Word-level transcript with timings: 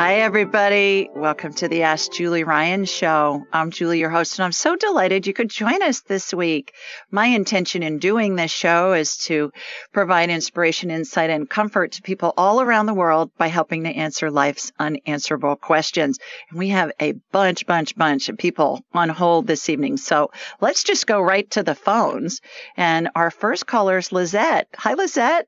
Hi, 0.00 0.20
everybody. 0.20 1.10
Welcome 1.14 1.52
to 1.56 1.68
the 1.68 1.82
Ask 1.82 2.10
Julie 2.12 2.42
Ryan 2.42 2.86
show. 2.86 3.44
I'm 3.52 3.70
Julie, 3.70 3.98
your 3.98 4.08
host, 4.08 4.38
and 4.38 4.46
I'm 4.46 4.50
so 4.50 4.74
delighted 4.74 5.26
you 5.26 5.34
could 5.34 5.50
join 5.50 5.82
us 5.82 6.00
this 6.00 6.32
week. 6.32 6.72
My 7.10 7.26
intention 7.26 7.82
in 7.82 7.98
doing 7.98 8.34
this 8.34 8.50
show 8.50 8.94
is 8.94 9.18
to 9.26 9.52
provide 9.92 10.30
inspiration, 10.30 10.90
insight, 10.90 11.28
and 11.28 11.50
comfort 11.50 11.92
to 11.92 12.02
people 12.02 12.32
all 12.38 12.62
around 12.62 12.86
the 12.86 12.94
world 12.94 13.30
by 13.36 13.48
helping 13.48 13.84
to 13.84 13.90
answer 13.90 14.30
life's 14.30 14.72
unanswerable 14.78 15.56
questions. 15.56 16.18
And 16.48 16.58
we 16.58 16.70
have 16.70 16.92
a 16.98 17.12
bunch, 17.30 17.66
bunch, 17.66 17.94
bunch 17.94 18.30
of 18.30 18.38
people 18.38 18.82
on 18.94 19.10
hold 19.10 19.46
this 19.46 19.68
evening. 19.68 19.98
So 19.98 20.30
let's 20.62 20.82
just 20.82 21.06
go 21.06 21.20
right 21.20 21.50
to 21.50 21.62
the 21.62 21.74
phones. 21.74 22.40
And 22.74 23.10
our 23.14 23.30
first 23.30 23.66
caller 23.66 23.98
is 23.98 24.12
Lizette. 24.12 24.66
Hi, 24.78 24.94
Lizette. 24.94 25.46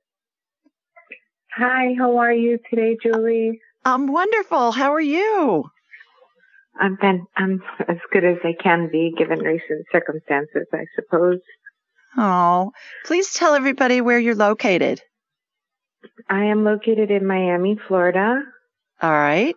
Hi, 1.57 1.95
how 1.97 2.19
are 2.19 2.35
you 2.35 2.59
today, 2.69 2.99
Julie? 3.03 3.59
I'm 3.85 4.13
wonderful. 4.13 4.73
How 4.73 4.93
are 4.93 5.01
you? 5.01 5.65
I'm 6.81 6.97
been, 7.01 7.27
I'm 7.37 7.63
as 7.89 7.99
good 8.13 8.25
as 8.25 8.39
I 8.45 8.55
can 8.61 8.89
be 8.91 9.13
given 9.17 9.41
recent 9.41 9.87
circumstances, 9.91 10.67
I 10.73 10.85
suppose. 10.95 11.41
Oh, 12.17 12.73
please 13.05 13.35
tell 13.35 13.55
everybody 13.55 14.01
where 14.01 14.19
you're 14.19 14.35
located. 14.35 15.01
I 16.29 16.45
am 16.45 16.65
located 16.65 17.11
in 17.11 17.27
Miami, 17.27 17.79
Florida. 17.89 18.43
All 19.01 19.11
right. 19.11 19.55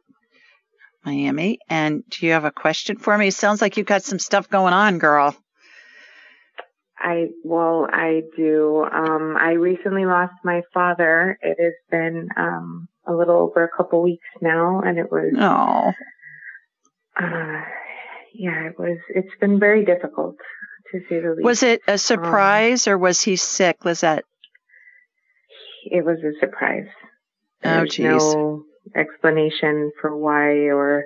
Miami. 1.05 1.59
And 1.69 2.03
do 2.09 2.25
you 2.25 2.31
have 2.33 2.45
a 2.45 2.51
question 2.51 2.97
for 2.97 3.17
me? 3.17 3.29
Sounds 3.29 3.61
like 3.61 3.77
you've 3.77 3.85
got 3.85 4.03
some 4.03 4.19
stuff 4.19 4.49
going 4.49 4.73
on, 4.73 4.97
girl. 4.97 5.35
I 6.97 7.27
well, 7.43 7.87
I 7.91 8.23
do. 8.35 8.83
Um, 8.83 9.35
I 9.39 9.51
recently 9.51 10.05
lost 10.05 10.33
my 10.43 10.61
father. 10.73 11.37
It 11.41 11.57
has 11.61 11.73
been 11.91 12.29
um, 12.35 12.87
a 13.07 13.13
little 13.13 13.37
over 13.37 13.63
a 13.63 13.69
couple 13.75 14.01
weeks 14.01 14.27
now, 14.41 14.81
and 14.81 14.97
it 14.97 15.11
was. 15.11 15.33
Oh. 15.37 15.93
Uh, 17.17 17.61
yeah, 18.33 18.67
it 18.67 18.77
was. 18.77 18.97
It's 19.09 19.35
been 19.39 19.59
very 19.59 19.85
difficult 19.85 20.35
to 20.91 20.99
say 21.09 21.21
the 21.21 21.31
least. 21.31 21.45
Was 21.45 21.63
it 21.63 21.81
a 21.87 21.97
surprise, 21.97 22.87
um, 22.87 22.93
or 22.93 22.97
was 22.97 23.21
he 23.21 23.35
sick, 23.35 23.85
Lizette? 23.85 24.25
It 25.85 26.03
was 26.03 26.17
a 26.19 26.37
surprise. 26.39 26.87
There 27.61 27.81
oh, 27.81 27.85
geez. 27.85 28.05
No 28.05 28.63
explanation 28.95 29.91
for 29.99 30.15
why 30.15 30.69
or 30.69 31.05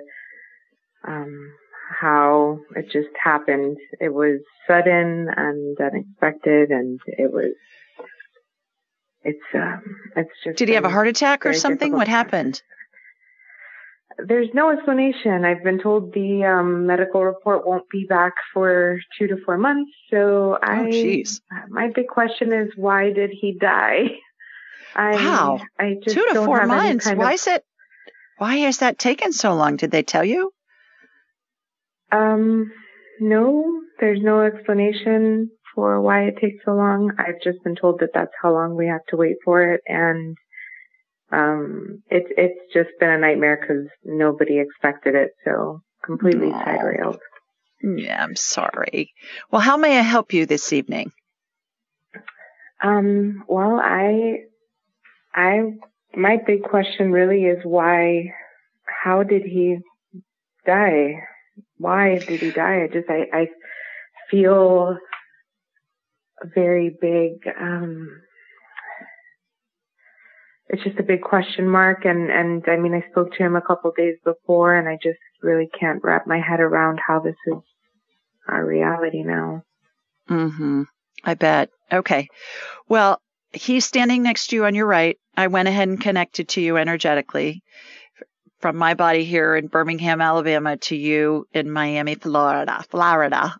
um, 1.06 1.52
how 2.00 2.60
it 2.76 2.86
just 2.90 3.14
happened. 3.22 3.78
It 4.00 4.12
was 4.12 4.40
sudden 4.66 5.28
and 5.34 5.76
unexpected, 5.80 6.70
and 6.70 7.00
it 7.06 7.32
was 7.32 7.52
it's 9.22 9.38
um, 9.54 9.82
it's 10.16 10.30
just. 10.44 10.58
Did 10.58 10.68
he 10.68 10.74
have 10.74 10.84
a 10.84 10.90
heart 10.90 11.08
attack 11.08 11.44
or 11.44 11.52
something? 11.52 11.92
What 11.92 12.08
happened? 12.08 12.62
There's 14.26 14.48
no 14.52 14.70
explanation. 14.70 15.44
I've 15.44 15.62
been 15.62 15.80
told 15.80 16.12
the 16.12 16.44
um, 16.44 16.86
medical 16.86 17.24
report 17.24 17.66
won't 17.66 17.88
be 17.90 18.04
back 18.08 18.34
for 18.52 18.98
two 19.18 19.26
to 19.28 19.36
four 19.44 19.56
months. 19.56 19.90
So 20.10 20.58
I, 20.62 20.80
oh, 20.80 20.90
geez. 20.90 21.40
my 21.68 21.88
big 21.94 22.08
question 22.08 22.52
is, 22.52 22.70
why 22.76 23.12
did 23.12 23.30
he 23.30 23.56
die? 23.58 24.04
I, 24.94 25.12
wow, 25.12 25.60
I 25.78 25.94
just 26.02 26.16
two 26.16 26.26
to 26.32 26.44
four 26.44 26.66
months. 26.66 27.06
Why 27.06 27.28
of, 27.28 27.34
is 27.34 27.46
it? 27.46 27.64
Why 28.38 28.56
has 28.56 28.78
that 28.78 28.98
taken 28.98 29.32
so 29.32 29.54
long? 29.54 29.76
Did 29.76 29.90
they 29.90 30.02
tell 30.02 30.24
you? 30.24 30.52
Um, 32.10 32.72
no, 33.20 33.82
there's 34.00 34.20
no 34.20 34.42
explanation 34.42 35.50
for 35.74 36.00
why 36.00 36.24
it 36.24 36.38
takes 36.40 36.64
so 36.64 36.72
long. 36.72 37.12
I've 37.18 37.40
just 37.42 37.62
been 37.64 37.76
told 37.76 38.00
that 38.00 38.10
that's 38.14 38.32
how 38.40 38.52
long 38.52 38.76
we 38.76 38.86
have 38.86 39.04
to 39.08 39.16
wait 39.16 39.36
for 39.44 39.62
it, 39.62 39.80
and 39.86 40.36
um, 41.32 42.02
it's 42.10 42.30
it's 42.36 42.72
just 42.72 42.90
been 42.98 43.10
a 43.10 43.18
nightmare 43.18 43.58
because 43.60 43.88
nobody 44.04 44.58
expected 44.58 45.14
it, 45.14 45.30
so 45.44 45.82
completely 46.04 46.48
Aww. 46.48 46.64
side 46.64 46.82
railed. 46.82 47.20
Yeah, 47.82 48.22
I'm 48.22 48.36
sorry. 48.36 49.12
Well, 49.50 49.60
how 49.60 49.76
may 49.76 49.98
I 49.98 50.02
help 50.02 50.32
you 50.32 50.46
this 50.46 50.72
evening? 50.72 51.12
Um, 52.82 53.44
well, 53.48 53.80
I, 53.82 54.44
I, 55.34 55.72
my 56.14 56.38
big 56.46 56.62
question 56.62 57.12
really 57.12 57.44
is 57.44 57.58
why, 57.64 58.32
how 58.84 59.22
did 59.22 59.42
he 59.42 59.78
die? 60.66 61.22
Why 61.78 62.18
did 62.18 62.40
he 62.40 62.50
die? 62.50 62.84
I 62.84 62.88
just, 62.88 63.08
I, 63.08 63.26
I 63.32 63.48
feel 64.30 64.96
very 66.54 66.96
big, 67.00 67.46
um, 67.60 68.08
it's 70.68 70.84
just 70.84 70.98
a 70.98 71.04
big 71.04 71.22
question 71.22 71.68
mark. 71.68 72.04
And, 72.04 72.30
and 72.30 72.64
I 72.68 72.76
mean, 72.76 72.94
I 72.94 73.08
spoke 73.10 73.32
to 73.32 73.42
him 73.42 73.56
a 73.56 73.60
couple 73.60 73.92
days 73.96 74.16
before 74.24 74.74
and 74.74 74.88
I 74.88 74.98
just 75.02 75.18
really 75.42 75.68
can't 75.78 76.02
wrap 76.02 76.26
my 76.26 76.40
head 76.40 76.60
around 76.60 77.00
how 77.06 77.20
this 77.20 77.36
is 77.46 77.58
our 78.48 78.64
reality 78.64 79.22
now. 79.22 79.62
Mm-hmm. 80.28 80.82
I 81.24 81.34
bet. 81.34 81.70
Okay. 81.92 82.28
Well, 82.88 83.20
he's 83.52 83.84
standing 83.84 84.22
next 84.22 84.48
to 84.48 84.56
you 84.56 84.64
on 84.64 84.74
your 84.74 84.86
right. 84.86 85.18
I 85.36 85.48
went 85.48 85.68
ahead 85.68 85.88
and 85.88 86.00
connected 86.00 86.48
to 86.50 86.60
you 86.60 86.76
energetically 86.76 87.62
from 88.60 88.76
my 88.76 88.94
body 88.94 89.24
here 89.24 89.56
in 89.56 89.66
Birmingham, 89.66 90.20
Alabama 90.20 90.76
to 90.76 90.96
you 90.96 91.46
in 91.52 91.70
Miami, 91.70 92.14
Florida, 92.14 92.84
Florida. 92.90 93.56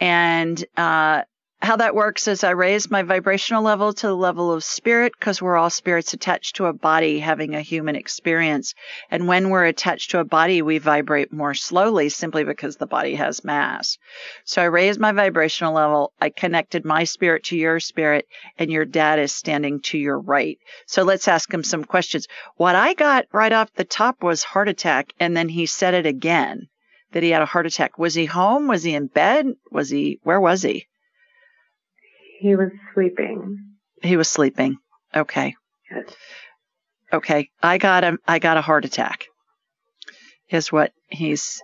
And, 0.00 0.64
uh, 0.76 1.22
how 1.62 1.76
that 1.76 1.94
works 1.94 2.28
is 2.28 2.44
I 2.44 2.50
raise 2.50 2.90
my 2.90 3.02
vibrational 3.02 3.62
level 3.62 3.94
to 3.94 4.06
the 4.06 4.14
level 4.14 4.52
of 4.52 4.62
spirit 4.62 5.14
because 5.18 5.40
we're 5.40 5.56
all 5.56 5.70
spirits 5.70 6.12
attached 6.12 6.56
to 6.56 6.66
a 6.66 6.74
body 6.74 7.18
having 7.18 7.54
a 7.54 7.62
human 7.62 7.96
experience. 7.96 8.74
And 9.10 9.26
when 9.26 9.48
we're 9.48 9.64
attached 9.64 10.10
to 10.10 10.18
a 10.18 10.24
body, 10.24 10.60
we 10.60 10.76
vibrate 10.76 11.32
more 11.32 11.54
slowly 11.54 12.10
simply 12.10 12.44
because 12.44 12.76
the 12.76 12.86
body 12.86 13.14
has 13.14 13.42
mass. 13.42 13.96
So 14.44 14.60
I 14.60 14.66
raised 14.66 15.00
my 15.00 15.12
vibrational 15.12 15.72
level. 15.72 16.12
I 16.20 16.28
connected 16.28 16.84
my 16.84 17.04
spirit 17.04 17.44
to 17.44 17.56
your 17.56 17.80
spirit 17.80 18.26
and 18.58 18.70
your 18.70 18.84
dad 18.84 19.18
is 19.18 19.32
standing 19.32 19.80
to 19.84 19.98
your 19.98 20.20
right. 20.20 20.58
So 20.86 21.04
let's 21.04 21.26
ask 21.26 21.52
him 21.52 21.64
some 21.64 21.84
questions. 21.84 22.28
What 22.56 22.74
I 22.74 22.92
got 22.92 23.26
right 23.32 23.52
off 23.52 23.72
the 23.72 23.84
top 23.84 24.22
was 24.22 24.44
heart 24.44 24.68
attack. 24.68 25.14
And 25.18 25.34
then 25.34 25.48
he 25.48 25.64
said 25.64 25.94
it 25.94 26.04
again 26.04 26.68
that 27.12 27.22
he 27.22 27.30
had 27.30 27.42
a 27.42 27.46
heart 27.46 27.66
attack. 27.66 27.98
Was 27.98 28.14
he 28.14 28.26
home? 28.26 28.68
Was 28.68 28.82
he 28.82 28.94
in 28.94 29.06
bed? 29.06 29.46
Was 29.72 29.88
he, 29.88 30.20
where 30.22 30.40
was 30.40 30.60
he? 30.60 30.86
He 32.38 32.54
was 32.56 32.70
sleeping. 32.94 33.76
He 34.02 34.16
was 34.16 34.28
sleeping. 34.28 34.78
Okay. 35.14 35.54
Yes. 35.90 36.14
Okay. 37.12 37.48
I 37.62 37.78
got 37.78 38.04
a 38.04 38.18
I 38.26 38.38
got 38.38 38.56
a 38.56 38.62
heart 38.62 38.84
attack. 38.84 39.26
Is 40.50 40.70
what 40.70 40.92
he's 41.08 41.62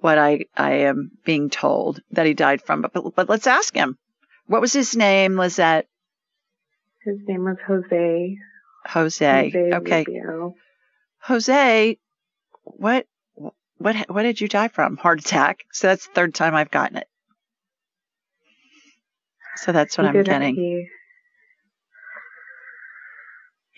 what 0.00 0.18
I 0.18 0.46
I 0.56 0.72
am 0.72 1.10
being 1.24 1.50
told 1.50 2.00
that 2.10 2.26
he 2.26 2.34
died 2.34 2.62
from. 2.62 2.82
But 2.82 2.92
but, 2.92 3.14
but 3.14 3.28
let's 3.28 3.46
ask 3.46 3.74
him. 3.74 3.98
What 4.46 4.60
was 4.60 4.72
his 4.72 4.96
name, 4.96 5.36
Lizette? 5.36 5.86
His 7.04 7.18
name 7.26 7.44
was 7.44 7.56
Jose. 7.66 8.36
Jose. 8.86 9.50
Jose 9.50 9.72
okay. 9.76 10.04
Rubio. 10.06 10.54
Jose, 11.22 11.98
what 12.64 13.06
what 13.76 13.96
what 14.08 14.22
did 14.22 14.40
you 14.40 14.48
die 14.48 14.68
from? 14.68 14.96
Heart 14.96 15.20
attack. 15.20 15.64
So 15.72 15.88
that's 15.88 16.06
the 16.06 16.12
third 16.12 16.34
time 16.34 16.54
I've 16.54 16.70
gotten 16.70 16.96
it. 16.96 17.08
So 19.56 19.72
that's 19.72 19.96
what 19.96 20.10
He 20.12 20.18
I'm 20.18 20.24
getting. 20.24 20.54
he- 20.54 20.88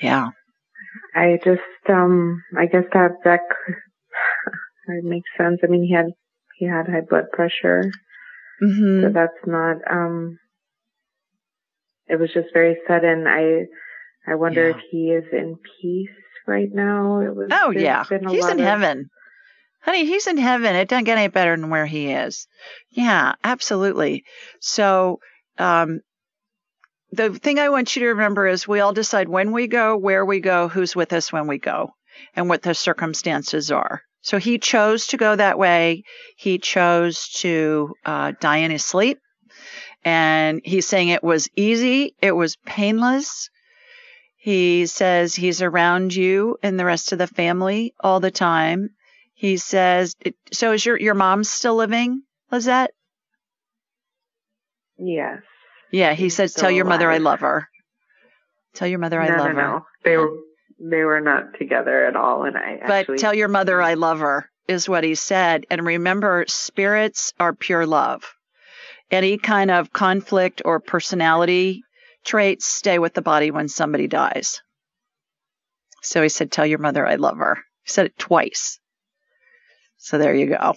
Yeah. 0.00 0.31
I 1.14 1.38
just, 1.44 1.62
um, 1.88 2.43
I 2.56 2.67
guess 2.67 2.84
that 2.93 3.12
that 3.25 3.40
could, 3.49 3.75
that 4.88 5.00
makes 5.05 5.28
sense. 5.37 5.61
I 5.62 5.67
mean, 5.69 5.82
he 5.84 5.93
had 5.94 6.06
he 6.58 6.67
had 6.67 6.87
high 6.88 7.00
blood 7.08 7.31
pressure, 7.32 7.82
hmm 8.61 9.02
so 9.02 9.11
that's 9.12 9.37
not. 9.46 9.76
Um, 9.90 10.38
it 12.08 12.19
was 12.19 12.32
just 12.32 12.49
very 12.55 12.76
sudden. 12.87 13.26
I 13.26 13.64
I 14.31 14.34
wonder 14.37 14.69
Yeah. 14.70 14.76
if 14.76 14.82
he 14.90 15.11
is 15.11 15.25
in 15.32 15.56
peace 15.81 16.08
right 16.46 16.69
now. 16.72 17.20
It 17.20 17.34
was. 17.34 17.49
Oh 17.50 17.70
yeah, 17.70 18.05
been 18.08 18.26
a 18.26 18.31
he's 18.31 18.46
in 18.49 18.58
of- 18.61 18.67
heaven, 18.67 19.11
honey. 19.82 20.05
He's 20.06 20.26
in 20.26 20.38
heaven. 20.38 20.75
It 20.76 20.88
doesn't 20.88 21.05
get 21.05 21.19
any 21.19 21.29
better 21.29 21.56
than 21.56 21.69
where 21.70 21.87
he 21.87 22.11
is. 22.12 22.46
Yeah, 22.90 23.34
absolutely. 23.44 24.25
So, 24.61 25.19
um, 25.58 26.00
the 27.12 27.32
thing 27.32 27.58
I 27.58 27.69
want 27.69 27.94
you 27.94 28.00
to 28.03 28.08
remember 28.08 28.47
is 28.47 28.67
we 28.67 28.81
all 28.81 28.93
decide 28.93 29.29
when 29.29 29.53
we 29.53 29.69
go, 29.69 29.97
where 29.97 30.25
we 30.25 30.41
go, 30.41 30.69
who's 30.69 30.97
with 30.97 31.12
us 31.12 31.32
when 31.32 31.47
we 31.47 31.58
go, 31.58 31.91
and 32.35 32.49
what 32.49 32.62
the 32.62 32.75
circumstances 32.75 33.70
are. 33.70 34.03
So 34.23 34.38
he 34.38 34.58
chose 34.58 35.08
to 35.08 35.17
go 35.17 35.37
that 35.37 35.58
way. 35.58 36.03
He 36.37 36.58
chose 36.58 37.29
to 37.37 37.94
uh, 38.05 38.32
die 38.41 38.58
in 38.58 38.73
his 38.73 38.85
sleep, 38.85 39.19
and 40.05 40.61
he's 40.64 40.88
saying 40.88 41.08
it 41.08 41.23
was 41.23 41.49
easy. 41.55 42.14
It 42.20 42.32
was 42.32 42.56
painless. 42.67 43.50
He 44.37 44.87
says 44.87 45.35
he's 45.35 45.62
around 45.62 46.14
you 46.14 46.56
and 46.62 46.79
the 46.79 46.85
rest 46.85 47.12
of 47.12 47.19
the 47.19 47.26
family 47.26 47.94
all 48.00 48.20
the 48.20 48.31
time. 48.31 48.91
He 49.35 49.58
says, 49.58 50.14
it, 50.20 50.35
so 50.53 50.73
is 50.73 50.85
your, 50.85 50.99
your 50.99 51.14
mom 51.14 51.44
still 51.44 51.76
living, 51.76 52.23
Lizette? 52.50 52.91
Yes. 54.98 55.38
Yeah, 55.93 56.14
he 56.14 56.28
says, 56.28 56.52
tell 56.52 56.70
your 56.70 56.84
mother 56.84 57.10
I 57.10 57.19
love 57.19 57.40
her. 57.40 57.69
Tell 58.75 58.88
your 58.88 58.98
mother 58.98 59.20
I 59.20 59.28
no, 59.28 59.37
love 59.37 59.54
no, 59.54 59.54
her. 59.54 59.54
no. 59.54 59.87
They 60.04 60.16
were 60.16 60.31
they 60.78 61.04
were 61.04 61.20
not 61.20 61.58
together 61.58 62.04
at 62.04 62.16
all, 62.16 62.44
and 62.44 62.56
I 62.56 62.78
But 62.82 62.90
actually 62.90 63.19
tell 63.19 63.34
your 63.34 63.48
mother 63.48 63.81
I 63.81 63.94
love 63.94 64.19
her 64.19 64.50
is 64.69 64.88
what 64.88 65.04
he 65.04 65.14
said. 65.14 65.64
And 65.70 65.87
remember, 65.87 66.44
spirits 66.48 67.32
are 67.40 67.54
pure 67.54 67.87
love. 67.87 68.25
Any 69.10 69.38
kind 69.38 69.70
of 69.70 69.93
conflict 69.93 70.62
or 70.64 70.81
personality 70.81 71.82
traits 72.25 72.66
stay 72.66 72.98
with 72.98 73.14
the 73.14 73.22
body 73.22 73.50
when 73.50 73.69
somebody 73.69 74.08
dies. 74.08 74.60
So 76.02 76.22
he 76.22 76.28
said, 76.28 76.50
Tell 76.50 76.66
your 76.66 76.78
mother 76.78 77.06
I 77.06 77.14
love 77.14 77.38
her. 77.38 77.56
He 77.84 77.90
said 77.90 78.06
it 78.06 78.19
twice. 78.19 78.78
So 79.96 80.19
there 80.19 80.34
you 80.34 80.46
go. 80.46 80.75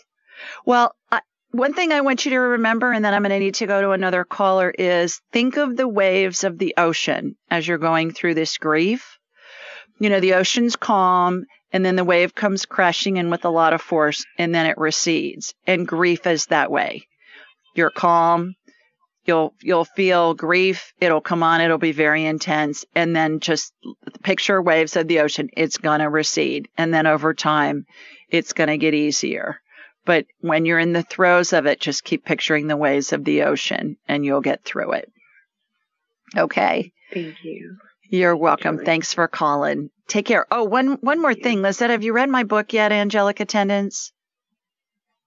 Well, 0.66 0.96
I, 1.12 1.22
one 1.52 1.74
thing 1.74 1.92
I 1.92 2.02
want 2.02 2.26
you 2.26 2.32
to 2.32 2.40
remember, 2.40 2.92
and 2.92 3.04
then 3.04 3.14
I'm 3.14 3.24
going 3.24 3.32
to 3.32 3.40
need 3.40 3.56
to 3.56 3.68
go 3.68 3.82
to 3.82 3.92
another 3.92 4.24
caller, 4.24 4.70
is 4.78 5.22
think 5.32 5.58
of 5.58 5.76
the 5.76 5.88
waves 5.88 6.44
of 6.44 6.58
the 6.58 6.76
ocean 6.78 7.36
as 7.50 7.68
you're 7.68 7.78
going 7.78 8.12
through 8.12 8.36
this 8.36 8.58
grief. 8.58 9.18
You 10.00 10.10
know, 10.10 10.20
the 10.20 10.36
ocean's 10.36 10.76
calm 10.76 11.46
and 11.72 11.86
then 11.86 11.96
the 11.96 12.04
wave 12.04 12.34
comes 12.34 12.66
crashing 12.66 13.18
in 13.18 13.30
with 13.30 13.46
a 13.46 13.50
lot 13.50 13.74
of 13.74 13.82
force 13.82 14.26
and 14.38 14.54
then 14.54 14.66
it 14.66 14.78
recedes. 14.78 15.54
And 15.68 15.88
grief 15.88 16.26
is 16.26 16.46
that 16.48 16.72
way. 16.72 17.08
You're 17.76 17.92
calm. 17.92 18.56
You'll 19.26 19.54
you'll 19.62 19.86
feel 19.86 20.34
grief. 20.34 20.92
It'll 21.00 21.22
come 21.22 21.44
on. 21.44 21.62
It'll 21.62 21.78
be 21.78 21.92
very 21.92 22.26
intense, 22.26 22.84
and 22.96 23.16
then 23.16 23.42
just 23.42 23.72
picture 24.24 24.60
waves 24.60 24.96
of 24.96 25.08
the 25.08 25.20
ocean. 25.20 25.50
It's 25.56 25.78
gonna 25.78 26.10
recede, 26.10 26.68
and 26.78 26.92
then 26.92 27.06
over 27.06 27.36
time, 27.36 27.86
it's 28.30 28.54
gonna 28.54 28.78
get 28.78 28.96
easier. 28.96 29.62
But 30.10 30.26
when 30.42 30.66
you're 30.66 30.80
in 30.80 30.92
the 30.92 31.04
throes 31.04 31.54
of 31.54 31.68
it, 31.68 31.80
just 31.80 32.04
keep 32.04 32.26
picturing 32.26 32.66
the 32.66 32.76
waves 32.76 33.14
of 33.14 33.24
the 33.24 33.44
ocean, 33.44 33.96
and 34.08 34.26
you'll 34.26 34.42
get 34.42 34.64
through 34.64 34.94
it. 34.94 35.12
Okay. 36.36 36.92
Thank 37.14 37.36
you. 37.44 37.78
You're 38.10 38.36
welcome. 38.36 38.80
Thanks 38.80 39.14
for 39.14 39.28
calling. 39.28 39.92
Take 40.08 40.26
care. 40.26 40.48
Oh, 40.50 40.64
one 40.64 40.94
one 41.02 41.22
more 41.22 41.36
thing, 41.36 41.62
Lizette. 41.62 41.92
Have 41.92 42.02
you 42.02 42.14
read 42.14 42.28
my 42.28 42.42
book 42.42 42.74
yet, 42.74 42.92
Angelic 42.92 43.40
Attendants? 43.40 44.12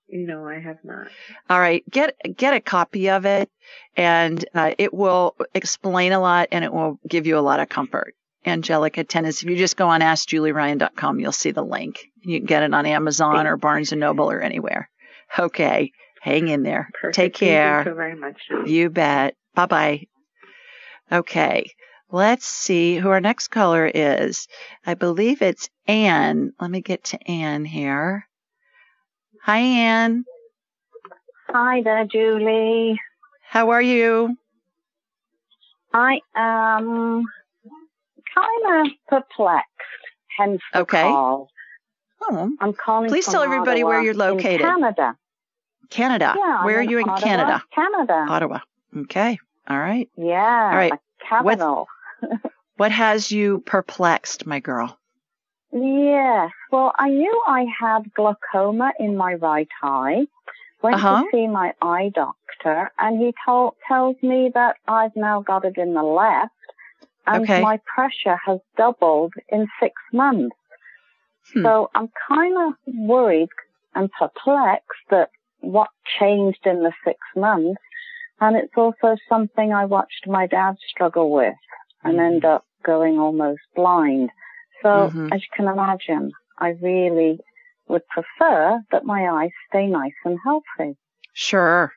No, 0.09 0.49
I 0.49 0.59
have 0.59 0.79
not. 0.83 1.07
All 1.49 1.61
right, 1.61 1.89
get 1.89 2.17
get 2.37 2.55
a 2.55 2.61
copy 2.61 3.09
of 3.09 3.25
it, 3.25 3.51
and 3.97 4.45
uh, 4.53 4.73
it 4.79 4.93
will 4.93 5.37
explain 5.55 6.11
a 6.11 6.19
lot, 6.19 6.49
and 6.51 6.65
it 6.65 6.73
will 6.73 6.99
give 7.07 7.29
you 7.29 7.39
a 7.39 7.47
lot 7.51 7.61
of 7.61 7.69
comfort. 7.69 8.17
Angelic 8.45 8.99
Attendants. 8.99 9.43
If 9.43 9.49
you 9.51 9.57
just 9.57 9.77
go 9.77 9.89
on 9.89 10.01
AskJulieRyan.com, 10.01 11.21
you'll 11.21 11.33
see 11.33 11.53
the 11.53 11.65
link. 11.65 12.07
You 12.23 12.39
can 12.39 12.47
get 12.47 12.63
it 12.63 12.75
on 12.75 12.87
Amazon 12.87 13.47
or 13.47 13.57
Barnes 13.57 13.93
and 13.93 14.01
Noble 14.01 14.31
or 14.31 14.41
anywhere. 14.41 14.89
Okay, 15.39 15.93
hang 16.21 16.49
in 16.49 16.63
there. 16.63 16.91
Perfect. 16.95 17.15
Take 17.15 17.35
care. 17.35 17.85
Thank 17.85 17.87
you 17.87 17.93
so 17.93 17.97
very 17.97 18.17
much. 18.17 18.41
You 18.67 18.91
bet. 18.91 19.35
Bye 19.55 19.67
bye. 19.67 20.07
Okay. 21.11 21.71
Let's 22.11 22.45
see 22.45 22.97
who 22.97 23.09
our 23.09 23.23
next 23.23 23.49
caller 23.49 23.91
is. 23.93 24.47
I 24.85 24.93
believe 24.93 25.41
it's 25.41 25.71
Anne. 25.87 26.53
Let 26.61 26.71
me 26.71 26.83
get 26.83 27.05
to 27.05 27.31
Anne 27.31 27.65
here. 27.65 28.29
Hi, 29.45 29.59
Anne. 29.59 30.25
Hi 31.49 31.83
there, 31.83 32.05
Julie. 32.05 33.01
How 33.49 33.71
are 33.71 33.81
you? 33.81 34.37
I 35.95 36.21
am 36.37 37.25
kind 38.35 38.87
of 38.87 38.93
perplexed, 39.09 39.69
hence 40.37 40.61
the 40.73 40.81
Okay. 40.81 41.03
call. 41.03 41.49
Oh, 42.23 42.51
I'm 42.61 42.73
calling 42.73 43.09
Please 43.09 43.27
tell 43.27 43.43
everybody 43.43 43.83
where 43.85 44.01
you're 44.03 44.15
located. 44.15 44.61
Canada. 44.61 45.17
Canada. 45.91 46.35
Yeah, 46.39 46.65
Where 46.65 46.81
I'm 46.81 46.87
are 46.87 46.91
you 46.91 46.99
in 46.99 47.09
Ottawa, 47.09 47.21
Canada? 47.21 47.65
Canada. 47.75 48.27
Ottawa. 48.29 48.59
Okay. 48.97 49.39
All 49.69 49.79
right. 49.79 50.09
Yeah, 50.17 50.69
All 50.71 50.77
right. 50.77 50.93
capital. 51.29 51.89
What 52.79 52.91
has 52.91 53.31
you 53.31 53.61
perplexed, 53.61 54.47
my 54.47 54.59
girl? 54.61 54.99
Yes. 55.73 56.51
Well, 56.71 56.93
I 56.99 57.09
knew 57.11 57.43
I 57.47 57.67
had 57.81 58.13
glaucoma 58.15 58.93
in 58.99 59.17
my 59.17 59.35
right 59.35 59.69
eye. 59.83 60.27
Went 60.83 60.97
Uh-huh. 60.97 61.23
to 61.23 61.29
see 61.31 61.47
my 61.47 61.75
eye 61.81 62.11
doctor, 62.15 62.91
and 62.99 63.21
he 63.21 63.33
told 63.47 63.75
tells 63.87 64.17
me 64.23 64.51
that 64.55 64.77
I've 64.89 65.15
now 65.15 65.43
got 65.43 65.65
it 65.65 65.77
in 65.79 65.95
the 65.95 66.03
left, 66.03 66.53
and 67.27 67.43
Okay. 67.43 67.61
my 67.63 67.79
pressure 67.95 68.39
has 68.47 68.59
doubled 68.77 69.33
in 69.49 69.67
six 69.81 69.95
months. 70.13 70.57
Hmm. 71.53 71.63
So 71.63 71.91
I'm 71.95 72.09
kind 72.29 72.57
of 72.59 72.95
worried 72.95 73.49
and 73.95 74.11
perplexed 74.13 75.07
that 75.11 75.31
what 75.61 75.89
changed 76.19 76.67
in 76.67 76.83
the 76.83 76.93
six 77.05 77.19
months, 77.37 77.81
and 78.41 78.57
it's 78.57 78.73
also 78.77 79.17
something 79.29 79.73
I 79.73 79.85
watched 79.85 80.27
my 80.27 80.47
dad 80.47 80.77
struggle 80.89 81.31
with 81.31 81.55
and 82.03 82.17
Mhm. 82.17 82.27
end 82.27 82.45
up 82.45 82.65
going 82.83 83.19
almost 83.19 83.61
blind. 83.77 84.31
So 84.83 85.11
Mhm. 85.11 85.33
as 85.33 85.41
you 85.43 85.49
can 85.55 85.69
imagine, 85.69 86.33
I 86.59 86.71
really 86.71 87.39
would 87.87 88.07
prefer 88.09 88.83
that 88.91 89.05
my 89.05 89.29
eyes 89.29 89.53
stay 89.69 89.87
nice 89.87 90.15
and 90.25 90.39
healthy. 90.43 90.97
Sure. 91.33 91.93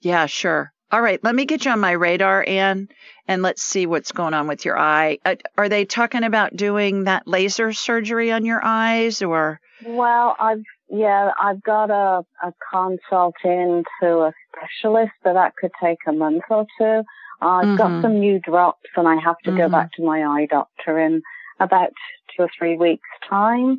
Yeah, 0.00 0.26
sure. 0.26 0.72
All 0.92 1.00
right. 1.00 1.22
Let 1.22 1.34
me 1.34 1.44
get 1.44 1.64
you 1.64 1.70
on 1.70 1.80
my 1.80 1.92
radar, 1.92 2.44
Anne, 2.46 2.88
and 3.28 3.42
let's 3.42 3.62
see 3.62 3.86
what's 3.86 4.12
going 4.12 4.34
on 4.34 4.48
with 4.48 4.64
your 4.64 4.78
eye. 4.78 5.18
Uh, 5.24 5.36
are 5.56 5.68
they 5.68 5.84
talking 5.84 6.24
about 6.24 6.56
doing 6.56 7.04
that 7.04 7.28
laser 7.28 7.72
surgery 7.72 8.32
on 8.32 8.44
your 8.44 8.60
eyes 8.64 9.22
or? 9.22 9.60
Well, 9.86 10.36
I've 10.38 10.64
Yeah, 10.88 11.30
I've 11.40 11.62
got 11.62 11.90
a, 11.90 12.24
a 12.42 12.52
consult 12.72 13.36
in 13.44 13.84
to 14.02 14.08
a 14.22 14.32
specialist, 14.48 15.12
but 15.22 15.34
that 15.34 15.54
could 15.56 15.70
take 15.80 15.98
a 16.08 16.12
month 16.12 16.42
or 16.50 16.66
two. 16.78 17.02
I've 17.40 17.64
mm-hmm. 17.64 17.76
got 17.76 18.02
some 18.02 18.18
new 18.18 18.40
drops 18.40 18.90
and 18.96 19.06
I 19.06 19.14
have 19.14 19.38
to 19.44 19.50
mm-hmm. 19.50 19.58
go 19.58 19.68
back 19.68 19.92
to 19.92 20.04
my 20.04 20.24
eye 20.24 20.46
doctor 20.50 20.98
in 20.98 21.22
about 21.60 21.92
two 22.36 22.42
or 22.42 22.50
three 22.58 22.76
weeks 22.76 23.08
time 23.28 23.78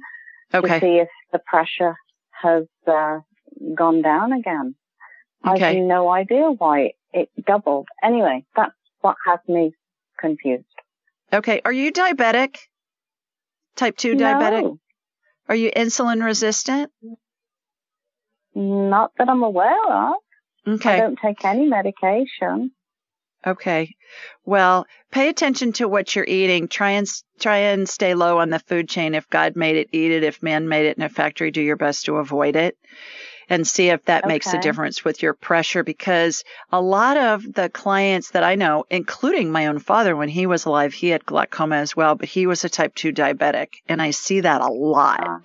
okay. 0.53 0.79
to 0.79 0.79
see 0.79 0.97
if 0.97 1.09
the 1.31 1.39
pressure 1.39 1.95
has 2.41 2.63
uh, 2.87 3.19
gone 3.75 4.01
down 4.01 4.31
again. 4.33 4.75
Okay. 5.48 5.65
I 5.65 5.74
have 5.75 5.83
no 5.83 6.10
idea 6.10 6.51
why 6.51 6.91
it 7.13 7.29
doubled. 7.45 7.88
Anyway, 8.03 8.45
that's 8.55 8.74
what 9.01 9.15
has 9.25 9.39
me 9.48 9.74
confused. 10.19 10.65
Okay. 11.33 11.62
Are 11.65 11.71
you 11.71 11.91
diabetic? 11.91 12.57
Type 13.75 13.98
2 13.98 14.15
diabetic? 14.15 14.62
no. 14.63 14.79
Are 15.50 15.55
you 15.55 15.71
insulin 15.71 16.24
resistant? 16.24 16.91
Not 18.53 19.12
that 19.17 19.29
I'm 19.29 19.43
aware 19.43 19.91
of. 19.91 20.15
Okay. 20.67 20.93
I 20.93 21.00
don't 21.00 21.17
take 21.17 21.43
any 21.43 21.65
medication. 21.65 22.71
Okay. 23.45 23.95
Well, 24.45 24.86
pay 25.12 25.29
attention 25.29 25.74
to 25.74 25.88
what 25.88 26.15
you're 26.15 26.25
eating. 26.25 26.67
Try 26.67 26.91
and 26.91 27.07
try 27.39 27.57
and 27.57 27.89
stay 27.89 28.13
low 28.13 28.38
on 28.38 28.51
the 28.51 28.60
food 28.60 28.88
chain. 28.88 29.15
If 29.15 29.29
God 29.29 29.55
made 29.55 29.77
it, 29.77 29.89
eat 29.91 30.12
it. 30.12 30.24
If 30.24 30.43
man 30.43 30.69
made 30.69 30.86
it 30.86 30.98
in 30.98 31.03
a 31.03 31.10
factory, 31.10 31.50
do 31.50 31.62
your 31.62 31.77
best 31.77 32.05
to 32.05 32.17
avoid 32.17 32.55
it 32.55 32.77
and 33.51 33.67
see 33.67 33.89
if 33.89 34.05
that 34.05 34.24
okay. 34.24 34.34
makes 34.34 34.53
a 34.53 34.60
difference 34.60 35.03
with 35.03 35.22
your 35.22 35.34
pressure 35.34 35.84
because 35.84 36.46
a 36.72 36.81
lot 36.81 37.17
of 37.17 37.43
the 37.53 37.67
clients 37.67 38.31
that 38.31 38.46
I 38.46 38.55
know, 38.55 38.86
including 38.89 39.51
my 39.51 39.67
own 39.67 39.79
father 39.79 40.15
when 40.15 40.29
he 40.29 40.46
was 40.46 40.63
alive, 40.63 40.93
he 40.93 41.10
had 41.10 41.25
glaucoma 41.25 41.75
as 41.75 41.93
well, 41.93 42.15
but 42.15 42.29
he 42.29 42.48
was 42.48 42.63
a 42.63 42.70
type 42.70 42.96
2 42.96 43.12
diabetic 43.12 43.81
and 43.89 44.01
I 44.01 44.12
see 44.12 44.39
that 44.39 44.62
a 44.62 44.72
lot. 44.72 45.27
Uh, 45.27 45.39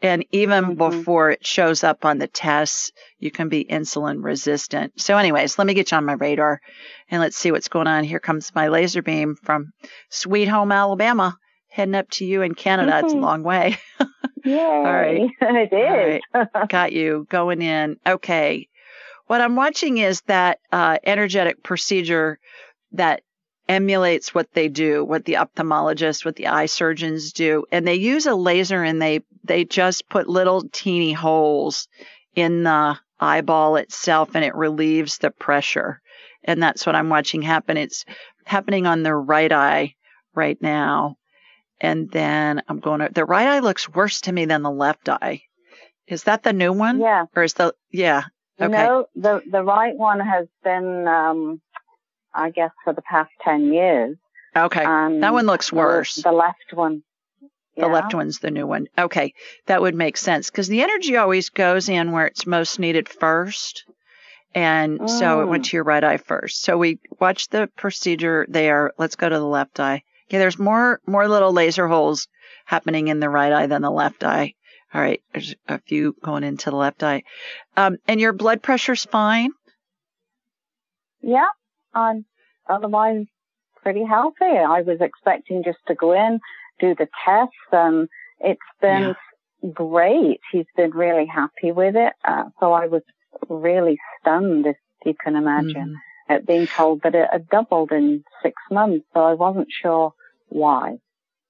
and 0.00 0.24
even 0.32 0.64
mm-hmm. 0.64 0.74
before 0.76 1.32
it 1.32 1.44
shows 1.44 1.84
up 1.84 2.06
on 2.06 2.16
the 2.16 2.26
tests, 2.26 2.90
you 3.18 3.30
can 3.30 3.50
be 3.50 3.66
insulin 3.66 4.24
resistant. 4.24 4.98
So 4.98 5.18
anyways, 5.18 5.58
let 5.58 5.66
me 5.66 5.74
get 5.74 5.90
you 5.90 5.98
on 5.98 6.06
my 6.06 6.14
radar 6.14 6.58
and 7.10 7.20
let's 7.20 7.36
see 7.36 7.52
what's 7.52 7.68
going 7.68 7.86
on. 7.86 8.04
Here 8.04 8.18
comes 8.18 8.54
my 8.54 8.68
laser 8.68 9.02
beam 9.02 9.36
from 9.36 9.74
Sweet 10.08 10.48
Home, 10.48 10.72
Alabama 10.72 11.36
heading 11.72 11.94
up 11.94 12.10
to 12.10 12.26
you 12.26 12.42
in 12.42 12.54
Canada. 12.54 12.98
It's 12.98 13.12
a 13.12 13.16
mm-hmm. 13.16 13.24
long 13.24 13.42
way. 13.42 13.78
Yay. 14.44 14.58
All 14.60 14.82
right. 14.84 15.30
It 15.40 15.72
is. 15.72 16.20
All 16.34 16.46
right. 16.54 16.68
Got 16.68 16.92
you 16.92 17.26
going 17.30 17.62
in. 17.62 17.96
Okay. 18.06 18.68
What 19.26 19.40
I'm 19.40 19.56
watching 19.56 19.98
is 19.98 20.20
that 20.22 20.58
uh, 20.70 20.98
energetic 21.02 21.62
procedure 21.62 22.38
that 22.92 23.22
emulates 23.68 24.34
what 24.34 24.52
they 24.52 24.68
do, 24.68 25.02
what 25.02 25.24
the 25.24 25.34
ophthalmologists, 25.34 26.24
what 26.24 26.36
the 26.36 26.48
eye 26.48 26.66
surgeons 26.66 27.32
do. 27.32 27.64
And 27.72 27.86
they 27.86 27.94
use 27.94 28.26
a 28.26 28.34
laser 28.34 28.82
and 28.82 29.00
they, 29.00 29.20
they 29.44 29.64
just 29.64 30.08
put 30.10 30.28
little 30.28 30.68
teeny 30.72 31.12
holes 31.12 31.88
in 32.34 32.64
the 32.64 32.98
eyeball 33.18 33.76
itself 33.76 34.34
and 34.34 34.44
it 34.44 34.54
relieves 34.54 35.18
the 35.18 35.30
pressure. 35.30 36.02
And 36.44 36.62
that's 36.62 36.84
what 36.84 36.96
I'm 36.96 37.08
watching 37.08 37.40
happen. 37.40 37.78
It's 37.78 38.04
happening 38.44 38.86
on 38.86 39.04
the 39.04 39.14
right 39.14 39.52
eye 39.52 39.94
right 40.34 40.60
now. 40.60 41.16
And 41.82 42.08
then 42.10 42.62
I'm 42.68 42.78
going 42.78 43.00
to, 43.00 43.08
the 43.12 43.24
right 43.24 43.48
eye 43.48 43.58
looks 43.58 43.88
worse 43.88 44.20
to 44.22 44.32
me 44.32 44.44
than 44.44 44.62
the 44.62 44.70
left 44.70 45.08
eye. 45.08 45.42
Is 46.06 46.24
that 46.24 46.44
the 46.44 46.52
new 46.52 46.72
one? 46.72 47.00
Yeah. 47.00 47.24
Or 47.34 47.42
is 47.42 47.54
the, 47.54 47.74
yeah. 47.90 48.22
Okay. 48.60 48.70
No, 48.70 49.06
the, 49.16 49.42
the 49.50 49.64
right 49.64 49.96
one 49.96 50.20
has 50.20 50.46
been, 50.62 51.08
um, 51.08 51.60
I 52.32 52.50
guess 52.50 52.70
for 52.84 52.92
the 52.92 53.02
past 53.02 53.30
10 53.44 53.72
years. 53.72 54.16
Okay. 54.54 54.84
that 54.84 55.32
one 55.32 55.46
looks 55.46 55.72
worse. 55.72 56.14
The, 56.14 56.22
the 56.22 56.32
left 56.32 56.72
one. 56.72 57.02
The 57.76 57.86
yeah. 57.86 57.92
left 57.92 58.14
one's 58.14 58.38
the 58.38 58.50
new 58.50 58.66
one. 58.66 58.86
Okay. 58.96 59.32
That 59.66 59.82
would 59.82 59.94
make 59.94 60.16
sense 60.16 60.50
because 60.50 60.68
the 60.68 60.82
energy 60.82 61.16
always 61.16 61.48
goes 61.48 61.88
in 61.88 62.12
where 62.12 62.26
it's 62.26 62.46
most 62.46 62.78
needed 62.78 63.08
first. 63.08 63.84
And 64.54 65.00
mm. 65.00 65.10
so 65.10 65.40
it 65.40 65.46
went 65.46 65.64
mm. 65.64 65.70
to 65.70 65.76
your 65.78 65.84
right 65.84 66.04
eye 66.04 66.18
first. 66.18 66.62
So 66.62 66.78
we 66.78 67.00
watched 67.18 67.50
the 67.50 67.68
procedure 67.76 68.46
there. 68.48 68.92
Let's 68.98 69.16
go 69.16 69.28
to 69.28 69.38
the 69.38 69.44
left 69.44 69.80
eye. 69.80 70.04
Okay, 70.32 70.38
there's 70.38 70.58
more 70.58 70.98
more 71.06 71.28
little 71.28 71.52
laser 71.52 71.86
holes 71.86 72.26
happening 72.64 73.08
in 73.08 73.20
the 73.20 73.28
right 73.28 73.52
eye 73.52 73.66
than 73.66 73.82
the 73.82 73.90
left 73.90 74.24
eye. 74.24 74.54
All 74.94 75.00
right, 75.02 75.20
there's 75.30 75.54
a 75.68 75.78
few 75.78 76.16
going 76.24 76.42
into 76.42 76.70
the 76.70 76.76
left 76.76 77.02
eye. 77.02 77.24
Um, 77.76 77.98
and 78.08 78.18
your 78.18 78.32
blood 78.32 78.62
pressure's 78.62 79.04
fine? 79.04 79.50
Yeah, 81.20 81.50
I'm 81.92 82.24
otherwise 82.66 83.26
pretty 83.82 84.04
healthy. 84.06 84.46
I 84.46 84.80
was 84.80 85.02
expecting 85.02 85.64
just 85.64 85.80
to 85.88 85.94
go 85.94 86.12
in, 86.12 86.40
do 86.80 86.94
the 86.94 87.08
tests, 87.26 87.54
and 87.70 88.08
it's 88.40 88.60
been 88.80 89.14
yeah. 89.62 89.70
great. 89.70 90.40
He's 90.50 90.64
been 90.78 90.92
really 90.92 91.26
happy 91.26 91.72
with 91.72 91.94
it. 91.94 92.14
Uh, 92.26 92.44
so 92.58 92.72
I 92.72 92.86
was 92.86 93.02
really 93.50 93.98
stunned, 94.18 94.64
if 94.64 94.76
you 95.04 95.12
can 95.22 95.36
imagine, 95.36 95.96
mm. 96.30 96.34
at 96.34 96.46
being 96.46 96.66
told 96.66 97.02
that 97.02 97.14
it 97.14 97.28
had 97.30 97.50
doubled 97.50 97.92
in 97.92 98.24
six 98.42 98.54
months. 98.70 99.04
So 99.12 99.20
I 99.20 99.34
wasn't 99.34 99.68
sure 99.70 100.14
why? 100.52 100.98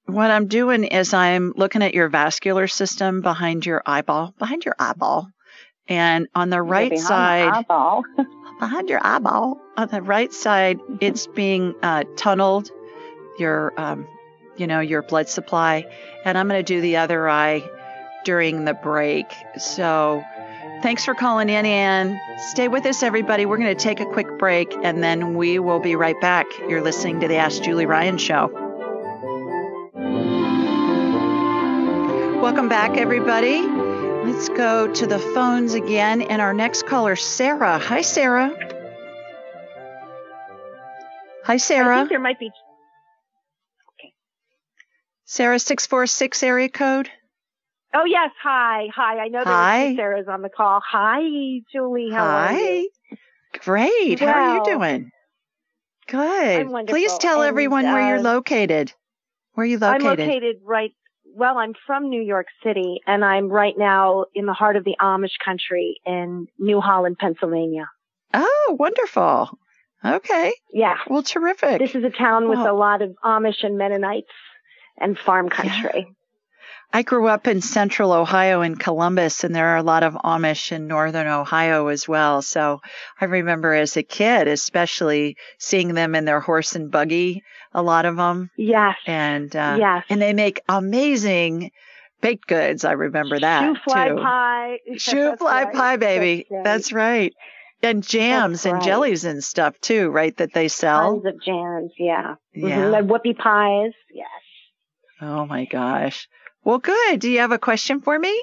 What 0.05 0.31
I'm 0.31 0.47
doing 0.47 0.83
is 0.83 1.13
I'm 1.13 1.53
looking 1.55 1.81
at 1.81 1.93
your 1.93 2.09
vascular 2.09 2.67
system 2.67 3.21
behind 3.21 3.65
your 3.65 3.81
eyeball, 3.85 4.33
behind 4.37 4.65
your 4.65 4.75
eyeball. 4.77 5.29
And 5.87 6.27
on 6.35 6.49
the 6.49 6.61
right 6.61 6.97
side, 6.97 7.65
behind 8.59 8.89
your 8.89 9.05
eyeball, 9.05 9.59
on 9.77 9.87
the 9.89 10.01
right 10.01 10.31
side, 10.33 10.79
it's 11.01 11.27
being 11.27 11.75
uh, 11.81 12.03
tunneled, 12.15 12.69
your, 13.37 13.73
um, 13.79 14.07
you 14.57 14.67
know, 14.67 14.79
your 14.79 15.01
blood 15.01 15.29
supply. 15.29 15.85
And 16.25 16.37
I'm 16.37 16.47
going 16.47 16.63
to 16.63 16.73
do 16.73 16.81
the 16.81 16.97
other 16.97 17.29
eye 17.29 17.63
during 18.25 18.65
the 18.65 18.73
break. 18.73 19.25
So 19.57 20.23
thanks 20.81 21.03
for 21.05 21.13
calling 21.13 21.49
in, 21.49 21.65
and 21.65 22.19
stay 22.49 22.67
with 22.67 22.85
us, 22.85 23.03
everybody. 23.03 23.45
We're 23.45 23.57
going 23.57 23.75
to 23.75 23.83
take 23.83 23.99
a 23.99 24.05
quick 24.05 24.37
break, 24.37 24.73
and 24.83 25.03
then 25.03 25.35
we 25.35 25.59
will 25.59 25.79
be 25.79 25.95
right 25.95 26.19
back. 26.21 26.45
You're 26.67 26.81
listening 26.81 27.19
to 27.21 27.27
the 27.27 27.37
Ask 27.37 27.61
Julie 27.61 27.85
Ryan 27.85 28.17
Show. 28.17 28.62
Back, 32.73 32.97
everybody. 32.97 33.61
Let's 33.61 34.49
go 34.49 34.91
to 34.91 35.05
the 35.05 35.19
phones 35.19 35.75
again. 35.75 36.23
And 36.23 36.41
our 36.41 36.55
next 36.55 36.87
caller, 36.87 37.15
Sarah. 37.15 37.77
Hi, 37.77 38.01
Sarah. 38.01 38.49
Hi, 41.43 41.57
Sarah. 41.57 41.97
I 41.97 41.99
think 41.99 42.09
there 42.09 42.19
might 42.19 42.39
be. 42.39 42.47
Okay. 42.47 44.11
Sarah, 45.25 45.59
646 45.59 46.41
area 46.41 46.67
code. 46.67 47.11
Oh, 47.93 48.05
yes. 48.05 48.31
Hi. 48.41 48.87
Hi. 48.95 49.19
I 49.19 49.27
know 49.27 49.43
two 49.43 49.95
Sarah's 49.95 50.27
on 50.27 50.41
the 50.41 50.49
call. 50.49 50.81
Hi, 50.83 51.21
Julie. 51.71 52.09
How 52.11 52.25
Hi. 52.25 52.55
are 52.55 52.59
you? 52.59 52.89
Great. 53.59 54.19
Well, 54.19 54.33
How 54.33 54.39
are 54.39 54.57
you 54.57 54.73
doing? 54.73 55.11
Good. 56.07 56.87
Please 56.87 57.15
tell 57.19 57.43
and, 57.43 57.49
everyone 57.49 57.83
where 57.83 58.01
uh, 58.01 58.09
you're 58.09 58.21
located. 58.23 58.91
Where 59.53 59.63
are 59.63 59.67
you 59.67 59.77
located? 59.77 60.07
I'm 60.07 60.17
located 60.17 60.55
right 60.63 60.91
well, 61.35 61.57
I'm 61.57 61.73
from 61.85 62.09
New 62.09 62.21
York 62.21 62.47
City 62.63 63.01
and 63.07 63.23
I'm 63.25 63.49
right 63.49 63.75
now 63.77 64.25
in 64.33 64.45
the 64.45 64.53
heart 64.53 64.75
of 64.75 64.83
the 64.83 64.95
Amish 65.01 65.37
country 65.43 65.99
in 66.05 66.47
New 66.59 66.79
Holland, 66.79 67.17
Pennsylvania. 67.19 67.89
Oh, 68.33 68.75
wonderful. 68.79 69.57
Okay. 70.05 70.53
Yeah. 70.71 70.97
Well, 71.07 71.23
terrific. 71.23 71.79
This 71.79 71.95
is 71.95 72.03
a 72.03 72.09
town 72.09 72.49
with 72.49 72.59
a 72.59 72.73
lot 72.73 73.01
of 73.01 73.15
Amish 73.23 73.63
and 73.63 73.77
Mennonites 73.77 74.31
and 74.97 75.17
farm 75.17 75.49
country. 75.49 76.05
Yeah. 76.07 76.13
I 76.95 77.01
grew 77.01 77.27
up 77.27 77.47
in 77.47 77.61
central 77.61 78.11
Ohio 78.11 78.61
in 78.61 78.75
Columbus, 78.75 79.43
and 79.43 79.55
there 79.55 79.69
are 79.69 79.77
a 79.77 79.83
lot 79.83 80.03
of 80.03 80.13
Amish 80.13 80.71
in 80.71 80.85
northern 80.85 81.25
Ohio 81.25 81.87
as 81.87 82.07
well. 82.07 82.43
So 82.43 82.81
I 83.19 83.25
remember 83.25 83.73
as 83.73 83.97
a 83.97 84.03
kid, 84.03 84.47
especially 84.47 85.35
seeing 85.57 85.95
them 85.95 86.13
in 86.13 86.25
their 86.25 86.39
horse 86.39 86.75
and 86.75 86.91
buggy, 86.91 87.41
a 87.73 87.81
lot 87.81 88.05
of 88.05 88.17
them. 88.17 88.49
Yes. 88.55 88.95
And, 89.05 89.55
uh, 89.55 89.77
yes. 89.79 90.05
and 90.09 90.21
they 90.21 90.33
make 90.33 90.61
amazing 90.69 91.71
baked 92.21 92.47
goods. 92.47 92.85
I 92.85 92.93
remember 92.93 93.39
that. 93.39 93.63
Shoofly 93.63 94.07
too. 94.09 94.15
pie. 94.15 94.79
Shoofly 94.93 95.41
right. 95.41 95.73
pie, 95.73 95.97
baby. 95.97 96.47
That's 96.49 96.53
right. 96.53 96.63
That's 96.63 96.93
right. 96.93 97.33
And 97.83 98.01
jams 98.01 98.65
right. 98.65 98.75
and 98.75 98.83
jellies 98.83 99.25
and 99.25 99.43
stuff 99.43 99.77
too, 99.81 100.09
right? 100.09 100.35
That 100.37 100.53
they 100.53 100.69
sell. 100.69 101.21
Tons 101.21 101.25
of 101.25 101.43
jams, 101.43 101.91
yeah. 101.97 102.35
Yeah. 102.53 102.69
Mm-hmm. 102.69 102.93
And 102.93 103.09
whoopie 103.09 103.37
pies, 103.37 103.91
yes. 104.09 104.27
Oh 105.19 105.45
my 105.45 105.65
gosh. 105.65 106.29
Well, 106.63 106.79
good. 106.79 107.19
Do 107.19 107.29
you 107.29 107.39
have 107.39 107.51
a 107.51 107.59
question 107.59 107.99
for 107.99 108.17
me? 108.17 108.41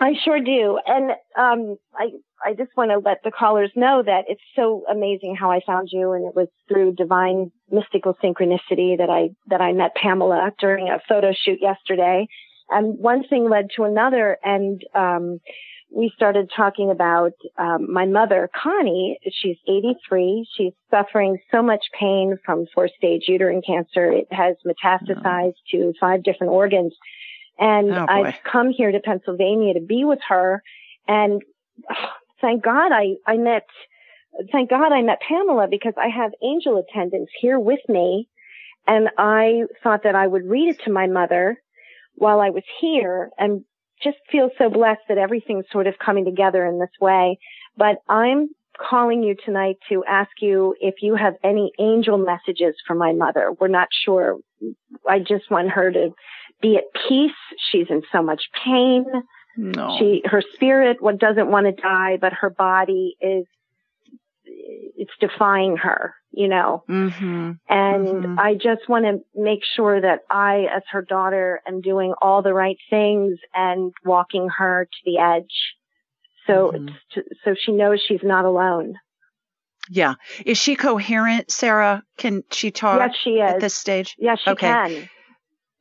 I 0.00 0.12
sure 0.24 0.40
do. 0.40 0.78
And 0.86 1.10
um, 1.36 1.76
I 1.94 2.10
I 2.44 2.54
just 2.54 2.70
want 2.76 2.90
to 2.90 2.98
let 2.98 3.22
the 3.24 3.30
callers 3.30 3.70
know 3.74 4.02
that 4.04 4.24
it's 4.28 4.42
so 4.54 4.84
amazing 4.90 5.36
how 5.38 5.50
I 5.50 5.60
found 5.66 5.88
you, 5.90 6.12
and 6.12 6.26
it 6.26 6.34
was 6.34 6.48
through 6.68 6.94
divine 6.94 7.50
mystical 7.70 8.14
synchronicity 8.22 8.96
that 8.98 9.10
I 9.10 9.30
that 9.48 9.60
I 9.60 9.72
met 9.72 9.94
Pamela 9.94 10.52
during 10.58 10.88
a 10.88 11.00
photo 11.08 11.32
shoot 11.32 11.58
yesterday. 11.60 12.26
And 12.70 12.98
one 12.98 13.26
thing 13.26 13.48
led 13.48 13.68
to 13.76 13.84
another, 13.84 14.38
and 14.44 14.82
um, 14.94 15.40
we 15.90 16.12
started 16.14 16.50
talking 16.54 16.90
about 16.90 17.32
um, 17.56 17.92
my 17.92 18.04
mother, 18.04 18.50
Connie. 18.54 19.18
She's 19.30 19.56
83. 19.66 20.46
She's 20.56 20.72
suffering 20.90 21.38
so 21.50 21.62
much 21.62 21.86
pain 21.98 22.36
from 22.44 22.66
four 22.74 22.88
stage 22.96 23.24
uterine 23.26 23.62
cancer. 23.66 24.12
It 24.12 24.28
has 24.30 24.56
metastasized 24.66 25.54
oh. 25.54 25.70
to 25.72 25.92
five 25.98 26.22
different 26.22 26.52
organs. 26.52 26.94
And 27.58 27.90
Oh. 27.90 28.06
I've 28.08 28.38
come 28.44 28.70
here 28.70 28.92
to 28.92 29.00
Pennsylvania 29.00 29.74
to 29.74 29.80
be 29.80 30.04
with 30.04 30.20
her. 30.28 30.62
And 31.06 31.42
thank 32.40 32.62
God 32.64 32.92
I, 32.92 33.14
I 33.26 33.36
met, 33.36 33.66
thank 34.52 34.70
God 34.70 34.92
I 34.92 35.02
met 35.02 35.18
Pamela 35.26 35.66
because 35.70 35.94
I 35.96 36.08
have 36.08 36.32
angel 36.42 36.82
attendants 36.82 37.32
here 37.40 37.58
with 37.58 37.80
me. 37.88 38.28
And 38.86 39.08
I 39.18 39.64
thought 39.82 40.04
that 40.04 40.14
I 40.14 40.26
would 40.26 40.46
read 40.46 40.70
it 40.70 40.80
to 40.84 40.92
my 40.92 41.06
mother 41.06 41.58
while 42.14 42.40
I 42.40 42.50
was 42.50 42.64
here 42.80 43.30
and 43.38 43.64
just 44.02 44.16
feel 44.30 44.50
so 44.58 44.70
blessed 44.70 45.02
that 45.08 45.18
everything's 45.18 45.66
sort 45.70 45.86
of 45.86 45.94
coming 46.04 46.24
together 46.24 46.64
in 46.64 46.78
this 46.78 46.90
way. 47.00 47.38
But 47.76 47.96
I'm 48.08 48.48
calling 48.78 49.22
you 49.22 49.34
tonight 49.44 49.76
to 49.88 50.04
ask 50.08 50.30
you 50.40 50.74
if 50.80 50.96
you 51.02 51.16
have 51.16 51.34
any 51.44 51.72
angel 51.78 52.16
messages 52.16 52.74
for 52.86 52.94
my 52.94 53.12
mother. 53.12 53.52
We're 53.58 53.68
not 53.68 53.88
sure. 54.04 54.38
I 55.08 55.18
just 55.18 55.50
want 55.50 55.70
her 55.70 55.90
to 55.90 56.10
be 56.60 56.76
at 56.76 56.84
peace. 57.08 57.30
She's 57.70 57.86
in 57.90 58.02
so 58.12 58.22
much 58.22 58.42
pain. 58.64 59.04
No. 59.60 59.96
She, 59.98 60.22
her 60.24 60.40
spirit 60.54 61.02
what 61.02 61.18
doesn't 61.18 61.50
want 61.50 61.66
to 61.66 61.72
die, 61.72 62.16
but 62.20 62.32
her 62.32 62.48
body 62.48 63.16
is, 63.20 63.44
it's 64.44 65.10
defying 65.20 65.76
her, 65.78 66.14
you 66.30 66.46
know. 66.46 66.84
mm-hmm. 66.88 67.52
And 67.68 68.06
Mhm. 68.06 68.38
I 68.38 68.54
just 68.54 68.88
want 68.88 69.04
to 69.04 69.20
make 69.34 69.64
sure 69.64 70.00
that 70.00 70.20
I, 70.30 70.66
as 70.74 70.84
her 70.92 71.02
daughter, 71.02 71.60
am 71.66 71.80
doing 71.80 72.14
all 72.22 72.40
the 72.40 72.54
right 72.54 72.78
things 72.88 73.38
and 73.52 73.92
walking 74.04 74.48
her 74.48 74.86
to 74.90 74.98
the 75.04 75.18
edge. 75.18 75.74
So, 76.46 76.70
Mhm. 76.72 76.88
it's 76.88 77.14
to, 77.14 77.24
so 77.44 77.54
she 77.54 77.72
knows 77.72 78.00
she's 78.00 78.22
not 78.22 78.44
alone. 78.44 78.94
Yeah. 79.90 80.14
Is 80.46 80.56
she 80.58 80.76
coherent, 80.76 81.50
Sarah? 81.50 82.04
Can 82.16 82.42
she 82.52 82.70
talk 82.70 83.00
yes, 83.00 83.16
she 83.24 83.30
is. 83.40 83.54
at 83.54 83.60
this 83.60 83.74
stage? 83.74 84.14
yes, 84.18 84.38
she 84.44 84.50
Okay. 84.50 84.66
can. 84.68 85.08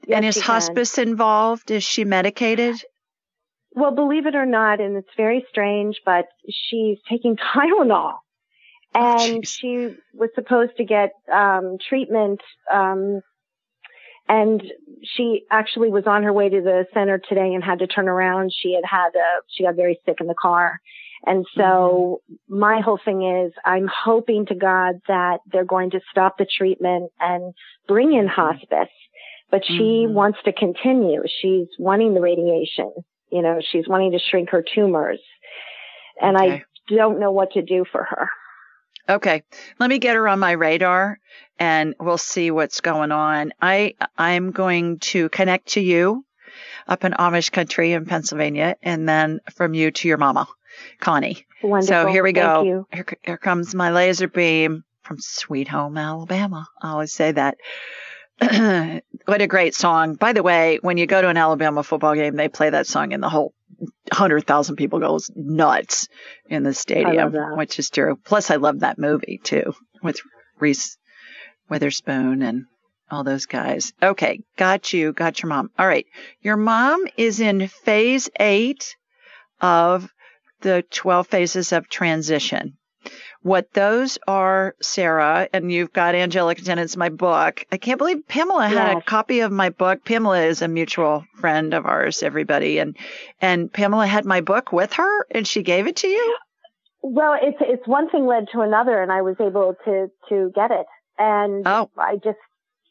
Yes, 0.07 0.17
and 0.17 0.25
is 0.25 0.35
she 0.35 0.41
can. 0.41 0.53
hospice 0.53 0.97
involved? 0.97 1.69
Is 1.71 1.83
she 1.83 2.05
medicated? 2.05 2.75
Well, 3.77 3.91
believe 3.91 4.25
it 4.25 4.33
or 4.33 4.47
not, 4.47 4.81
and 4.81 4.97
it's 4.97 5.15
very 5.15 5.45
strange, 5.49 6.01
but 6.03 6.25
she's 6.49 6.97
taking 7.07 7.35
Tylenol. 7.55 8.13
Oh, 8.95 8.99
And 8.99 9.43
jeez. 9.43 9.49
she 9.59 9.89
was 10.15 10.29
supposed 10.33 10.75
to 10.77 10.83
get 10.83 11.11
um, 11.31 11.77
treatment, 11.87 12.41
um, 12.73 13.21
and 14.27 14.63
she 15.03 15.43
actually 15.51 15.89
was 15.91 16.05
on 16.07 16.23
her 16.23 16.33
way 16.33 16.49
to 16.49 16.59
the 16.59 16.85
center 16.91 17.19
today 17.19 17.53
and 17.53 17.63
had 17.63 17.77
to 17.79 17.87
turn 17.87 18.07
around. 18.07 18.51
She 18.51 18.73
had 18.73 18.83
had 18.83 19.09
a, 19.15 19.41
she 19.47 19.63
got 19.63 19.75
very 19.75 19.99
sick 20.07 20.17
in 20.21 20.25
the 20.27 20.33
car. 20.33 20.79
And 21.27 21.45
so 21.55 22.21
my 22.49 22.81
whole 22.81 22.99
thing 23.05 23.21
is 23.21 23.53
I'm 23.63 23.87
hoping 23.87 24.47
to 24.47 24.55
God 24.55 24.95
that 25.07 25.37
they're 25.51 25.65
going 25.65 25.91
to 25.91 25.99
stop 26.09 26.39
the 26.39 26.47
treatment 26.57 27.11
and 27.19 27.53
bring 27.87 28.13
in 28.13 28.27
hospice. 28.27 28.89
But 29.51 29.63
she 29.65 30.05
Mhm. 30.07 30.13
wants 30.13 30.39
to 30.45 30.51
continue. 30.51 31.23
She's 31.41 31.67
wanting 31.79 32.15
the 32.15 32.21
radiation. 32.21 32.91
You 33.31 33.41
know, 33.41 33.59
she's 33.71 33.87
wanting 33.87 34.11
to 34.11 34.19
shrink 34.19 34.49
her 34.51 34.63
tumors. 34.73 35.19
And 36.21 36.37
Okay. 36.37 36.63
I 36.89 36.95
don't 36.95 37.19
know 37.19 37.31
what 37.31 37.51
to 37.51 37.61
do 37.61 37.85
for 37.91 38.03
her. 38.03 38.29
Okay. 39.09 39.43
Let 39.79 39.89
me 39.89 39.99
get 39.99 40.15
her 40.15 40.27
on 40.27 40.39
my 40.39 40.51
radar 40.51 41.19
and 41.59 41.95
we'll 41.99 42.17
see 42.17 42.51
what's 42.51 42.81
going 42.81 43.11
on. 43.11 43.53
I 43.61 43.95
I'm 44.17 44.51
going 44.51 44.99
to 44.99 45.29
connect 45.29 45.69
to 45.69 45.81
you 45.81 46.25
up 46.87 47.03
in 47.05 47.13
Amish 47.13 47.51
country 47.51 47.93
in 47.93 48.05
Pennsylvania 48.05 48.75
and 48.81 49.07
then 49.07 49.39
from 49.55 49.73
you 49.73 49.91
to 49.91 50.07
your 50.07 50.17
mama, 50.17 50.47
Connie. 50.99 51.45
Wonderful. 51.63 51.87
So 51.87 52.07
here 52.11 52.23
we 52.23 52.33
go. 52.33 52.85
Here, 52.91 53.05
here 53.23 53.37
comes 53.37 53.73
my 53.73 53.91
laser 53.91 54.27
beam 54.27 54.83
from 55.03 55.17
Sweet 55.19 55.69
Home 55.69 55.97
Alabama. 55.97 56.67
I 56.81 56.91
always 56.91 57.13
say 57.13 57.31
that. 57.31 57.57
what 59.25 59.41
a 59.41 59.47
great 59.47 59.75
song. 59.75 60.15
By 60.15 60.33
the 60.33 60.43
way, 60.43 60.79
when 60.81 60.97
you 60.97 61.05
go 61.07 61.21
to 61.21 61.29
an 61.29 61.37
Alabama 61.37 61.83
football 61.83 62.15
game, 62.15 62.35
they 62.35 62.47
play 62.49 62.69
that 62.69 62.87
song 62.87 63.13
and 63.13 63.21
the 63.21 63.29
whole 63.29 63.53
100,000 64.11 64.75
people 64.75 64.99
goes 64.99 65.29
nuts 65.35 66.07
in 66.49 66.63
the 66.63 66.73
stadium, 66.73 67.31
which 67.57 67.79
is 67.79 67.89
true. 67.89 68.17
Plus, 68.23 68.49
I 68.49 68.55
love 68.55 68.79
that 68.79 68.97
movie 68.97 69.39
too 69.43 69.73
with 70.01 70.19
Reese 70.59 70.97
Witherspoon 71.69 72.41
and 72.41 72.65
all 73.09 73.23
those 73.23 73.45
guys. 73.45 73.93
Okay. 74.01 74.41
Got 74.57 74.93
you. 74.93 75.13
Got 75.13 75.41
your 75.41 75.49
mom. 75.49 75.69
All 75.77 75.87
right. 75.87 76.05
Your 76.41 76.57
mom 76.57 77.05
is 77.17 77.39
in 77.39 77.67
phase 77.67 78.29
eight 78.39 78.95
of 79.61 80.09
the 80.61 80.83
12 80.91 81.27
phases 81.27 81.71
of 81.71 81.89
transition. 81.89 82.77
What 83.47 83.71
those 83.71 84.17
are, 84.27 84.75
Sarah, 84.81 85.47
and 85.53 85.71
you've 85.71 85.93
got 85.93 86.15
Angelic 86.15 86.59
Attendants, 86.59 86.97
my 86.97 87.07
book. 87.07 87.65
I 87.71 87.77
can't 87.77 87.97
believe 87.97 88.27
Pamela 88.27 88.67
had 88.67 88.97
a 88.97 89.01
copy 89.01 89.39
of 89.39 89.53
my 89.53 89.69
book. 89.69 90.03
Pamela 90.03 90.41
is 90.41 90.61
a 90.61 90.67
mutual 90.67 91.23
friend 91.39 91.73
of 91.73 91.85
ours, 91.85 92.23
everybody. 92.23 92.77
And, 92.79 92.97
and 93.39 93.71
Pamela 93.71 94.05
had 94.05 94.25
my 94.25 94.41
book 94.41 94.73
with 94.73 94.91
her 94.93 95.25
and 95.31 95.47
she 95.47 95.63
gave 95.63 95.87
it 95.87 95.95
to 95.97 96.09
you? 96.09 96.37
Well, 97.01 97.37
it's 97.41 97.57
it's 97.61 97.87
one 97.87 98.09
thing 98.09 98.25
led 98.25 98.47
to 98.51 98.59
another, 98.59 99.01
and 99.01 99.13
I 99.13 99.21
was 99.21 99.37
able 99.39 99.75
to 99.85 100.07
to 100.27 100.51
get 100.53 100.71
it, 100.71 100.85
and 101.17 101.63
Oh. 101.65 101.89
I 101.97 102.15
just 102.15 102.39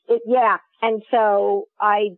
it 0.09 0.23
yeah, 0.27 0.57
and 0.81 1.03
so 1.11 1.65
I 1.79 2.11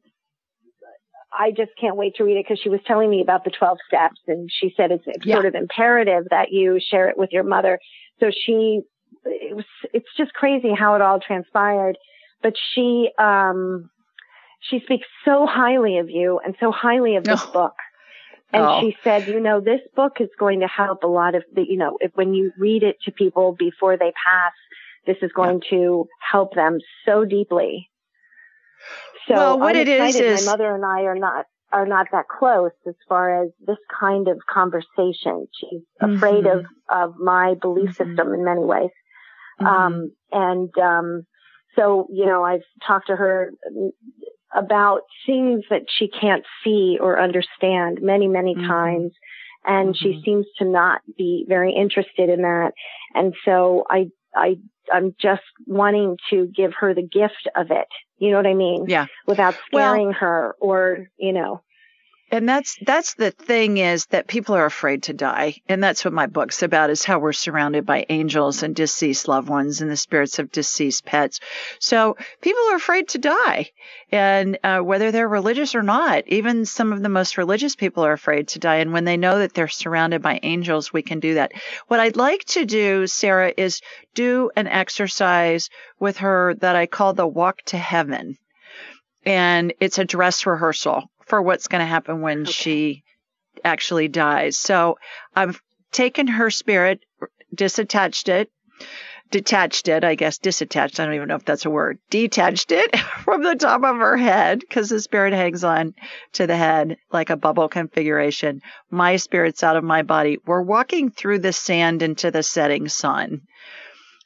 I 1.33 1.51
just 1.51 1.73
can't 1.81 1.97
wait 1.97 2.15
to 2.17 2.25
read 2.25 2.37
it 2.37 2.45
because 2.47 2.61
she 2.63 2.69
was 2.69 2.81
telling 2.87 3.11
me 3.11 3.21
about 3.21 3.43
the 3.43 3.51
twelve 3.51 3.79
steps, 3.89 4.21
and 4.29 4.49
she 4.53 4.73
said 4.77 4.93
it's, 4.93 5.05
it's 5.07 5.27
Yeah. 5.27 5.37
sort 5.37 5.47
of 5.47 5.55
imperative 5.57 6.27
that 6.31 6.53
you 6.53 6.79
share 6.79 7.09
it 7.09 7.19
with 7.19 7.33
your 7.33 7.43
mother. 7.43 7.81
So 8.21 8.31
she 8.31 8.83
it 9.25 9.55
was 9.57 9.65
it's 9.93 10.09
just 10.17 10.33
crazy 10.35 10.73
how 10.75 10.95
it 10.95 11.03
all 11.03 11.21
transpired, 11.21 11.97
but 12.43 12.55
she 12.75 13.11
um 13.19 13.91
she 14.61 14.81
speaks 14.81 15.07
so 15.25 15.47
highly 15.47 15.99
of 15.99 16.11
you 16.11 16.41
and 16.45 16.55
so 16.61 16.73
highly 16.73 17.17
of 17.17 17.25
this 17.25 17.41
Oh. 17.47 17.51
book. 17.53 17.75
And 18.53 18.63
Oh. 18.65 18.81
she 18.81 18.97
said, 19.05 19.29
you 19.29 19.41
know, 19.41 19.61
this 19.61 19.81
book 19.95 20.21
is 20.21 20.29
going 20.39 20.61
to 20.61 20.67
help 20.67 21.03
a 21.03 21.07
lot 21.07 21.35
of 21.35 21.45
the, 21.55 21.63
you 21.69 21.77
know, 21.77 21.99
if, 22.01 22.13
when 22.15 22.33
you 22.35 22.53
read 22.57 22.83
it 22.83 22.97
to 23.05 23.13
people 23.13 23.55
before 23.59 23.97
they 23.99 24.13
pass, 24.27 24.53
this 25.07 25.19
is 25.23 25.31
going 25.33 25.61
to 25.71 26.07
help 26.21 26.55
them 26.55 26.79
so 27.05 27.25
deeply. 27.25 27.89
So 29.29 29.35
Well, 29.37 29.59
what 29.61 29.77
I'm 29.77 29.77
it 29.77 29.89
is 29.89 30.17
is- 30.17 30.47
my 30.47 30.53
mother 30.53 30.75
and 30.75 30.85
I 30.85 31.03
are 31.03 31.15
not 31.19 31.45
are 31.73 31.87
not 31.87 32.07
that 32.13 32.29
close 32.29 32.71
as 32.87 32.95
far 33.09 33.45
as 33.45 33.51
this 33.67 33.79
kind 34.01 34.29
of 34.29 34.39
conversation. 34.51 35.47
She's 35.53 35.83
afraid 36.01 36.45
Mhm. 36.45 36.61
of 36.61 36.67
of 36.91 37.19
my 37.19 37.55
belief 37.55 37.91
Mhm. 37.91 37.97
system 37.97 38.33
in 38.33 38.45
many 38.45 38.65
ways. 38.65 38.91
Mhm. 39.61 39.67
Um, 39.67 40.13
and 40.33 40.79
um, 40.79 41.27
so, 41.77 42.07
you 42.11 42.27
know, 42.27 42.45
I've 42.45 42.65
talked 42.87 43.09
to 43.09 43.17
her 43.17 43.53
about 44.55 45.03
things 45.27 45.65
that 45.71 45.83
she 45.89 46.09
can't 46.09 46.45
see 46.65 46.99
or 47.01 47.21
understand 47.21 48.01
many, 48.01 48.29
many 48.29 48.55
Mhm. 48.55 48.67
times. 48.67 49.13
And 49.65 49.97
she 49.97 50.15
Mhm. 50.15 50.25
seems 50.25 50.47
to 50.59 50.65
not 50.65 51.03
be 51.17 51.45
very 51.49 51.73
interested 51.73 52.31
in 52.31 52.43
that. 52.43 52.73
And 53.15 53.35
so 53.45 53.85
I, 53.91 54.11
I, 54.35 54.57
I'm 54.93 55.15
just 55.21 55.43
wanting 55.67 56.17
to 56.31 56.47
give 56.47 56.73
her 56.81 56.95
the 56.95 57.03
gift 57.03 57.49
of 57.57 57.71
it. 57.71 57.89
You 58.19 58.31
know 58.31 58.37
what 58.37 58.47
I 58.47 58.55
mean? 58.55 58.87
Yeah. 58.89 59.07
Without 59.27 59.55
Well- 59.73 59.93
scaring 59.95 60.13
her 60.13 60.57
or, 60.61 61.09
you 61.17 61.33
know, 61.33 61.63
And 62.31 62.47
that's 62.47 62.77
that's 62.83 63.15
the 63.15 63.31
thing 63.31 63.79
is 63.79 64.05
that 64.07 64.27
people 64.27 64.55
are 64.55 64.67
afraid 64.67 65.05
to 65.05 65.15
die, 65.15 65.63
and 65.67 65.83
that's 65.83 66.05
what 66.05 66.13
my 66.13 66.27
book's 66.27 66.63
about: 66.63 66.91
is 66.91 67.03
how 67.03 67.19
we're 67.19 67.33
surrounded 67.33 67.87
by 67.87 68.05
angels 68.11 68.63
and 68.63 68.77
deceased 68.77 69.29
loved 69.29 69.49
ones 69.49 69.81
and 69.81 69.91
the 69.91 69.97
spirits 69.97 70.39
of 70.39 70.53
deceased 70.53 71.07
pets. 71.07 71.41
So 71.79 72.19
people 72.43 72.63
are 72.71 72.77
afraid 72.77 73.09
to 73.09 73.19
die, 73.19 73.71
and 74.13 74.59
uh, 74.63 74.81
whether 74.81 75.11
they're 75.11 75.27
religious 75.27 75.75
or 75.75 75.83
not, 75.83 76.25
even 76.27 76.67
some 76.67 76.93
of 76.93 77.03
the 77.03 77.09
most 77.09 77.39
religious 77.39 77.75
people 77.75 78.05
are 78.05 78.13
afraid 78.13 78.49
to 78.49 78.59
die. 78.59 78.77
And 78.77 78.93
when 78.93 79.05
they 79.05 79.17
know 79.17 79.39
that 79.39 79.55
they're 79.55 79.67
surrounded 79.67 80.21
by 80.21 80.39
angels, 80.43 80.93
we 80.93 81.01
can 81.01 81.21
do 81.21 81.35
that. 81.35 81.53
What 81.87 82.01
I'd 82.01 82.17
like 82.17 82.45
to 82.49 82.67
do, 82.67 83.07
Sarah, 83.07 83.55
is 83.57 83.81
do 84.13 84.51
an 84.55 84.67
exercise 84.67 85.71
with 85.99 86.19
her 86.19 86.55
that 86.57 86.77
I 86.77 86.85
call 86.85 87.15
the 87.15 87.27
Walk 87.27 87.63
to 87.67 87.79
Heaven 87.79 88.37
and 89.25 89.75
it's 89.81 89.99
a 89.99 90.05
dress 90.05 90.47
rehearsal 90.47 91.11
for 91.29 91.41
what's 91.41 91.69
going 91.69 91.81
to 91.81 91.87
happen 91.87 92.21
when 92.21 92.45
she 92.45 93.05
actually 93.65 94.09
dies. 94.09 94.57
So 94.57 94.99
I've 95.35 95.61
taken 95.93 96.27
her 96.27 96.51
spirit, 96.51 97.01
disattached 97.55 98.29
it, 98.29 98.51
detached 99.31 99.89
it, 99.89 100.05
I 100.05 100.15
guess, 100.15 100.39
disattached. 100.39 101.01
I 101.01 101.05
don't 101.05 101.15
even 101.15 101.29
know 101.29 101.37
if 101.37 101.45
that's 101.45 101.67
a 101.67 101.71
word. 101.71 101.99
Detached 102.11 102.73
it 102.73 102.97
from 103.25 103.43
the 103.43 103.55
top 103.55 103.85
of 103.85 103.97
her 103.97 104.17
head 104.17 104.61
because 104.61 104.89
the 104.89 105.01
spirit 105.01 105.33
hangs 105.33 105.65
on 105.65 105.95
to 106.33 106.47
the 106.47 106.57
head 106.57 106.97
like 107.13 107.31
a 107.31 107.37
bubble 107.37 107.69
configuration. 107.69 108.63
My 108.91 109.17
spirit's 109.17 109.63
out 109.63 109.77
of 109.77 109.85
my 109.85 110.03
body. 110.03 110.39
We're 110.47 110.63
walking 110.63 111.11
through 111.11 111.41
the 111.41 111.53
sand 111.53 112.03
into 112.03 112.31
the 112.31 112.43
setting 112.43 112.89
sun. 112.89 113.43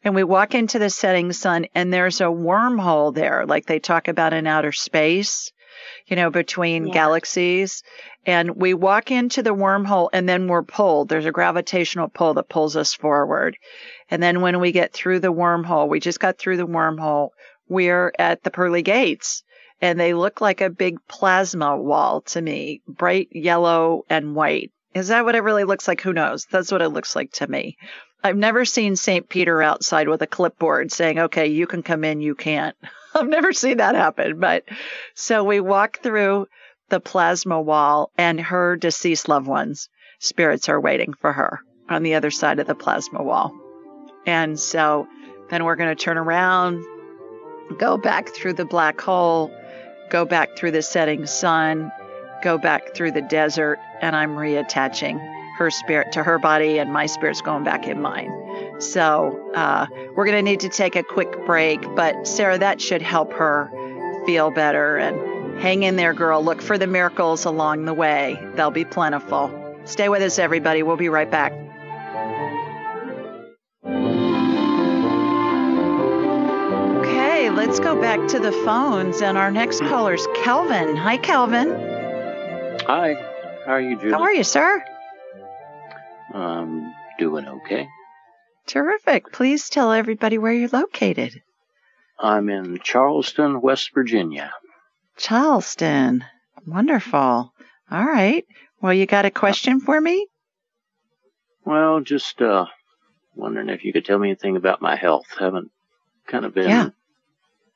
And 0.04 0.14
we 0.16 0.24
walk 0.24 0.54
into 0.54 0.80
the 0.80 0.90
setting 0.90 1.32
sun 1.32 1.66
and 1.74 1.92
there's 1.92 2.20
a 2.20 2.24
wormhole 2.24 3.14
there, 3.14 3.46
like 3.46 3.66
they 3.66 3.78
talk 3.78 4.08
about 4.08 4.32
in 4.32 4.48
outer 4.48 4.72
space, 4.72 5.52
you 6.06 6.16
know, 6.16 6.30
between 6.30 6.86
Yeah. 6.86 6.92
galaxies. 6.94 7.82
And 8.24 8.56
we 8.56 8.74
walk 8.74 9.10
into 9.10 9.42
the 9.42 9.54
wormhole 9.54 10.08
and 10.12 10.28
then 10.28 10.46
we're 10.46 10.62
pulled. 10.62 11.08
There's 11.08 11.26
a 11.26 11.32
gravitational 11.32 12.08
pull 12.08 12.34
that 12.34 12.48
pulls 12.48 12.76
us 12.76 12.94
forward. 12.94 13.56
And 14.10 14.22
then 14.22 14.40
when 14.42 14.60
we 14.60 14.72
get 14.72 14.92
through 14.92 15.20
the 15.20 15.32
wormhole, 15.32 15.88
we 15.88 15.98
just 16.00 16.20
got 16.20 16.38
through 16.38 16.56
the 16.58 16.66
wormhole, 16.66 17.30
we're 17.68 18.12
at 18.18 18.42
the 18.42 18.50
pearly 18.50 18.82
gates. 18.82 19.42
and 19.84 19.98
they 19.98 20.14
look 20.14 20.40
like 20.40 20.60
a 20.60 20.70
big 20.70 20.96
plasma 21.08 21.76
wall 21.76 22.20
to 22.20 22.40
me, 22.40 22.80
bright 22.86 23.26
yellow 23.32 24.04
and 24.08 24.32
white. 24.36 24.70
Is 24.94 25.08
that 25.08 25.24
what 25.24 25.34
it 25.34 25.42
really 25.42 25.64
looks 25.64 25.88
like? 25.88 26.00
Who 26.02 26.12
knows? 26.12 26.46
That's 26.52 26.70
what 26.70 26.82
it 26.82 26.90
looks 26.90 27.16
like 27.16 27.32
to 27.32 27.48
me. 27.50 27.76
I've 28.24 28.36
never 28.36 28.64
seen 28.64 28.94
St. 28.94 29.28
Peter 29.28 29.62
outside 29.62 30.08
with 30.08 30.22
a 30.22 30.26
clipboard 30.26 30.92
saying, 30.92 31.18
okay, 31.18 31.48
you 31.48 31.66
can 31.66 31.82
come 31.82 32.04
in, 32.04 32.20
you 32.20 32.34
can't. 32.34 32.76
I've 33.14 33.28
never 33.28 33.52
seen 33.52 33.78
that 33.78 33.94
happen. 33.94 34.38
But 34.38 34.64
so 35.14 35.42
we 35.42 35.60
walk 35.60 36.00
through 36.02 36.46
the 36.88 37.00
plasma 37.00 37.60
wall, 37.60 38.10
and 38.16 38.40
her 38.40 38.76
deceased 38.76 39.28
loved 39.28 39.46
ones' 39.46 39.88
spirits 40.18 40.68
are 40.68 40.80
waiting 40.80 41.14
for 41.14 41.32
her 41.32 41.60
on 41.88 42.02
the 42.02 42.14
other 42.14 42.30
side 42.30 42.58
of 42.58 42.66
the 42.66 42.74
plasma 42.74 43.22
wall. 43.22 43.52
And 44.26 44.58
so 44.58 45.08
then 45.50 45.64
we're 45.64 45.76
going 45.76 45.94
to 45.94 46.04
turn 46.04 46.16
around, 46.16 46.84
go 47.78 47.96
back 47.96 48.28
through 48.28 48.52
the 48.54 48.64
black 48.64 49.00
hole, 49.00 49.50
go 50.10 50.24
back 50.24 50.56
through 50.56 50.70
the 50.70 50.82
setting 50.82 51.26
sun, 51.26 51.90
go 52.42 52.56
back 52.56 52.94
through 52.94 53.12
the 53.12 53.22
desert, 53.22 53.78
and 54.00 54.14
I'm 54.14 54.36
reattaching 54.36 55.41
her 55.62 55.70
spirit 55.70 56.12
to 56.12 56.22
her 56.22 56.38
body, 56.38 56.78
and 56.78 56.92
my 56.92 57.06
spirit's 57.06 57.40
going 57.40 57.64
back 57.64 57.86
in 57.86 58.00
mine. 58.00 58.30
So 58.80 59.52
uh, 59.54 59.86
we're 60.14 60.26
going 60.26 60.38
to 60.38 60.42
need 60.42 60.60
to 60.60 60.68
take 60.68 60.96
a 60.96 61.02
quick 61.02 61.46
break, 61.46 61.80
but 61.94 62.26
Sarah, 62.26 62.58
that 62.58 62.80
should 62.80 63.02
help 63.02 63.32
her 63.32 63.70
feel 64.26 64.50
better 64.50 64.98
and 64.98 65.32
Hang 65.62 65.84
in 65.84 65.94
there, 65.94 66.12
girl. 66.12 66.42
Look 66.42 66.60
for 66.60 66.76
the 66.76 66.88
miracles 66.88 67.44
along 67.44 67.84
the 67.84 67.94
way. 67.94 68.36
They'll 68.56 68.72
be 68.72 68.84
plentiful. 68.84 69.48
Stay 69.84 70.08
with 70.08 70.20
us, 70.22 70.40
everybody. 70.40 70.82
We'll 70.82 70.96
be 70.96 71.08
right 71.08 71.30
back. 71.30 71.52
Okay, 76.98 77.50
let's 77.50 77.78
go 77.78 78.00
back 78.00 78.26
to 78.30 78.40
the 78.40 78.50
phones. 78.64 79.22
And 79.22 79.38
our 79.38 79.52
next 79.52 79.78
caller 79.82 80.14
is 80.14 80.26
Kelvin. 80.42 80.96
Hi, 80.96 81.16
Kelvin. 81.16 81.70
Hi. 82.86 83.14
How 83.64 83.74
are 83.74 83.80
you, 83.80 83.96
Julie? 84.00 84.12
How 84.14 84.22
are 84.22 84.32
you, 84.32 84.42
sir? 84.42 84.82
Doing 87.32 87.48
okay. 87.48 87.88
Terrific. 88.66 89.32
Please 89.32 89.70
tell 89.70 89.90
everybody 89.90 90.36
where 90.36 90.52
you're 90.52 90.68
located. 90.68 91.40
I'm 92.20 92.50
in 92.50 92.78
Charleston, 92.84 93.62
West 93.62 93.92
Virginia. 93.94 94.52
Charleston. 95.16 96.26
Wonderful. 96.66 97.18
All 97.90 98.04
right. 98.04 98.44
Well, 98.82 98.92
you 98.92 99.06
got 99.06 99.24
a 99.24 99.30
question 99.30 99.80
for 99.80 99.98
me? 99.98 100.26
Well, 101.64 102.00
just 102.00 102.42
uh, 102.42 102.66
wondering 103.34 103.70
if 103.70 103.82
you 103.82 103.94
could 103.94 104.04
tell 104.04 104.18
me 104.18 104.28
anything 104.28 104.56
about 104.56 104.82
my 104.82 104.96
health. 104.96 105.24
Haven't 105.40 105.70
kind 106.26 106.44
of 106.44 106.52
been 106.52 106.68
yeah. 106.68 106.88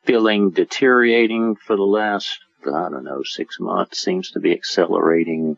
feeling 0.04 0.50
deteriorating 0.50 1.56
for 1.56 1.76
the 1.76 1.82
last, 1.82 2.40
I 2.66 2.90
don't 2.90 3.04
know, 3.04 3.22
six 3.22 3.58
months. 3.58 4.02
Seems 4.02 4.32
to 4.32 4.38
be 4.38 4.52
accelerating, 4.52 5.56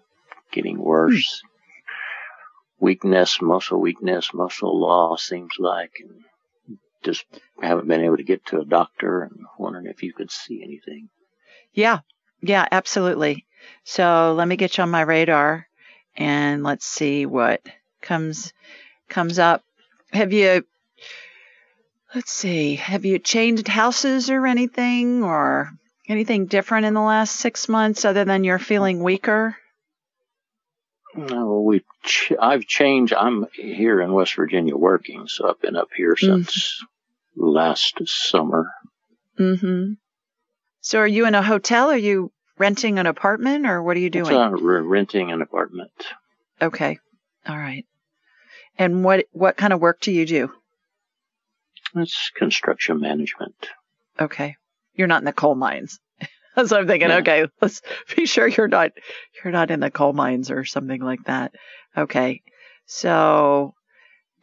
getting 0.52 0.78
worse. 0.78 1.42
Weakness, 2.80 3.40
muscle 3.42 3.80
weakness, 3.80 4.32
muscle 4.32 4.78
loss 4.80 5.24
seems 5.24 5.54
like. 5.58 5.92
And 6.00 6.24
just 7.02 7.24
haven't 7.60 7.88
been 7.88 8.04
able 8.04 8.16
to 8.16 8.22
get 8.22 8.44
to 8.46 8.60
a 8.60 8.64
doctor 8.64 9.22
and 9.22 9.40
wondering 9.58 9.86
if 9.86 10.02
you 10.02 10.12
could 10.12 10.30
see 10.30 10.62
anything. 10.62 11.08
Yeah, 11.72 12.00
yeah, 12.40 12.66
absolutely. 12.70 13.46
So 13.84 14.34
let 14.36 14.48
me 14.48 14.56
get 14.56 14.76
you 14.76 14.82
on 14.82 14.90
my 14.90 15.02
radar 15.02 15.66
and 16.16 16.62
let's 16.62 16.86
see 16.86 17.26
what 17.26 17.62
comes 18.02 18.52
comes 19.08 19.38
up. 19.38 19.62
Have 20.12 20.32
you 20.32 20.64
let's 22.14 22.32
see, 22.32 22.76
have 22.76 23.04
you 23.04 23.18
changed 23.18 23.68
houses 23.68 24.30
or 24.30 24.46
anything 24.46 25.22
or 25.22 25.70
anything 26.08 26.46
different 26.46 26.86
in 26.86 26.94
the 26.94 27.00
last 27.00 27.36
six 27.36 27.68
months 27.68 28.04
other 28.04 28.24
than 28.24 28.44
you're 28.44 28.58
feeling 28.58 29.02
weaker? 29.02 29.56
No, 31.14 31.60
we 31.60 31.84
ch- 32.04 32.32
I've 32.40 32.66
changed. 32.66 33.14
I'm 33.14 33.46
here 33.54 34.00
in 34.00 34.12
West 34.12 34.34
Virginia 34.34 34.76
working, 34.76 35.26
so 35.26 35.48
I've 35.48 35.60
been 35.60 35.76
up 35.76 35.88
here 35.96 36.14
mm-hmm. 36.14 36.42
since 36.42 36.82
mm-hmm. 37.36 37.48
last 37.48 38.00
summer. 38.06 38.70
Mm-hmm. 39.38 39.94
So 40.80 40.98
are 40.98 41.06
you 41.06 41.26
in 41.26 41.34
a 41.34 41.42
hotel? 41.42 41.90
Are 41.90 41.96
you 41.96 42.32
renting 42.58 42.98
an 42.98 43.06
apartment 43.06 43.66
or 43.66 43.82
what 43.82 43.96
are 43.96 44.00
you 44.00 44.10
doing? 44.10 44.34
Uh, 44.34 44.50
renting 44.50 45.30
an 45.30 45.42
apartment. 45.42 45.92
Okay. 46.60 46.98
All 47.46 47.56
right. 47.56 47.86
And 48.78 49.04
what 49.04 49.26
what 49.32 49.56
kind 49.56 49.72
of 49.72 49.80
work 49.80 50.00
do 50.00 50.12
you 50.12 50.26
do? 50.26 50.52
It's 51.94 52.30
construction 52.36 53.00
management. 53.00 53.68
Okay. 54.20 54.56
You're 54.94 55.08
not 55.08 55.22
in 55.22 55.26
the 55.26 55.32
coal 55.32 55.54
mines. 55.54 55.98
So 56.66 56.78
I'm 56.78 56.86
thinking, 56.86 57.08
yeah. 57.08 57.18
okay, 57.18 57.46
let's 57.60 57.82
be 58.16 58.26
sure 58.26 58.46
you're 58.46 58.68
not 58.68 58.92
you're 59.42 59.52
not 59.52 59.70
in 59.70 59.80
the 59.80 59.90
coal 59.90 60.12
mines 60.12 60.50
or 60.50 60.64
something 60.64 61.00
like 61.00 61.24
that. 61.24 61.52
Okay. 61.96 62.42
So 62.86 63.74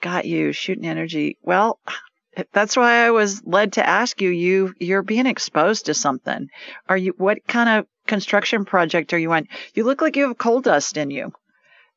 got 0.01 0.25
you 0.25 0.51
shooting 0.51 0.85
energy. 0.85 1.37
Well, 1.41 1.79
that's 2.53 2.75
why 2.75 3.05
I 3.05 3.11
was 3.11 3.41
led 3.45 3.73
to 3.73 3.87
ask 3.87 4.21
you. 4.21 4.29
You 4.29 4.73
you're 4.79 5.03
being 5.03 5.25
exposed 5.25 5.85
to 5.85 5.93
something. 5.93 6.49
Are 6.87 6.97
you? 6.97 7.13
What 7.17 7.45
kind 7.47 7.69
of 7.69 7.87
construction 8.07 8.65
project 8.65 9.13
are 9.13 9.17
you 9.19 9.31
on? 9.31 9.47
You 9.73 9.83
look 9.83 10.01
like 10.01 10.15
you 10.15 10.27
have 10.27 10.37
coal 10.37 10.61
dust 10.61 10.97
in 10.97 11.11
you. 11.11 11.31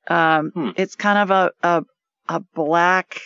Um, 0.09 0.50
hmm. 0.50 0.70
It's 0.76 0.94
kind 0.94 1.18
of 1.18 1.31
a, 1.31 1.52
a 1.62 1.85
a 2.28 2.40
black 2.40 3.20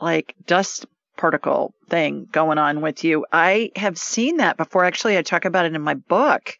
like 0.00 0.34
dust 0.46 0.86
particle 1.16 1.74
thing 1.88 2.26
going 2.30 2.58
on 2.58 2.80
with 2.80 3.04
you. 3.04 3.26
I 3.32 3.70
have 3.76 3.98
seen 3.98 4.38
that 4.38 4.56
before. 4.56 4.84
Actually, 4.84 5.18
I 5.18 5.22
talk 5.22 5.44
about 5.44 5.66
it 5.66 5.74
in 5.74 5.82
my 5.82 5.94
book. 5.94 6.56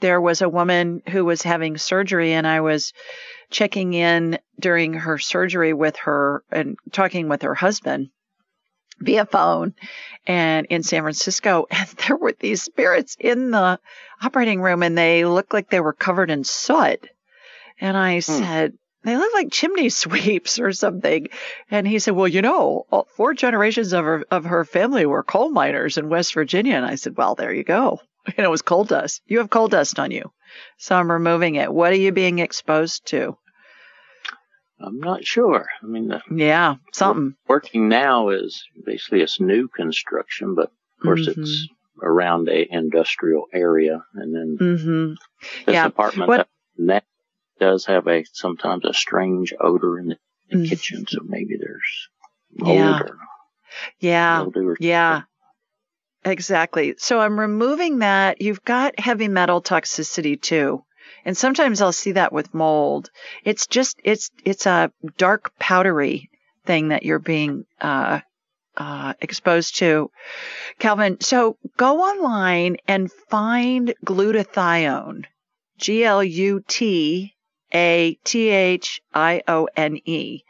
There 0.00 0.20
was 0.20 0.40
a 0.40 0.48
woman 0.48 1.02
who 1.08 1.24
was 1.24 1.42
having 1.42 1.76
surgery, 1.76 2.32
and 2.32 2.46
I 2.46 2.60
was 2.60 2.92
checking 3.50 3.92
in 3.94 4.38
during 4.58 4.94
her 4.94 5.18
surgery 5.18 5.72
with 5.72 5.96
her 5.96 6.42
and 6.50 6.76
talking 6.92 7.28
with 7.28 7.42
her 7.42 7.54
husband 7.54 8.10
via 9.00 9.24
phone 9.24 9.74
and 10.26 10.66
in 10.66 10.82
San 10.82 11.02
Francisco. 11.02 11.66
And 11.70 11.88
there 12.06 12.16
were 12.16 12.34
these 12.38 12.62
spirits 12.62 13.16
in 13.18 13.50
the 13.50 13.78
operating 14.22 14.60
room 14.60 14.82
and 14.82 14.96
they 14.96 15.24
looked 15.24 15.52
like 15.52 15.70
they 15.70 15.80
were 15.80 15.92
covered 15.92 16.30
in 16.30 16.44
soot. 16.44 17.08
And 17.80 17.96
I 17.96 18.16
hmm. 18.16 18.20
said, 18.20 18.72
they 19.02 19.16
look 19.16 19.32
like 19.34 19.50
chimney 19.50 19.88
sweeps 19.88 20.58
or 20.58 20.72
something. 20.72 21.28
And 21.70 21.86
he 21.86 21.98
said, 21.98 22.14
well, 22.14 22.28
you 22.28 22.42
know, 22.42 22.86
four 23.16 23.34
generations 23.34 23.92
of 23.92 24.04
her, 24.04 24.24
of 24.30 24.44
her 24.44 24.64
family 24.64 25.06
were 25.06 25.22
coal 25.22 25.50
miners 25.50 25.96
in 25.98 26.08
West 26.08 26.34
Virginia. 26.34 26.74
And 26.74 26.86
I 26.86 26.96
said, 26.96 27.16
well, 27.16 27.34
there 27.34 27.52
you 27.52 27.64
go. 27.64 28.00
And 28.36 28.44
it 28.44 28.50
was 28.50 28.60
coal 28.60 28.84
dust. 28.84 29.22
You 29.26 29.38
have 29.38 29.48
coal 29.48 29.68
dust 29.68 29.98
on 29.98 30.10
you. 30.10 30.30
So 30.76 30.94
I'm 30.94 31.10
removing 31.10 31.54
it. 31.54 31.72
What 31.72 31.92
are 31.92 31.96
you 31.96 32.12
being 32.12 32.38
exposed 32.38 33.06
to? 33.06 33.38
I'm 34.78 34.98
not 34.98 35.24
sure. 35.24 35.66
I 35.82 35.86
mean, 35.86 36.12
yeah, 36.30 36.76
something 36.92 37.34
working 37.48 37.88
now 37.88 38.28
is 38.28 38.62
basically 38.84 39.20
it's 39.22 39.40
new 39.40 39.68
construction, 39.68 40.54
but 40.54 40.66
of 40.66 41.02
course 41.02 41.28
mm-hmm. 41.28 41.42
it's 41.42 41.68
around 42.02 42.48
a 42.48 42.66
industrial 42.70 43.46
area, 43.52 44.02
and 44.14 44.34
then 44.34 44.56
mm-hmm. 44.60 45.12
this 45.66 45.74
yeah. 45.74 45.86
apartment 45.86 46.28
what? 46.28 46.48
that 46.78 47.04
does 47.60 47.84
have 47.86 48.08
a 48.08 48.24
sometimes 48.32 48.84
a 48.84 48.92
strange 48.92 49.54
odor 49.60 49.98
in 49.98 50.08
the, 50.08 50.16
mm-hmm. 50.52 50.64
kitchen, 50.64 51.06
so 51.06 51.20
maybe 51.24 51.56
there's 51.60 52.08
mold 52.56 52.76
yeah. 52.76 53.00
or 53.00 53.16
yeah, 54.00 54.46
yeah. 54.80 55.22
Exactly. 56.24 56.96
So 56.98 57.20
I'm 57.20 57.40
removing 57.40 58.00
that. 58.00 58.42
You've 58.42 58.64
got 58.64 58.98
heavy 58.98 59.28
metal 59.28 59.62
toxicity 59.62 60.40
too. 60.40 60.84
And 61.24 61.36
sometimes 61.36 61.80
I'll 61.80 61.92
see 61.92 62.12
that 62.12 62.32
with 62.32 62.52
mold. 62.52 63.10
It's 63.44 63.66
just, 63.66 63.98
it's, 64.04 64.30
it's 64.44 64.66
a 64.66 64.92
dark 65.16 65.52
powdery 65.58 66.28
thing 66.66 66.88
that 66.88 67.04
you're 67.04 67.18
being, 67.18 67.64
uh, 67.80 68.20
uh, 68.76 69.14
exposed 69.20 69.76
to. 69.76 70.10
Calvin, 70.78 71.20
so 71.20 71.56
go 71.76 72.00
online 72.00 72.76
and 72.86 73.10
find 73.30 73.94
glutathione. 74.04 75.24
G 75.78 76.04
L 76.04 76.22
U 76.22 76.62
T 76.68 77.34
A 77.72 78.18
T 78.24 78.48
H 78.48 79.00
I 79.14 79.42
O 79.48 79.68
N 79.76 79.98
E. 80.04 80.42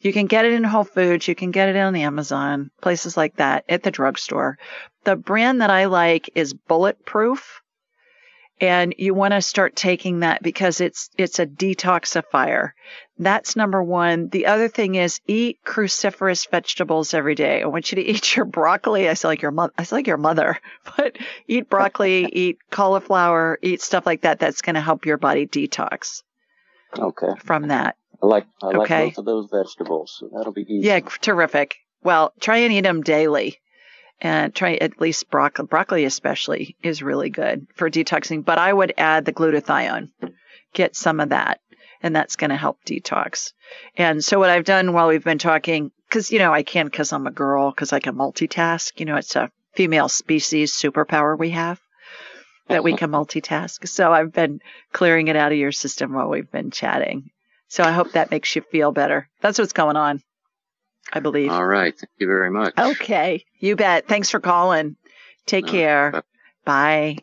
You 0.00 0.12
can 0.12 0.26
get 0.26 0.44
it 0.44 0.52
in 0.52 0.64
Whole 0.64 0.84
Foods. 0.84 1.28
You 1.28 1.34
can 1.34 1.50
get 1.50 1.68
it 1.68 1.76
on 1.76 1.96
Amazon, 1.96 2.70
places 2.80 3.16
like 3.16 3.36
that, 3.36 3.64
at 3.68 3.82
the 3.82 3.90
drugstore. 3.90 4.58
The 5.04 5.16
brand 5.16 5.60
that 5.60 5.70
I 5.70 5.86
like 5.86 6.30
is 6.34 6.52
Bulletproof 6.52 7.60
and 8.60 8.94
you 8.98 9.14
want 9.14 9.32
to 9.32 9.40
start 9.40 9.74
taking 9.74 10.20
that 10.20 10.42
because 10.42 10.80
it's 10.80 11.10
it's 11.16 11.38
a 11.38 11.46
detoxifier. 11.46 12.72
That's 13.18 13.56
number 13.56 13.82
one. 13.82 14.28
The 14.28 14.46
other 14.46 14.68
thing 14.68 14.96
is 14.96 15.20
eat 15.26 15.58
cruciferous 15.64 16.48
vegetables 16.48 17.14
every 17.14 17.34
day. 17.34 17.62
I 17.62 17.66
want 17.66 17.90
you 17.90 17.96
to 17.96 18.02
eat 18.10 18.36
your 18.36 18.44
broccoli. 18.44 19.08
I 19.08 19.14
sound 19.14 19.30
like 19.30 19.42
your 19.42 19.50
mother. 19.50 19.72
I 19.78 19.84
sound 19.84 19.98
like 19.98 20.06
your 20.06 20.18
mother, 20.18 20.60
but 20.96 21.16
eat 21.48 21.70
broccoli, 21.70 22.26
eat 22.32 22.58
cauliflower, 22.70 23.58
eat 23.62 23.80
stuff 23.80 24.06
like 24.06 24.22
that. 24.22 24.38
That's 24.38 24.62
going 24.62 24.74
to 24.74 24.80
help 24.80 25.06
your 25.06 25.16
body 25.16 25.46
detox. 25.46 26.22
Okay. 26.98 27.32
From 27.44 27.68
that. 27.68 27.96
I 28.22 28.26
like 28.26 28.46
I 28.62 28.66
like 28.66 28.76
okay. 28.82 29.04
both 29.06 29.18
of 29.18 29.24
those 29.24 29.48
vegetables. 29.50 30.16
So 30.18 30.30
that'll 30.34 30.52
be 30.52 30.62
easy. 30.62 30.88
Yeah, 30.88 31.00
terrific. 31.00 31.76
Well, 32.02 32.32
try 32.40 32.58
and 32.58 32.72
eat 32.72 32.82
them 32.82 33.02
daily 33.02 33.58
and 34.20 34.54
try 34.54 34.74
at 34.74 35.00
least 35.00 35.30
broccoli, 35.30 35.66
broccoli 35.66 36.04
especially 36.04 36.76
is 36.82 37.02
really 37.02 37.30
good 37.30 37.66
for 37.74 37.90
detoxing. 37.90 38.44
But 38.44 38.58
I 38.58 38.72
would 38.72 38.94
add 38.98 39.24
the 39.24 39.32
glutathione, 39.32 40.10
get 40.74 40.96
some 40.96 41.20
of 41.20 41.30
that, 41.30 41.60
and 42.02 42.14
that's 42.14 42.36
going 42.36 42.50
to 42.50 42.56
help 42.56 42.84
detox. 42.84 43.52
And 43.96 44.22
so 44.22 44.38
what 44.38 44.50
I've 44.50 44.64
done 44.64 44.92
while 44.92 45.08
we've 45.08 45.24
been 45.24 45.38
talking, 45.38 45.90
because 46.08 46.30
you 46.30 46.38
know 46.38 46.52
I 46.52 46.62
can 46.62 46.86
because 46.86 47.12
I'm 47.12 47.26
a 47.26 47.32
girl, 47.32 47.70
because 47.70 47.92
I 47.92 48.00
can 48.00 48.16
multitask. 48.16 48.98
You 48.98 49.06
know, 49.06 49.16
it's 49.16 49.36
a 49.36 49.50
female 49.74 50.08
species 50.08 50.72
superpower 50.72 51.38
we 51.38 51.50
have 51.50 51.80
that 52.70 52.84
we 52.84 52.96
can 52.96 53.10
multitask. 53.10 53.86
So 53.88 54.12
I've 54.12 54.32
been 54.32 54.60
clearing 54.92 55.28
it 55.28 55.36
out 55.36 55.52
of 55.52 55.58
your 55.58 55.72
system 55.72 56.12
while 56.12 56.28
we've 56.28 56.50
been 56.50 56.70
chatting. 56.70 57.30
So 57.68 57.84
I 57.84 57.92
hope 57.92 58.12
that 58.12 58.30
makes 58.30 58.54
you 58.56 58.62
feel 58.62 58.92
better. 58.92 59.28
That's 59.40 59.58
what's 59.58 59.72
going 59.72 59.96
on. 59.96 60.22
I 61.12 61.20
believe. 61.20 61.50
All 61.50 61.64
right. 61.64 61.96
Thank 61.96 62.10
you 62.18 62.26
very 62.26 62.50
much. 62.50 62.74
Okay. 62.78 63.44
You 63.58 63.76
bet. 63.76 64.06
Thanks 64.06 64.30
for 64.30 64.40
calling. 64.40 64.96
Take 65.46 65.66
care. 65.66 66.10
Bye. 66.12 66.22
bye. 66.64 67.16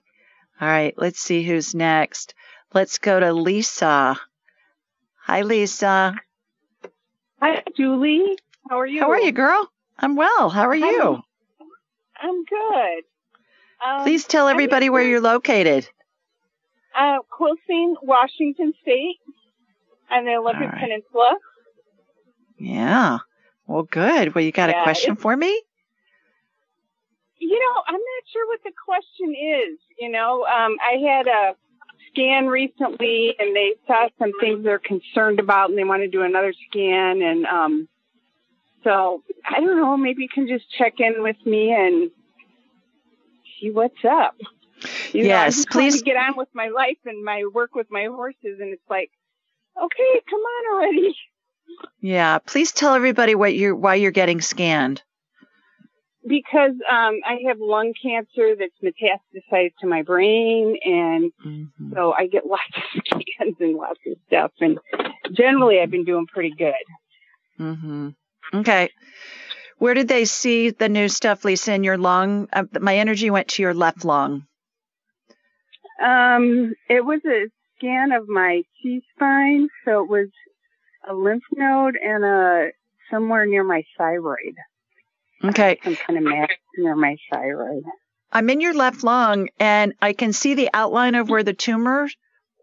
All 0.60 0.67
right. 0.67 0.93
Let's 0.97 1.19
see 1.19 1.43
who's 1.43 1.75
next. 1.75 2.33
Let's 2.73 2.97
go 2.97 3.19
to 3.19 3.33
Lisa. 3.33 4.19
Hi, 5.21 5.41
Lisa. 5.41 6.15
Hi, 7.41 7.63
Julie. 7.75 8.38
How 8.69 8.79
are 8.79 8.86
you? 8.86 9.01
How 9.01 9.12
are 9.12 9.19
you, 9.19 9.31
girl? 9.31 9.71
I'm 9.99 10.15
well. 10.15 10.49
How 10.49 10.67
are 10.67 10.75
you? 10.75 11.21
I'm 12.19 12.43
good. 12.45 13.03
Um, 13.85 14.03
Please 14.03 14.25
tell 14.25 14.47
everybody 14.47 14.89
where 14.89 15.03
you're 15.03 15.21
located. 15.21 15.87
Uh, 16.97 17.19
Quilcene, 17.31 17.93
Washington 18.01 18.73
State, 18.81 19.17
on 20.09 20.25
the 20.25 20.35
Olympic 20.35 20.71
right. 20.71 20.81
Peninsula. 20.81 21.37
Yeah. 22.57 23.19
Well, 23.67 23.83
good. 23.83 24.33
Well, 24.33 24.43
you 24.43 24.51
got 24.51 24.69
yeah, 24.69 24.81
a 24.81 24.83
question 24.83 25.15
for 25.15 25.35
me? 25.35 25.61
You 27.39 27.59
know, 27.59 27.83
I'm 27.87 27.93
not 27.93 28.23
sure 28.31 28.47
what 28.47 28.59
the 28.63 28.71
question 28.83 29.35
is. 29.35 29.79
You 29.99 30.09
know, 30.09 30.45
um, 30.45 30.77
I 30.81 30.97
had 31.07 31.27
a 31.27 31.55
scan 32.09 32.47
recently 32.47 33.35
and 33.37 33.55
they 33.55 33.75
saw 33.85 34.07
some 34.17 34.31
things 34.39 34.63
they're 34.63 34.79
concerned 34.79 35.39
about 35.39 35.69
and 35.69 35.77
they 35.77 35.83
want 35.83 36.01
to 36.01 36.07
do 36.07 36.23
another 36.23 36.53
scan. 36.69 37.21
And, 37.21 37.45
um, 37.45 37.87
so 38.83 39.21
I 39.47 39.59
don't 39.59 39.77
know, 39.77 39.97
maybe 39.97 40.23
you 40.23 40.29
can 40.29 40.47
just 40.47 40.65
check 40.77 40.95
in 40.99 41.21
with 41.21 41.37
me 41.45 41.73
and 41.73 42.09
what's 43.63 44.03
up. 44.09 44.35
You 45.11 45.23
yes, 45.23 45.57
know, 45.57 45.63
please 45.71 46.01
get 46.01 46.15
on 46.17 46.37
with 46.37 46.49
my 46.53 46.67
life 46.67 46.97
and 47.05 47.23
my 47.23 47.43
work 47.51 47.73
with 47.73 47.87
my 47.89 48.05
horses. 48.05 48.59
And 48.59 48.73
it's 48.73 48.89
like, 48.89 49.09
okay, 49.81 50.21
come 50.29 50.39
on 50.39 50.75
already. 50.75 51.15
Yeah, 51.99 52.39
please 52.39 52.71
tell 52.71 52.93
everybody 52.93 53.35
what 53.35 53.55
you're 53.55 53.75
why 53.75 53.95
you're 53.95 54.11
getting 54.11 54.41
scanned. 54.41 55.01
Because 56.27 56.73
um, 56.91 57.19
I 57.25 57.39
have 57.47 57.57
lung 57.59 57.93
cancer 58.01 58.55
that's 58.57 58.73
metastasized 58.83 59.73
to 59.79 59.87
my 59.87 60.01
brain, 60.01 60.77
and 60.83 61.31
mm-hmm. 61.45 61.93
so 61.93 62.11
I 62.11 62.27
get 62.27 62.45
lots 62.45 62.63
of 62.75 63.01
scans 63.21 63.55
and 63.59 63.75
lots 63.75 63.99
of 64.05 64.17
stuff. 64.27 64.51
And 64.59 64.79
generally, 65.31 65.79
I've 65.79 65.91
been 65.91 66.03
doing 66.03 66.27
pretty 66.27 66.53
good. 66.57 66.73
Mm-hmm. 67.59 68.09
Okay. 68.55 68.89
Where 69.77 69.93
did 69.93 70.07
they 70.07 70.25
see 70.25 70.71
the 70.71 70.89
new 70.89 71.07
stuff, 71.07 71.45
Lisa? 71.45 71.73
In 71.73 71.83
your 71.83 71.97
lung? 71.97 72.47
Uh, 72.51 72.63
my 72.79 72.97
energy 72.97 73.29
went 73.29 73.49
to 73.49 73.61
your 73.61 73.73
left 73.73 74.03
lung. 74.03 74.45
Um, 76.03 76.73
it 76.89 77.05
was 77.05 77.21
a 77.25 77.47
scan 77.77 78.11
of 78.11 78.27
my 78.27 78.63
C 78.81 79.01
spine, 79.15 79.69
so 79.85 80.03
it 80.03 80.09
was 80.09 80.29
a 81.07 81.13
lymph 81.13 81.43
node 81.55 81.95
and 81.95 82.23
a 82.23 82.67
somewhere 83.11 83.45
near 83.45 83.63
my 83.63 83.83
thyroid. 83.97 84.55
Okay. 85.43 85.79
Some 85.83 85.95
kind 85.95 86.17
of 86.17 86.25
mass 86.25 86.49
near 86.77 86.95
my 86.95 87.15
thyroid. 87.31 87.83
I'm 88.31 88.49
in 88.49 88.59
your 88.59 88.73
left 88.73 89.03
lung 89.03 89.49
and 89.59 89.93
I 90.01 90.13
can 90.13 90.33
see 90.33 90.53
the 90.53 90.69
outline 90.73 91.15
of 91.15 91.29
where 91.29 91.43
the 91.43 91.53
tumor 91.53 92.09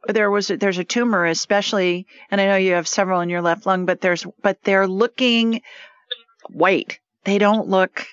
there 0.06 0.30
was 0.30 0.50
a, 0.50 0.58
there's 0.58 0.76
a 0.76 0.84
tumor 0.84 1.24
especially 1.24 2.06
and 2.30 2.38
I 2.38 2.46
know 2.46 2.56
you 2.56 2.72
have 2.72 2.86
several 2.86 3.20
in 3.20 3.30
your 3.30 3.40
left 3.40 3.64
lung 3.64 3.86
but 3.86 4.02
there's 4.02 4.26
but 4.42 4.58
they're 4.62 4.86
looking 4.86 5.62
white. 6.50 6.98
They 7.24 7.38
don't 7.38 7.68
look 7.68 8.06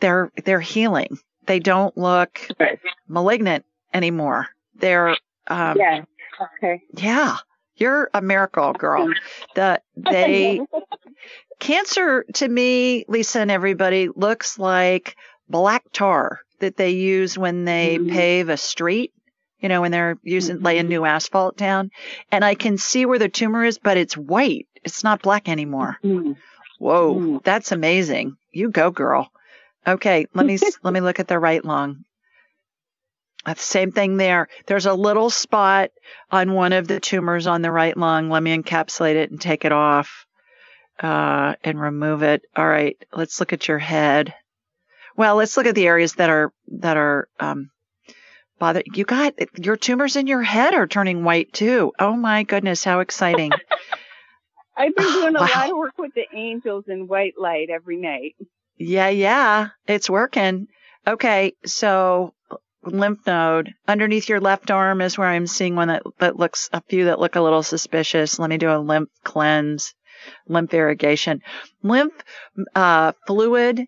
they're 0.00 0.30
they're 0.44 0.60
healing. 0.60 1.18
They 1.46 1.60
don't 1.60 1.96
look 1.96 2.40
right. 2.58 2.78
malignant 3.08 3.64
anymore. 3.94 4.48
They're 4.74 5.16
um 5.46 5.76
Yeah. 5.78 6.04
Okay. 6.58 6.82
Yeah. 6.92 7.36
You're 7.76 8.10
a 8.14 8.22
miracle, 8.22 8.72
girl. 8.72 9.12
The 9.54 9.80
they 9.96 10.60
cancer 11.60 12.24
to 12.34 12.48
me, 12.48 13.04
Lisa 13.08 13.40
and 13.40 13.50
everybody 13.50 14.08
looks 14.08 14.58
like 14.58 15.16
black 15.48 15.84
tar 15.92 16.40
that 16.60 16.76
they 16.76 16.90
use 16.90 17.36
when 17.36 17.64
they 17.64 17.98
mm-hmm. 17.98 18.14
pave 18.14 18.48
a 18.48 18.56
street. 18.56 19.12
You 19.60 19.70
know, 19.70 19.80
when 19.80 19.90
they're 19.90 20.18
using 20.22 20.56
mm-hmm. 20.56 20.66
laying 20.66 20.88
new 20.88 21.04
asphalt 21.04 21.56
down, 21.56 21.90
and 22.30 22.44
I 22.44 22.54
can 22.54 22.76
see 22.76 23.06
where 23.06 23.18
the 23.18 23.28
tumor 23.28 23.64
is, 23.64 23.78
but 23.78 23.96
it's 23.96 24.16
white. 24.16 24.66
It's 24.84 25.02
not 25.02 25.22
black 25.22 25.48
anymore. 25.48 25.96
Mm-hmm. 26.04 26.32
Whoa, 26.78 27.14
mm-hmm. 27.14 27.36
that's 27.42 27.72
amazing. 27.72 28.36
You 28.56 28.70
go, 28.70 28.90
girl. 28.90 29.30
Okay, 29.86 30.26
let 30.34 30.46
me 30.46 30.58
let 30.82 30.94
me 30.94 31.00
look 31.00 31.20
at 31.20 31.28
the 31.28 31.38
right 31.38 31.62
lung. 31.62 32.04
That's 33.44 33.60
the 33.60 33.70
same 33.70 33.92
thing 33.92 34.16
there. 34.16 34.48
There's 34.66 34.86
a 34.86 34.94
little 34.94 35.30
spot 35.30 35.90
on 36.30 36.54
one 36.54 36.72
of 36.72 36.88
the 36.88 36.98
tumors 36.98 37.46
on 37.46 37.62
the 37.62 37.70
right 37.70 37.96
lung. 37.96 38.30
Let 38.30 38.42
me 38.42 38.56
encapsulate 38.56 39.14
it 39.14 39.30
and 39.30 39.40
take 39.40 39.64
it 39.64 39.72
off 39.72 40.26
uh, 41.00 41.54
and 41.62 41.78
remove 41.78 42.22
it. 42.22 42.42
All 42.56 42.66
right, 42.66 42.96
let's 43.12 43.38
look 43.38 43.52
at 43.52 43.68
your 43.68 43.78
head. 43.78 44.34
Well, 45.16 45.36
let's 45.36 45.56
look 45.56 45.66
at 45.66 45.74
the 45.74 45.86
areas 45.86 46.14
that 46.14 46.30
are 46.30 46.50
that 46.68 46.96
are 46.96 47.28
um, 47.38 47.70
bother. 48.58 48.82
You 48.90 49.04
got 49.04 49.34
your 49.58 49.76
tumors 49.76 50.16
in 50.16 50.26
your 50.26 50.42
head 50.42 50.72
are 50.72 50.86
turning 50.86 51.24
white 51.24 51.52
too. 51.52 51.92
Oh 51.98 52.16
my 52.16 52.42
goodness, 52.42 52.82
how 52.84 53.00
exciting! 53.00 53.52
I've 54.76 54.94
been 54.94 55.12
doing 55.12 55.36
a 55.36 55.40
wow. 55.40 55.48
lot 55.54 55.70
of 55.70 55.76
work 55.76 55.98
with 55.98 56.12
the 56.14 56.26
angels 56.34 56.84
in 56.88 57.06
white 57.06 57.34
light 57.38 57.70
every 57.70 57.96
night. 57.96 58.36
Yeah, 58.78 59.08
yeah, 59.08 59.68
it's 59.86 60.10
working. 60.10 60.66
Okay, 61.06 61.52
so 61.64 62.34
lymph 62.84 63.26
node 63.26 63.74
underneath 63.88 64.28
your 64.28 64.40
left 64.40 64.70
arm 64.70 65.00
is 65.00 65.18
where 65.18 65.28
I'm 65.28 65.46
seeing 65.46 65.74
one 65.74 65.88
that, 65.88 66.02
that 66.18 66.38
looks 66.38 66.68
a 66.72 66.82
few 66.82 67.06
that 67.06 67.18
look 67.18 67.36
a 67.36 67.40
little 67.40 67.62
suspicious. 67.62 68.38
Let 68.38 68.50
me 68.50 68.58
do 68.58 68.70
a 68.70 68.78
lymph 68.78 69.08
cleanse, 69.24 69.94
lymph 70.46 70.74
irrigation, 70.74 71.42
lymph 71.82 72.14
uh, 72.74 73.12
fluid. 73.26 73.86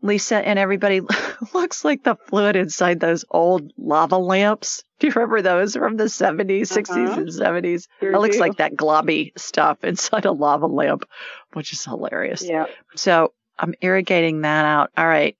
Lisa 0.00 0.36
and 0.36 0.58
everybody 0.58 1.00
looks 1.54 1.84
like 1.84 2.04
the 2.04 2.16
fluid 2.26 2.56
inside 2.56 3.00
those 3.00 3.24
old 3.30 3.72
lava 3.76 4.18
lamps. 4.18 4.84
Do 4.98 5.06
you 5.06 5.12
remember 5.12 5.42
those 5.42 5.76
from 5.76 5.96
the 5.96 6.04
70s, 6.04 6.72
uh-huh. 6.72 6.80
60s, 6.80 7.16
and 7.16 7.28
70s? 7.28 7.86
Sure 8.00 8.12
it 8.12 8.18
looks 8.18 8.36
do. 8.36 8.40
like 8.40 8.56
that 8.56 8.74
globby 8.74 9.38
stuff 9.38 9.84
inside 9.84 10.24
a 10.24 10.32
lava 10.32 10.66
lamp, 10.66 11.08
which 11.52 11.72
is 11.72 11.84
hilarious. 11.84 12.42
Yeah. 12.42 12.66
So 12.96 13.32
I'm 13.58 13.74
irrigating 13.80 14.42
that 14.42 14.64
out. 14.64 14.90
All 14.96 15.06
right. 15.06 15.36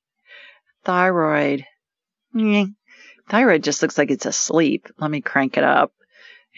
Thyroid. 0.84 1.64
Thyroid 3.28 3.62
just 3.62 3.82
looks 3.82 3.98
like 3.98 4.10
it's 4.10 4.26
asleep. 4.26 4.88
Let 4.98 5.10
me 5.10 5.20
crank 5.20 5.56
it 5.56 5.64
up 5.64 5.92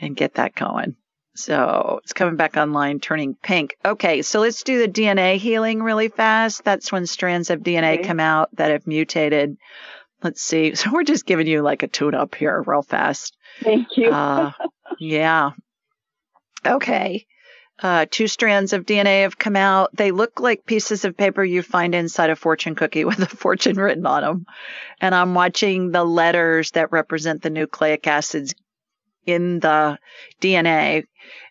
and 0.01 0.17
get 0.17 0.35
that 0.35 0.55
going. 0.55 0.97
So 1.43 2.01
it's 2.03 2.13
coming 2.13 2.37
back 2.37 2.57
online, 2.57 3.01
turning 3.01 3.35
pink. 3.35 3.77
Okay, 3.85 4.23
so 4.23 4.41
let's 4.41 4.63
do 4.63 4.79
the 4.79 4.93
DNA 4.93 5.37
healing 5.37 5.83
really 5.83 6.09
fast. 6.09 6.65
That's 6.65 6.93
when 6.93 7.07
strands 7.07 7.51
of 7.51 7.61
DNA 7.61 7.95
okay. 7.95 8.03
come 8.05 8.21
out 8.21 8.49
that 8.57 8.71
have 8.71 8.87
mutated. 8.87 9.57
Let's 10.23 10.43
see. 10.43 10.75
So 10.75 10.91
we're 10.93 11.05
just 11.05 11.27
giving 11.27 11.47
you 11.47 11.63
like 11.63 11.83
a 11.83 11.89
tune 11.89 12.15
up 12.15 12.35
here 12.35 12.63
real 12.67 12.83
fast. 12.83 13.37
Thank 13.63 13.97
you. 13.97 14.11
uh, 14.11 14.53
yeah. 14.99 15.51
Okay 16.67 17.27
uh, 17.83 18.07
two 18.11 18.29
strands 18.29 18.73
of 18.73 18.85
DNA 18.85 19.23
have 19.23 19.39
come 19.39 19.57
out. 19.57 19.95
They 19.97 20.11
look 20.11 20.41
like 20.41 20.67
pieces 20.67 21.05
of 21.05 21.17
paper 21.17 21.43
you 21.43 21.63
find 21.63 21.95
inside 21.95 22.31
a 22.31 22.37
fortune 22.37 22.75
cookie 22.75 23.05
with 23.07 23.21
a 23.21 23.27
fortune 23.27 23.77
written 23.77 24.07
on 24.07 24.23
them. 24.23 24.47
And 25.01 25.15
I'm 25.15 25.35
watching 25.35 25.91
the 25.91 26.05
letters 26.05 26.73
that 26.73 26.93
represent 26.93 27.43
the 27.43 27.51
nucleic 27.51 28.07
acids 28.07 28.55
in 29.27 29.61
the 29.61 29.99
DNA, 30.41 31.05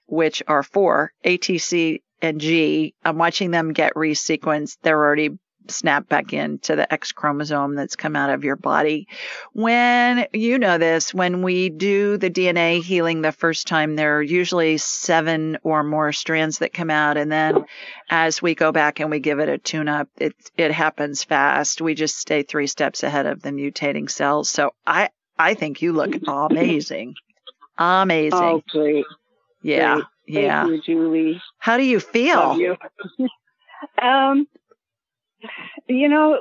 which 0.09 0.43
are 0.47 0.63
four, 0.63 1.13
A, 1.23 1.37
T, 1.37 1.57
C, 1.57 2.01
and 2.21 2.41
G. 2.41 2.93
I'm 3.03 3.17
watching 3.17 3.51
them 3.51 3.73
get 3.73 3.93
resequenced. 3.93 4.77
They're 4.81 4.97
already 4.97 5.37
snap 5.71 6.09
back 6.09 6.33
into 6.33 6.75
the 6.75 6.91
X 6.91 7.11
chromosome 7.11 7.75
that's 7.75 7.95
come 7.95 8.15
out 8.15 8.29
of 8.29 8.43
your 8.43 8.55
body. 8.55 9.07
When 9.53 10.25
you 10.33 10.57
know 10.57 10.77
this, 10.77 11.13
when 11.13 11.41
we 11.41 11.69
do 11.69 12.17
the 12.17 12.29
DNA 12.29 12.81
healing 12.83 13.21
the 13.21 13.31
first 13.31 13.67
time, 13.67 13.95
there 13.95 14.17
are 14.17 14.21
usually 14.21 14.77
seven 14.77 15.57
or 15.63 15.83
more 15.83 16.11
strands 16.11 16.59
that 16.59 16.73
come 16.73 16.89
out. 16.89 17.17
And 17.17 17.31
then 17.31 17.65
as 18.09 18.41
we 18.41 18.55
go 18.55 18.71
back 18.71 18.99
and 18.99 19.09
we 19.09 19.19
give 19.19 19.39
it 19.39 19.49
a 19.49 19.57
tune 19.57 19.87
up, 19.87 20.09
it, 20.17 20.33
it 20.57 20.71
happens 20.71 21.23
fast. 21.23 21.81
We 21.81 21.93
just 21.93 22.17
stay 22.17 22.43
three 22.43 22.67
steps 22.67 23.03
ahead 23.03 23.25
of 23.25 23.41
the 23.41 23.51
mutating 23.51 24.09
cells. 24.09 24.49
So 24.49 24.73
I, 24.85 25.09
I 25.37 25.53
think 25.53 25.81
you 25.81 25.93
look 25.93 26.15
amazing. 26.27 27.15
Amazing. 27.77 28.39
Oh, 28.39 28.61
great. 28.69 29.05
Yeah. 29.61 29.95
Great. 29.95 30.05
Yeah. 30.43 30.67
You, 30.67 30.81
Julie. 30.81 31.41
How 31.57 31.77
do 31.77 31.83
you 31.83 31.99
feel? 31.99 32.57
You. 32.57 32.77
um, 34.01 34.47
you 35.87 36.09
know, 36.09 36.39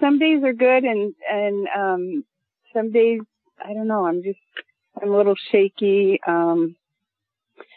some 0.00 0.18
days 0.18 0.42
are 0.44 0.52
good, 0.52 0.84
and 0.84 1.14
and 1.30 1.68
um, 1.76 2.24
some 2.72 2.92
days 2.92 3.20
I 3.64 3.74
don't 3.74 3.88
know. 3.88 4.06
I'm 4.06 4.22
just 4.22 4.38
I'm 5.00 5.10
a 5.10 5.16
little 5.16 5.34
shaky. 5.50 6.20
Um, 6.26 6.76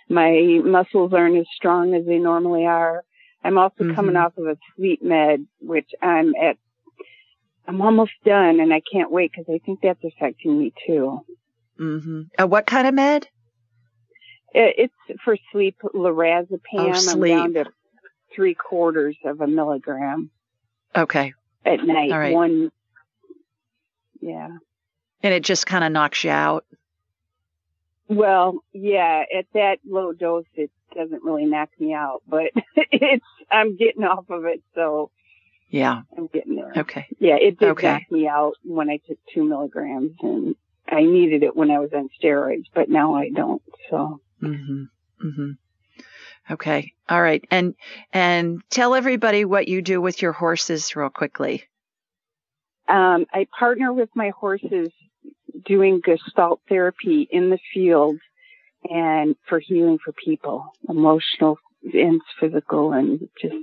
my 0.10 0.60
muscles 0.64 1.14
aren't 1.14 1.38
as 1.38 1.48
strong 1.56 1.96
as 1.96 2.06
they 2.06 2.18
normally 2.18 2.66
are. 2.66 3.04
I'm 3.44 3.58
also 3.58 3.84
mm-hmm. 3.84 3.96
coming 3.96 4.16
off 4.16 4.38
of 4.38 4.46
a 4.46 4.58
sleep 4.76 5.04
med, 5.04 5.46
which 5.60 5.90
I'm 6.02 6.34
at. 6.36 6.58
I'm 7.68 7.82
almost 7.82 8.12
done, 8.24 8.60
and 8.60 8.72
I 8.72 8.82
can't 8.92 9.12
wait 9.12 9.32
because 9.32 9.52
I 9.54 9.60
think 9.66 9.80
that's 9.82 10.04
affecting 10.04 10.60
me 10.60 10.74
too. 10.86 11.22
Mm-hmm. 11.80 12.22
Uh, 12.40 12.48
what 12.48 12.68
kind 12.68 12.88
of 12.88 12.94
med? 12.94 13.28
It, 14.56 14.90
it's 15.10 15.22
for 15.24 15.38
sleep, 15.52 15.76
lorazepam. 15.84 16.60
Oh, 16.74 16.94
sleep. 16.94 17.38
I'm 17.38 17.54
down 17.54 17.66
to 17.66 17.72
three 18.34 18.56
quarters 18.56 19.18
of 19.26 19.42
a 19.42 19.48
milligram. 19.48 20.32
Okay. 20.96 21.34
At 21.66 21.84
night, 21.84 22.12
All 22.12 22.20
right. 22.20 22.34
one. 22.34 22.72
Yeah. 24.22 24.50
And 25.22 25.34
it 25.34 25.44
just 25.44 25.66
kind 25.68 25.84
of 25.84 25.92
knocks 25.92 26.24
you 26.24 26.32
out. 26.32 26.66
Well, 28.08 28.64
yeah, 28.72 29.24
at 29.38 29.46
that 29.56 29.80
low 29.86 30.14
dose, 30.14 30.46
it 30.54 30.72
doesn't 30.96 31.24
really 31.24 31.46
knock 31.46 31.70
me 31.78 31.94
out, 31.94 32.22
but 32.26 32.52
it's, 32.76 33.26
I'm 33.52 33.76
getting 33.76 34.04
off 34.04 34.30
of 34.30 34.46
it. 34.46 34.64
So 34.74 35.12
yeah, 35.70 36.04
I'm 36.16 36.28
getting 36.28 36.56
there. 36.56 36.72
Okay. 36.78 37.08
Yeah, 37.20 37.36
it 37.42 37.60
did 37.60 37.70
okay. 37.70 37.92
knock 37.92 38.12
me 38.12 38.28
out 38.28 38.54
when 38.64 38.90
I 38.90 39.02
took 39.06 39.18
two 39.34 39.44
milligrams 39.44 40.12
and 40.22 40.56
I 40.88 41.02
needed 41.02 41.44
it 41.44 41.58
when 41.58 41.72
I 41.72 41.80
was 41.80 41.90
on 41.94 42.10
steroids, 42.24 42.66
but 42.74 42.88
now 42.90 43.16
I 43.16 43.32
don't. 43.32 43.62
So. 43.90 44.22
Hmm 44.40 44.84
Mm-hmm. 45.24 45.52
Okay. 46.52 46.94
All 47.10 47.22
right. 47.22 47.44
And, 47.50 47.76
and 48.14 48.62
tell 48.70 48.94
everybody 48.96 49.46
what 49.46 49.68
you 49.68 49.82
do 49.82 50.02
with 50.02 50.22
your 50.22 50.34
horses 50.34 50.96
real 50.96 51.10
quickly. 51.10 51.64
Um, 52.88 53.26
I 53.34 53.48
partner 53.58 53.92
with 53.94 54.10
my 54.14 54.30
horses 54.30 54.90
doing 55.66 56.02
gestalt 56.04 56.62
therapy 56.70 57.28
in 57.32 57.50
the 57.50 57.60
field 57.74 58.20
and 58.84 59.36
for 59.48 59.60
healing 59.60 59.98
for 60.04 60.12
people, 60.14 60.66
emotional 60.88 61.58
and 61.94 62.22
physical 62.40 62.94
and 62.94 63.28
just 63.42 63.56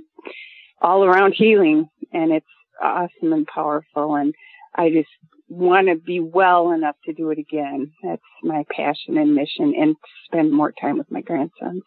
all 0.81 1.05
around 1.05 1.33
healing. 1.33 1.87
And 2.11 2.31
it's 2.33 2.45
awesome 2.81 3.33
and 3.33 3.47
powerful. 3.47 4.15
And 4.15 4.33
I 4.75 4.89
just 4.89 5.09
want 5.53 5.87
to 5.87 5.95
be 5.95 6.19
well 6.19 6.71
enough 6.71 6.95
to 7.05 7.13
do 7.13 7.29
it 7.29 7.39
again. 7.39 7.91
That's 8.03 8.21
my 8.43 8.65
passion 8.75 9.17
and 9.17 9.35
mission 9.35 9.73
and 9.77 9.95
spend 10.25 10.51
more 10.51 10.71
time 10.71 10.97
with 10.97 11.11
my 11.11 11.21
grandsons. 11.21 11.83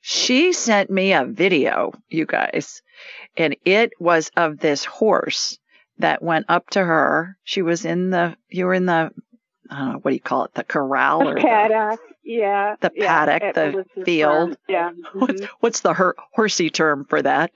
She 0.00 0.52
sent 0.52 0.88
me 0.90 1.12
a 1.12 1.26
video, 1.26 1.92
you 2.08 2.24
guys, 2.24 2.80
and 3.36 3.56
it 3.64 3.92
was 4.00 4.30
of 4.36 4.58
this 4.58 4.84
horse 4.84 5.58
that 5.98 6.22
went 6.22 6.46
up 6.48 6.70
to 6.70 6.82
her. 6.82 7.36
She 7.44 7.60
was 7.60 7.84
in 7.84 8.10
the, 8.10 8.36
you 8.48 8.64
were 8.64 8.74
in 8.74 8.86
the, 8.86 9.10
I 9.70 9.78
don't 9.78 9.92
know, 9.92 9.98
what 9.98 10.10
do 10.10 10.14
you 10.14 10.20
call 10.20 10.44
it? 10.44 10.54
The 10.54 10.64
corral 10.64 11.20
the 11.20 11.30
or 11.30 11.36
paddock. 11.36 12.00
The, 12.00 12.32
yeah. 12.32 12.76
The 12.80 12.90
paddock, 12.90 13.42
yeah, 13.42 13.52
the 13.52 14.04
field. 14.04 14.56
Yeah. 14.68 14.90
Mm-hmm. 15.10 15.18
What's, 15.18 15.42
what's 15.60 15.80
the 15.80 15.92
her, 15.92 16.14
horsey 16.32 16.70
term 16.70 17.04
for 17.04 17.20
that? 17.22 17.52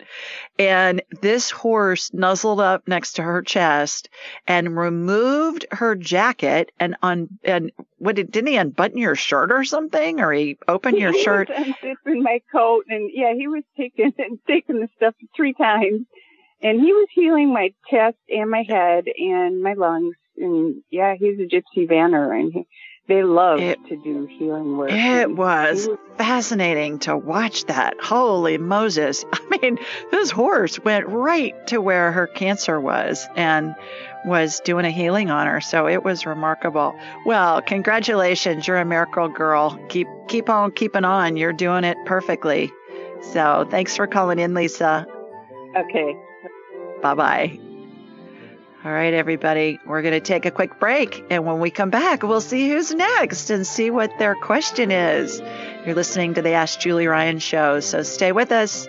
And 0.59 1.03
this 1.21 1.51
horse 1.51 2.13
nuzzled 2.13 2.61
up 2.61 2.89
next 2.89 3.15
to 3.15 3.23
her 3.23 3.43
chest 3.43 4.09
and 4.47 4.77
removed 4.77 5.67
her 5.71 5.95
jacket 5.95 6.73
and 6.81 6.97
un, 7.03 7.29
and 7.45 7.71
what 7.99 8.17
did, 8.17 8.33
didn't 8.33 8.49
he 8.49 8.57
unbutton 8.57 8.99
your 8.99 9.15
shirt 9.15 9.53
or 9.53 9.65
something? 9.65 10.21
Or 10.21 10.33
he 10.33 10.59
opened 10.67 10.99
your 10.99 11.13
he 11.17 11.23
shirt? 11.23 11.49
Unzipping 11.49 12.23
my 12.23 12.41
coat 12.51 12.85
and 12.89 13.11
yeah, 13.13 13.35
he 13.35 13.47
was 13.47 13.63
taking, 13.77 14.13
taking 14.47 14.81
the 14.81 14.89
stuff 14.97 15.15
three 15.37 15.53
times 15.53 16.07
and 16.63 16.81
he 16.81 16.93
was 16.93 17.09
healing 17.13 17.53
my 17.53 17.73
chest 17.91 18.17
and 18.29 18.51
my 18.51 18.65
head 18.67 19.05
and 19.17 19.63
my 19.63 19.75
lungs. 19.75 20.17
And 20.37 20.83
yeah, 20.91 21.15
he's 21.19 21.39
a 21.39 21.47
gypsy 21.47 21.89
vanner 21.89 22.39
and 22.39 22.53
he, 22.53 22.67
they 23.07 23.23
love 23.23 23.61
it, 23.61 23.79
to 23.89 23.97
do 23.97 24.27
healing 24.27 24.79
work. 24.79 24.91
It 24.91 25.31
was, 25.31 25.87
was 25.87 25.99
fascinating 26.17 27.01
to 27.01 27.17
watch 27.17 27.67
that. 27.67 28.01
Holy 28.01 28.57
Moses. 28.57 29.25
I 29.33 29.59
mean, 29.61 29.79
this 30.11 30.31
horse 30.31 30.79
went 30.81 31.07
right 31.09 31.55
to 31.67 31.81
where 31.81 32.13
her 32.13 32.27
cancer 32.27 32.81
was 32.81 33.27
and 33.37 33.75
was 34.25 34.61
doing 34.61 34.87
a 34.87 34.91
healing 34.91 35.31
on 35.31 35.47
her. 35.47 35.61
So 35.61 35.87
it 35.87 36.03
was 36.03 36.25
remarkable. 36.25 36.99
Well, 37.27 37.61
congratulations. 37.61 38.67
You're 38.67 38.79
a 38.79 38.85
miracle 38.87 39.29
girl. 39.29 39.79
Keep, 39.89 40.09
keep 40.29 40.49
on 40.49 40.73
keeping 40.73 41.05
on. 41.05 41.37
You're 41.37 41.53
doing 41.53 41.85
it 41.85 41.99
perfectly. 42.07 42.73
So 43.33 43.67
thanks 43.71 43.97
for 43.97 44.07
calling 44.07 44.39
in, 44.39 44.55
Lisa. 44.55 45.07
Okay. 45.77 46.17
Bye 47.03 47.15
bye. 47.15 47.74
All 48.85 48.93
right, 48.93 49.15
everybody, 49.15 49.81
we're 49.87 50.03
going 50.03 50.13
to 50.13 50.21
take 50.21 50.45
a 50.45 50.51
quick 50.51 50.79
break. 50.79 51.25
And 51.31 51.47
when 51.47 51.59
we 51.59 51.71
come 51.71 51.89
back, 51.89 52.23
we'll 52.23 52.43
see 52.43 52.69
who's 52.69 52.93
next 52.93 53.49
and 53.49 53.67
see 53.67 53.89
what 53.89 54.11
their 54.19 54.35
question 54.35 54.91
is. 54.91 55.41
You're 55.87 55.95
listening 55.95 56.35
to 56.35 56.43
the 56.43 56.51
Ask 56.51 56.81
Julie 56.81 57.07
Ryan 57.07 57.39
show, 57.39 57.81
so 57.81 58.03
stay 58.03 58.33
with 58.33 58.53
us. 58.53 58.87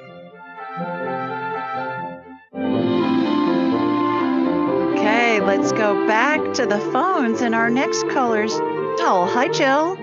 Okay, 4.98 5.40
let's 5.40 5.72
go 5.72 6.06
back 6.06 6.42
to 6.56 6.66
the 6.66 6.80
phones 6.92 7.40
and 7.40 7.56
our 7.56 7.70
next 7.70 8.04
caller's. 8.10 8.52
Oh, 8.54 9.26
hi, 9.32 9.48
Jill. 9.48 9.96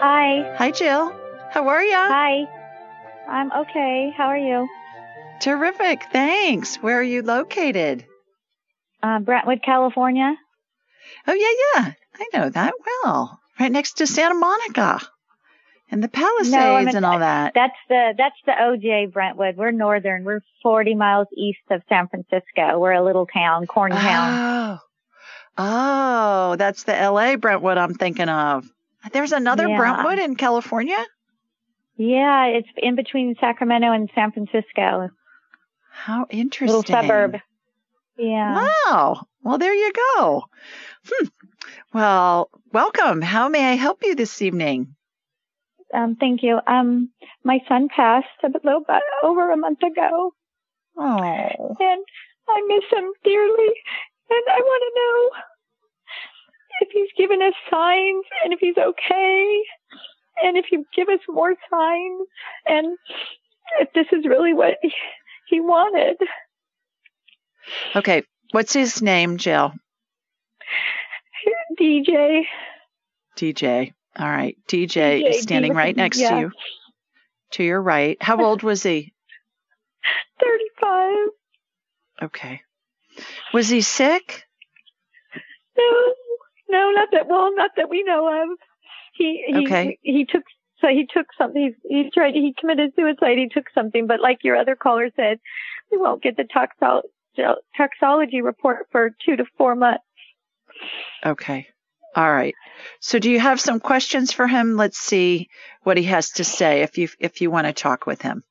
Hi. 0.00 0.54
Hi, 0.58 0.70
Jill. 0.70 1.16
How 1.50 1.66
are 1.68 1.82
you? 1.82 1.96
Hi. 1.96 2.44
I'm 3.26 3.50
okay. 3.52 4.12
How 4.14 4.26
are 4.26 4.36
you? 4.36 4.68
Terrific. 5.40 6.04
Thanks. 6.12 6.76
Where 6.76 6.98
are 6.98 7.02
you 7.02 7.22
located? 7.22 8.04
Uh, 9.02 9.20
Brentwood, 9.20 9.62
California. 9.62 10.34
Oh, 11.26 11.34
yeah, 11.34 11.82
yeah. 11.84 11.92
I 12.18 12.38
know 12.38 12.50
that 12.50 12.74
well. 13.04 13.38
Right 13.58 13.72
next 13.72 13.94
to 13.98 14.06
Santa 14.06 14.34
Monica 14.34 15.00
and 15.90 16.02
the 16.02 16.08
Palisades 16.08 16.52
no, 16.92 16.96
and 16.96 17.06
all 17.06 17.18
that. 17.20 17.52
That's 17.54 17.76
the 17.88 18.14
that's 18.16 18.36
the 18.44 18.52
OJ 18.52 19.12
Brentwood. 19.12 19.56
We're 19.56 19.70
northern. 19.70 20.24
We're 20.24 20.40
40 20.62 20.94
miles 20.94 21.28
east 21.36 21.60
of 21.70 21.82
San 21.88 22.08
Francisco. 22.08 22.78
We're 22.78 22.92
a 22.92 23.04
little 23.04 23.26
town, 23.26 23.66
corn 23.66 23.92
town. 23.92 24.78
Oh, 25.58 26.52
oh, 26.52 26.56
that's 26.56 26.82
the 26.84 26.92
LA 26.92 27.36
Brentwood 27.36 27.78
I'm 27.78 27.94
thinking 27.94 28.28
of. 28.28 28.68
There's 29.12 29.32
another 29.32 29.68
yeah. 29.68 29.76
Brentwood 29.76 30.18
in 30.18 30.34
California. 30.34 31.02
Yeah, 31.96 32.46
it's 32.46 32.68
in 32.76 32.96
between 32.96 33.36
Sacramento 33.40 33.92
and 33.92 34.10
San 34.14 34.32
Francisco. 34.32 35.08
How 35.96 36.26
interesting. 36.30 36.76
Little 36.76 37.02
suburb. 37.02 37.36
Yeah. 38.18 38.68
Wow. 38.86 39.26
Well, 39.42 39.58
there 39.58 39.74
you 39.74 39.92
go. 40.16 40.44
Hmm. 41.08 41.26
Well, 41.92 42.50
welcome. 42.72 43.22
How 43.22 43.48
may 43.48 43.72
I 43.72 43.74
help 43.74 44.02
you 44.02 44.14
this 44.14 44.42
evening? 44.42 44.94
Um, 45.94 46.16
thank 46.16 46.42
you. 46.42 46.60
Um, 46.66 47.10
my 47.44 47.60
son 47.68 47.88
passed 47.88 48.26
a 48.44 48.48
little 48.48 48.84
bit 48.86 49.02
over 49.24 49.50
a 49.50 49.56
month 49.56 49.82
ago. 49.82 50.34
Oh. 50.98 51.76
And 51.80 52.04
I 52.48 52.62
miss 52.68 52.84
him 52.92 53.12
dearly. 53.24 53.72
And 54.28 54.44
I 54.52 54.60
want 54.60 54.82
to 54.82 55.00
know 55.00 55.40
if 56.82 56.88
he's 56.92 57.10
given 57.16 57.40
us 57.42 57.54
signs 57.70 58.24
and 58.44 58.52
if 58.52 58.60
he's 58.60 58.76
okay. 58.76 59.62
And 60.44 60.58
if 60.58 60.66
you 60.70 60.84
give 60.94 61.08
us 61.08 61.20
more 61.28 61.54
signs 61.70 62.28
and 62.66 62.98
if 63.80 63.92
this 63.94 64.06
is 64.12 64.26
really 64.26 64.52
what 64.52 64.74
he 65.46 65.60
wanted. 65.60 66.16
Okay. 67.94 68.22
What's 68.52 68.72
his 68.72 69.02
name, 69.02 69.38
Jill? 69.38 69.72
DJ. 71.78 72.44
DJ. 73.36 73.92
All 74.18 74.28
right. 74.28 74.56
DJ, 74.68 75.22
DJ 75.22 75.30
is 75.30 75.42
standing 75.42 75.74
right 75.74 75.96
next 75.96 76.18
yeah. 76.18 76.30
to 76.30 76.40
you. 76.40 76.52
To 77.52 77.64
your 77.64 77.80
right. 77.80 78.16
How 78.20 78.42
old 78.42 78.62
was 78.62 78.82
he? 78.82 79.12
35. 80.40 81.16
Okay. 82.22 82.60
Was 83.52 83.68
he 83.68 83.80
sick? 83.80 84.44
No. 85.76 86.14
No, 86.68 86.90
not 86.90 87.08
that 87.12 87.28
well, 87.28 87.54
not 87.54 87.70
that 87.76 87.88
we 87.88 88.02
know 88.02 88.42
of. 88.42 88.58
He 89.14 89.44
he 89.46 89.66
okay. 89.66 89.98
he 90.02 90.24
took 90.24 90.42
so 90.80 90.88
he 90.88 91.06
took 91.12 91.26
something. 91.38 91.74
He, 91.88 92.04
he 92.04 92.10
tried. 92.10 92.34
He 92.34 92.54
committed 92.58 92.92
suicide. 92.94 93.38
He 93.38 93.48
took 93.48 93.66
something, 93.74 94.06
but 94.06 94.20
like 94.20 94.38
your 94.42 94.56
other 94.56 94.76
caller 94.76 95.10
said, 95.16 95.38
we 95.90 95.98
won't 95.98 96.22
get 96.22 96.36
the 96.36 96.44
toxo- 96.44 97.02
toxology 97.76 98.42
report 98.42 98.86
for 98.92 99.10
two 99.24 99.36
to 99.36 99.44
four 99.56 99.74
months. 99.74 100.04
Okay. 101.24 101.68
All 102.14 102.30
right. 102.30 102.54
So 103.00 103.18
do 103.18 103.30
you 103.30 103.40
have 103.40 103.60
some 103.60 103.80
questions 103.80 104.32
for 104.32 104.46
him? 104.46 104.76
Let's 104.76 104.98
see 104.98 105.48
what 105.82 105.96
he 105.98 106.04
has 106.04 106.30
to 106.32 106.44
say 106.44 106.82
if 106.82 106.98
you 106.98 107.08
if 107.18 107.40
you 107.40 107.50
want 107.50 107.66
to 107.66 107.72
talk 107.72 108.06
with 108.06 108.22
him. 108.22 108.42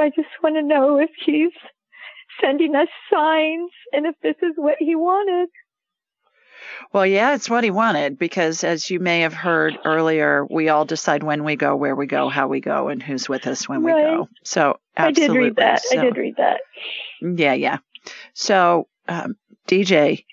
I 0.00 0.08
just 0.08 0.28
want 0.42 0.56
to 0.56 0.62
know 0.62 0.98
if 0.98 1.10
he's 1.24 1.52
sending 2.40 2.74
us 2.74 2.88
signs 3.10 3.70
and 3.92 4.06
if 4.06 4.14
this 4.22 4.36
is 4.42 4.52
what 4.56 4.76
he 4.78 4.96
wanted. 4.96 5.48
Well, 6.92 7.06
yeah, 7.06 7.34
it's 7.34 7.48
what 7.48 7.64
he 7.64 7.70
wanted 7.70 8.18
because, 8.18 8.64
as 8.64 8.90
you 8.90 9.00
may 9.00 9.20
have 9.20 9.34
heard 9.34 9.78
earlier, 9.84 10.44
we 10.48 10.68
all 10.68 10.84
decide 10.84 11.22
when 11.22 11.44
we 11.44 11.56
go, 11.56 11.76
where 11.76 11.94
we 11.94 12.06
go, 12.06 12.28
how 12.28 12.48
we 12.48 12.60
go, 12.60 12.88
and 12.88 13.02
who's 13.02 13.28
with 13.28 13.46
us 13.46 13.68
when 13.68 13.82
right. 13.82 13.96
we 13.96 14.02
go. 14.02 14.28
So, 14.44 14.78
absolutely. 14.96 15.24
I 15.24 15.42
did 15.42 15.44
read 15.46 15.56
that. 15.56 15.82
So, 15.82 15.98
I 15.98 16.04
did 16.04 16.16
read 16.16 16.36
that. 16.36 16.60
Yeah, 17.20 17.54
yeah. 17.54 17.78
So, 18.34 18.88
um, 19.08 19.36
DJ, 19.66 20.24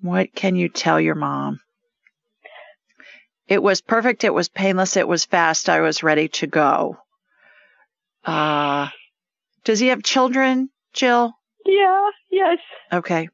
what 0.00 0.34
can 0.34 0.56
you 0.56 0.68
tell 0.68 1.00
your 1.00 1.14
mom? 1.14 1.60
It 3.48 3.62
was 3.62 3.80
perfect. 3.80 4.24
It 4.24 4.34
was 4.34 4.48
painless. 4.48 4.96
It 4.96 5.08
was 5.08 5.24
fast. 5.24 5.68
I 5.68 5.80
was 5.80 6.02
ready 6.02 6.28
to 6.28 6.46
go. 6.46 6.98
Uh, 8.24 8.88
does 9.64 9.78
he 9.78 9.88
have 9.88 10.02
children, 10.02 10.68
Jill? 10.92 11.32
Yeah, 11.64 12.10
yes. 12.30 12.58
Okay. 12.92 13.28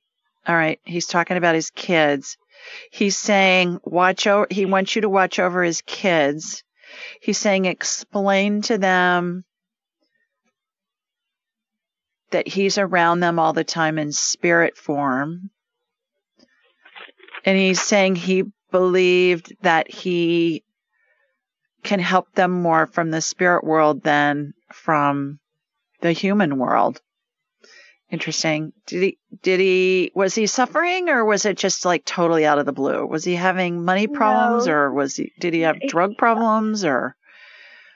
All 0.47 0.55
right. 0.55 0.81
He's 0.85 1.07
talking 1.07 1.37
about 1.37 1.55
his 1.55 1.71
kids. 1.71 2.37
He's 2.91 3.17
saying, 3.17 3.81
watch 3.85 4.27
over, 4.27 4.47
he 4.51 4.67
wants 4.67 4.95
you 4.95 5.03
to 5.03 5.09
watch 5.09 5.39
over 5.39 5.63
his 5.63 5.83
kids. 5.83 6.63
He's 7.21 7.39
saying, 7.39 7.65
explain 7.65 8.63
to 8.63 8.79
them 8.79 9.45
that 12.31 12.49
he's 12.49 12.79
around 12.79 13.21
them 13.21 13.39
all 13.39 13.53
the 13.53 13.65
time 13.65 13.99
in 13.99 14.13
spirit 14.13 14.77
form. 14.77 15.51
And 17.45 17.59
he's 17.59 17.83
saying 17.83 18.17
he 18.17 18.45
believed 18.71 19.55
that 19.63 19.91
he 19.91 20.65
can 21.83 22.01
help 22.01 22.33
them 22.33 22.51
more 22.51 22.87
from 22.87 23.11
the 23.11 23.21
spirit 23.21 23.63
world 23.63 24.03
than 24.03 24.55
from 24.73 25.39
the 26.01 26.13
human 26.13 26.59
world. 26.59 27.01
Interesting. 28.15 28.73
Did 28.87 29.03
he, 29.03 29.19
did 29.43 29.59
he, 29.59 30.13
was 30.15 30.37
he 30.37 30.47
suffering 30.47 31.09
or 31.09 31.25
was 31.25 31.45
it 31.45 31.57
just 31.57 31.85
like 31.85 32.05
totally 32.05 32.47
out 32.47 32.61
of 32.61 32.65
the 32.65 32.73
blue? 32.73 33.05
Was 33.05 33.25
he 33.25 33.35
having 33.35 33.85
money 33.85 34.07
problems 34.07 34.69
no. 34.69 34.73
or 34.73 34.93
was 34.93 35.17
he, 35.17 35.33
did 35.41 35.53
he 35.53 35.63
have 35.63 35.81
drug 35.89 36.17
problems 36.17 36.85
or? 36.85 37.17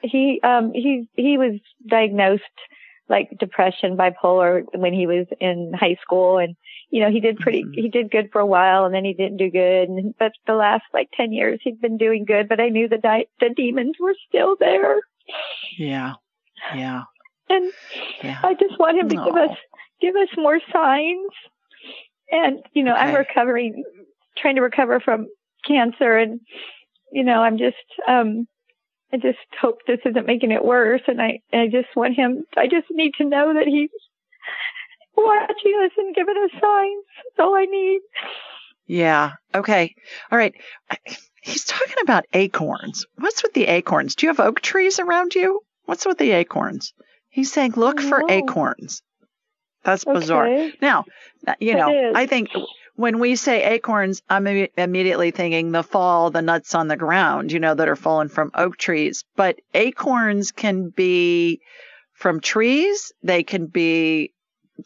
He, 0.03 0.41
um, 0.43 0.73
he, 0.75 1.09
he 1.15 1.39
was 1.39 1.61
diagnosed 1.87 2.43
like 3.09 3.31
depression, 3.39 3.97
bipolar 3.97 4.65
when 4.75 4.93
he 4.93 5.07
was 5.07 5.29
in 5.41 5.73
high 5.73 5.97
school. 6.03 6.39
And, 6.39 6.57
you 6.91 7.01
know, 7.01 7.13
he 7.13 7.21
did 7.21 7.39
pretty, 7.39 7.63
mm-hmm. 7.63 7.81
he 7.81 7.89
did 7.89 8.11
good 8.11 8.31
for 8.33 8.41
a 8.41 8.47
while 8.47 8.87
and 8.87 8.93
then 8.93 9.05
he 9.05 9.15
didn't 9.15 9.37
do 9.37 9.53
good. 9.53 9.89
And, 9.89 10.17
but 10.19 10.33
the 10.49 10.55
last 10.55 10.83
like 10.93 11.11
10 11.17 11.33
years 11.33 11.61
he'd 11.63 11.81
been 11.81 11.97
doing 11.97 12.25
good, 12.25 12.49
but 12.49 12.59
I 12.59 12.71
knew 12.71 12.89
the, 12.89 12.99
di- 12.99 13.29
the 13.39 13.51
demons 13.57 13.95
were 14.01 14.17
still 14.29 14.57
there. 14.59 14.99
Yeah. 15.79 16.15
Yeah. 16.75 17.05
And 17.49 17.73
yeah. 18.23 18.41
I 18.43 18.55
just 18.55 18.79
want 18.81 18.99
him 18.99 19.09
to 19.09 19.15
give 19.15 19.37
us, 19.37 19.57
give 20.01 20.17
us 20.17 20.29
more 20.37 20.61
signs. 20.73 21.31
And, 22.31 22.61
you 22.73 22.85
know, 22.85 22.93
okay. 22.93 23.03
I'm 23.03 23.15
recovering, 23.15 23.85
trying 24.37 24.57
to 24.57 24.63
recover 24.63 25.01
from 25.01 25.29
cancer 25.67 26.17
and, 26.17 26.41
you 27.13 27.25
know, 27.25 27.41
I'm 27.43 27.59
just, 27.59 27.77
um, 28.07 28.47
I 29.13 29.17
just 29.17 29.39
hope 29.61 29.79
this 29.87 30.01
isn't 30.05 30.27
making 30.27 30.51
it 30.51 30.65
worse. 30.65 31.01
And 31.07 31.23
I, 31.23 31.41
I 31.53 31.67
just 31.67 31.89
want 31.97 32.15
him, 32.15 32.45
I 32.57 32.67
just 32.67 32.87
need 32.91 33.15
to 33.19 33.25
know 33.25 33.55
that 33.55 33.67
he's 33.67 33.91
watching 35.17 35.81
us 35.85 35.93
and 35.97 36.15
giving 36.15 36.37
us 36.37 36.51
signs. 36.61 37.05
That's 37.25 37.47
all 37.47 37.55
I 37.55 37.65
need. 37.65 38.01
Yeah. 38.87 39.33
Okay. 39.55 39.95
All 40.31 40.39
right. 40.39 40.55
He's 41.43 41.65
talking 41.65 41.97
about 42.03 42.27
acorns. 42.33 43.07
What's 43.17 43.43
with 43.43 43.55
the 43.55 43.67
acorns? 43.67 44.15
Do 44.15 44.27
you 44.27 44.31
have 44.31 44.41
oak 44.41 44.61
trees 44.61 44.99
around 44.99 45.35
you? 45.35 45.61
What's 45.87 46.05
with 46.05 46.19
the 46.19 46.33
acorns? 46.33 46.93
He's 47.31 47.53
saying, 47.53 47.73
look 47.77 48.01
for 48.01 48.31
acorns. 48.31 49.03
That's 49.85 50.05
bizarre. 50.05 50.47
Okay. 50.47 50.73
Now, 50.81 51.05
uh, 51.47 51.55
you 51.61 51.75
know, 51.75 52.13
I 52.15 52.27
think 52.27 52.51
when 52.97 53.21
we 53.21 53.37
say 53.37 53.63
acorns, 53.63 54.23
I'm 54.29 54.47
immediately 54.47 55.31
thinking 55.31 55.71
the 55.71 55.83
fall, 55.83 56.31
the 56.31 56.43
nuts 56.43 56.75
on 56.75 56.89
the 56.89 56.97
ground, 56.97 57.53
you 57.53 57.61
know, 57.61 57.75
that 57.75 57.89
are 57.89 57.97
fallen 57.97 58.29
from 58.29 58.51
oak 58.55 58.77
trees. 58.77 59.25
But 59.37 59.61
acorns 59.73 60.51
can 60.51 60.89
be 60.89 61.61
from 62.13 62.41
trees. 62.41 63.13
They 63.23 63.45
can 63.45 63.67
be 63.67 64.33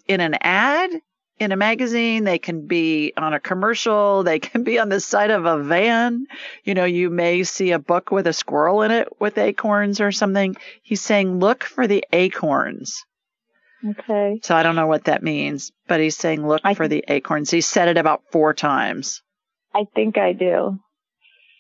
in 0.07 0.20
an 0.20 0.36
ad 0.40 0.90
in 1.38 1.53
a 1.53 1.57
magazine. 1.57 2.24
They 2.24 2.38
can 2.38 2.66
be 2.66 3.14
on 3.16 3.32
a 3.32 3.40
commercial. 3.40 4.22
They 4.22 4.38
can 4.38 4.62
be 4.62 4.78
on 4.78 4.90
the 4.90 5.01
side 5.01 5.30
of 5.30 5.47
a 5.47 5.62
van. 5.62 6.26
You 6.64 6.74
know, 6.74 6.84
you 6.84 7.11
may 7.11 7.43
see 7.45 7.72
a 7.72 7.78
book 7.78 8.11
with 8.11 8.26
a 8.26 8.32
squirrel 8.32 8.82
in 8.82 8.90
it 8.90 9.09
with 9.20 9.38
acorns 9.38 10.01
or 10.01 10.12
something. 10.12 10.57
He's 10.82 11.01
saying, 11.01 11.40
look 11.40 11.64
for 11.64 11.86
the 11.86 12.05
acorns. 12.12 13.05
Okay. 13.85 14.41
So 14.43 14.55
I 14.55 14.62
don't 14.62 14.76
know 14.76 14.87
what 14.87 15.05
that 15.05 15.22
means, 15.22 15.72
but 15.89 16.01
he's 16.01 16.16
saying 16.16 16.47
look 16.47 16.61
I 16.64 16.74
for 16.74 16.87
the 16.87 17.05
acorns. 17.09 17.51
He 17.51 17.61
said 17.61 17.89
it 17.89 17.99
about 17.99 18.22
four 18.30 18.55
times. 18.55 19.22
I 19.74 19.87
think 19.95 20.18
I 20.18 20.33
do. 20.33 20.78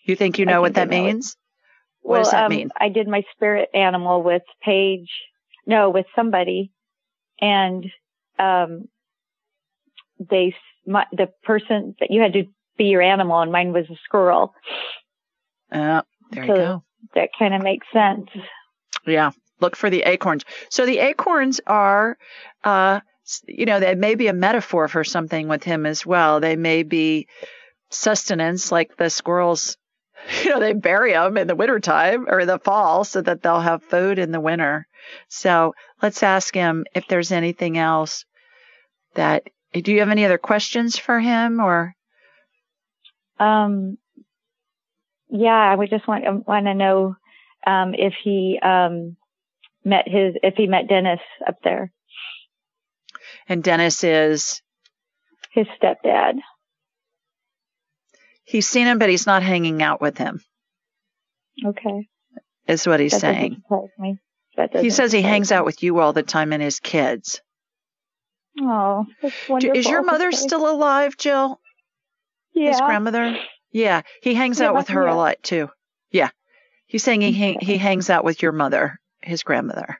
You 0.04 0.16
think 0.16 0.38
you 0.38 0.46
know 0.46 0.60
what 0.60 0.74
that 0.74 0.88
means? 0.88 1.36
What 2.02 2.12
well, 2.12 2.22
does 2.22 2.32
that 2.32 2.44
um, 2.44 2.50
mean? 2.50 2.70
I 2.78 2.88
did 2.88 3.08
my 3.08 3.22
spirit 3.34 3.70
animal 3.74 4.22
with 4.22 4.42
Paige, 4.62 5.10
no, 5.66 5.90
with 5.90 6.06
somebody, 6.14 6.72
and 7.40 7.86
um, 8.38 8.88
they, 10.18 10.54
my, 10.86 11.06
the 11.12 11.28
person 11.44 11.94
that 12.00 12.10
you 12.10 12.20
had 12.20 12.32
to 12.32 12.44
be 12.76 12.84
your 12.86 13.02
animal, 13.02 13.40
and 13.40 13.52
mine 13.52 13.72
was 13.72 13.86
a 13.90 13.96
squirrel. 14.04 14.52
Uh, 15.70 16.02
there 16.30 16.46
so 16.46 16.52
you 16.52 16.60
go. 16.60 16.84
That 17.14 17.30
kind 17.38 17.54
of 17.54 17.62
makes 17.62 17.86
sense. 17.92 18.28
Yeah 19.06 19.30
look 19.62 19.76
for 19.76 19.88
the 19.88 20.02
acorns. 20.02 20.44
So 20.68 20.84
the 20.84 20.98
acorns 20.98 21.60
are, 21.66 22.18
uh, 22.64 23.00
you 23.46 23.64
know, 23.64 23.80
they 23.80 23.94
may 23.94 24.14
be 24.14 24.26
a 24.26 24.34
metaphor 24.34 24.88
for 24.88 25.04
something 25.04 25.48
with 25.48 25.64
him 25.64 25.86
as 25.86 26.04
well. 26.04 26.40
They 26.40 26.56
may 26.56 26.82
be 26.82 27.28
sustenance, 27.90 28.72
like 28.72 28.96
the 28.96 29.10
squirrels, 29.10 29.76
you 30.44 30.50
know, 30.50 30.60
they 30.60 30.72
bury 30.72 31.12
them 31.12 31.36
in 31.36 31.46
the 31.46 31.56
wintertime 31.56 32.26
or 32.28 32.44
the 32.44 32.58
fall 32.58 33.04
so 33.04 33.22
that 33.22 33.42
they'll 33.42 33.60
have 33.60 33.82
food 33.82 34.18
in 34.18 34.32
the 34.32 34.40
winter. 34.40 34.86
So 35.28 35.74
let's 36.00 36.22
ask 36.22 36.54
him 36.54 36.84
if 36.94 37.06
there's 37.08 37.32
anything 37.32 37.78
else 37.78 38.24
that, 39.14 39.44
do 39.72 39.92
you 39.92 40.00
have 40.00 40.10
any 40.10 40.24
other 40.24 40.38
questions 40.38 40.98
for 40.98 41.18
him 41.18 41.60
or? 41.60 41.94
Um, 43.38 43.98
yeah, 45.28 45.76
we 45.76 45.88
just 45.88 46.06
want, 46.06 46.46
want 46.46 46.66
to 46.66 46.74
know, 46.74 47.16
um, 47.66 47.94
if 47.94 48.14
he, 48.22 48.58
um, 48.62 49.16
met 49.84 50.06
his 50.06 50.34
if 50.42 50.54
he 50.56 50.66
met 50.66 50.88
Dennis 50.88 51.20
up 51.46 51.56
there. 51.62 51.92
And 53.48 53.62
Dennis 53.62 54.04
is 54.04 54.62
his 55.52 55.66
stepdad. 55.80 56.34
He's 58.44 58.68
seen 58.68 58.86
him, 58.86 58.98
but 58.98 59.08
he's 59.08 59.26
not 59.26 59.42
hanging 59.42 59.82
out 59.82 60.00
with 60.00 60.18
him. 60.18 60.42
Okay. 61.64 62.08
Is 62.66 62.86
what 62.86 63.00
he's 63.00 63.12
that 63.12 63.20
saying. 63.20 63.62
Me. 63.98 64.18
he 64.80 64.90
says 64.90 65.12
he 65.12 65.22
hangs 65.22 65.50
me. 65.50 65.56
out 65.56 65.64
with 65.64 65.82
you 65.82 65.98
all 65.98 66.12
the 66.12 66.22
time 66.22 66.52
and 66.52 66.62
his 66.62 66.80
kids. 66.80 67.40
Oh. 68.60 69.06
Is 69.74 69.88
your 69.88 70.02
mother 70.02 70.32
still 70.32 70.68
alive, 70.68 71.16
Jill? 71.16 71.60
Yeah. 72.54 72.68
His 72.68 72.80
grandmother? 72.80 73.36
Yeah. 73.70 74.02
He 74.22 74.34
hangs 74.34 74.60
yeah, 74.60 74.68
out 74.68 74.74
with 74.74 74.88
her 74.88 75.06
yeah. 75.06 75.14
a 75.14 75.16
lot 75.16 75.42
too. 75.42 75.70
Yeah. 76.10 76.30
He's 76.86 77.02
saying 77.02 77.22
he 77.22 77.56
he 77.60 77.78
hangs 77.78 78.10
out 78.10 78.24
with 78.24 78.42
your 78.42 78.52
mother 78.52 79.00
his 79.22 79.42
grandmother. 79.42 79.98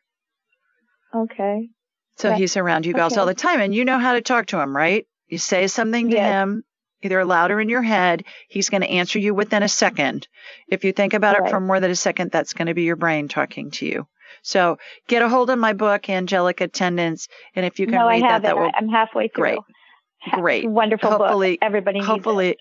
Okay. 1.15 1.69
So 2.17 2.29
yeah. 2.29 2.37
he's 2.37 2.57
around 2.57 2.87
you 2.87 2.93
guys 2.93 3.13
okay. 3.13 3.21
all 3.21 3.27
the 3.27 3.35
time 3.35 3.61
and 3.61 3.75
you 3.75 3.85
know 3.85 3.99
how 3.99 4.15
to 4.15 4.21
talk 4.21 4.47
to 4.47 4.61
him, 4.61 4.77
right? 4.77 5.07
You 5.29 5.39
say 5.39 5.67
something 5.67 6.11
to 6.11 6.17
yes. 6.17 6.31
him, 6.31 6.65
either 7.03 7.25
loud 7.25 7.51
or 7.51 7.61
in 7.61 7.69
your 7.69 7.83
head, 7.83 8.25
he's 8.49 8.69
going 8.69 8.83
to 8.83 8.91
answer 8.91 9.19
you 9.19 9.35
within 9.35 9.63
a 9.63 9.69
second. 9.69 10.29
If 10.69 10.85
you 10.85 10.93
think 10.93 11.15
about 11.15 11.39
right. 11.39 11.49
it 11.49 11.51
for 11.51 11.61
more 11.61 11.81
than 11.81 11.91
a 11.91 11.97
second, 11.97 12.31
that's 12.31 12.53
going 12.53 12.67
to 12.67 12.75
be 12.75 12.83
your 12.83 12.97
brain 12.97 13.29
talking 13.29 13.71
to 13.73 13.87
you. 13.87 14.07
So 14.43 14.79
get 15.09 15.23
a 15.23 15.29
hold 15.29 15.51
of 15.51 15.59
my 15.59 15.73
book, 15.73 16.09
Angelic 16.09 16.61
Attendants, 16.61 17.29
and 17.55 17.67
if 17.67 17.79
you 17.79 17.87
can 17.87 17.97
no, 17.97 18.09
read 18.09 18.23
I 18.23 18.29
that, 18.29 18.43
that 18.43 18.57
it. 18.57 18.59
will 18.59 18.71
I'm 18.75 18.89
halfway 18.89 19.29
through. 19.29 19.43
Great. 19.43 19.59
Great. 20.33 20.69
Wonderful 20.69 21.11
hopefully, 21.11 21.53
book. 21.53 21.59
Everybody 21.63 22.01
hopefully, 22.01 22.57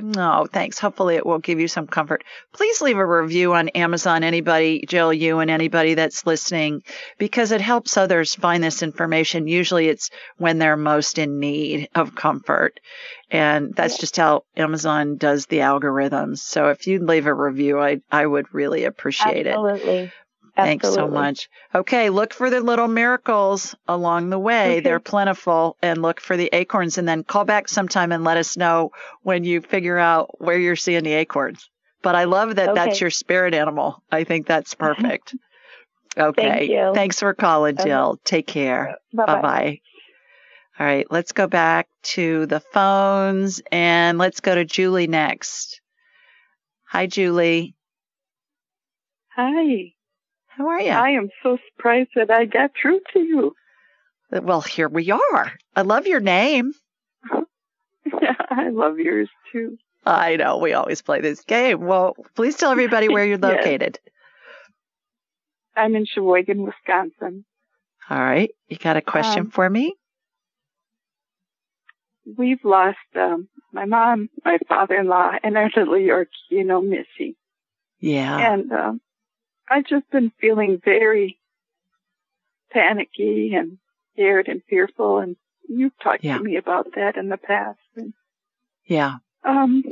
no, 0.00 0.46
thanks. 0.50 0.78
Hopefully 0.78 1.16
it 1.16 1.26
will 1.26 1.38
give 1.38 1.60
you 1.60 1.68
some 1.68 1.86
comfort. 1.86 2.24
Please 2.52 2.80
leave 2.80 2.96
a 2.96 3.06
review 3.06 3.52
on 3.54 3.68
Amazon, 3.70 4.24
anybody, 4.24 4.84
Jill, 4.88 5.12
you 5.12 5.40
and 5.40 5.50
anybody 5.50 5.94
that's 5.94 6.26
listening, 6.26 6.82
because 7.18 7.52
it 7.52 7.60
helps 7.60 7.96
others 7.96 8.34
find 8.34 8.64
this 8.64 8.82
information. 8.82 9.46
Usually 9.46 9.88
it's 9.88 10.10
when 10.38 10.58
they're 10.58 10.76
most 10.76 11.18
in 11.18 11.40
need 11.40 11.88
of 11.94 12.14
comfort. 12.14 12.80
And 13.30 13.74
that's 13.74 13.98
just 13.98 14.16
how 14.16 14.44
Amazon 14.56 15.16
does 15.16 15.46
the 15.46 15.58
algorithms. 15.58 16.38
So 16.38 16.68
if 16.68 16.86
you'd 16.86 17.02
leave 17.02 17.26
a 17.26 17.34
review, 17.34 17.80
I, 17.80 18.00
I 18.10 18.26
would 18.26 18.52
really 18.52 18.84
appreciate 18.84 19.46
it. 19.46 19.54
Absolutely. 19.54 19.98
it. 19.98 20.12
Thanks 20.54 20.92
so 20.92 21.08
much. 21.08 21.48
Okay, 21.74 22.10
look 22.10 22.34
for 22.34 22.50
the 22.50 22.60
little 22.60 22.88
miracles 22.88 23.74
along 23.88 24.28
the 24.30 24.38
way. 24.38 24.72
Okay. 24.72 24.80
They're 24.80 25.00
plentiful 25.00 25.76
and 25.82 26.02
look 26.02 26.20
for 26.20 26.36
the 26.36 26.50
acorns 26.52 26.98
and 26.98 27.08
then 27.08 27.24
call 27.24 27.44
back 27.44 27.68
sometime 27.68 28.12
and 28.12 28.22
let 28.22 28.36
us 28.36 28.56
know 28.56 28.90
when 29.22 29.44
you 29.44 29.62
figure 29.62 29.96
out 29.98 30.40
where 30.40 30.58
you're 30.58 30.76
seeing 30.76 31.04
the 31.04 31.14
acorns. 31.14 31.70
But 32.02 32.16
I 32.16 32.24
love 32.24 32.56
that 32.56 32.70
Okay. 32.70 32.84
that's 32.84 33.00
your 33.00 33.10
spirit 33.10 33.54
animal. 33.54 34.02
I 34.10 34.24
think 34.24 34.46
that's 34.46 34.74
perfect. 34.86 35.34
Okay. 36.18 36.42
Thank 36.42 36.70
you. 36.70 36.92
Thanks 36.94 37.20
for 37.20 37.32
calling, 37.32 37.78
Okay. 37.78 37.88
Jill. 37.88 38.20
Take 38.24 38.46
care. 38.46 38.96
Bye-bye. 39.14 39.34
Bye-bye. 39.36 39.80
All 40.78 40.86
right, 40.86 41.06
let's 41.10 41.32
go 41.32 41.46
back 41.46 41.86
to 42.02 42.46
the 42.46 42.60
phones 42.60 43.60
and 43.70 44.18
let's 44.18 44.40
go 44.40 44.54
to 44.54 44.64
Julie 44.64 45.06
next. 45.06 45.80
Hi, 46.88 47.06
Julie. 47.06 47.74
Hi. 49.36 49.94
How 50.56 50.68
are 50.68 50.80
you? 50.80 50.90
I 50.90 51.10
am 51.10 51.28
so 51.42 51.58
surprised 51.70 52.10
that 52.14 52.30
I 52.30 52.44
got 52.44 52.72
through 52.80 53.00
to 53.12 53.20
you. 53.20 53.54
Well, 54.30 54.60
here 54.60 54.88
we 54.88 55.10
are. 55.10 55.52
I 55.76 55.82
love 55.82 56.06
your 56.06 56.20
name. 56.20 56.72
Yeah, 58.04 58.34
I 58.50 58.70
love 58.70 58.98
yours 58.98 59.28
too. 59.52 59.78
I 60.04 60.34
know. 60.34 60.58
We 60.58 60.72
always 60.72 61.00
play 61.02 61.20
this 61.20 61.42
game. 61.42 61.82
Well, 61.86 62.16
please 62.34 62.56
tell 62.56 62.72
everybody 62.72 63.08
where 63.08 63.24
you're 63.24 63.38
located. 63.52 64.00
yes. 64.04 64.12
I'm 65.76 65.94
in 65.94 66.04
Sheboygan, 66.04 66.62
Wisconsin. 66.64 67.44
All 68.10 68.18
right. 68.18 68.50
You 68.68 68.76
got 68.76 68.96
a 68.96 69.00
question 69.02 69.42
um, 69.42 69.50
for 69.50 69.70
me? 69.70 69.94
We've 72.36 72.62
lost 72.64 72.98
um, 73.14 73.48
my 73.72 73.84
mom, 73.84 74.28
my 74.44 74.58
father-in-law, 74.68 75.32
and 75.44 75.56
our 75.56 75.70
little 75.76 75.94
Yorkie, 75.94 76.26
you 76.50 76.64
know, 76.64 76.82
Missy. 76.82 77.36
Yeah. 78.00 78.52
And 78.52 78.72
um, 78.72 79.00
I've 79.72 79.86
just 79.86 80.10
been 80.10 80.32
feeling 80.40 80.80
very 80.84 81.38
panicky 82.70 83.54
and 83.54 83.78
scared 84.12 84.48
and 84.48 84.62
fearful. 84.68 85.18
And 85.18 85.36
you've 85.68 85.98
talked 86.02 86.24
yeah. 86.24 86.36
to 86.36 86.44
me 86.44 86.56
about 86.56 86.88
that 86.96 87.16
in 87.16 87.28
the 87.28 87.38
past. 87.38 87.78
And, 87.96 88.12
yeah. 88.84 89.16
Um, 89.44 89.82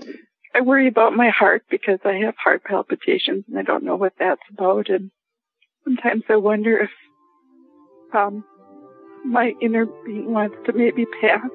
I 0.55 0.61
worry 0.61 0.87
about 0.87 1.16
my 1.16 1.31
heart 1.31 1.64
because 1.70 1.99
I 2.05 2.14
have 2.24 2.35
heart 2.37 2.62
palpitations 2.64 3.45
and 3.49 3.59
I 3.59 3.62
don't 3.62 3.85
know 3.85 3.97
what 3.97 4.12
that's 4.18 4.43
about. 4.53 4.91
And 4.91 5.11
sometimes 5.85 6.24
I 6.28 6.37
wonder 6.37 6.78
if 6.81 6.91
um, 8.14 8.45
my 9.24 9.55
inner 9.62 9.87
being 9.87 10.33
wants 10.33 10.57
to 10.66 10.72
maybe 10.72 11.07
pass. 11.20 11.49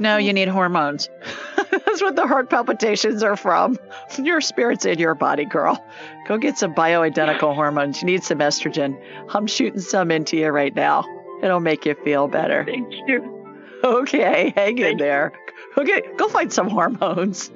No, 0.00 0.16
you 0.16 0.32
need 0.32 0.48
hormones. 0.48 1.10
That's 1.70 2.00
what 2.00 2.16
the 2.16 2.26
heart 2.26 2.48
palpitations 2.48 3.22
are 3.22 3.36
from. 3.36 3.78
Your 4.18 4.40
spirit's 4.40 4.86
in 4.86 4.98
your 4.98 5.14
body, 5.14 5.44
girl. 5.44 5.84
Go 6.26 6.38
get 6.38 6.56
some 6.56 6.74
bioidentical 6.74 7.54
hormones. 7.54 8.00
You 8.00 8.06
need 8.06 8.24
some 8.24 8.38
estrogen. 8.38 8.98
I'm 9.28 9.46
shooting 9.46 9.78
some 9.80 10.10
into 10.10 10.38
you 10.38 10.48
right 10.48 10.74
now. 10.74 11.04
It'll 11.42 11.60
make 11.60 11.84
you 11.84 11.94
feel 12.02 12.28
better. 12.28 12.64
Thank 12.64 12.92
you. 13.06 13.58
Okay, 13.84 14.54
hang 14.56 14.78
Thank 14.78 14.80
in 14.80 14.96
there. 14.96 15.32
Okay, 15.76 16.02
go 16.16 16.28
find 16.28 16.50
some 16.50 16.68
hormones. 16.68 17.50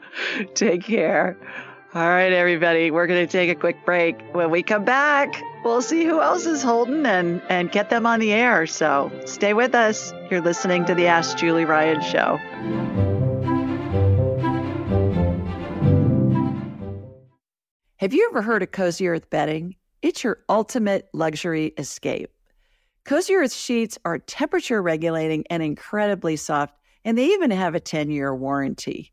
Take 0.54 0.84
care. 0.84 1.36
All 1.92 2.08
right, 2.08 2.32
everybody, 2.32 2.92
we're 2.92 3.08
going 3.08 3.26
to 3.26 3.30
take 3.30 3.50
a 3.50 3.56
quick 3.56 3.84
break. 3.84 4.16
When 4.32 4.50
we 4.50 4.62
come 4.62 4.84
back, 4.84 5.42
we'll 5.64 5.82
see 5.82 6.04
who 6.04 6.20
else 6.20 6.46
is 6.46 6.62
holding 6.62 7.04
and, 7.04 7.42
and 7.48 7.72
get 7.72 7.90
them 7.90 8.06
on 8.06 8.20
the 8.20 8.32
air. 8.32 8.64
So 8.68 9.10
stay 9.26 9.54
with 9.54 9.74
us. 9.74 10.14
You're 10.30 10.40
listening 10.40 10.84
to 10.84 10.94
the 10.94 11.08
Ask 11.08 11.36
Julie 11.36 11.64
Ryan 11.64 12.00
Show. 12.00 12.36
Have 17.96 18.14
you 18.14 18.28
ever 18.30 18.40
heard 18.40 18.62
of 18.62 18.70
Cozy 18.70 19.08
Earth 19.08 19.28
bedding? 19.28 19.74
It's 20.00 20.22
your 20.22 20.38
ultimate 20.48 21.08
luxury 21.12 21.74
escape. 21.76 22.30
Cozy 23.04 23.34
Earth 23.34 23.52
sheets 23.52 23.98
are 24.04 24.20
temperature 24.20 24.80
regulating 24.80 25.44
and 25.50 25.60
incredibly 25.60 26.36
soft, 26.36 26.72
and 27.04 27.18
they 27.18 27.26
even 27.30 27.50
have 27.50 27.74
a 27.74 27.80
10 27.80 28.10
year 28.10 28.32
warranty. 28.32 29.12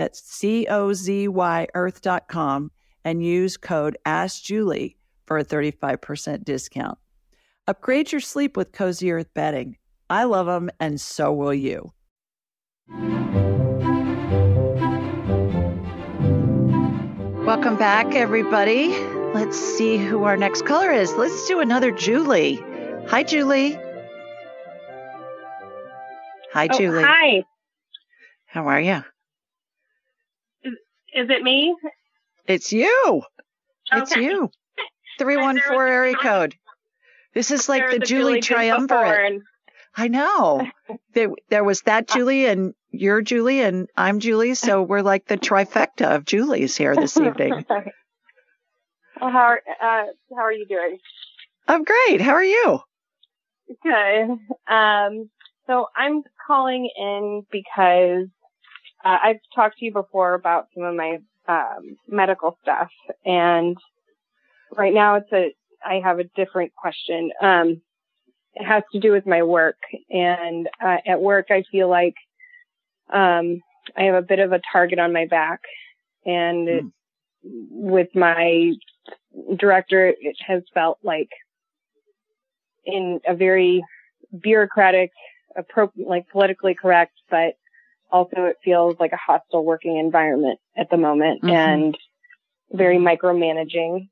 That's 0.00 0.22
C 0.22 0.66
O 0.66 0.94
Z 0.94 1.28
Y 1.28 1.66
earth.com 1.74 2.70
and 3.04 3.22
use 3.22 3.58
code 3.58 3.98
AskJulie 4.06 4.96
for 5.26 5.36
a 5.36 5.44
35% 5.44 6.42
discount. 6.42 6.96
Upgrade 7.68 8.10
your 8.10 8.22
sleep 8.22 8.56
with 8.56 8.72
Cozy 8.72 9.12
Earth 9.12 9.28
bedding. 9.34 9.76
I 10.08 10.24
love 10.24 10.46
them, 10.46 10.70
and 10.80 10.98
so 10.98 11.34
will 11.34 11.52
you. 11.52 11.92
Welcome 17.44 17.76
back, 17.76 18.14
everybody. 18.14 18.98
Let's 19.34 19.58
see 19.58 19.98
who 19.98 20.24
our 20.24 20.38
next 20.38 20.64
caller 20.64 20.92
is. 20.92 21.12
Let's 21.12 21.46
do 21.46 21.60
another 21.60 21.90
Julie. 21.90 22.56
Hi, 23.08 23.22
Julie. 23.22 23.78
Hi, 26.54 26.68
oh, 26.72 26.78
Julie. 26.78 27.02
Hi. 27.02 27.44
How 28.46 28.66
are 28.66 28.80
you? 28.80 29.04
Is 31.14 31.28
it 31.30 31.42
me? 31.42 31.76
It's 32.46 32.72
you. 32.72 33.22
Okay. 33.92 34.02
It's 34.02 34.16
you. 34.16 34.50
314 35.18 35.80
area 35.80 36.14
code. 36.14 36.54
This 37.34 37.50
is 37.50 37.68
like 37.68 37.90
the, 37.90 37.98
the, 37.98 38.06
Julie, 38.06 38.40
Julie 38.40 38.40
triumvirate. 38.40 39.42
I 39.96 40.08
know. 40.08 40.66
there, 41.14 41.30
there 41.48 41.64
was 41.64 41.82
that 41.82 42.08
Julie 42.08 42.46
and 42.46 42.74
you're 42.90 43.22
Julie 43.22 43.60
and 43.60 43.88
I'm 43.96 44.20
Julie. 44.20 44.54
So 44.54 44.82
we're 44.90 45.02
like 45.02 45.26
the 45.26 45.36
trifecta 45.36 46.16
of 46.16 46.24
Julie's 46.24 46.76
here 46.76 46.94
this 46.94 47.16
evening. 47.16 47.64
well, 47.68 49.30
how, 49.30 49.38
are, 49.38 49.62
uh, 49.80 50.04
how 50.34 50.42
are 50.42 50.52
you 50.52 50.66
doing? 50.66 50.98
I'm 51.68 51.84
great. 51.84 52.20
How 52.20 52.32
are 52.32 52.44
you? 52.44 52.80
Good. 53.82 54.38
Um, 54.68 55.30
so 55.66 55.86
I'm 55.96 56.22
calling 56.46 56.90
in 56.96 57.46
because 57.52 58.26
uh, 59.04 59.18
I've 59.22 59.40
talked 59.54 59.78
to 59.78 59.84
you 59.84 59.92
before 59.92 60.34
about 60.34 60.68
some 60.74 60.84
of 60.84 60.94
my 60.94 61.18
um, 61.48 61.96
medical 62.08 62.56
stuff, 62.62 62.90
and 63.24 63.76
right 64.76 64.94
now 64.94 65.16
it's 65.16 65.32
a 65.32 65.54
I 65.84 66.00
have 66.04 66.18
a 66.18 66.24
different 66.24 66.72
question. 66.74 67.30
Um, 67.40 67.80
it 68.54 68.64
has 68.64 68.82
to 68.92 69.00
do 69.00 69.12
with 69.12 69.26
my 69.26 69.42
work, 69.42 69.78
and 70.10 70.68
uh, 70.84 70.98
at 71.06 71.20
work 71.20 71.46
I 71.50 71.64
feel 71.70 71.88
like 71.88 72.14
um, 73.12 73.60
I 73.96 74.02
have 74.02 74.14
a 74.14 74.22
bit 74.22 74.38
of 74.38 74.52
a 74.52 74.60
target 74.72 74.98
on 74.98 75.12
my 75.12 75.26
back, 75.26 75.60
and 76.24 76.68
mm. 76.68 76.78
it, 76.78 76.84
with 77.42 78.08
my 78.14 78.72
director, 79.58 80.08
it 80.08 80.36
has 80.46 80.62
felt 80.74 80.98
like 81.02 81.30
in 82.84 83.20
a 83.26 83.34
very 83.34 83.82
bureaucratic, 84.38 85.10
appropriate, 85.56 86.08
like 86.08 86.28
politically 86.28 86.74
correct, 86.74 87.12
but 87.30 87.54
also 88.12 88.44
it 88.44 88.56
feels 88.64 88.96
like 88.98 89.12
a 89.12 89.16
hostile 89.16 89.64
working 89.64 89.96
environment 89.98 90.58
at 90.76 90.90
the 90.90 90.96
moment 90.96 91.42
mm-hmm. 91.42 91.54
and 91.54 91.98
very 92.72 92.98
micromanaging. 92.98 94.08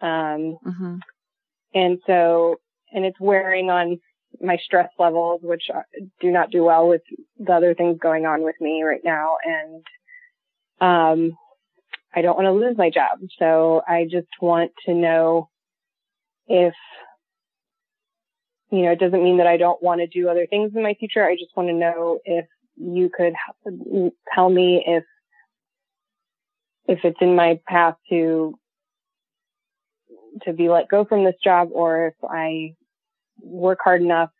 Um, 0.00 0.58
mm-hmm. 0.66 0.96
and 1.74 1.98
so, 2.06 2.56
and 2.92 3.04
it's 3.04 3.20
wearing 3.20 3.70
on 3.70 4.00
my 4.40 4.56
stress 4.56 4.88
levels, 4.98 5.40
which 5.42 5.64
do 6.20 6.30
not 6.30 6.50
do 6.50 6.64
well 6.64 6.88
with 6.88 7.02
the 7.38 7.52
other 7.52 7.74
things 7.74 7.98
going 8.00 8.26
on 8.26 8.42
with 8.42 8.56
me 8.60 8.82
right 8.82 9.02
now. 9.04 9.36
And, 9.44 9.84
um, 10.80 11.36
I 12.14 12.20
don't 12.20 12.36
want 12.36 12.46
to 12.46 12.52
lose 12.52 12.76
my 12.76 12.90
job. 12.90 13.20
So 13.38 13.82
I 13.88 14.04
just 14.04 14.28
want 14.40 14.72
to 14.86 14.94
know 14.94 15.48
if, 16.46 16.74
you 18.70 18.82
know, 18.82 18.92
it 18.92 18.98
doesn't 18.98 19.22
mean 19.22 19.38
that 19.38 19.46
I 19.46 19.56
don't 19.56 19.82
want 19.82 20.00
to 20.00 20.06
do 20.06 20.28
other 20.28 20.46
things 20.46 20.72
in 20.74 20.82
my 20.82 20.94
future. 20.94 21.24
I 21.24 21.34
just 21.34 21.56
want 21.56 21.68
to 21.68 21.74
know 21.74 22.18
if 22.24 22.44
you 22.76 23.10
could 23.14 23.34
tell 24.34 24.48
me 24.48 24.82
if 24.86 25.04
if 26.86 27.00
it's 27.04 27.18
in 27.20 27.36
my 27.36 27.60
path 27.66 27.94
to 28.10 28.58
to 30.42 30.52
be 30.52 30.68
let 30.68 30.88
go 30.88 31.04
from 31.04 31.24
this 31.24 31.34
job 31.42 31.68
or 31.72 32.08
if 32.08 32.14
I 32.22 32.74
work 33.40 33.78
hard 33.82 34.02
enough 34.02 34.30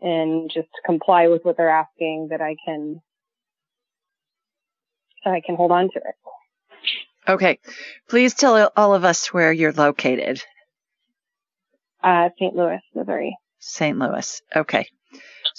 and 0.00 0.50
just 0.52 0.68
comply 0.84 1.28
with 1.28 1.44
what 1.44 1.56
they're 1.56 1.68
asking 1.68 2.28
that 2.30 2.40
I 2.40 2.56
can 2.64 3.00
I 5.24 5.40
can 5.44 5.56
hold 5.56 5.72
on 5.72 5.90
to 5.90 5.96
it. 5.96 6.14
Okay. 7.28 7.58
Please 8.08 8.34
tell 8.34 8.70
all 8.76 8.94
of 8.94 9.04
us 9.04 9.32
where 9.32 9.52
you're 9.52 9.72
located. 9.72 10.42
Uh, 12.02 12.30
St. 12.38 12.54
Louis, 12.54 12.80
Missouri. 12.94 13.36
St. 13.58 13.98
Louis. 13.98 14.40
Okay. 14.54 14.88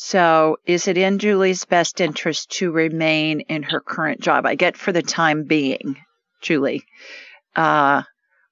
So, 0.02 0.60
is 0.66 0.88
it 0.88 0.98
in 0.98 1.20
Julie's 1.20 1.66
best 1.66 2.00
interest 2.00 2.52
to 2.52 2.72
remain 2.72 3.42
in 3.42 3.64
her 3.64 3.82
current 3.82 4.22
job? 4.22 4.46
I 4.46 4.56
get 4.56 4.78
for 4.78 4.94
the 4.94 5.02
time 5.02 5.44
being, 5.44 5.98
Julie. 6.42 6.86
Uh, 7.54 8.04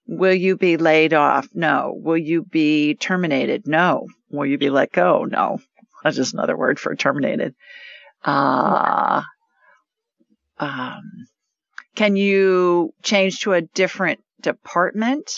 will 0.05 0.33
you 0.33 0.57
be 0.57 0.75
laid 0.75 1.13
off? 1.13 1.47
No. 1.53 1.93
Will 1.95 2.17
you 2.17 2.43
be 2.43 2.95
terminated? 2.95 3.65
No. 3.65 4.07
Will 4.29 4.45
you 4.45 4.57
be 4.57 4.69
let 4.69 4.91
go? 4.91 5.23
No. 5.23 5.59
That's 6.03 6.17
just 6.17 6.33
another 6.33 6.57
word 6.57 6.81
for 6.81 6.93
terminated. 6.97 7.55
Uh, 8.25 9.21
um, 10.59 11.27
can 11.95 12.17
you 12.17 12.93
change 13.03 13.39
to 13.39 13.53
a 13.53 13.61
different 13.61 14.19
department? 14.41 15.31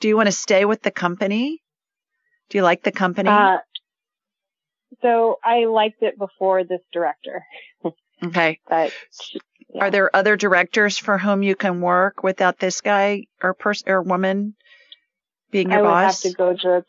Do 0.00 0.08
you 0.08 0.16
want 0.16 0.26
to 0.26 0.32
stay 0.32 0.64
with 0.64 0.82
the 0.82 0.90
company? 0.90 1.62
Do 2.50 2.58
you 2.58 2.64
like 2.64 2.82
the 2.82 2.92
company? 2.92 3.28
Uh, 3.28 3.58
so 5.02 5.38
I 5.44 5.66
liked 5.66 6.02
it 6.02 6.18
before 6.18 6.64
this 6.64 6.80
director. 6.92 7.44
okay. 8.22 8.58
But 8.68 8.92
yeah. 9.74 9.84
are 9.84 9.90
there 9.90 10.16
other 10.16 10.36
directors 10.36 10.96
for 10.96 11.18
whom 11.18 11.42
you 11.42 11.54
can 11.54 11.80
work 11.80 12.22
without 12.22 12.58
this 12.58 12.80
guy 12.80 13.26
or 13.42 13.54
person 13.54 13.90
or 13.90 14.02
woman 14.02 14.54
being 15.50 15.70
your 15.70 15.80
I 15.80 15.82
boss? 15.82 15.92
I 15.92 16.00
would 16.00 16.06
have 16.06 16.20
to 16.20 16.32
go 16.32 16.70
to. 16.78 16.84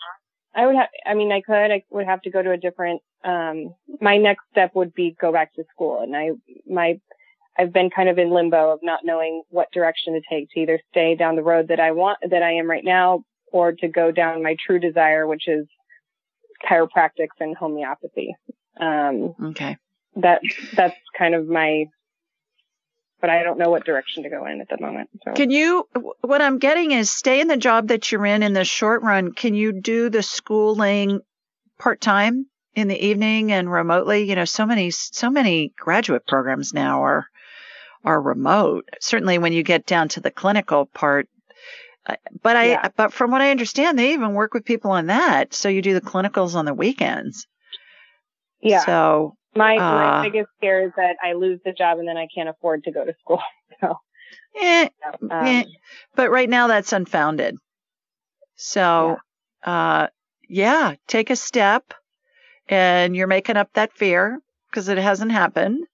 I 0.56 0.66
would 0.66 0.76
have. 0.76 0.88
I 1.06 1.14
mean, 1.14 1.32
I 1.32 1.42
could. 1.42 1.72
I 1.72 1.84
would 1.92 2.06
have 2.06 2.22
to 2.24 2.32
go 2.32 2.42
to 2.42 2.52
a 2.52 2.58
different. 2.58 3.02
Um, 3.24 3.76
my 4.00 4.18
next 4.18 4.46
step 4.52 4.72
would 4.76 4.94
be 4.94 5.16
go 5.20 5.32
back 5.32 5.54
to 5.56 5.64
school, 5.74 6.02
and 6.02 6.16
I 6.16 6.32
my. 6.68 7.00
I've 7.58 7.74
been 7.74 7.90
kind 7.90 8.08
of 8.08 8.18
in 8.18 8.32
limbo 8.32 8.72
of 8.72 8.80
not 8.82 9.02
knowing 9.04 9.44
what 9.50 9.68
direction 9.74 10.14
to 10.14 10.22
take 10.30 10.50
to 10.52 10.62
either 10.62 10.80
stay 10.92 11.16
down 11.16 11.36
the 11.36 11.44
road 11.44 11.68
that 11.68 11.80
I 11.82 11.92
want, 11.92 12.20
that 12.30 12.42
I 12.42 12.54
am 12.54 12.70
right 12.70 12.86
now, 12.86 13.26
or 13.52 13.74
to 13.74 13.88
go 13.90 14.12
down 14.12 14.42
my 14.42 14.56
true 14.66 14.80
desire, 14.80 15.28
which 15.28 15.48
is 15.48 15.68
chiropractics 16.68 17.40
and 17.40 17.56
homeopathy. 17.56 18.36
Um, 18.80 19.36
okay. 19.42 19.78
That, 20.16 20.42
that's 20.74 20.96
kind 21.18 21.36
of 21.36 21.48
my, 21.48 21.86
but 23.22 23.30
I 23.30 23.44
don't 23.44 23.58
know 23.60 23.70
what 23.70 23.86
direction 23.86 24.24
to 24.24 24.30
go 24.30 24.46
in 24.46 24.62
at 24.62 24.70
the 24.70 24.78
moment. 24.80 25.10
So. 25.24 25.34
Can 25.34 25.52
you, 25.52 25.88
what 26.22 26.42
I'm 26.42 26.58
getting 26.58 26.92
is 26.92 27.12
stay 27.12 27.42
in 27.42 27.48
the 27.48 27.58
job 27.58 27.90
that 27.90 28.12
you're 28.12 28.26
in 28.26 28.44
in 28.44 28.54
the 28.54 28.66
short 28.66 29.04
run. 29.04 29.34
Can 29.34 29.54
you 29.54 29.82
do 29.82 30.10
the 30.10 30.24
schooling 30.24 31.20
part 31.78 32.02
time 32.02 32.46
in 32.76 32.88
the 32.88 33.06
evening 33.08 33.52
and 33.52 33.72
remotely? 33.72 34.24
You 34.24 34.36
know, 34.36 34.46
so 34.46 34.66
many, 34.66 34.92
so 34.92 35.30
many 35.30 35.74
graduate 35.78 36.26
programs 36.26 36.74
now 36.74 37.04
are, 37.04 37.26
are 38.04 38.22
remote. 38.22 38.88
Certainly 39.02 39.40
when 39.40 39.54
you 39.54 39.64
get 39.64 39.86
down 39.86 40.08
to 40.10 40.22
the 40.22 40.32
clinical 40.32 40.86
part, 40.86 41.28
but 42.42 42.56
I, 42.56 42.66
yeah. 42.70 42.90
but 42.96 43.14
from 43.14 43.32
what 43.32 43.42
I 43.42 43.52
understand, 43.52 43.98
they 43.98 44.14
even 44.14 44.34
work 44.34 44.54
with 44.54 44.66
people 44.66 44.92
on 44.92 45.08
that. 45.08 45.54
So 45.54 45.70
you 45.70 45.82
do 45.82 45.94
the 45.94 46.02
clinicals 46.02 46.56
on 46.56 46.66
the 46.66 46.74
weekends. 46.74 47.48
Yeah. 48.62 48.86
So 48.86 49.36
my, 49.56 49.78
uh, 49.78 49.80
my 49.80 50.24
biggest 50.24 50.50
scare 50.58 50.86
is 50.86 50.92
that 50.98 51.16
I 51.24 51.34
lose 51.34 51.60
the 51.64 51.74
job 51.74 52.00
and 52.00 52.08
then 52.08 52.18
I 52.18 52.28
can't 52.34 52.50
afford 52.50 52.84
to 52.86 52.92
go 52.92 53.06
to 53.06 53.14
school. 53.22 53.42
So. 53.82 53.96
Eh, 54.60 54.90
um, 55.22 55.32
eh. 55.32 55.64
But 56.16 56.32
right 56.32 56.50
now 56.50 56.68
that's 56.68 56.92
unfounded. 56.92 57.56
So, 58.56 59.18
yeah. 59.66 59.72
uh, 59.72 60.08
yeah, 60.50 60.96
take 61.08 61.30
a 61.30 61.38
step 61.38 61.94
and 62.68 63.16
you're 63.16 63.28
making 63.28 63.56
up 63.56 63.70
that 63.74 63.94
fear 63.94 64.40
because 64.70 64.90
it 64.90 64.98
hasn't 64.98 65.32
happened. 65.32 65.86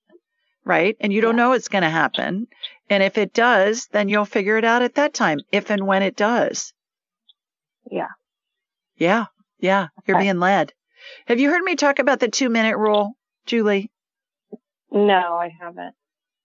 Right. 0.66 0.98
And 1.00 1.14
you 1.14 1.22
don't 1.22 1.38
yeah. 1.38 1.44
know 1.44 1.52
it's 1.54 1.68
going 1.68 1.84
to 1.84 1.90
happen. 1.90 2.48
And 2.90 3.04
if 3.04 3.18
it 3.18 3.34
does, 3.34 3.88
then 3.92 4.10
you'll 4.10 4.26
figure 4.26 4.58
it 4.58 4.66
out 4.66 4.82
at 4.82 4.96
that 4.96 5.14
time, 5.14 5.40
if 5.52 5.70
and 5.70 5.86
when 5.86 6.02
it 6.04 6.16
does. 6.16 6.74
Yeah. 7.90 8.10
Yeah. 8.98 9.26
Yeah. 9.60 9.88
You're 10.06 10.20
being 10.20 10.40
led. 10.40 10.74
Have 11.28 11.40
you 11.40 11.50
heard 11.50 11.64
me 11.64 11.76
talk 11.76 12.00
about 12.00 12.20
the 12.20 12.28
two 12.28 12.50
minute 12.50 12.78
rule, 12.78 13.14
Julie? 13.46 13.92
No, 14.92 15.36
I 15.36 15.52
haven't. 15.60 15.94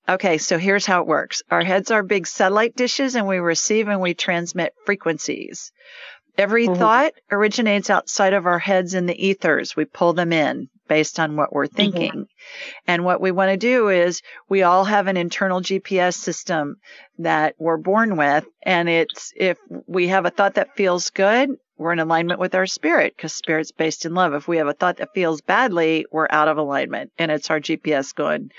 Okay, 0.08 0.38
so 0.38 0.58
here's 0.58 0.86
how 0.86 1.00
it 1.02 1.06
works. 1.06 1.42
Our 1.50 1.62
heads 1.62 1.90
are 1.90 2.02
big 2.02 2.26
satellite 2.26 2.74
dishes 2.74 3.14
and 3.14 3.26
we 3.26 3.38
receive 3.38 3.88
and 3.88 4.00
we 4.00 4.14
transmit 4.14 4.74
frequencies. 4.84 5.72
Every 6.36 6.66
mm-hmm. 6.66 6.78
thought 6.78 7.12
originates 7.30 7.90
outside 7.90 8.32
of 8.32 8.46
our 8.46 8.58
heads 8.58 8.94
in 8.94 9.06
the 9.06 9.26
ethers. 9.26 9.76
We 9.76 9.84
pull 9.84 10.12
them 10.12 10.32
in 10.32 10.68
based 10.90 11.20
on 11.20 11.36
what 11.36 11.52
we're 11.52 11.66
mm-hmm. 11.66 11.76
thinking. 11.76 12.10
Mm-hmm. 12.10 12.82
And 12.88 13.04
what 13.04 13.20
we 13.20 13.30
want 13.30 13.52
to 13.52 13.56
do 13.56 13.88
is 13.90 14.22
we 14.48 14.64
all 14.64 14.84
have 14.84 15.06
an 15.06 15.16
internal 15.16 15.60
GPS 15.60 16.16
system 16.16 16.78
that 17.20 17.54
we're 17.60 17.76
born 17.76 18.16
with. 18.16 18.44
And 18.64 18.88
it's 18.88 19.32
if 19.36 19.56
we 19.86 20.08
have 20.08 20.26
a 20.26 20.30
thought 20.30 20.54
that 20.54 20.76
feels 20.76 21.10
good, 21.10 21.50
we're 21.78 21.92
in 21.92 22.00
alignment 22.00 22.40
with 22.40 22.56
our 22.56 22.66
spirit 22.66 23.14
because 23.16 23.32
spirit's 23.32 23.70
based 23.70 24.04
in 24.04 24.14
love. 24.14 24.34
If 24.34 24.48
we 24.48 24.56
have 24.56 24.66
a 24.66 24.72
thought 24.72 24.96
that 24.96 25.14
feels 25.14 25.40
badly, 25.42 26.06
we're 26.10 26.26
out 26.28 26.48
of 26.48 26.58
alignment 26.58 27.12
and 27.16 27.30
it's 27.30 27.50
our 27.50 27.60
GPS 27.60 28.12
going 28.12 28.50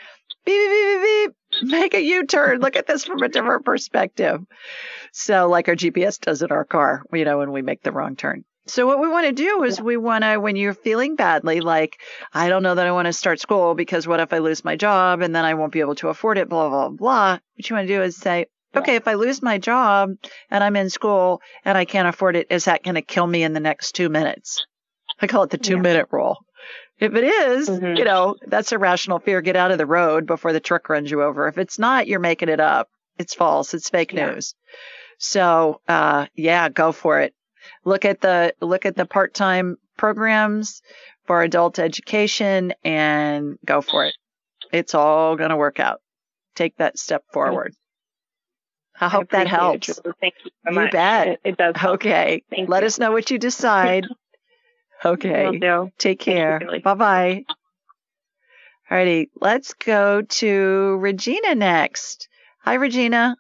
beep, 0.45 0.69
beep, 0.69 1.01
beep, 1.01 1.33
beep, 1.61 1.69
make 1.69 1.93
a 1.93 2.01
U-turn. 2.01 2.61
Look 2.61 2.77
at 2.77 2.87
this 2.87 3.03
from 3.03 3.21
a 3.23 3.27
different 3.27 3.65
perspective. 3.65 4.39
So 5.11 5.49
like 5.49 5.67
our 5.67 5.75
GPS 5.75 6.17
does 6.17 6.41
in 6.41 6.51
our 6.51 6.63
car, 6.63 7.03
you 7.11 7.25
know, 7.25 7.39
when 7.39 7.51
we 7.51 7.61
make 7.61 7.83
the 7.83 7.91
wrong 7.91 8.15
turn. 8.15 8.45
So 8.67 8.85
what 8.85 8.99
we 8.99 9.09
want 9.09 9.25
to 9.25 9.33
do 9.33 9.63
is 9.63 9.79
yeah. 9.79 9.83
we 9.83 9.97
want 9.97 10.23
to, 10.23 10.37
when 10.37 10.55
you're 10.55 10.73
feeling 10.73 11.15
badly, 11.15 11.61
like, 11.61 11.97
I 12.33 12.47
don't 12.47 12.63
know 12.63 12.75
that 12.75 12.85
I 12.85 12.91
want 12.91 13.07
to 13.07 13.13
start 13.13 13.39
school 13.39 13.73
because 13.73 14.07
what 14.07 14.19
if 14.19 14.33
I 14.33 14.37
lose 14.37 14.63
my 14.63 14.75
job 14.75 15.21
and 15.21 15.35
then 15.35 15.45
I 15.45 15.55
won't 15.55 15.71
be 15.71 15.79
able 15.79 15.95
to 15.95 16.09
afford 16.09 16.37
it, 16.37 16.47
blah, 16.47 16.69
blah, 16.69 16.89
blah. 16.89 17.39
What 17.55 17.69
you 17.69 17.75
want 17.75 17.87
to 17.87 17.93
do 17.93 18.01
is 18.03 18.15
say, 18.15 18.45
okay, 18.75 18.95
if 18.95 19.07
I 19.07 19.15
lose 19.15 19.41
my 19.41 19.57
job 19.57 20.11
and 20.49 20.63
I'm 20.63 20.75
in 20.75 20.89
school 20.89 21.41
and 21.65 21.77
I 21.77 21.85
can't 21.85 22.07
afford 22.07 22.35
it, 22.35 22.47
is 22.51 22.65
that 22.65 22.83
going 22.83 22.95
to 22.95 23.01
kill 23.01 23.25
me 23.25 23.43
in 23.43 23.53
the 23.53 23.59
next 23.59 23.93
two 23.93 24.09
minutes? 24.09 24.65
I 25.19 25.27
call 25.27 25.43
it 25.43 25.49
the 25.49 25.57
two 25.57 25.75
yeah. 25.75 25.81
minute 25.81 26.07
rule. 26.11 26.37
If 26.99 27.15
it 27.15 27.23
is, 27.23 27.67
mm-hmm. 27.67 27.97
you 27.97 28.05
know, 28.05 28.35
that's 28.45 28.71
a 28.71 28.77
rational 28.77 29.17
fear. 29.17 29.41
Get 29.41 29.55
out 29.55 29.71
of 29.71 29.79
the 29.79 29.87
road 29.87 30.27
before 30.27 30.53
the 30.53 30.59
truck 30.59 30.87
runs 30.87 31.09
you 31.09 31.23
over. 31.23 31.47
If 31.47 31.57
it's 31.57 31.79
not, 31.79 32.07
you're 32.07 32.19
making 32.19 32.49
it 32.49 32.59
up. 32.59 32.89
It's 33.17 33.33
false. 33.33 33.73
It's 33.73 33.89
fake 33.89 34.13
yeah. 34.13 34.33
news. 34.33 34.53
So, 35.17 35.81
uh, 35.87 36.27
yeah, 36.35 36.69
go 36.69 36.91
for 36.91 37.21
it. 37.21 37.33
Look 37.85 38.05
at 38.05 38.21
the, 38.21 38.53
look 38.61 38.85
at 38.85 38.95
the 38.95 39.05
part-time 39.05 39.77
programs 39.97 40.81
for 41.25 41.41
adult 41.41 41.79
education 41.79 42.73
and 42.83 43.57
go 43.65 43.81
for 43.81 44.05
it. 44.05 44.15
It's 44.71 44.95
all 44.95 45.35
going 45.35 45.49
to 45.49 45.57
work 45.57 45.79
out. 45.79 46.01
Take 46.55 46.77
that 46.77 46.97
step 46.97 47.23
forward. 47.33 47.73
I 48.99 49.09
hope 49.09 49.33
I 49.33 49.37
that 49.37 49.47
helps. 49.47 49.89
It, 49.89 49.99
Thank 50.19 50.35
you 50.45 50.51
so 50.65 50.71
you 50.71 50.79
much. 50.79 50.91
bet. 50.91 51.27
It, 51.27 51.39
it 51.43 51.57
does. 51.57 51.75
Help. 51.75 51.95
Okay. 51.95 52.43
Thank 52.49 52.69
Let 52.69 52.83
you. 52.83 52.87
us 52.87 52.99
know 52.99 53.11
what 53.11 53.29
you 53.31 53.37
decide. 53.37 54.05
Okay. 55.03 55.59
Take 55.97 56.19
care. 56.19 56.61
Bye 56.83 56.93
bye. 56.93 57.45
Alrighty, 58.91 59.29
let's 59.39 59.73
go 59.73 60.21
to 60.21 60.97
Regina 60.99 61.55
next. 61.55 62.27
Hi, 62.63 62.75
Regina. 62.75 63.35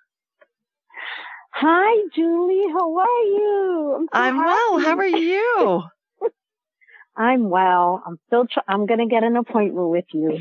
Hi, 1.53 2.07
Julie. 2.15 2.71
How 2.71 2.97
are 2.97 3.23
you? 3.23 3.95
I'm, 3.95 4.03
so 4.03 4.09
I'm 4.13 4.37
well. 4.37 4.79
How 4.79 4.95
are 4.97 5.05
you? 5.05 5.83
I'm 7.15 7.49
well. 7.49 8.01
I'm 8.05 8.17
still. 8.27 8.45
Tr- 8.47 8.59
I'm 8.67 8.85
gonna 8.85 9.07
get 9.07 9.23
an 9.23 9.35
appointment 9.35 9.89
with 9.89 10.05
you. 10.13 10.39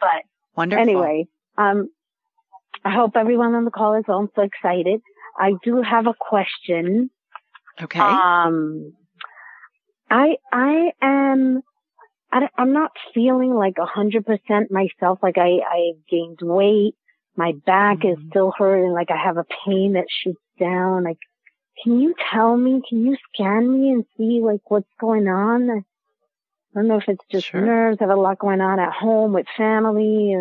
But 0.00 0.24
wonderful. 0.56 0.82
Anyway, 0.82 1.28
um, 1.56 1.90
I 2.84 2.90
hope 2.90 3.12
everyone 3.16 3.54
on 3.54 3.64
the 3.64 3.70
call 3.70 3.94
is 3.94 4.04
well. 4.08 4.18
I'm 4.18 4.30
so 4.34 4.42
excited. 4.42 5.00
I 5.38 5.52
do 5.64 5.80
have 5.80 6.06
a 6.06 6.14
question. 6.18 7.10
Okay. 7.80 8.00
Um, 8.00 8.92
I 10.10 10.36
I 10.52 10.90
am 11.00 11.62
I, 12.32 12.48
am 12.58 12.72
not 12.72 12.90
feeling 13.14 13.54
like 13.54 13.78
a 13.78 13.86
hundred 13.86 14.26
percent 14.26 14.70
myself. 14.70 15.20
Like 15.22 15.38
I 15.38 15.60
I 15.66 15.92
gained 16.10 16.40
weight. 16.42 16.96
My 17.36 17.52
back 17.66 17.98
mm-hmm. 17.98 18.22
is 18.22 18.28
still 18.30 18.52
hurting. 18.56 18.92
Like 18.92 19.10
I 19.10 19.16
have 19.16 19.36
a 19.36 19.46
pain 19.66 19.94
that 19.94 20.06
shoots 20.08 20.40
down. 20.58 21.04
Like, 21.04 21.18
can 21.82 22.00
you 22.00 22.14
tell 22.32 22.56
me? 22.56 22.82
Can 22.88 23.06
you 23.06 23.16
scan 23.32 23.80
me 23.80 23.90
and 23.90 24.04
see 24.16 24.40
like 24.42 24.70
what's 24.70 24.88
going 25.00 25.28
on? 25.28 25.70
I 25.70 26.78
don't 26.78 26.88
know 26.88 26.98
if 26.98 27.04
it's 27.08 27.24
just 27.30 27.48
sure. 27.48 27.60
nerves. 27.60 27.98
I 28.00 28.04
have 28.04 28.16
a 28.16 28.20
lot 28.20 28.38
going 28.38 28.60
on 28.60 28.80
at 28.80 28.92
home 28.92 29.32
with 29.32 29.46
family, 29.56 30.34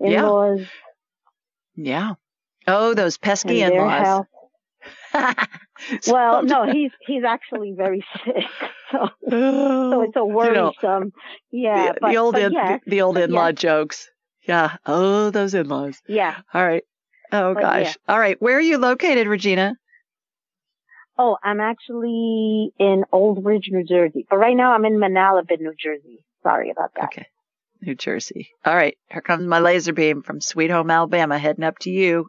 in-laws. 0.00 0.60
Yeah. 1.76 1.84
yeah. 1.84 2.14
Oh, 2.66 2.94
those 2.94 3.16
pesky 3.18 3.62
in-laws. 3.62 4.24
well, 6.06 6.42
no, 6.42 6.66
he's 6.72 6.90
he's 7.06 7.24
actually 7.24 7.74
very 7.76 8.04
sick, 8.24 8.44
so 8.90 9.08
so 9.28 10.02
it's 10.02 10.16
a 10.16 10.24
worrisome. 10.24 11.12
You 11.50 11.68
know, 11.68 11.74
yeah, 11.74 11.92
the, 11.92 11.98
but, 12.00 12.10
the 12.10 12.16
old 12.16 12.36
in, 12.36 12.52
yes, 12.52 12.80
the, 12.84 12.90
the 12.90 13.02
old 13.02 13.18
in-law 13.18 13.48
yes. 13.48 13.58
jokes. 13.58 14.10
Yeah. 14.46 14.76
Oh, 14.86 15.30
those 15.30 15.54
in-laws. 15.54 16.00
Yeah. 16.06 16.36
All 16.52 16.64
right. 16.64 16.84
Oh 17.32 17.54
gosh. 17.54 17.86
yeah. 17.86 17.92
All 18.08 18.18
right. 18.18 18.40
Where 18.40 18.56
are 18.56 18.60
you 18.60 18.78
located, 18.78 19.26
Regina? 19.26 19.74
Oh, 21.16 21.36
I'm 21.42 21.60
actually 21.60 22.72
in 22.78 23.04
Old 23.12 23.42
Bridge, 23.42 23.68
New 23.70 23.84
Jersey, 23.84 24.26
but 24.28 24.36
right 24.36 24.56
now 24.56 24.72
I'm 24.72 24.84
in 24.84 24.94
Manalapan, 24.94 25.60
New 25.60 25.74
Jersey. 25.80 26.24
Sorry 26.42 26.70
about 26.70 26.90
that. 26.96 27.04
Okay. 27.04 27.26
New 27.80 27.94
Jersey. 27.94 28.50
All 28.64 28.74
right. 28.74 28.96
Here 29.10 29.20
comes 29.20 29.46
my 29.46 29.60
laser 29.60 29.92
beam 29.92 30.22
from 30.22 30.40
Sweet 30.40 30.70
Home, 30.70 30.90
Alabama, 30.90 31.38
heading 31.38 31.64
up 31.64 31.78
to 31.80 31.90
you 31.90 32.28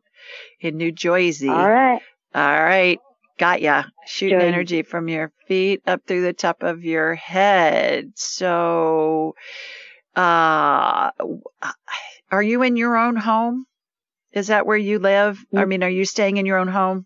in 0.60 0.78
New 0.78 0.92
Jersey. 0.92 1.50
All 1.50 1.70
right. 1.70 2.02
All 2.34 2.64
right. 2.64 3.00
Got 3.40 3.62
ya. 3.62 3.84
Shooting 4.06 4.40
Good. 4.40 4.48
energy 4.48 4.84
from 4.84 5.08
your 5.08 5.32
feet 5.48 5.82
up 5.88 6.02
through 6.06 6.22
the 6.22 6.34
top 6.34 6.64
of 6.64 6.84
your 6.84 7.16
head. 7.16 8.12
So, 8.16 9.36
uh, 10.16 11.12
are 12.32 12.44
you 12.44 12.62
in 12.64 12.78
your 12.78 12.98
own 12.98 13.16
home? 13.16 13.66
Is 14.32 14.48
that 14.48 14.66
where 14.66 14.78
you 14.78 15.00
live? 15.00 15.44
I 15.54 15.64
Mm. 15.64 15.68
mean, 15.68 15.84
are 15.84 15.90
you 15.90 16.06
staying 16.06 16.38
in 16.38 16.46
your 16.46 16.58
own 16.58 16.68
home? 16.68 17.06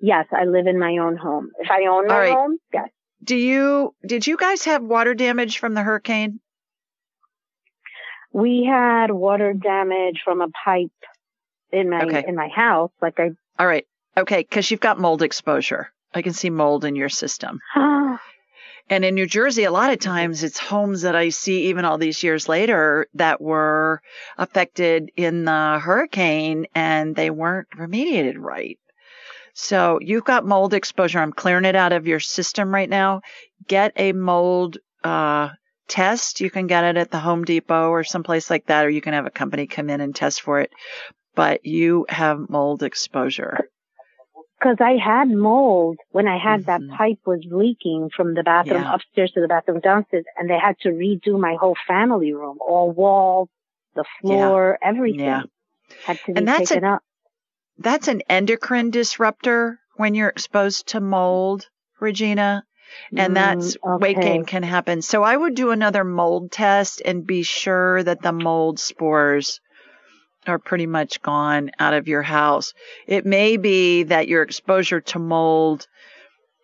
Yes, 0.00 0.26
I 0.32 0.44
live 0.44 0.66
in 0.66 0.78
my 0.78 0.98
own 0.98 1.16
home. 1.16 1.52
If 1.58 1.70
I 1.70 1.86
own 1.86 2.08
my 2.08 2.18
right. 2.18 2.32
home, 2.32 2.58
yes. 2.72 2.90
Do 3.22 3.36
you, 3.36 3.94
did 4.04 4.26
you 4.26 4.36
guys 4.36 4.64
have 4.64 4.82
water 4.82 5.14
damage 5.14 5.58
from 5.58 5.74
the 5.74 5.82
hurricane? 5.82 6.40
We 8.32 8.64
had 8.68 9.10
water 9.10 9.52
damage 9.54 10.20
from 10.24 10.40
a 10.40 10.48
pipe 10.48 10.90
in 11.70 11.88
my 11.88 12.02
Okay. 12.02 12.24
in 12.26 12.34
my 12.34 12.48
house. 12.48 12.90
Like 13.00 13.18
I 13.20 13.30
All 13.58 13.66
right. 13.66 13.86
Okay. 14.16 14.42
Cause 14.42 14.70
you've 14.70 14.80
got 14.80 14.98
mold 14.98 15.22
exposure. 15.22 15.92
I 16.12 16.22
can 16.22 16.32
see 16.32 16.50
mold 16.50 16.84
in 16.84 16.96
your 16.96 17.08
system. 17.08 17.60
And 18.90 19.04
in 19.04 19.14
New 19.14 19.26
Jersey, 19.26 19.64
a 19.64 19.70
lot 19.70 19.92
of 19.92 19.98
times 19.98 20.44
it's 20.44 20.58
homes 20.58 21.02
that 21.02 21.16
I 21.16 21.30
see 21.30 21.68
even 21.68 21.84
all 21.84 21.96
these 21.96 22.22
years 22.22 22.48
later 22.48 23.06
that 23.14 23.40
were 23.40 24.02
affected 24.36 25.10
in 25.16 25.44
the 25.44 25.78
hurricane 25.82 26.66
and 26.74 27.16
they 27.16 27.30
weren't 27.30 27.68
remediated 27.70 28.34
right. 28.36 28.78
So 29.54 30.00
you've 30.02 30.24
got 30.24 30.44
mold 30.44 30.74
exposure. 30.74 31.20
I'm 31.20 31.32
clearing 31.32 31.64
it 31.64 31.76
out 31.76 31.92
of 31.92 32.06
your 32.06 32.20
system 32.20 32.74
right 32.74 32.90
now. 32.90 33.22
Get 33.66 33.92
a 33.96 34.12
mold 34.12 34.78
uh, 35.02 35.50
test. 35.88 36.40
You 36.40 36.50
can 36.50 36.66
get 36.66 36.84
it 36.84 36.96
at 36.96 37.10
the 37.10 37.20
Home 37.20 37.44
Depot 37.44 37.88
or 37.88 38.04
someplace 38.04 38.50
like 38.50 38.66
that, 38.66 38.84
or 38.84 38.90
you 38.90 39.00
can 39.00 39.14
have 39.14 39.26
a 39.26 39.30
company 39.30 39.66
come 39.66 39.88
in 39.88 40.00
and 40.00 40.14
test 40.14 40.42
for 40.42 40.60
it. 40.60 40.70
But 41.34 41.64
you 41.64 42.04
have 42.08 42.50
mold 42.50 42.82
exposure. 42.82 43.70
Because 44.64 44.78
I 44.80 44.96
had 44.96 45.28
mold 45.28 45.98
when 46.10 46.26
I 46.26 46.38
had 46.38 46.64
mm-hmm. 46.64 46.88
that 46.88 46.96
pipe 46.96 47.18
was 47.26 47.44
leaking 47.50 48.08
from 48.16 48.32
the 48.32 48.42
bathroom 48.42 48.82
yeah. 48.82 48.94
upstairs 48.94 49.30
to 49.32 49.42
the 49.42 49.48
bathroom 49.48 49.80
downstairs, 49.80 50.24
and 50.38 50.48
they 50.48 50.58
had 50.58 50.78
to 50.80 50.88
redo 50.88 51.38
my 51.38 51.56
whole 51.60 51.76
family 51.86 52.32
room, 52.32 52.56
all 52.66 52.90
walls, 52.90 53.50
the 53.94 54.04
floor, 54.22 54.78
yeah. 54.80 54.88
everything. 54.88 55.20
Yeah. 55.20 55.42
Had 56.06 56.18
to 56.20 56.32
be 56.32 56.38
and 56.38 56.48
that's 56.48 56.70
taken 56.70 56.84
a, 56.84 56.94
up. 56.94 57.02
That's 57.76 58.08
an 58.08 58.22
endocrine 58.22 58.90
disruptor 58.90 59.80
when 59.96 60.14
you're 60.14 60.30
exposed 60.30 60.88
to 60.88 61.00
mold, 61.00 61.68
Regina 62.00 62.64
and 63.16 63.32
mm, 63.32 63.34
that's 63.34 63.76
okay. 63.76 64.02
weight 64.02 64.20
gain 64.20 64.44
can 64.44 64.62
happen. 64.62 65.02
So 65.02 65.22
I 65.22 65.36
would 65.36 65.54
do 65.54 65.70
another 65.70 66.04
mold 66.04 66.52
test 66.52 67.02
and 67.04 67.26
be 67.26 67.42
sure 67.42 68.02
that 68.02 68.22
the 68.22 68.32
mold 68.32 68.78
spores 68.78 69.60
are 70.46 70.58
pretty 70.58 70.86
much 70.86 71.22
gone 71.22 71.70
out 71.78 71.94
of 71.94 72.08
your 72.08 72.22
house. 72.22 72.74
It 73.06 73.26
may 73.26 73.56
be 73.56 74.04
that 74.04 74.28
your 74.28 74.42
exposure 74.42 75.00
to 75.00 75.18
mold 75.18 75.86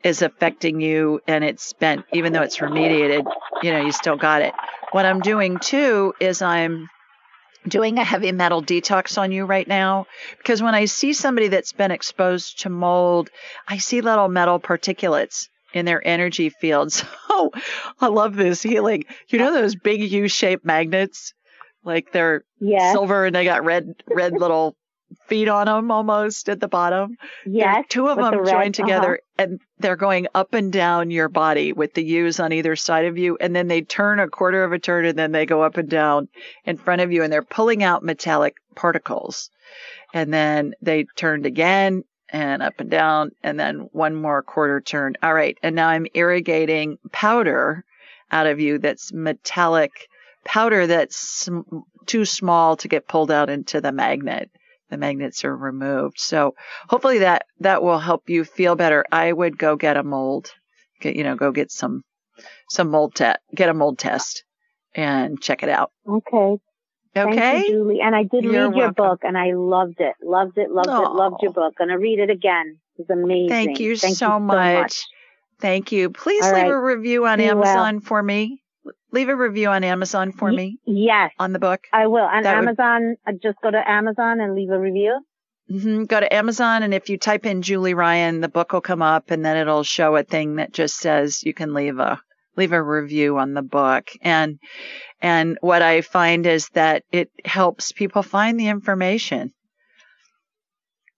is 0.02 0.22
affecting 0.22 0.80
you 0.80 1.20
and 1.26 1.44
it's 1.44 1.62
spent, 1.62 2.04
even 2.12 2.32
though 2.32 2.42
it's 2.42 2.58
remediated, 2.58 3.24
you 3.62 3.72
know, 3.72 3.80
you 3.80 3.92
still 3.92 4.16
got 4.16 4.42
it. 4.42 4.54
What 4.92 5.04
I'm 5.04 5.20
doing 5.20 5.58
too 5.58 6.14
is 6.20 6.42
I'm 6.42 6.88
doing 7.68 7.98
a 7.98 8.04
heavy 8.04 8.32
metal 8.32 8.62
detox 8.62 9.18
on 9.18 9.32
you 9.32 9.44
right 9.44 9.68
now 9.68 10.06
because 10.38 10.62
when 10.62 10.74
I 10.74 10.86
see 10.86 11.12
somebody 11.12 11.48
that's 11.48 11.72
been 11.72 11.90
exposed 11.90 12.60
to 12.60 12.70
mold, 12.70 13.30
I 13.68 13.78
see 13.78 14.00
little 14.00 14.28
metal 14.28 14.58
particulates 14.58 15.48
in 15.74 15.84
their 15.84 16.06
energy 16.06 16.50
fields. 16.50 17.04
Oh, 17.32 17.52
I 17.98 18.08
love 18.08 18.36
this 18.36 18.62
healing. 18.62 19.04
You 19.28 19.38
know 19.38 19.54
those 19.54 19.74
big 19.74 20.02
U-shaped 20.02 20.62
magnets? 20.62 21.32
Like 21.84 22.12
they're 22.12 22.44
yes. 22.60 22.92
silver 22.92 23.26
and 23.26 23.34
they 23.34 23.44
got 23.44 23.64
red 23.64 23.94
red 24.06 24.32
little 24.38 24.76
feet 25.26 25.48
on 25.48 25.66
them 25.66 25.90
almost 25.90 26.48
at 26.48 26.60
the 26.60 26.68
bottom. 26.68 27.16
Yes. 27.44 27.84
two 27.88 28.08
of 28.08 28.16
them 28.16 28.44
the 28.44 28.50
joined 28.50 28.74
together 28.74 29.14
uh-huh. 29.14 29.44
and 29.44 29.60
they're 29.78 29.96
going 29.96 30.28
up 30.34 30.54
and 30.54 30.72
down 30.72 31.10
your 31.10 31.28
body 31.28 31.72
with 31.72 31.94
the 31.94 32.04
U's 32.04 32.38
on 32.38 32.52
either 32.52 32.76
side 32.76 33.06
of 33.06 33.18
you. 33.18 33.36
And 33.40 33.54
then 33.54 33.68
they 33.68 33.82
turn 33.82 34.20
a 34.20 34.28
quarter 34.28 34.62
of 34.62 34.72
a 34.72 34.78
turn 34.78 35.04
and 35.04 35.18
then 35.18 35.32
they 35.32 35.46
go 35.46 35.62
up 35.62 35.76
and 35.76 35.88
down 35.88 36.28
in 36.64 36.76
front 36.76 37.00
of 37.00 37.12
you 37.12 37.22
and 37.22 37.32
they're 37.32 37.42
pulling 37.42 37.82
out 37.82 38.04
metallic 38.04 38.56
particles. 38.76 39.50
And 40.14 40.32
then 40.32 40.74
they 40.80 41.06
turned 41.16 41.46
again 41.46 42.04
and 42.28 42.62
up 42.62 42.78
and 42.78 42.90
down 42.90 43.30
and 43.42 43.58
then 43.58 43.88
one 43.92 44.14
more 44.14 44.42
quarter 44.42 44.80
turn. 44.80 45.14
All 45.22 45.34
right. 45.34 45.58
And 45.62 45.74
now 45.74 45.88
I'm 45.88 46.06
irrigating 46.14 46.98
powder 47.12 47.84
out 48.30 48.46
of 48.46 48.60
you 48.60 48.78
that's 48.78 49.12
metallic 49.12 50.08
powder 50.50 50.84
that's 50.84 51.16
sm- 51.16 51.60
too 52.06 52.24
small 52.24 52.76
to 52.76 52.88
get 52.88 53.06
pulled 53.06 53.30
out 53.30 53.48
into 53.48 53.80
the 53.80 53.92
magnet. 53.92 54.50
The 54.88 54.96
magnets 54.96 55.44
are 55.44 55.56
removed. 55.56 56.18
So 56.18 56.56
hopefully 56.88 57.20
that, 57.20 57.46
that 57.60 57.84
will 57.84 58.00
help 58.00 58.28
you 58.28 58.42
feel 58.42 58.74
better. 58.74 59.04
I 59.12 59.32
would 59.32 59.56
go 59.56 59.76
get 59.76 59.96
a 59.96 60.02
mold, 60.02 60.50
get, 61.00 61.14
you 61.14 61.22
know, 61.22 61.36
go 61.36 61.52
get 61.52 61.70
some, 61.70 62.02
some 62.68 62.90
mold 62.90 63.14
test, 63.14 63.38
get 63.54 63.68
a 63.68 63.74
mold 63.74 64.00
test 64.00 64.42
and 64.92 65.40
check 65.40 65.62
it 65.62 65.68
out. 65.68 65.92
Okay. 66.08 66.56
Okay. 67.16 67.36
Thank 67.36 67.68
you, 67.68 67.74
Julie. 67.74 68.00
And 68.02 68.16
I 68.16 68.24
did 68.24 68.42
You're 68.42 68.52
read 68.52 68.76
your 68.76 68.86
welcome. 68.86 68.94
book 68.94 69.20
and 69.22 69.38
I 69.38 69.52
loved 69.54 70.00
it. 70.00 70.16
Loved 70.20 70.58
it, 70.58 70.72
loved 70.72 70.88
Aww. 70.88 71.06
it, 71.06 71.12
loved 71.12 71.36
your 71.42 71.52
oh. 71.52 71.54
book. 71.54 71.74
Gonna 71.78 71.98
read 71.98 72.18
it 72.18 72.30
again. 72.30 72.78
It's 72.96 73.08
amazing. 73.08 73.50
Thank 73.50 73.78
you, 73.78 73.96
Thank 73.96 74.16
so, 74.16 74.34
you 74.34 74.40
much. 74.40 74.56
so, 74.56 74.80
much. 74.80 75.06
Thank 75.60 75.92
you. 75.92 76.10
Please 76.10 76.44
All 76.44 76.54
leave 76.54 76.64
right. 76.64 76.72
a 76.72 76.80
review 76.80 77.26
on 77.26 77.40
Amazon 77.40 77.96
well. 77.96 78.00
for 78.00 78.20
me. 78.20 78.62
Leave 79.12 79.28
a 79.28 79.36
review 79.36 79.68
on 79.68 79.84
Amazon 79.84 80.32
for 80.32 80.50
me. 80.50 80.78
yes. 80.86 81.32
On 81.38 81.52
the 81.52 81.58
book. 81.58 81.86
I 81.92 82.06
will. 82.06 82.24
On 82.24 82.42
that 82.42 82.56
Amazon, 82.56 83.16
would... 83.26 83.34
Uh, 83.34 83.38
just 83.42 83.60
go 83.62 83.70
to 83.70 83.90
Amazon 83.90 84.40
and 84.40 84.54
leave 84.54 84.70
a 84.70 84.78
review. 84.78 85.20
Mm-hmm. 85.70 86.04
Go 86.04 86.18
to 86.18 86.34
Amazon, 86.34 86.82
and 86.82 86.92
if 86.92 87.08
you 87.08 87.16
type 87.16 87.46
in 87.46 87.62
Julie 87.62 87.94
Ryan, 87.94 88.40
the 88.40 88.48
book 88.48 88.72
will 88.72 88.80
come 88.80 89.02
up, 89.02 89.30
and 89.30 89.44
then 89.44 89.56
it'll 89.56 89.84
show 89.84 90.16
a 90.16 90.24
thing 90.24 90.56
that 90.56 90.72
just 90.72 90.96
says 90.96 91.44
you 91.44 91.54
can 91.54 91.74
leave 91.74 91.98
a 91.98 92.20
leave 92.56 92.72
a 92.72 92.82
review 92.82 93.38
on 93.38 93.54
the 93.54 93.62
book. 93.62 94.10
And 94.22 94.58
and 95.20 95.58
what 95.60 95.82
I 95.82 96.00
find 96.00 96.46
is 96.46 96.68
that 96.70 97.04
it 97.12 97.30
helps 97.44 97.92
people 97.92 98.22
find 98.22 98.58
the 98.58 98.68
information. 98.68 99.52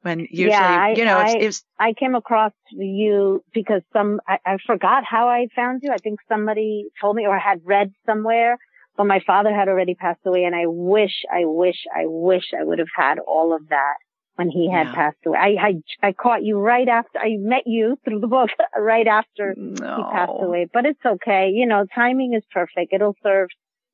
When 0.03 0.21
usually, 0.21 0.51
yeah, 0.51 0.81
I, 0.81 0.95
you 0.97 1.05
know, 1.05 1.17
I, 1.17 1.29
it's, 1.29 1.45
it's, 1.59 1.65
I 1.79 1.93
came 1.93 2.17
across 2.17 2.53
you 2.73 3.45
because 3.55 3.83
some, 3.93 4.21
I, 4.27 4.39
I 4.45 4.57
forgot 4.67 5.05
how 5.05 5.29
I 5.29 5.47
found 5.55 5.83
you. 5.85 5.93
I 5.93 5.99
think 5.99 6.19
somebody 6.29 6.87
told 7.01 7.15
me 7.15 7.27
or 7.27 7.39
had 7.39 7.61
read 7.65 7.93
somewhere, 8.05 8.59
but 8.97 9.05
my 9.05 9.21
father 9.25 9.55
had 9.55 9.69
already 9.69 9.95
passed 9.95 10.21
away 10.27 10.43
and 10.43 10.57
I 10.57 10.67
wish, 10.67 11.23
I 11.33 11.45
wish, 11.45 11.77
I 11.95 12.07
wish 12.07 12.43
I 12.59 12.65
would 12.65 12.81
have 12.81 12.89
had 12.97 13.21
all 13.21 13.55
of 13.55 13.69
that 13.69 13.95
when 14.35 14.51
he 14.51 14.69
had 14.69 14.89
yeah. 14.89 14.95
passed 14.95 15.19
away. 15.25 15.39
I, 15.39 15.67
I, 15.67 16.09
I 16.09 16.13
caught 16.13 16.43
you 16.43 16.59
right 16.59 16.89
after 16.89 17.21
I 17.21 17.37
met 17.39 17.63
you 17.67 17.97
through 18.05 18.21
the 18.21 18.27
book, 18.27 18.51
right 18.77 19.07
after 19.07 19.55
no. 19.57 19.97
he 19.97 20.03
passed 20.03 20.33
away. 20.41 20.67
But 20.73 20.85
it's 20.85 21.05
okay. 21.05 21.51
You 21.55 21.67
know, 21.67 21.87
timing 21.95 22.35
is 22.35 22.43
perfect. 22.53 22.93
It'll 22.93 23.17
serve, 23.23 23.51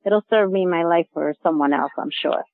it'll 0.07 0.25
serve 0.31 0.51
me 0.51 0.65
my 0.65 0.85
life 0.85 1.07
for 1.13 1.35
someone 1.43 1.75
else, 1.75 1.93
I'm 1.99 2.11
sure. 2.11 2.45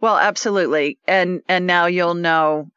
Well, 0.00 0.16
absolutely. 0.16 0.98
And, 1.06 1.42
and 1.48 1.66
now 1.66 1.86
you'll 1.86 2.14
know 2.14 2.70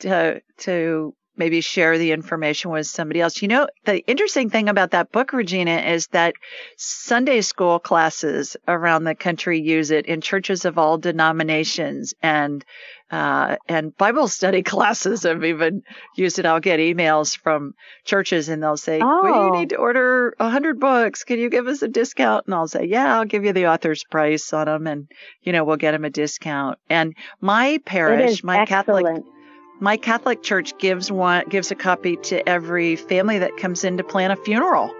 to, 0.00 0.40
to 0.58 1.14
maybe 1.38 1.60
share 1.60 1.96
the 1.96 2.12
information 2.12 2.70
with 2.70 2.86
somebody 2.86 3.20
else. 3.20 3.40
You 3.40 3.48
know, 3.48 3.68
the 3.84 4.04
interesting 4.06 4.50
thing 4.50 4.68
about 4.68 4.90
that 4.90 5.12
book, 5.12 5.32
Regina, 5.32 5.76
is 5.76 6.08
that 6.08 6.34
Sunday 6.76 7.40
school 7.40 7.78
classes 7.78 8.56
around 8.66 9.04
the 9.04 9.14
country 9.14 9.60
use 9.60 9.90
it 9.90 10.06
in 10.06 10.20
churches 10.20 10.64
of 10.64 10.76
all 10.76 10.98
denominations 10.98 12.12
and 12.22 12.64
uh, 13.10 13.56
and 13.66 13.96
Bible 13.96 14.28
study 14.28 14.62
classes 14.74 15.22
have 15.22 15.42
even 15.42 15.82
used 16.14 16.38
it. 16.38 16.44
I'll 16.44 16.60
get 16.60 16.78
emails 16.78 17.38
from 17.38 17.72
churches 18.04 18.50
and 18.50 18.62
they'll 18.62 18.76
say, 18.76 19.00
oh. 19.02 19.22
well, 19.22 19.46
you 19.46 19.60
need 19.60 19.70
to 19.70 19.76
order 19.76 20.34
a 20.38 20.50
hundred 20.50 20.78
books. 20.78 21.24
Can 21.24 21.38
you 21.38 21.48
give 21.48 21.68
us 21.68 21.80
a 21.80 21.88
discount? 21.88 22.44
And 22.46 22.54
I'll 22.54 22.68
say, 22.68 22.84
yeah, 22.84 23.16
I'll 23.16 23.24
give 23.24 23.46
you 23.46 23.54
the 23.54 23.68
author's 23.68 24.04
price 24.04 24.52
on 24.52 24.66
them. 24.66 24.86
And, 24.86 25.08
you 25.40 25.52
know, 25.52 25.64
we'll 25.64 25.76
get 25.76 25.92
them 25.92 26.04
a 26.04 26.10
discount. 26.10 26.78
And 26.90 27.14
my 27.40 27.80
parish, 27.86 28.44
my 28.44 28.60
excellent. 28.60 29.06
Catholic, 29.06 29.24
my 29.80 29.96
Catholic 29.96 30.42
church 30.42 30.76
gives 30.78 31.10
one, 31.10 31.48
gives 31.48 31.70
a 31.70 31.74
copy 31.74 32.16
to 32.16 32.46
every 32.48 32.96
family 32.96 33.38
that 33.38 33.56
comes 33.56 33.84
in 33.84 33.96
to 33.98 34.04
plan 34.04 34.30
a 34.30 34.36
funeral. 34.36 34.94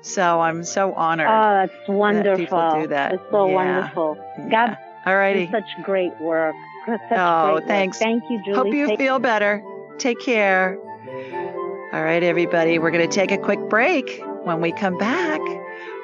So 0.00 0.40
I'm 0.40 0.64
so 0.64 0.92
honored. 0.94 1.28
Oh, 1.28 1.66
that's 1.66 1.88
wonderful. 1.88 2.36
That 2.36 2.38
people 2.38 2.80
do 2.82 2.86
that. 2.88 3.14
It's 3.14 3.22
so 3.30 3.48
yeah. 3.48 3.54
wonderful. 3.54 4.14
God, 4.50 4.50
yeah. 4.50 4.76
All 5.06 5.16
righty. 5.16 5.48
Such 5.50 5.84
great 5.84 6.12
work. 6.20 6.54
Such 6.86 7.00
oh, 7.12 7.54
great 7.54 7.68
thanks. 7.68 7.98
Work. 7.98 8.02
Thank 8.02 8.24
you, 8.30 8.42
Julie. 8.44 8.56
Hope 8.56 8.74
you 8.74 8.86
take 8.88 8.98
feel 8.98 9.18
better. 9.18 9.62
Take 9.98 10.20
care. 10.20 10.78
All 11.92 12.02
right, 12.02 12.22
everybody. 12.22 12.78
We're 12.78 12.90
going 12.90 13.08
to 13.08 13.14
take 13.14 13.30
a 13.30 13.38
quick 13.38 13.60
break. 13.68 14.22
When 14.42 14.60
we 14.60 14.72
come 14.72 14.98
back, 14.98 15.40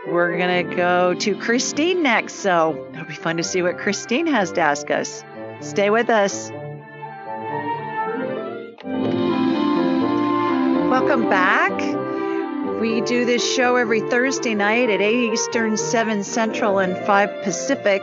we're 0.07 0.37
going 0.39 0.68
to 0.68 0.76
go 0.76 1.14
to 1.14 1.37
Christine 1.37 2.03
next. 2.03 2.35
So 2.35 2.89
it'll 2.93 3.07
be 3.07 3.14
fun 3.14 3.37
to 3.39 3.43
see 3.43 3.62
what 3.62 3.79
Christine 3.79 4.26
has 4.29 4.53
to 4.53 4.61
ask 4.61 4.91
us. 4.91 5.24
Stay 5.61 5.91
with 5.91 6.09
us. 6.09 6.53
Welcome 11.01 11.30
back. 11.30 12.80
We 12.80 13.01
do 13.03 13.24
this 13.24 13.55
show 13.55 13.76
every 13.76 14.01
Thursday 14.01 14.57
night 14.57 14.90
at 14.90 15.01
8 15.01 15.32
Eastern, 15.32 15.76
7 15.76 16.24
Central, 16.24 16.80
and 16.80 16.99
5 17.07 17.44
Pacific. 17.44 18.03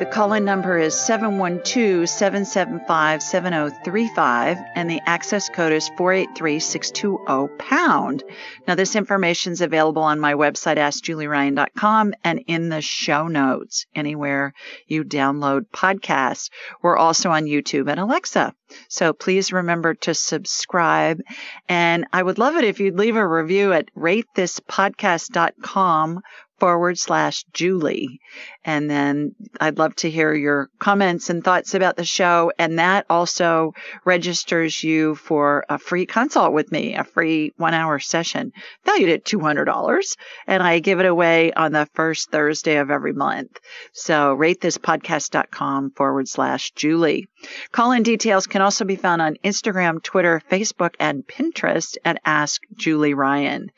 The 0.00 0.06
call 0.06 0.32
in 0.32 0.44
number 0.46 0.78
is 0.78 0.98
712 0.98 2.08
775 2.08 3.22
7035, 3.22 4.56
and 4.74 4.88
the 4.88 5.02
access 5.04 5.50
code 5.50 5.74
is 5.74 5.90
483 5.98 6.58
620 6.58 7.54
pound. 7.58 8.24
Now, 8.66 8.76
this 8.76 8.96
information 8.96 9.52
is 9.52 9.60
available 9.60 10.00
on 10.00 10.18
my 10.18 10.32
website, 10.32 10.78
AskJulieRyan.com, 10.78 12.14
and 12.24 12.42
in 12.46 12.70
the 12.70 12.80
show 12.80 13.28
notes, 13.28 13.84
anywhere 13.94 14.54
you 14.86 15.04
download 15.04 15.66
podcasts. 15.70 16.48
We're 16.80 16.96
also 16.96 17.28
on 17.28 17.44
YouTube 17.44 17.90
and 17.90 18.00
Alexa. 18.00 18.54
So 18.88 19.12
please 19.12 19.52
remember 19.52 19.92
to 19.94 20.14
subscribe. 20.14 21.20
And 21.68 22.06
I 22.10 22.22
would 22.22 22.38
love 22.38 22.56
it 22.56 22.64
if 22.64 22.80
you'd 22.80 22.96
leave 22.96 23.16
a 23.16 23.28
review 23.28 23.74
at 23.74 23.94
ratethispodcast.com 23.94 26.22
forward 26.60 26.98
slash 26.98 27.44
Julie. 27.52 28.20
And 28.64 28.90
then 28.90 29.34
I'd 29.58 29.78
love 29.78 29.96
to 29.96 30.10
hear 30.10 30.34
your 30.34 30.68
comments 30.78 31.30
and 31.30 31.42
thoughts 31.42 31.74
about 31.74 31.96
the 31.96 32.04
show. 32.04 32.52
And 32.58 32.78
that 32.78 33.06
also 33.08 33.72
registers 34.04 34.84
you 34.84 35.14
for 35.14 35.64
a 35.68 35.78
free 35.78 36.06
consult 36.06 36.52
with 36.52 36.70
me, 36.70 36.94
a 36.94 37.04
free 37.04 37.52
one 37.56 37.74
hour 37.74 37.98
session 37.98 38.52
valued 38.84 39.08
at 39.08 39.24
$200. 39.24 40.16
And 40.46 40.62
I 40.62 40.78
give 40.78 41.00
it 41.00 41.06
away 41.06 41.52
on 41.52 41.72
the 41.72 41.88
first 41.94 42.30
Thursday 42.30 42.76
of 42.76 42.90
every 42.90 43.14
month. 43.14 43.58
So 43.92 44.36
ratethispodcast.com 44.36 45.92
forward 45.92 46.28
slash 46.28 46.72
Julie. 46.72 47.28
Call 47.72 47.92
in 47.92 48.02
details 48.02 48.46
can 48.46 48.60
also 48.60 48.84
be 48.84 48.96
found 48.96 49.22
on 49.22 49.38
Instagram, 49.42 50.02
Twitter, 50.02 50.42
Facebook, 50.50 50.94
and 51.00 51.26
Pinterest 51.26 51.96
at 52.04 52.20
Ask 52.24 52.62
Julie 52.76 53.14
Ryan. 53.14 53.70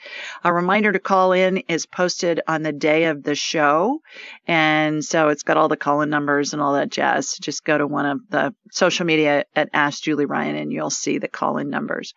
A 0.43 0.53
reminder 0.53 0.91
to 0.91 0.99
call 0.99 1.33
in 1.33 1.59
is 1.69 1.87
posted 1.87 2.41
on 2.49 2.63
the 2.63 2.72
day 2.73 3.05
of 3.05 3.23
the 3.23 3.35
show. 3.35 4.01
And 4.47 5.05
so 5.05 5.29
it's 5.29 5.43
got 5.43 5.57
all 5.57 5.69
the 5.69 5.77
call 5.77 6.03
in 6.03 6.11
numbers 6.11 6.53
and 6.53 6.63
all 6.63 6.75
that 6.75 6.91
jazz. 6.91 7.37
Just 7.41 7.65
go 7.65 7.77
to 7.77 7.87
one 7.87 8.07
of 8.07 8.21
the 8.29 8.55
social 8.71 9.07
media 9.07 9.45
at 9.55 9.69
Ask 9.73 10.03
Julie 10.03 10.27
Ryan 10.27 10.57
and 10.57 10.73
you'll 10.73 10.91
see 10.91 11.19
the 11.19 11.29
call 11.29 11.59
in 11.59 11.71
numbers. 11.71 12.15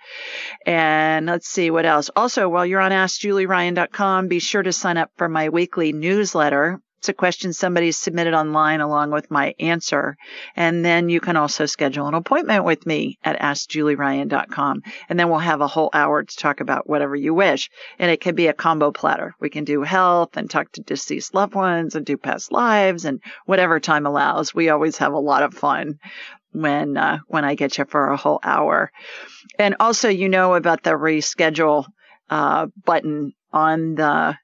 And 0.65 1.25
let's 1.25 1.47
see 1.47 1.69
what 1.71 1.85
else. 1.85 2.09
Also, 2.15 2.49
while 2.49 2.65
you're 2.65 2.79
on 2.79 2.91
AskJulieRyan.com, 2.91 4.27
be 4.27 4.39
sure 4.39 4.63
to 4.63 4.73
sign 4.73 4.97
up 4.97 5.11
for 5.17 5.29
my 5.29 5.49
weekly 5.49 5.93
newsletter 5.93 6.81
it's 7.05 7.09
a 7.09 7.13
question 7.13 7.53
somebody 7.53 7.91
submitted 7.91 8.33
online 8.33 8.81
along 8.81 9.11
with 9.11 9.29
my 9.29 9.53
answer. 9.59 10.17
And 10.55 10.83
then 10.83 11.07
you 11.07 11.19
can 11.19 11.37
also 11.37 11.67
schedule 11.67 12.07
an 12.07 12.15
appointment 12.15 12.63
with 12.63 12.83
me 12.87 13.19
at 13.23 13.39
AskJulieRyan.com. 13.39 14.81
And 15.07 15.19
then 15.19 15.29
we'll 15.29 15.37
have 15.37 15.61
a 15.61 15.67
whole 15.67 15.91
hour 15.93 16.23
to 16.23 16.35
talk 16.35 16.61
about 16.61 16.89
whatever 16.89 17.15
you 17.15 17.35
wish. 17.35 17.69
And 17.99 18.09
it 18.09 18.21
can 18.21 18.33
be 18.33 18.47
a 18.47 18.53
combo 18.53 18.91
platter. 18.91 19.35
We 19.39 19.51
can 19.51 19.65
do 19.65 19.83
health 19.83 20.35
and 20.35 20.49
talk 20.49 20.71
to 20.71 20.81
deceased 20.81 21.35
loved 21.35 21.53
ones 21.53 21.93
and 21.93 22.03
do 22.03 22.17
past 22.17 22.51
lives 22.51 23.05
and 23.05 23.21
whatever 23.45 23.79
time 23.79 24.07
allows. 24.07 24.51
We 24.51 24.69
always 24.69 24.97
have 24.97 25.13
a 25.13 25.19
lot 25.19 25.43
of 25.43 25.53
fun 25.53 25.99
when 26.53 26.97
uh, 26.97 27.19
when 27.27 27.45
I 27.45 27.53
get 27.53 27.77
you 27.77 27.85
for 27.85 28.07
a 28.07 28.17
whole 28.17 28.39
hour. 28.41 28.91
And 29.59 29.75
also, 29.79 30.09
you 30.09 30.27
know 30.27 30.55
about 30.55 30.81
the 30.81 30.93
reschedule 30.93 31.85
uh, 32.31 32.65
button 32.83 33.33
on 33.53 33.93
the 33.93 34.35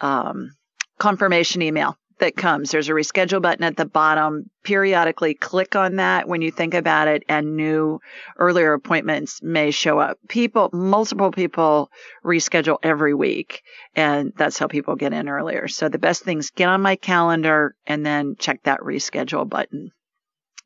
um, 0.00 0.52
confirmation 0.98 1.62
email 1.62 1.96
that 2.18 2.36
comes. 2.36 2.70
There's 2.70 2.88
a 2.88 2.92
reschedule 2.92 3.40
button 3.40 3.64
at 3.64 3.76
the 3.76 3.86
bottom. 3.86 4.50
Periodically 4.64 5.34
click 5.34 5.76
on 5.76 5.96
that 5.96 6.28
when 6.28 6.42
you 6.42 6.50
think 6.50 6.74
about 6.74 7.08
it 7.08 7.22
and 7.28 7.56
new 7.56 8.00
earlier 8.38 8.72
appointments 8.72 9.40
may 9.42 9.70
show 9.70 9.98
up. 9.98 10.18
People, 10.28 10.68
multiple 10.72 11.30
people 11.30 11.90
reschedule 12.24 12.78
every 12.82 13.14
week 13.14 13.62
and 13.94 14.32
that's 14.36 14.58
how 14.58 14.66
people 14.66 14.96
get 14.96 15.12
in 15.12 15.28
earlier. 15.28 15.68
So 15.68 15.88
the 15.88 15.98
best 15.98 16.22
things 16.22 16.50
get 16.50 16.68
on 16.68 16.82
my 16.82 16.96
calendar 16.96 17.74
and 17.86 18.04
then 18.04 18.36
check 18.38 18.62
that 18.64 18.80
reschedule 18.80 19.48
button 19.48 19.92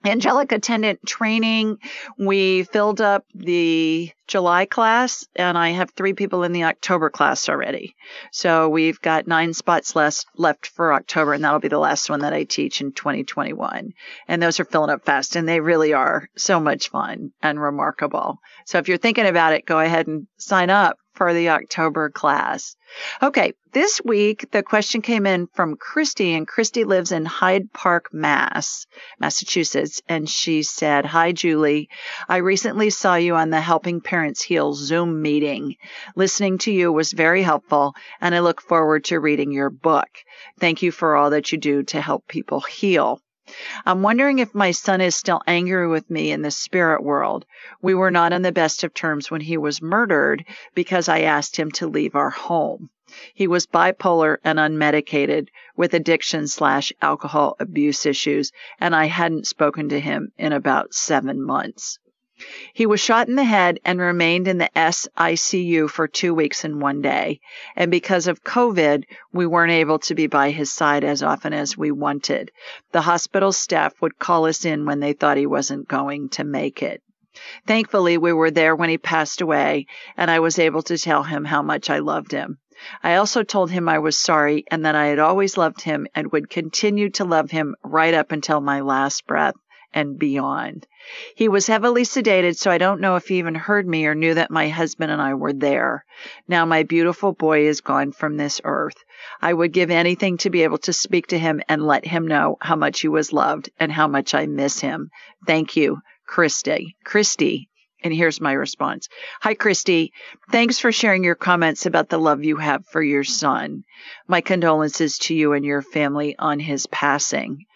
angelic 0.04 0.52
attendant 0.52 1.00
training. 1.06 1.78
We 2.18 2.64
filled 2.64 3.00
up 3.00 3.24
the 3.34 4.12
July 4.26 4.64
class 4.64 5.26
and 5.36 5.58
I 5.58 5.70
have 5.70 5.90
three 5.90 6.14
people 6.14 6.42
in 6.42 6.52
the 6.52 6.64
October 6.64 7.10
class 7.10 7.48
already. 7.48 7.94
So 8.30 8.68
we've 8.68 9.00
got 9.00 9.26
nine 9.26 9.52
spots 9.52 9.94
left 9.94 10.26
left 10.36 10.68
for 10.68 10.94
October 10.94 11.34
and 11.34 11.44
that'll 11.44 11.60
be 11.60 11.68
the 11.68 11.78
last 11.78 12.08
one 12.08 12.20
that 12.20 12.32
I 12.32 12.44
teach 12.44 12.80
in 12.80 12.92
2021. 12.92 13.92
And 14.28 14.42
those 14.42 14.58
are 14.58 14.64
filling 14.64 14.90
up 14.90 15.04
fast 15.04 15.36
and 15.36 15.48
they 15.48 15.60
really 15.60 15.92
are 15.92 16.28
so 16.36 16.60
much 16.60 16.88
fun 16.88 17.32
and 17.42 17.60
remarkable. 17.60 18.38
So 18.64 18.78
if 18.78 18.88
you're 18.88 18.96
thinking 18.96 19.26
about 19.26 19.52
it, 19.52 19.66
go 19.66 19.78
ahead 19.78 20.06
and 20.06 20.26
sign 20.38 20.70
up 20.70 20.96
for 21.14 21.34
the 21.34 21.50
October 21.50 22.10
class. 22.10 22.76
Okay, 23.22 23.52
this 23.72 24.00
week 24.04 24.50
the 24.50 24.62
question 24.62 25.00
came 25.00 25.26
in 25.26 25.46
from 25.54 25.76
Christy, 25.76 26.34
and 26.34 26.46
Christy 26.46 26.84
lives 26.84 27.12
in 27.12 27.24
Hyde 27.24 27.72
Park, 27.72 28.12
Mass, 28.12 28.86
Massachusetts, 29.18 30.02
and 30.08 30.28
she 30.28 30.62
said, 30.62 31.06
"Hi, 31.06 31.32
Julie. 31.32 31.88
I 32.28 32.38
recently 32.38 32.90
saw 32.90 33.14
you 33.14 33.34
on 33.34 33.50
the 33.50 33.60
Helping 33.60 34.00
Parents 34.00 34.42
Heal 34.42 34.74
Zoom 34.74 35.22
meeting. 35.22 35.76
Listening 36.16 36.58
to 36.58 36.72
you 36.72 36.92
was 36.92 37.12
very 37.12 37.42
helpful, 37.42 37.94
and 38.20 38.34
I 38.34 38.40
look 38.40 38.60
forward 38.60 39.04
to 39.06 39.20
reading 39.20 39.52
your 39.52 39.70
book. 39.70 40.08
Thank 40.60 40.82
you 40.82 40.92
for 40.92 41.16
all 41.16 41.30
that 41.30 41.52
you 41.52 41.58
do 41.58 41.82
to 41.84 42.00
help 42.00 42.28
people 42.28 42.60
heal." 42.60 43.20
I'm 43.84 44.02
wondering 44.02 44.38
if 44.38 44.54
my 44.54 44.70
son 44.70 45.00
is 45.00 45.16
still 45.16 45.42
angry 45.48 45.88
with 45.88 46.08
me 46.08 46.30
in 46.30 46.42
the 46.42 46.50
spirit 46.52 47.02
world. 47.02 47.44
We 47.80 47.92
were 47.92 48.10
not 48.12 48.32
on 48.32 48.42
the 48.42 48.52
best 48.52 48.84
of 48.84 48.94
terms 48.94 49.32
when 49.32 49.40
he 49.40 49.56
was 49.56 49.82
murdered 49.82 50.44
because 50.74 51.08
I 51.08 51.22
asked 51.22 51.56
him 51.56 51.72
to 51.72 51.88
leave 51.88 52.14
our 52.14 52.30
home. 52.30 52.90
He 53.34 53.46
was 53.48 53.66
bipolar 53.66 54.38
and 54.44 54.58
unmedicated 54.58 55.48
with 55.76 55.92
addiction 55.92 56.46
slash 56.46 56.92
alcohol 57.02 57.56
abuse 57.58 58.06
issues, 58.06 58.52
and 58.80 58.94
I 58.94 59.06
hadn't 59.06 59.46
spoken 59.46 59.88
to 59.88 60.00
him 60.00 60.32
in 60.38 60.52
about 60.52 60.94
seven 60.94 61.42
months. 61.42 61.98
He 62.72 62.86
was 62.86 63.00
shot 63.00 63.28
in 63.28 63.36
the 63.36 63.44
head 63.44 63.78
and 63.84 64.00
remained 64.00 64.48
in 64.48 64.58
the 64.58 64.70
SICU 64.74 65.88
for 65.88 66.08
two 66.08 66.34
weeks 66.34 66.64
and 66.64 66.80
one 66.80 67.02
day. 67.02 67.40
And 67.76 67.90
because 67.90 68.26
of 68.26 68.42
COVID, 68.42 69.04
we 69.32 69.46
weren't 69.46 69.72
able 69.72 69.98
to 70.00 70.14
be 70.14 70.26
by 70.26 70.50
his 70.50 70.72
side 70.72 71.04
as 71.04 71.22
often 71.22 71.52
as 71.52 71.76
we 71.76 71.90
wanted. 71.90 72.50
The 72.92 73.02
hospital 73.02 73.52
staff 73.52 74.00
would 74.00 74.18
call 74.18 74.46
us 74.46 74.64
in 74.64 74.86
when 74.86 75.00
they 75.00 75.12
thought 75.12 75.36
he 75.36 75.46
wasn't 75.46 75.88
going 75.88 76.30
to 76.30 76.44
make 76.44 76.82
it. 76.82 77.02
Thankfully, 77.66 78.18
we 78.18 78.32
were 78.32 78.50
there 78.50 78.74
when 78.74 78.88
he 78.88 78.98
passed 78.98 79.40
away, 79.40 79.86
and 80.16 80.30
I 80.30 80.40
was 80.40 80.58
able 80.58 80.82
to 80.82 80.98
tell 80.98 81.22
him 81.22 81.44
how 81.44 81.62
much 81.62 81.90
I 81.90 81.98
loved 81.98 82.32
him. 82.32 82.58
I 83.02 83.14
also 83.14 83.42
told 83.42 83.70
him 83.70 83.88
I 83.88 84.00
was 84.00 84.18
sorry 84.18 84.64
and 84.70 84.84
that 84.84 84.96
I 84.96 85.06
had 85.06 85.18
always 85.18 85.56
loved 85.56 85.82
him 85.82 86.06
and 86.14 86.32
would 86.32 86.50
continue 86.50 87.10
to 87.10 87.24
love 87.24 87.50
him 87.50 87.76
right 87.84 88.12
up 88.12 88.32
until 88.32 88.60
my 88.60 88.80
last 88.80 89.26
breath 89.26 89.54
and 89.94 90.18
beyond. 90.18 90.86
He 91.34 91.48
was 91.48 91.66
heavily 91.66 92.02
sedated, 92.02 92.56
so 92.56 92.70
I 92.70 92.78
don't 92.78 93.00
know 93.00 93.16
if 93.16 93.28
he 93.28 93.38
even 93.38 93.54
heard 93.54 93.86
me 93.86 94.06
or 94.06 94.14
knew 94.14 94.34
that 94.34 94.50
my 94.50 94.68
husband 94.68 95.10
and 95.10 95.20
I 95.20 95.34
were 95.34 95.52
there. 95.52 96.04
Now 96.46 96.64
my 96.64 96.82
beautiful 96.82 97.32
boy 97.32 97.66
is 97.66 97.80
gone 97.80 98.12
from 98.12 98.36
this 98.36 98.60
earth. 98.64 98.96
I 99.40 99.52
would 99.52 99.72
give 99.72 99.90
anything 99.90 100.38
to 100.38 100.50
be 100.50 100.62
able 100.62 100.78
to 100.78 100.92
speak 100.92 101.28
to 101.28 101.38
him 101.38 101.60
and 101.68 101.86
let 101.86 102.06
him 102.06 102.26
know 102.26 102.56
how 102.60 102.76
much 102.76 103.00
he 103.00 103.08
was 103.08 103.32
loved 103.32 103.70
and 103.78 103.90
how 103.90 104.08
much 104.08 104.34
I 104.34 104.46
miss 104.46 104.80
him. 104.80 105.10
Thank 105.46 105.76
you, 105.76 106.00
Christy. 106.26 106.96
Christy. 107.04 107.68
And 108.04 108.12
here's 108.12 108.40
my 108.40 108.52
response. 108.52 109.08
Hi, 109.42 109.54
Christy. 109.54 110.12
Thanks 110.50 110.78
for 110.78 110.90
sharing 110.90 111.22
your 111.22 111.36
comments 111.36 111.86
about 111.86 112.08
the 112.08 112.18
love 112.18 112.44
you 112.44 112.56
have 112.56 112.84
for 112.86 113.02
your 113.02 113.22
son. 113.22 113.84
My 114.26 114.40
condolences 114.40 115.18
to 115.18 115.34
you 115.34 115.52
and 115.52 115.64
your 115.64 115.82
family 115.82 116.34
on 116.36 116.58
his 116.58 116.86
passing. 116.86 117.66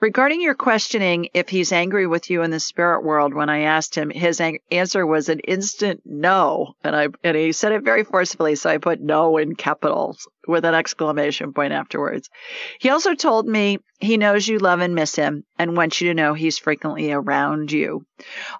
Regarding 0.00 0.40
your 0.40 0.54
questioning 0.54 1.28
if 1.34 1.50
he's 1.50 1.72
angry 1.72 2.06
with 2.06 2.30
you 2.30 2.40
in 2.40 2.50
the 2.50 2.58
spirit 2.58 3.04
world, 3.04 3.34
when 3.34 3.50
I 3.50 3.64
asked 3.64 3.94
him, 3.94 4.08
his 4.08 4.40
ang- 4.40 4.60
answer 4.70 5.06
was 5.06 5.28
an 5.28 5.40
instant 5.40 6.00
no, 6.06 6.72
and 6.82 6.96
I 6.96 7.08
and 7.22 7.36
he 7.36 7.52
said 7.52 7.72
it 7.72 7.82
very 7.82 8.02
forcefully, 8.02 8.54
so 8.54 8.70
I 8.70 8.78
put 8.78 9.02
no 9.02 9.36
in 9.36 9.56
capitals 9.56 10.26
with 10.48 10.64
an 10.64 10.74
exclamation 10.74 11.52
point 11.52 11.74
afterwards. 11.74 12.30
He 12.78 12.88
also 12.88 13.14
told 13.14 13.46
me 13.46 13.80
he 13.98 14.16
knows 14.16 14.48
you 14.48 14.58
love 14.58 14.80
and 14.80 14.94
miss 14.94 15.14
him 15.14 15.44
and 15.58 15.76
wants 15.76 16.00
you 16.00 16.08
to 16.08 16.14
know 16.14 16.32
he's 16.32 16.58
frequently 16.58 17.12
around 17.12 17.70
you. 17.70 18.06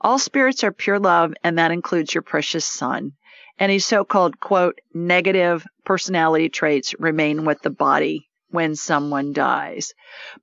All 0.03 0.19
spirits 0.19 0.63
are 0.63 0.73
pure 0.73 0.99
love, 0.99 1.33
and 1.43 1.59
that 1.59 1.71
includes 1.71 2.15
your 2.15 2.23
precious 2.23 2.67
son. 2.67 3.13
Any 3.59 3.79
so-called 3.79 4.41
quote 4.41 4.79
negative 4.93 5.67
personality 5.87 6.51
traits 6.51 6.95
remain 6.99 7.47
with 7.47 7.63
the 7.63 7.71
body 7.71 8.30
when 8.51 8.75
someone 8.77 9.33
dies. 9.33 9.95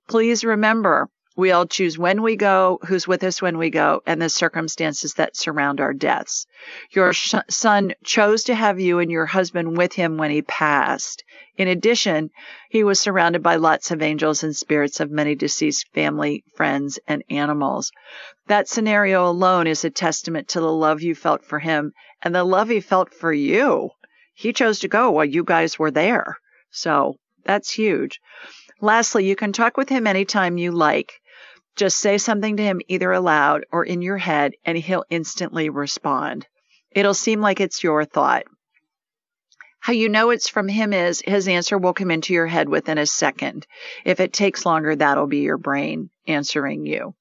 Please 0.08 0.44
remember, 0.44 1.08
we 1.38 1.52
all 1.52 1.66
choose 1.66 1.96
when 1.96 2.22
we 2.22 2.34
go, 2.34 2.80
who's 2.88 3.06
with 3.06 3.22
us 3.22 3.40
when 3.40 3.58
we 3.58 3.70
go, 3.70 4.02
and 4.04 4.20
the 4.20 4.28
circumstances 4.28 5.14
that 5.14 5.36
surround 5.36 5.80
our 5.80 5.92
deaths. 5.92 6.48
Your 6.90 7.12
sh- 7.12 7.36
son 7.48 7.94
chose 8.02 8.42
to 8.44 8.56
have 8.56 8.80
you 8.80 8.98
and 8.98 9.08
your 9.08 9.26
husband 9.26 9.76
with 9.76 9.92
him 9.92 10.16
when 10.16 10.32
he 10.32 10.42
passed. 10.42 11.22
In 11.56 11.68
addition, 11.68 12.30
he 12.70 12.82
was 12.82 12.98
surrounded 12.98 13.40
by 13.40 13.54
lots 13.54 13.92
of 13.92 14.02
angels 14.02 14.42
and 14.42 14.56
spirits 14.56 14.98
of 14.98 15.12
many 15.12 15.36
deceased 15.36 15.86
family, 15.94 16.42
friends, 16.56 16.98
and 17.06 17.22
animals. 17.30 17.92
That 18.48 18.68
scenario 18.68 19.24
alone 19.24 19.68
is 19.68 19.84
a 19.84 19.90
testament 19.90 20.48
to 20.48 20.60
the 20.60 20.72
love 20.72 21.02
you 21.02 21.14
felt 21.14 21.44
for 21.44 21.60
him 21.60 21.92
and 22.20 22.34
the 22.34 22.42
love 22.42 22.68
he 22.68 22.80
felt 22.80 23.14
for 23.14 23.32
you. 23.32 23.90
He 24.34 24.52
chose 24.52 24.80
to 24.80 24.88
go 24.88 25.12
while 25.12 25.24
you 25.24 25.44
guys 25.44 25.78
were 25.78 25.92
there. 25.92 26.36
So 26.72 27.14
that's 27.48 27.72
huge. 27.72 28.20
Lastly, 28.82 29.26
you 29.26 29.34
can 29.34 29.54
talk 29.54 29.78
with 29.78 29.88
him 29.88 30.06
anytime 30.06 30.58
you 30.58 30.70
like. 30.70 31.14
Just 31.76 31.96
say 31.96 32.18
something 32.18 32.58
to 32.58 32.62
him 32.62 32.82
either 32.88 33.10
aloud 33.10 33.64
or 33.72 33.84
in 33.84 34.02
your 34.02 34.18
head, 34.18 34.52
and 34.66 34.76
he'll 34.76 35.06
instantly 35.08 35.70
respond. 35.70 36.46
It'll 36.90 37.14
seem 37.14 37.40
like 37.40 37.58
it's 37.58 37.82
your 37.82 38.04
thought. 38.04 38.44
How 39.80 39.94
you 39.94 40.10
know 40.10 40.28
it's 40.28 40.50
from 40.50 40.68
him 40.68 40.92
is 40.92 41.22
his 41.24 41.48
answer 41.48 41.78
will 41.78 41.94
come 41.94 42.10
into 42.10 42.34
your 42.34 42.46
head 42.48 42.68
within 42.68 42.98
a 42.98 43.06
second. 43.06 43.66
If 44.04 44.20
it 44.20 44.34
takes 44.34 44.66
longer, 44.66 44.94
that'll 44.94 45.26
be 45.26 45.38
your 45.38 45.56
brain 45.56 46.10
answering 46.26 46.84
you. 46.84 47.14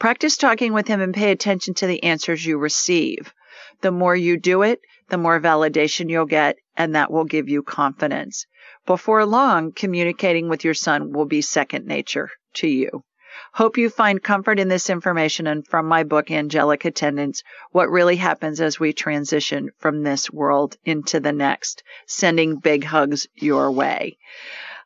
Practice 0.00 0.36
talking 0.36 0.72
with 0.72 0.88
him 0.88 1.00
and 1.00 1.14
pay 1.14 1.30
attention 1.30 1.74
to 1.74 1.86
the 1.86 2.02
answers 2.02 2.44
you 2.44 2.58
receive. 2.58 3.32
The 3.82 3.92
more 3.92 4.16
you 4.16 4.36
do 4.36 4.62
it, 4.62 4.80
the 5.10 5.18
more 5.18 5.38
validation 5.38 6.10
you'll 6.10 6.26
get, 6.26 6.56
and 6.76 6.96
that 6.96 7.12
will 7.12 7.24
give 7.24 7.48
you 7.48 7.62
confidence. 7.62 8.46
Before 8.86 9.24
long, 9.24 9.72
communicating 9.72 10.48
with 10.48 10.64
your 10.64 10.74
son 10.74 11.12
will 11.12 11.26
be 11.26 11.42
second 11.42 11.86
nature 11.86 12.30
to 12.54 12.68
you. 12.68 13.04
Hope 13.52 13.78
you 13.78 13.88
find 13.88 14.22
comfort 14.22 14.58
in 14.58 14.68
this 14.68 14.90
information 14.90 15.46
and 15.46 15.66
from 15.66 15.86
my 15.86 16.02
book, 16.02 16.30
Angelic 16.30 16.84
Attendants, 16.84 17.42
what 17.70 17.90
really 17.90 18.16
happens 18.16 18.60
as 18.60 18.80
we 18.80 18.92
transition 18.92 19.70
from 19.78 20.02
this 20.02 20.30
world 20.30 20.76
into 20.84 21.20
the 21.20 21.32
next. 21.32 21.82
Sending 22.06 22.56
big 22.56 22.84
hugs 22.84 23.26
your 23.34 23.70
way. 23.70 24.18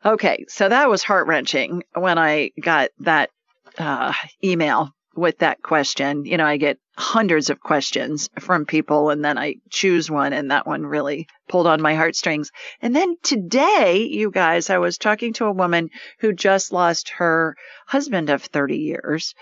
Okay, 0.04 0.44
so 0.48 0.68
that 0.68 0.90
was 0.90 1.02
heart 1.02 1.26
wrenching 1.26 1.82
when 1.94 2.18
I 2.18 2.50
got 2.60 2.90
that 3.00 3.30
uh, 3.78 4.12
email 4.42 4.90
with 5.16 5.38
that 5.38 5.62
question. 5.62 6.26
You 6.26 6.36
know, 6.36 6.46
I 6.46 6.56
get 6.58 6.78
hundreds 6.96 7.50
of 7.50 7.60
questions 7.60 8.28
from 8.38 8.66
people 8.66 9.10
and 9.10 9.24
then 9.24 9.36
I 9.36 9.56
choose 9.70 10.10
one 10.10 10.32
and 10.32 10.50
that 10.50 10.66
one 10.66 10.86
really 10.86 11.26
pulled 11.48 11.66
on 11.66 11.82
my 11.82 11.94
heartstrings. 11.94 12.50
And 12.80 12.94
then 12.94 13.16
today, 13.22 14.08
you 14.10 14.30
guys, 14.30 14.70
I 14.70 14.78
was 14.78 14.96
talking 14.96 15.32
to 15.34 15.46
a 15.46 15.52
woman 15.52 15.90
who 16.20 16.32
just 16.32 16.72
lost 16.72 17.10
her 17.10 17.56
husband 17.86 18.30
of 18.30 18.42
30 18.42 18.76
years 18.76 19.34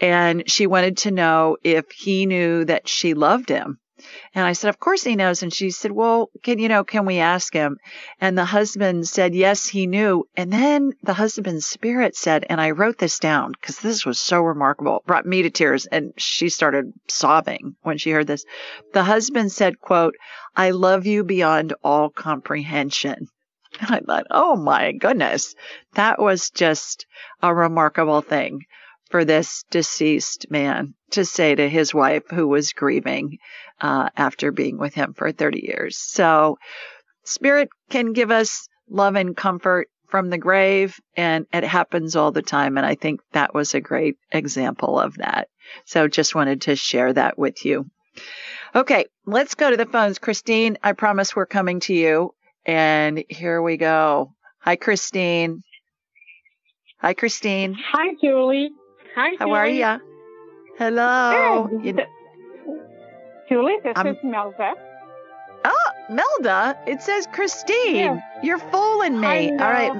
and 0.00 0.48
she 0.50 0.66
wanted 0.66 0.98
to 0.98 1.10
know 1.10 1.56
if 1.62 1.90
he 1.90 2.26
knew 2.26 2.64
that 2.66 2.88
she 2.88 3.14
loved 3.14 3.48
him. 3.48 3.78
And 4.34 4.44
I 4.44 4.52
said, 4.52 4.68
of 4.68 4.78
course 4.78 5.02
he 5.02 5.16
knows. 5.16 5.42
And 5.42 5.52
she 5.52 5.70
said, 5.70 5.92
well, 5.92 6.30
can, 6.42 6.58
you 6.58 6.68
know, 6.68 6.84
can 6.84 7.06
we 7.06 7.18
ask 7.18 7.52
him? 7.52 7.78
And 8.20 8.36
the 8.36 8.44
husband 8.44 9.08
said, 9.08 9.34
yes, 9.34 9.66
he 9.66 9.86
knew. 9.86 10.24
And 10.36 10.52
then 10.52 10.92
the 11.02 11.14
husband's 11.14 11.66
spirit 11.66 12.16
said, 12.16 12.46
and 12.48 12.60
I 12.60 12.70
wrote 12.70 12.98
this 12.98 13.18
down 13.18 13.52
because 13.52 13.78
this 13.78 14.06
was 14.06 14.20
so 14.20 14.40
remarkable, 14.40 15.02
brought 15.06 15.26
me 15.26 15.42
to 15.42 15.50
tears. 15.50 15.86
And 15.86 16.12
she 16.16 16.48
started 16.48 16.92
sobbing 17.08 17.76
when 17.82 17.98
she 17.98 18.10
heard 18.10 18.26
this. 18.26 18.44
The 18.92 19.04
husband 19.04 19.52
said, 19.52 19.80
quote, 19.80 20.14
I 20.56 20.70
love 20.70 21.06
you 21.06 21.24
beyond 21.24 21.74
all 21.82 22.10
comprehension. 22.10 23.26
And 23.80 23.90
I 23.90 24.00
thought, 24.00 24.26
oh 24.30 24.56
my 24.56 24.92
goodness, 24.92 25.54
that 25.94 26.18
was 26.18 26.48
just 26.48 27.04
a 27.42 27.54
remarkable 27.54 28.22
thing 28.22 28.62
for 29.10 29.24
this 29.24 29.64
deceased 29.70 30.50
man 30.50 30.94
to 31.10 31.24
say 31.24 31.54
to 31.54 31.68
his 31.68 31.94
wife 31.94 32.24
who 32.30 32.46
was 32.46 32.72
grieving 32.72 33.38
uh, 33.80 34.10
after 34.16 34.52
being 34.52 34.78
with 34.78 34.94
him 34.94 35.14
for 35.14 35.32
30 35.32 35.64
years. 35.64 35.96
So, 35.96 36.58
spirit 37.24 37.68
can 37.90 38.12
give 38.12 38.30
us 38.30 38.68
love 38.88 39.16
and 39.16 39.36
comfort 39.36 39.88
from 40.08 40.30
the 40.30 40.38
grave, 40.38 40.98
and 41.16 41.46
it 41.52 41.64
happens 41.64 42.16
all 42.16 42.32
the 42.32 42.42
time. 42.42 42.78
And 42.78 42.86
I 42.86 42.94
think 42.94 43.20
that 43.32 43.54
was 43.54 43.74
a 43.74 43.80
great 43.80 44.16
example 44.32 44.98
of 44.98 45.16
that. 45.18 45.48
So, 45.84 46.08
just 46.08 46.34
wanted 46.34 46.62
to 46.62 46.76
share 46.76 47.12
that 47.12 47.38
with 47.38 47.64
you. 47.64 47.86
Okay, 48.74 49.06
let's 49.26 49.54
go 49.54 49.70
to 49.70 49.76
the 49.76 49.86
phones. 49.86 50.18
Christine, 50.18 50.78
I 50.82 50.92
promise 50.92 51.34
we're 51.34 51.46
coming 51.46 51.80
to 51.80 51.94
you. 51.94 52.34
And 52.66 53.24
here 53.28 53.62
we 53.62 53.76
go. 53.76 54.32
Hi, 54.60 54.76
Christine. 54.76 55.62
Hi, 57.00 57.14
Christine. 57.14 57.74
Hi, 57.92 58.14
Julie. 58.22 58.70
Hi, 59.14 59.36
How 59.38 59.52
are 59.52 59.68
you? 59.68 60.00
Hello. 60.78 61.68
You 61.82 61.94
Julie, 63.48 63.76
this 63.82 63.94
I'm... 63.96 64.06
is 64.06 64.16
Melda. 64.22 64.74
Oh, 65.64 65.90
Melda. 66.08 66.78
It 66.86 67.02
says 67.02 67.26
Christine. 67.32 67.96
Yeah. 67.96 68.20
You're 68.42 68.58
fooling 68.58 69.20
me. 69.20 69.50
All 69.50 69.56
right. 69.56 69.92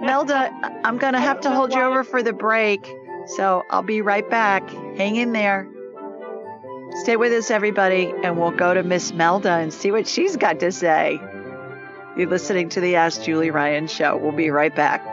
Melda, 0.00 0.50
I'm 0.84 0.98
going 0.98 1.12
to 1.14 1.20
have 1.20 1.40
to 1.42 1.50
hold 1.50 1.72
you 1.72 1.80
over 1.80 2.04
for 2.04 2.22
the 2.22 2.32
break. 2.32 2.86
So 3.26 3.62
I'll 3.70 3.82
be 3.82 4.00
right 4.02 4.28
back. 4.28 4.68
Hang 4.96 5.16
in 5.16 5.32
there. 5.32 5.68
Stay 7.02 7.16
with 7.16 7.32
us, 7.32 7.50
everybody, 7.50 8.12
and 8.24 8.38
we'll 8.38 8.50
go 8.50 8.74
to 8.74 8.82
Miss 8.82 9.12
Melda 9.12 9.52
and 9.52 9.72
see 9.72 9.92
what 9.92 10.08
she's 10.08 10.36
got 10.36 10.58
to 10.60 10.72
say. 10.72 11.20
You're 12.16 12.28
listening 12.28 12.68
to 12.70 12.80
the 12.80 12.96
Ask 12.96 13.22
Julie 13.22 13.50
Ryan 13.50 13.86
show. 13.86 14.16
We'll 14.16 14.32
be 14.32 14.50
right 14.50 14.74
back. 14.74 15.06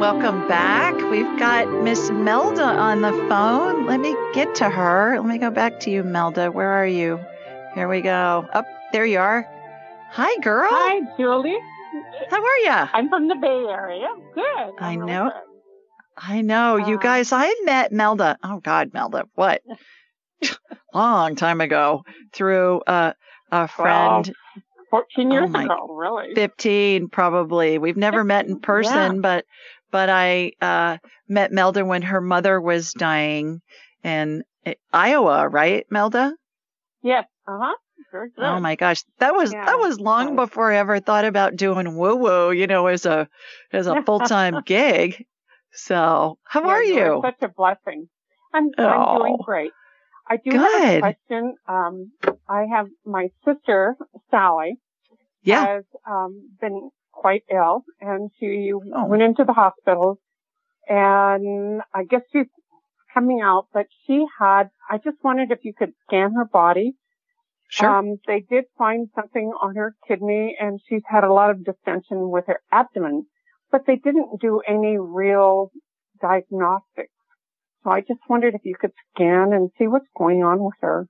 Welcome 0.00 0.48
back. 0.48 0.94
We've 1.10 1.38
got 1.38 1.70
Miss 1.84 2.10
Melda 2.10 2.64
on 2.64 3.02
the 3.02 3.12
phone. 3.28 3.84
Let 3.84 4.00
me 4.00 4.16
get 4.32 4.54
to 4.54 4.70
her. 4.70 5.18
Let 5.18 5.26
me 5.26 5.36
go 5.36 5.50
back 5.50 5.78
to 5.80 5.90
you, 5.90 6.02
Melda. 6.02 6.50
Where 6.50 6.70
are 6.70 6.86
you? 6.86 7.20
Here 7.74 7.86
we 7.86 8.00
go. 8.00 8.48
Up 8.54 8.64
oh, 8.66 8.74
there 8.92 9.04
you 9.04 9.18
are. 9.18 9.46
Hi, 10.12 10.40
girl. 10.40 10.70
Hi, 10.72 11.00
Julie. 11.18 11.58
How 12.30 12.42
are 12.42 12.58
you? 12.60 12.88
I'm 12.94 13.10
from 13.10 13.28
the 13.28 13.34
Bay 13.34 13.66
Area. 13.68 14.08
Good. 14.34 14.72
i 14.78 14.96
know. 14.96 15.32
I 16.16 16.40
know. 16.40 16.76
You 16.76 16.96
uh, 16.96 17.02
guys, 17.02 17.30
I 17.30 17.54
met 17.64 17.92
Melda. 17.92 18.38
Oh 18.42 18.58
God, 18.58 18.94
Melda. 18.94 19.24
What? 19.34 19.60
Long 20.94 21.36
time 21.36 21.60
ago 21.60 22.04
through 22.32 22.80
uh, 22.86 23.12
a 23.52 23.68
friend. 23.68 24.28
Wow. 24.28 24.62
14 24.90 25.30
years 25.30 25.50
oh 25.54 25.60
ago, 25.60 25.94
really. 25.94 26.34
15 26.34 27.08
probably. 27.08 27.78
We've 27.78 27.96
never 27.96 28.24
met 28.24 28.46
in 28.46 28.60
person, 28.60 29.16
yeah. 29.16 29.20
but 29.20 29.44
but 29.90 30.08
I 30.08 30.52
uh, 30.60 30.98
met 31.28 31.52
Melda 31.52 31.84
when 31.84 32.02
her 32.02 32.20
mother 32.20 32.60
was 32.60 32.92
dying 32.92 33.60
in 34.02 34.44
eh, 34.64 34.74
Iowa, 34.92 35.48
right, 35.48 35.86
Melda? 35.90 36.34
Yes. 37.02 37.24
Uh 37.46 37.58
huh. 37.60 37.76
Oh 38.38 38.58
my 38.58 38.74
gosh, 38.74 39.04
that 39.18 39.34
was 39.34 39.52
yeah, 39.52 39.66
that 39.66 39.78
was 39.78 40.00
long 40.00 40.34
before 40.34 40.72
I 40.72 40.78
ever 40.78 40.98
thought 40.98 41.24
about 41.24 41.54
doing 41.54 41.96
woo 41.96 42.16
woo, 42.16 42.50
you 42.50 42.66
know, 42.66 42.86
as 42.88 43.06
a 43.06 43.28
as 43.72 43.86
a 43.86 44.02
full 44.02 44.20
time 44.20 44.62
gig. 44.66 45.26
So, 45.72 46.38
how 46.42 46.62
yeah, 46.62 46.72
are 46.72 46.82
you? 46.82 47.20
Such 47.22 47.42
a 47.42 47.48
blessing. 47.48 48.08
I'm 48.52 48.70
oh, 48.78 48.84
I'm 48.84 49.18
doing 49.18 49.38
great. 49.44 49.70
I 50.28 50.36
do 50.36 50.50
good. 50.50 50.60
have 50.60 50.94
a 50.94 51.00
question. 51.00 51.54
Um, 51.68 52.12
I 52.48 52.64
have 52.72 52.86
my 53.04 53.28
sister 53.44 53.96
Sally. 54.30 54.78
Yeah. 55.42 55.66
Has 55.66 55.84
um, 56.08 56.50
been 56.60 56.90
quite 57.20 57.44
ill 57.52 57.84
and 58.00 58.30
she 58.40 58.72
oh. 58.72 59.04
went 59.04 59.22
into 59.22 59.44
the 59.44 59.52
hospital 59.52 60.18
and 60.88 61.82
I 61.92 62.04
guess 62.04 62.22
she's 62.32 62.46
coming 63.12 63.40
out, 63.42 63.66
but 63.74 63.86
she 64.06 64.24
had, 64.38 64.70
I 64.88 64.96
just 64.96 65.18
wondered 65.22 65.50
if 65.50 65.58
you 65.62 65.74
could 65.76 65.92
scan 66.06 66.32
her 66.34 66.46
body. 66.46 66.94
Sure. 67.68 67.90
Um, 67.90 68.16
they 68.26 68.40
did 68.40 68.64
find 68.78 69.08
something 69.14 69.52
on 69.60 69.76
her 69.76 69.94
kidney 70.08 70.56
and 70.58 70.80
she's 70.88 71.02
had 71.06 71.22
a 71.22 71.32
lot 71.32 71.50
of 71.50 71.62
distension 71.62 72.30
with 72.30 72.46
her 72.46 72.60
abdomen, 72.72 73.26
but 73.70 73.82
they 73.86 73.96
didn't 73.96 74.40
do 74.40 74.62
any 74.66 74.96
real 74.98 75.70
diagnostics. 76.22 77.12
So 77.84 77.90
I 77.90 78.00
just 78.00 78.20
wondered 78.30 78.54
if 78.54 78.62
you 78.64 78.76
could 78.80 78.92
scan 79.14 79.52
and 79.52 79.70
see 79.78 79.88
what's 79.88 80.08
going 80.16 80.42
on 80.42 80.64
with 80.64 80.74
her. 80.80 81.06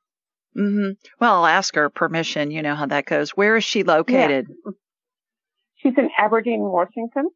Mm-hmm. 0.57 0.91
Well, 1.21 1.35
I'll 1.37 1.47
ask 1.47 1.77
her 1.77 1.89
permission. 1.89 2.51
You 2.51 2.63
know 2.63 2.75
how 2.75 2.87
that 2.87 3.07
goes. 3.07 3.31
Where 3.31 3.57
is 3.57 3.65
she 3.65 3.85
located? 3.85 4.49
Yeah. 4.49 4.73
She's 5.83 5.95
in 5.97 6.11
Aberdeen, 6.17 6.61
Washington. 6.61 7.31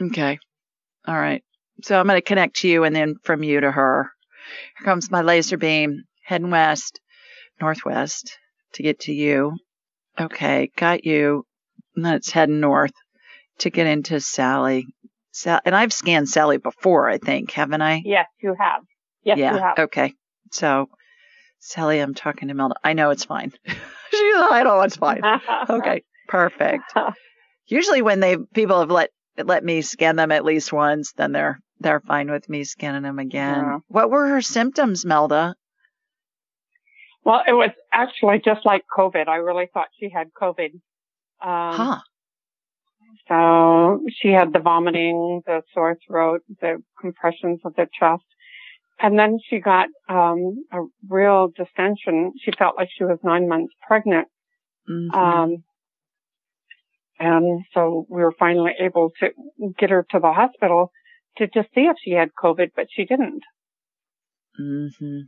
Okay. 0.00 0.38
All 1.06 1.14
right. 1.14 1.42
So 1.82 1.98
I'm 1.98 2.06
going 2.06 2.16
to 2.16 2.22
connect 2.22 2.56
to 2.56 2.68
you 2.68 2.84
and 2.84 2.94
then 2.94 3.16
from 3.22 3.42
you 3.42 3.60
to 3.60 3.70
her. 3.70 4.10
Here 4.78 4.84
comes 4.84 5.10
my 5.10 5.22
laser 5.22 5.56
beam 5.56 6.04
heading 6.24 6.50
west, 6.50 7.00
northwest 7.60 8.36
to 8.74 8.82
get 8.82 9.00
to 9.00 9.12
you. 9.12 9.56
Okay. 10.18 10.70
Got 10.76 11.04
you. 11.04 11.44
And 11.94 12.04
then 12.04 12.14
it's 12.14 12.30
heading 12.30 12.60
north 12.60 12.92
to 13.58 13.70
get 13.70 13.86
into 13.86 14.20
Sally. 14.20 14.86
Sal- 15.32 15.60
and 15.64 15.74
I've 15.74 15.92
scanned 15.92 16.28
Sally 16.28 16.56
before, 16.56 17.08
I 17.08 17.18
think, 17.18 17.52
haven't 17.52 17.82
I? 17.82 18.02
Yes, 18.04 18.26
you 18.42 18.56
have. 18.58 18.82
Yes, 19.22 19.38
yeah. 19.38 19.54
you 19.54 19.60
have. 19.60 19.78
Okay. 19.78 20.14
So, 20.50 20.88
Sally, 21.60 22.00
I'm 22.00 22.14
talking 22.14 22.48
to 22.48 22.54
Melda. 22.54 22.76
I 22.82 22.92
know 22.94 23.10
it's 23.10 23.24
fine. 23.24 23.52
She's, 23.66 23.76
I 24.36 24.62
know 24.64 24.80
it's 24.80 24.96
fine. 24.96 25.22
okay. 25.70 26.02
Perfect. 26.28 26.92
usually 27.68 28.02
when 28.02 28.20
they 28.20 28.36
people 28.54 28.80
have 28.80 28.90
let 28.90 29.10
let 29.36 29.64
me 29.64 29.82
scan 29.82 30.16
them 30.16 30.32
at 30.32 30.44
least 30.44 30.72
once, 30.72 31.12
then 31.12 31.32
they're 31.32 31.60
they're 31.80 32.00
fine 32.00 32.30
with 32.30 32.48
me 32.48 32.64
scanning 32.64 33.02
them 33.02 33.18
again. 33.18 33.56
Yeah. 33.56 33.78
What 33.88 34.10
were 34.10 34.26
her 34.28 34.42
symptoms, 34.42 35.04
Melda? 35.04 35.54
Well, 37.24 37.42
it 37.46 37.52
was 37.52 37.70
actually 37.92 38.40
just 38.44 38.64
like 38.64 38.82
COVID. 38.96 39.28
I 39.28 39.36
really 39.36 39.68
thought 39.72 39.88
she 40.00 40.10
had 40.10 40.28
COVID. 40.40 40.72
Um, 41.40 41.76
huh. 41.76 41.98
So 43.28 44.00
she 44.10 44.28
had 44.28 44.52
the 44.52 44.60
vomiting, 44.60 45.42
the 45.46 45.62
sore 45.74 45.98
throat, 46.06 46.40
the 46.60 46.82
compressions 47.00 47.60
of 47.64 47.74
the 47.76 47.86
chest. 47.98 48.24
And 49.00 49.18
then 49.18 49.38
she 49.48 49.60
got 49.60 49.88
um, 50.08 50.64
a 50.72 50.78
real 51.08 51.52
distension. 51.54 52.32
She 52.42 52.50
felt 52.58 52.76
like 52.76 52.88
she 52.96 53.04
was 53.04 53.18
nine 53.22 53.48
months 53.48 53.74
pregnant. 53.86 54.28
Mm-hmm. 54.90 55.14
Um, 55.14 55.64
and 57.18 57.64
so 57.74 58.06
we 58.08 58.22
were 58.22 58.34
finally 58.38 58.72
able 58.80 59.10
to 59.20 59.28
get 59.78 59.90
her 59.90 60.06
to 60.10 60.18
the 60.20 60.32
hospital 60.32 60.92
to 61.38 61.46
just 61.46 61.68
see 61.74 61.82
if 61.82 61.96
she 62.02 62.12
had 62.12 62.30
COVID, 62.42 62.72
but 62.76 62.86
she 62.90 63.04
didn't. 63.04 63.42
hmm 64.56 65.20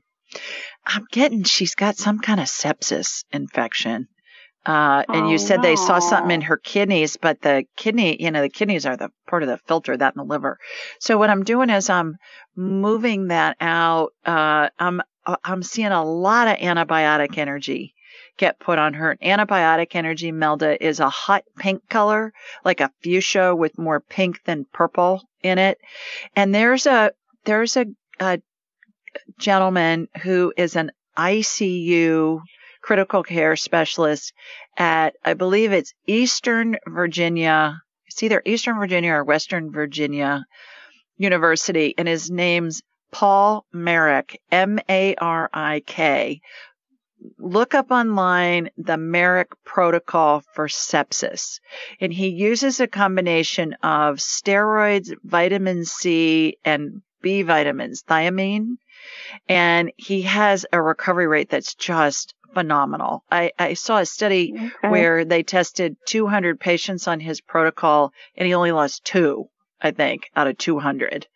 I'm 0.87 1.07
getting 1.11 1.43
she's 1.45 1.75
got 1.75 1.97
some 1.97 2.21
kind 2.21 2.41
of 2.41 2.47
sepsis 2.47 3.25
infection. 3.33 4.09
Uh, 4.65 5.03
and 5.09 5.27
oh, 5.27 5.31
you 5.31 5.39
said 5.39 5.57
no. 5.57 5.63
they 5.63 5.77
saw 5.77 5.99
something 5.99 6.31
in 6.31 6.41
her 6.43 6.59
kidneys, 6.59 7.17
but 7.17 7.41
the 7.41 7.65
kidney, 7.77 8.23
you 8.23 8.31
know, 8.31 8.43
the 8.43 8.49
kidneys 8.49 8.85
are 8.85 8.97
the 8.97 9.09
part 9.27 9.43
of 9.43 9.49
the 9.49 9.59
filter 9.67 9.97
that 9.97 10.15
in 10.15 10.19
the 10.19 10.25
liver. 10.25 10.59
So 11.01 11.17
what 11.17 11.31
I'm 11.31 11.45
doing 11.45 11.71
is 11.71 11.89
I'm 11.89 12.17
moving 12.55 13.29
that 13.29 13.57
out. 13.61 14.13
Uh, 14.25 14.69
I'm, 14.79 15.01
I'm 15.45 15.63
seeing 15.63 15.93
a 15.93 16.05
lot 16.05 16.47
of 16.47 16.59
antibiotic 16.59 17.39
energy 17.39 17.95
get 18.41 18.59
put 18.59 18.79
on 18.79 18.95
her. 18.95 19.19
Antibiotic 19.23 19.95
energy 19.95 20.33
Melda 20.33 20.83
is 20.83 20.99
a 20.99 21.11
hot 21.11 21.45
pink 21.59 21.87
color, 21.91 22.33
like 22.65 22.81
a 22.81 22.91
fuchsia 23.03 23.55
with 23.55 23.79
more 23.79 24.01
pink 24.01 24.43
than 24.45 24.67
purple 24.73 25.23
in 25.43 25.59
it. 25.59 25.79
And 26.35 26.55
there's 26.55 26.87
a, 26.87 27.13
there's 27.45 27.77
a, 27.77 27.85
a 28.19 28.41
gentleman 29.39 30.09
who 30.23 30.55
is 30.57 30.75
an 30.75 30.91
ICU 31.19 32.41
critical 32.83 33.23
care 33.23 33.57
specialist 33.57 34.33
at, 34.79 35.15
I 35.23 35.35
believe 35.35 35.73
it's 35.73 35.93
Eastern 36.07 36.79
Virginia. 36.89 37.83
It's 38.07 38.23
either 38.23 38.41
Eastern 38.47 38.79
Virginia 38.79 39.13
or 39.13 39.25
Western 39.25 39.71
Virginia 39.71 40.47
University, 41.19 41.95
and 41.99 42.09
his 42.09 42.31
name's 42.31 42.81
Paul 43.13 43.67
Marik, 43.73 44.41
M 44.51 44.79
A 44.89 45.15
R 45.17 45.51
I 45.53 45.83
K. 45.85 46.41
Look 47.39 47.75
up 47.75 47.91
online 47.91 48.71
the 48.77 48.97
Marik 48.97 49.51
protocol 49.65 50.43
for 50.55 50.69
sepsis. 50.69 51.61
And 52.01 52.13
he 52.13 52.29
uses 52.29 52.81
a 52.81 52.87
combination 52.87 53.75
of 53.83 54.17
steroids, 54.17 55.13
vitamin 55.25 55.85
C, 55.85 56.59
and 56.65 57.03
B 57.23 57.43
vitamins, 57.43 58.03
thiamine. 58.03 58.77
And 59.49 59.93
he 59.97 60.23
has 60.23 60.67
a 60.73 60.81
recovery 60.81 61.27
rate 61.27 61.51
that's 61.51 61.75
just 61.75 62.35
phenomenal. 62.55 63.25
I, 63.31 63.53
I 63.59 63.75
saw 63.75 63.99
a 63.99 64.07
study 64.07 64.55
okay. 64.55 64.89
where 64.89 65.25
they 65.25 65.43
tested 65.43 65.97
200 66.07 66.59
patients 66.59 67.07
on 67.07 67.21
his 67.21 67.41
protocol 67.41 68.13
and 68.37 68.47
he 68.47 68.55
only 68.55 68.73
lost 68.73 69.05
two, 69.05 69.49
I 69.81 69.91
think, 69.93 70.31
out 70.35 70.47
of 70.47 70.59
200. 70.59 71.27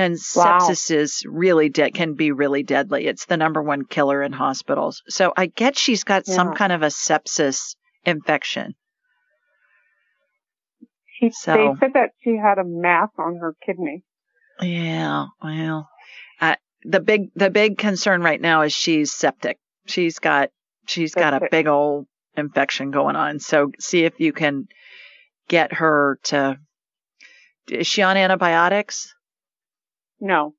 And 0.00 0.16
wow. 0.34 0.60
sepsis 0.60 0.90
is 0.90 1.22
really 1.26 1.68
de- 1.68 1.90
can 1.90 2.14
be 2.14 2.32
really 2.32 2.62
deadly. 2.62 3.06
It's 3.06 3.26
the 3.26 3.36
number 3.36 3.62
one 3.62 3.84
killer 3.84 4.22
in 4.22 4.32
hospitals. 4.32 5.02
So 5.10 5.34
I 5.36 5.44
get 5.44 5.76
she's 5.76 6.04
got 6.04 6.26
yeah. 6.26 6.36
some 6.36 6.54
kind 6.54 6.72
of 6.72 6.80
a 6.80 6.86
sepsis 6.86 7.76
infection. 8.06 8.74
She, 11.18 11.30
so, 11.32 11.52
they 11.52 11.80
said 11.80 11.92
that 11.92 12.12
she 12.24 12.38
had 12.38 12.56
a 12.56 12.64
mass 12.64 13.10
on 13.18 13.36
her 13.42 13.54
kidney. 13.66 14.02
Yeah, 14.62 15.26
well, 15.42 15.90
uh, 16.40 16.56
the 16.82 17.00
big 17.00 17.28
the 17.34 17.50
big 17.50 17.76
concern 17.76 18.22
right 18.22 18.40
now 18.40 18.62
is 18.62 18.72
she's 18.72 19.12
septic. 19.12 19.58
She's 19.84 20.18
got 20.18 20.48
she's 20.86 21.14
got 21.14 21.34
a 21.34 21.46
big 21.50 21.66
old 21.66 22.06
infection 22.38 22.90
going 22.90 23.16
on. 23.16 23.38
So 23.38 23.70
see 23.78 24.04
if 24.04 24.18
you 24.18 24.32
can 24.32 24.66
get 25.46 25.74
her 25.74 26.18
to. 26.24 26.58
Is 27.68 27.86
she 27.86 28.00
on 28.00 28.16
antibiotics? 28.16 29.14
No. 30.20 30.54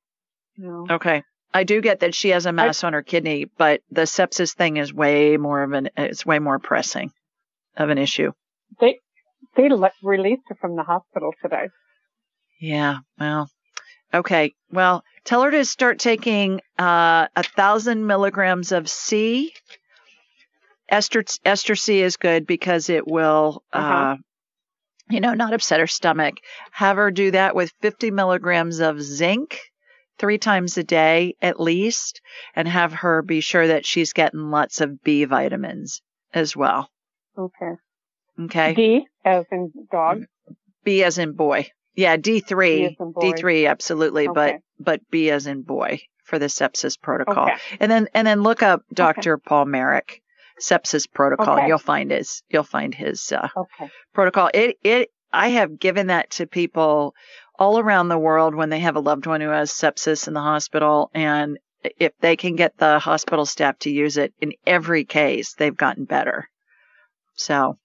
No. 0.58 0.86
Okay. 0.90 1.24
I 1.54 1.64
do 1.64 1.82
get 1.82 2.00
that 2.00 2.16
she 2.16 2.30
has 2.30 2.46
a 2.46 2.52
mass 2.52 2.84
I, 2.84 2.88
on 2.88 2.94
her 2.94 3.04
kidney, 3.04 3.46
but 3.58 3.82
the 3.92 4.04
sepsis 4.04 4.54
thing 4.54 4.78
is 4.78 4.94
way 4.94 5.38
more 5.38 5.64
of 5.64 5.74
an 5.74 5.90
it's 5.98 6.26
way 6.26 6.40
more 6.40 6.60
pressing 6.60 7.12
of 7.76 7.90
an 7.90 7.98
issue. 7.98 8.32
They 8.80 9.00
they 9.56 9.70
le- 9.70 9.92
released 10.02 10.44
her 10.48 10.56
from 10.56 10.76
the 10.76 10.84
hospital 10.84 11.32
today. 11.42 11.68
Yeah. 12.60 13.00
Well. 13.20 13.50
Okay. 14.14 14.54
Well, 14.72 15.04
tell 15.24 15.44
her 15.44 15.52
to 15.52 15.66
start 15.66 16.00
taking 16.00 16.62
uh, 16.78 17.28
a 17.36 17.44
thousand 17.44 18.06
milligrams 18.06 18.72
of 18.72 18.90
C. 18.90 19.54
Ester 20.90 21.24
ester 21.46 21.76
C 21.76 22.02
is 22.02 22.18
good 22.18 22.46
because 22.46 22.90
it 22.90 23.08
will. 23.08 23.64
Uh-huh. 23.74 23.94
Uh, 23.94 24.16
you 25.12 25.20
know, 25.20 25.34
not 25.34 25.54
upset 25.54 25.80
her 25.80 25.88
stomach. 25.88 26.36
Have 26.72 26.98
her 26.98 27.12
do 27.12 27.32
that 27.32 27.56
with 27.56 27.74
50 27.82 28.12
milligrams 28.12 28.80
of 28.80 29.02
zinc 29.02 29.60
three 30.18 30.38
times 30.38 30.78
a 30.78 30.84
day 30.84 31.36
at 31.42 31.60
least, 31.60 32.22
and 32.56 32.68
have 32.68 32.94
her 32.94 33.22
be 33.22 33.42
sure 33.42 33.68
that 33.68 33.86
she's 33.86 34.14
getting 34.14 34.52
lots 34.52 34.82
of 34.82 35.02
B 35.04 35.26
vitamins 35.26 36.02
as 36.34 36.56
well. 36.56 36.90
Okay. 37.38 37.74
Okay. 38.40 38.74
D 38.74 39.08
as 39.26 39.46
in 39.52 39.72
dog. 39.92 40.24
B 40.84 41.04
as 41.04 41.18
in 41.18 41.34
boy. 41.34 41.68
Yeah, 41.96 42.18
D3. 42.18 42.96
D3 42.98 43.70
absolutely, 43.70 44.28
okay. 44.28 44.34
but 44.34 44.56
but 44.80 45.02
B 45.10 45.30
as 45.30 45.48
in 45.48 45.64
boy 45.64 46.02
for 46.24 46.40
the 46.40 46.46
sepsis 46.46 47.00
protocol. 47.00 47.46
Okay. 47.46 47.58
And 47.80 47.92
then 47.92 48.08
and 48.14 48.26
then 48.26 48.44
look 48.44 48.64
up 48.64 48.84
Dr. 48.94 49.34
Okay. 49.34 49.44
Paul 49.46 49.66
Marik 49.66 50.21
sepsis 50.62 51.12
protocol. 51.12 51.58
Okay. 51.58 51.68
You'll 51.68 51.78
find 51.78 52.12
his 52.12 52.44
you'll 52.50 52.64
find 52.64 52.94
his 52.94 53.32
uh, 53.32 53.50
okay. 53.56 53.92
protocol. 54.14 54.50
It 54.54 54.78
it 54.84 55.10
I 55.32 55.50
have 55.50 55.80
given 55.80 56.08
that 56.08 56.32
to 56.32 56.48
people 56.48 57.14
all 57.58 57.80
around 57.80 58.10
the 58.10 58.18
world 58.18 58.56
when 58.56 58.70
they 58.70 58.80
have 58.80 58.96
a 58.96 59.02
loved 59.02 59.26
one 59.26 59.42
who 59.42 59.50
has 59.50 59.72
sepsis 59.72 60.28
in 60.28 60.34
the 60.34 60.42
hospital 60.42 61.10
and 61.14 61.58
if 61.84 62.12
they 62.20 62.36
can 62.36 62.56
get 62.56 62.78
the 62.78 63.00
hospital 63.00 63.46
staff 63.46 63.80
to 63.80 63.90
use 63.90 64.18
it 64.18 64.34
in 64.40 64.54
every 64.68 65.04
case, 65.04 65.56
they've 65.56 65.76
gotten 65.76 66.06
better. 66.06 66.48
So, 67.36 67.78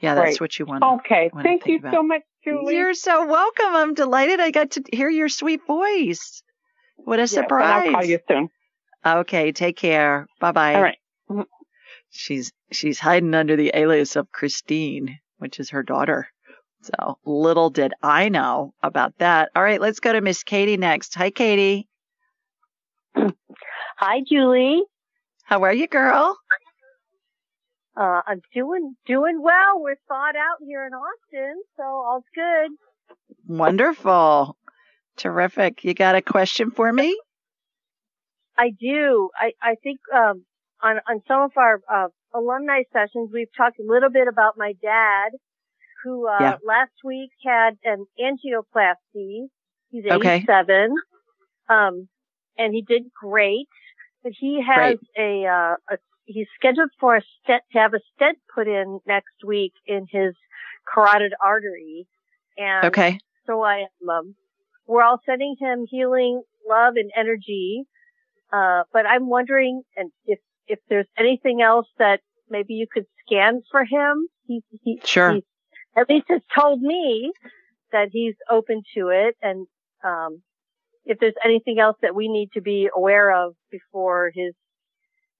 yeah, 0.00 0.14
that's 0.14 0.38
Great. 0.38 0.40
what 0.40 0.58
you 0.58 0.64
want. 0.64 0.82
Okay. 0.82 1.30
Thank 1.42 1.66
you 1.66 1.76
about. 1.76 1.92
so 1.92 2.02
much, 2.02 2.22
Julie. 2.42 2.76
You're 2.76 2.94
so 2.94 3.26
welcome. 3.26 3.74
I'm 3.74 3.94
delighted 3.94 4.40
I 4.40 4.50
got 4.50 4.72
to 4.72 4.84
hear 4.90 5.10
your 5.10 5.28
sweet 5.28 5.60
voice. 5.66 6.42
What 6.96 7.18
a 7.18 7.22
yes, 7.22 7.32
surprise. 7.32 7.84
I'll 7.86 7.92
call 7.92 8.04
you 8.04 8.18
soon. 8.28 8.48
Okay. 9.04 9.52
Take 9.52 9.76
care. 9.76 10.26
Bye 10.40 10.52
bye. 10.52 10.74
All 10.74 10.82
right 10.82 10.98
she's 12.18 12.52
she's 12.72 12.98
hiding 12.98 13.34
under 13.34 13.56
the 13.56 13.70
alias 13.74 14.16
of 14.16 14.32
Christine, 14.32 15.18
which 15.38 15.60
is 15.60 15.70
her 15.70 15.82
daughter. 15.82 16.28
So 16.82 17.18
little 17.24 17.70
did 17.70 17.94
I 18.02 18.28
know 18.28 18.74
about 18.82 19.16
that. 19.18 19.50
All 19.54 19.62
right, 19.62 19.80
let's 19.80 20.00
go 20.00 20.12
to 20.12 20.20
Miss 20.20 20.42
Katie 20.42 20.76
next. 20.76 21.14
Hi, 21.14 21.30
Katie. 21.30 21.88
Hi, 23.96 24.20
Julie. 24.28 24.82
How 25.44 25.62
are 25.62 25.72
you, 25.72 25.86
girl? 25.86 26.36
Uh, 27.96 28.20
I'm 28.26 28.40
doing 28.54 28.94
doing 29.06 29.40
well. 29.42 29.80
We're 29.80 29.96
thawed 30.08 30.36
out 30.36 30.58
here 30.64 30.86
in 30.86 30.92
Austin, 30.92 31.62
so 31.76 31.82
all's 31.82 32.24
good. 32.34 32.70
Wonderful, 33.46 34.56
terrific. 35.16 35.84
You 35.84 35.94
got 35.94 36.14
a 36.14 36.22
question 36.22 36.70
for 36.70 36.92
me? 36.92 37.18
I 38.58 38.70
do. 38.70 39.30
I 39.36 39.52
I 39.62 39.76
think 39.82 39.98
um, 40.14 40.44
on, 40.82 40.96
on 41.08 41.20
some 41.26 41.42
of 41.42 41.52
our 41.56 41.80
uh, 41.92 42.08
alumni 42.34 42.82
sessions, 42.92 43.30
we've 43.32 43.52
talked 43.56 43.78
a 43.78 43.86
little 43.86 44.10
bit 44.10 44.28
about 44.28 44.54
my 44.56 44.74
dad, 44.80 45.30
who 46.04 46.28
uh, 46.28 46.36
yeah. 46.40 46.56
last 46.66 46.92
week 47.04 47.30
had 47.44 47.76
an 47.84 48.06
angioplasty. 48.20 49.46
He's 49.90 50.04
87, 50.04 50.20
okay. 50.20 50.92
um, 51.68 52.08
and 52.56 52.74
he 52.74 52.82
did 52.82 53.04
great. 53.20 53.68
But 54.22 54.32
he 54.38 54.60
has 54.62 54.96
great. 55.16 55.44
a, 55.44 55.46
uh, 55.46 55.94
a 55.94 55.96
he's 56.24 56.46
scheduled 56.58 56.90
for 57.00 57.16
a 57.16 57.22
stent 57.42 57.62
to 57.72 57.78
have 57.78 57.94
a 57.94 58.00
stent 58.14 58.38
put 58.54 58.68
in 58.68 59.00
next 59.06 59.44
week 59.46 59.72
in 59.86 60.06
his 60.10 60.34
carotid 60.92 61.32
artery. 61.42 62.06
And 62.56 62.86
okay. 62.86 63.18
so 63.46 63.62
I 63.62 63.86
um, 64.08 64.34
we're 64.86 65.02
all 65.02 65.20
sending 65.24 65.56
him 65.58 65.86
healing 65.88 66.42
love 66.68 66.94
and 66.96 67.10
energy. 67.16 67.84
Uh, 68.52 68.82
but 68.92 69.06
I'm 69.06 69.28
wondering 69.28 69.82
and 69.96 70.10
if 70.24 70.38
if 70.68 70.78
there's 70.88 71.08
anything 71.18 71.62
else 71.62 71.86
that 71.98 72.20
maybe 72.50 72.74
you 72.74 72.86
could 72.92 73.06
scan 73.26 73.62
for 73.70 73.84
him. 73.84 74.28
He, 74.46 74.62
he, 74.82 75.00
sure. 75.04 75.34
He, 75.34 75.44
at 75.96 76.08
least 76.08 76.26
has 76.28 76.42
told 76.56 76.80
me 76.80 77.32
that 77.92 78.08
he's 78.12 78.34
open 78.50 78.82
to 78.96 79.08
it. 79.08 79.36
And, 79.42 79.66
um, 80.04 80.42
if 81.04 81.18
there's 81.18 81.34
anything 81.44 81.78
else 81.80 81.96
that 82.02 82.14
we 82.14 82.28
need 82.28 82.50
to 82.52 82.60
be 82.60 82.88
aware 82.94 83.34
of 83.34 83.54
before 83.70 84.30
his, 84.34 84.54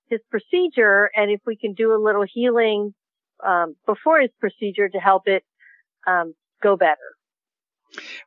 his 0.08 0.20
procedure 0.30 1.10
and 1.14 1.30
if 1.30 1.40
we 1.46 1.56
can 1.56 1.74
do 1.74 1.92
a 1.92 2.02
little 2.02 2.24
healing, 2.26 2.94
um, 3.46 3.76
before 3.86 4.20
his 4.20 4.30
procedure 4.40 4.88
to 4.88 4.98
help 4.98 5.24
it, 5.26 5.44
um, 6.06 6.34
go 6.62 6.76
better. 6.76 6.96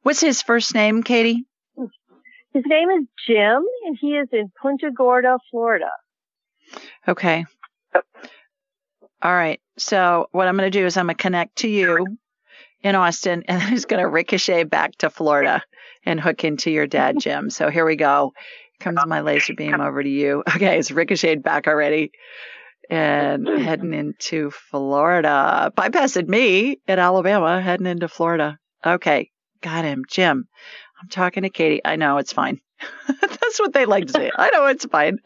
What's 0.04 0.22
his 0.22 0.42
first 0.42 0.76
name, 0.76 1.02
Katie? 1.04 1.46
His 2.54 2.64
name 2.66 2.90
is 2.90 3.08
Jim 3.28 3.64
and 3.86 3.98
he 4.00 4.10
is 4.10 4.28
in 4.32 4.52
Punta 4.62 4.92
Gorda, 4.96 5.40
Florida. 5.50 5.90
Okay. 7.08 7.46
All 9.22 9.34
right. 9.34 9.60
So 9.78 10.28
what 10.32 10.48
I'm 10.48 10.58
going 10.58 10.72
to 10.72 10.80
do 10.80 10.86
is 10.86 10.98
I'm 10.98 11.06
going 11.06 11.16
to 11.16 11.22
connect 11.22 11.58
to 11.58 11.70
you 11.70 12.18
in 12.82 12.96
Austin 12.96 13.44
and 13.48 13.74
it's 13.74 13.86
going 13.86 14.02
to 14.02 14.08
ricochet 14.10 14.64
back 14.64 14.96
to 14.98 15.10
Florida 15.10 15.62
and 16.06 16.20
hook 16.20 16.44
into 16.44 16.72
your 16.72 16.88
dad, 16.88 17.20
Jim. 17.20 17.50
So 17.50 17.70
here 17.70 17.86
we 17.86 17.96
go. 17.96 18.34
Comes 18.80 19.00
my 19.06 19.22
laser 19.22 19.54
beam 19.54 19.80
over 19.80 20.02
to 20.02 20.10
you. 20.10 20.44
Okay. 20.56 20.80
It's 20.80 20.92
ricocheted 20.92 21.44
back 21.44 21.68
already 21.68 22.12
and 22.90 23.48
heading 23.48 23.94
into 23.94 24.52
Florida. 24.52 25.72
Bypassed 25.78 26.28
me 26.28 26.80
in 26.88 27.00
Alabama, 27.00 27.62
heading 27.62 27.86
into 27.86 28.08
Florida. 28.08 28.58
Okay. 28.86 29.30
Got 29.62 29.86
him. 29.86 30.04
Jim, 30.10 30.48
I'm 31.02 31.10
talking 31.10 31.44
to 31.44 31.50
Katie. 31.50 31.82
I 31.86 31.96
know 31.96 32.18
it's 32.18 32.34
fine. 32.34 32.60
That's 33.08 33.60
what 33.60 33.74
they 33.74 33.86
like 33.86 34.08
to 34.08 34.14
say. 34.14 34.32
I 34.36 34.50
know 34.50 34.66
it's 34.66 34.86
fine. 34.86 35.20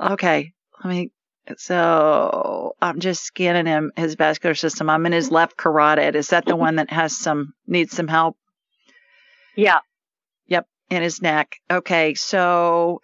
Okay. 0.00 0.52
Let 0.82 0.90
me 0.90 1.10
so 1.56 2.76
I'm 2.82 3.00
just 3.00 3.22
scanning 3.24 3.64
him, 3.64 3.90
his 3.96 4.16
vascular 4.16 4.54
system. 4.54 4.90
I'm 4.90 5.06
in 5.06 5.12
his 5.12 5.30
left 5.30 5.56
carotid. 5.56 6.14
Is 6.14 6.28
that 6.28 6.44
the 6.44 6.56
one 6.56 6.76
that 6.76 6.90
has 6.90 7.16
some, 7.16 7.54
needs 7.66 7.96
some 7.96 8.06
help? 8.06 8.36
Yeah. 9.56 9.78
Yep. 10.48 10.66
In 10.90 11.02
his 11.02 11.22
neck. 11.22 11.56
Okay. 11.70 12.12
So 12.14 13.00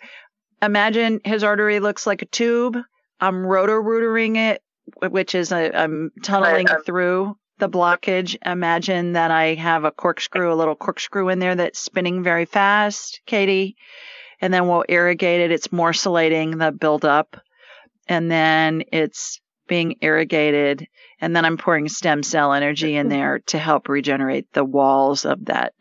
imagine 0.61 1.23
his 1.25 1.43
artery 1.43 1.81
looks 1.81 2.07
like 2.07 2.21
a 2.21 2.27
tube 2.27 2.77
I'm 3.21 3.47
rotor 3.47 3.83
rootering 3.83 4.37
it, 4.37 4.63
which 5.11 5.35
is 5.35 5.53
i 5.53 5.63
am 5.63 6.11
tunneling 6.23 6.67
right. 6.67 6.77
Um, 6.77 6.85
through 6.85 7.37
the 7.59 7.69
blockage. 7.69 8.37
Imagine 8.45 9.13
that 9.13 9.31
I 9.31 9.55
have 9.55 9.85
a 9.85 9.91
corkscrew, 9.91 10.53
a 10.53 10.55
little 10.55 10.75
corkscrew 10.75 11.29
in 11.29 11.39
there 11.39 11.55
that's 11.55 11.79
spinning 11.79 12.23
very 12.23 12.45
fast, 12.45 13.21
Katie. 13.27 13.77
And 14.41 14.53
then 14.53 14.69
we'll 14.69 14.85
irrigate 14.89 15.41
it. 15.41 15.53
It's 15.53 15.69
morcellating 15.69 16.59
the 16.59 16.73
buildup. 16.73 17.41
And 18.07 18.31
then 18.31 18.85
it's 18.93 19.41
being 19.67 19.97
irrigated. 20.01 20.87
And 21.21 21.35
then 21.35 21.45
I'm 21.45 21.57
pouring 21.57 21.89
stem 21.89 22.23
cell 22.23 22.53
energy 22.53 22.97
in 22.97 23.09
there 23.11 23.41
to 23.47 23.59
help 23.59 23.89
regenerate 23.89 24.53
the 24.53 24.65
walls 24.65 25.25
of 25.25 25.47
that, 25.47 25.75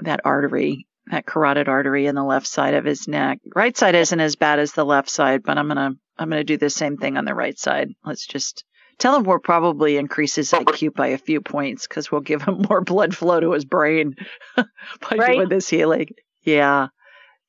that 0.00 0.20
artery, 0.24 0.86
that 1.10 1.26
carotid 1.26 1.68
artery 1.68 2.06
in 2.06 2.14
the 2.14 2.24
left 2.24 2.46
side 2.46 2.74
of 2.74 2.84
his 2.84 3.06
neck. 3.06 3.38
Right 3.54 3.76
side 3.76 3.94
isn't 3.94 4.20
as 4.20 4.36
bad 4.36 4.58
as 4.58 4.72
the 4.72 4.84
left 4.84 5.10
side, 5.10 5.42
but 5.42 5.58
I'm 5.58 5.68
going 5.68 5.76
to, 5.76 5.98
I'm 6.18 6.28
going 6.28 6.40
to 6.40 6.44
do 6.44 6.56
the 6.56 6.70
same 6.70 6.96
thing 6.96 7.16
on 7.16 7.24
the 7.24 7.34
right 7.34 7.58
side. 7.58 7.90
Let's 8.04 8.26
just 8.26 8.64
Tell 9.00 9.16
him 9.16 9.24
we'll 9.24 9.38
probably 9.38 9.96
increase 9.96 10.34
his 10.34 10.52
IQ 10.52 10.94
by 10.94 11.08
a 11.08 11.18
few 11.18 11.40
points 11.40 11.88
because 11.88 12.12
we'll 12.12 12.20
give 12.20 12.42
him 12.42 12.62
more 12.68 12.82
blood 12.82 13.16
flow 13.16 13.40
to 13.40 13.52
his 13.52 13.64
brain 13.64 14.14
by 14.56 14.64
right. 15.12 15.36
doing 15.36 15.48
this 15.48 15.70
healing. 15.70 16.08
Yeah. 16.42 16.88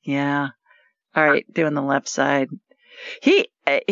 Yeah. 0.02 0.48
All 1.14 1.30
right. 1.30 1.46
Doing 1.54 1.74
the 1.74 1.82
left 1.82 2.08
side. 2.08 2.48
He, 3.22 3.50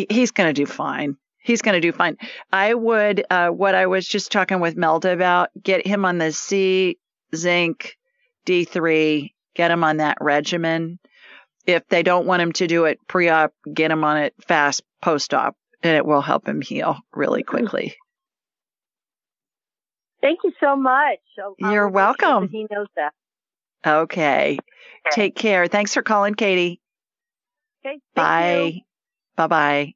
he's 0.10 0.32
going 0.32 0.54
to 0.54 0.54
do 0.54 0.66
fine. 0.66 1.18
He's 1.41 1.62
going 1.62 1.74
to 1.74 1.82
do 1.82 1.91
fine. 1.91 2.18
I 2.52 2.74
would, 2.74 3.26
uh, 3.30 3.50
what 3.50 3.76
I 3.76 3.88
was 3.88 4.08
just 4.08 4.32
talking 4.32 4.60
with 4.60 4.76
Melda 4.76 5.12
about, 5.12 5.50
get 5.62 5.86
him 5.86 6.06
on 6.06 6.18
the 6.18 6.32
C, 6.32 6.98
zinc, 7.36 7.98
D3, 8.46 9.34
get 9.56 9.72
him 9.72 9.84
on 9.84 9.98
that 9.98 10.18
regimen. 10.22 11.00
If 11.66 11.88
they 11.88 12.04
don't 12.04 12.26
want 12.26 12.41
him 12.41 12.52
to 12.54 12.68
do 12.68 12.86
it 12.86 13.00
pre 13.08 13.30
op, 13.30 13.54
get 13.72 13.91
him 13.91 14.04
on 14.04 14.18
it 14.18 14.34
fast 14.48 14.84
post 15.02 15.34
op 15.34 15.56
and 15.84 15.96
it 15.96 16.06
will 16.06 16.22
help 16.22 16.48
him 16.48 16.62
heal 16.62 16.98
really 17.14 17.44
quickly. 17.44 17.96
Thank 20.22 20.40
you 20.44 20.52
so 20.60 20.76
much. 20.76 21.20
I'll, 21.41 21.72
You're 21.72 21.88
welcome. 21.88 22.44
Sure 22.44 22.50
he 22.52 22.68
knows 22.70 22.88
that. 22.98 23.14
Okay. 23.86 24.58
okay. 24.58 24.60
Take 25.12 25.36
care. 25.36 25.68
Thanks 25.68 25.94
for 25.94 26.02
calling, 26.02 26.34
Katie. 26.34 26.82
Okay. 27.86 28.00
Bye. 28.14 28.82
Bye 29.40 29.48
bye. 29.48 29.94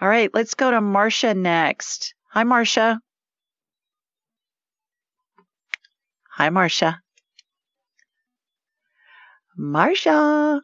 All 0.00 0.08
right. 0.08 0.34
Let's 0.34 0.54
go 0.54 0.72
to 0.72 0.80
Marcia 0.80 1.32
next. 1.32 2.12
Hi, 2.32 2.42
Marcia. 2.42 3.00
Hi, 6.32 6.50
Marcia. 6.50 7.00
Marcia. 9.56 10.60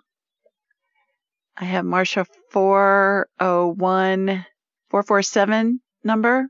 I 1.56 1.64
have 1.64 1.84
Marcia 1.84 2.26
401 2.50 4.44
447 4.90 5.80
number. 6.02 6.48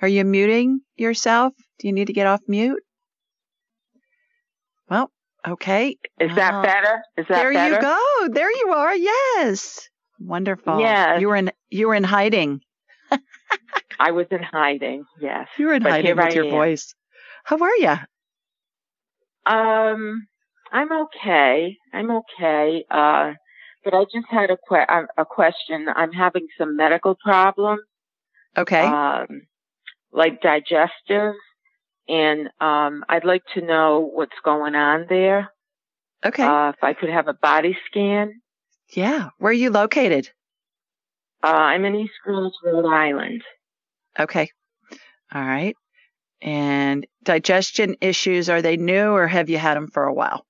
Are 0.00 0.08
you 0.08 0.24
muting 0.24 0.80
yourself? 0.96 1.52
Do 1.78 1.88
you 1.88 1.92
need 1.92 2.06
to 2.06 2.14
get 2.14 2.26
off 2.26 2.40
mute? 2.48 2.82
Well, 4.88 5.10
okay. 5.46 5.98
Is 6.18 6.34
that 6.36 6.54
uh, 6.54 6.62
better? 6.62 7.02
Is 7.18 7.26
that 7.28 7.34
better? 7.34 7.52
there 7.52 7.52
better? 7.52 7.74
you 7.74 7.80
go. 7.82 8.28
There 8.32 8.50
you 8.50 8.72
are. 8.72 8.96
Yes. 8.96 9.90
Wonderful. 10.20 10.80
Yes. 10.80 11.20
You 11.20 11.28
were 11.28 11.36
in 11.36 11.50
you 11.70 11.88
were 11.88 11.94
in 11.94 12.04
hiding. 12.04 12.60
I 14.00 14.10
was 14.12 14.26
in 14.30 14.42
hiding. 14.42 15.04
Yes. 15.20 15.48
You 15.58 15.66
were 15.66 15.74
in 15.74 15.82
but 15.82 15.92
hiding 15.92 16.16
with 16.16 16.26
I 16.26 16.30
your 16.30 16.44
am. 16.46 16.50
voice. 16.50 16.94
How 17.44 17.58
are 17.58 17.76
you? 17.76 17.94
Um, 19.46 20.26
I'm 20.72 20.92
okay. 20.92 21.76
I'm 21.92 22.10
okay. 22.10 22.84
Uh, 22.90 23.32
but 23.84 23.94
I 23.94 24.04
just 24.04 24.26
had 24.30 24.50
a, 24.50 24.56
que- 24.68 25.06
a 25.18 25.24
question. 25.26 25.86
I'm 25.94 26.12
having 26.12 26.46
some 26.58 26.76
medical 26.76 27.16
problems. 27.22 27.82
Okay. 28.56 28.80
Um, 28.86 29.42
like 30.12 30.40
digestive, 30.40 31.34
and 32.08 32.48
um, 32.60 33.04
I'd 33.08 33.24
like 33.24 33.42
to 33.54 33.60
know 33.60 34.08
what's 34.12 34.38
going 34.44 34.74
on 34.74 35.06
there. 35.08 35.50
Okay. 36.24 36.42
Uh, 36.44 36.70
if 36.70 36.82
I 36.82 36.94
could 36.94 37.10
have 37.10 37.28
a 37.28 37.34
body 37.34 37.76
scan. 37.90 38.40
Yeah. 38.92 39.30
Where 39.38 39.50
are 39.50 39.52
you 39.52 39.70
located? 39.70 40.30
Uh, 41.42 41.48
I'm 41.48 41.84
in 41.84 41.94
East 41.94 42.14
Greenwich, 42.24 42.54
Rhode 42.64 42.86
Island. 42.86 43.42
Okay. 44.18 44.50
All 45.32 45.42
right. 45.42 45.76
And 46.40 47.06
digestion 47.22 47.96
issues, 48.00 48.48
are 48.48 48.62
they 48.62 48.76
new 48.76 49.10
or 49.10 49.26
have 49.26 49.48
you 49.50 49.58
had 49.58 49.76
them 49.76 49.88
for 49.88 50.04
a 50.04 50.12
while? 50.12 50.44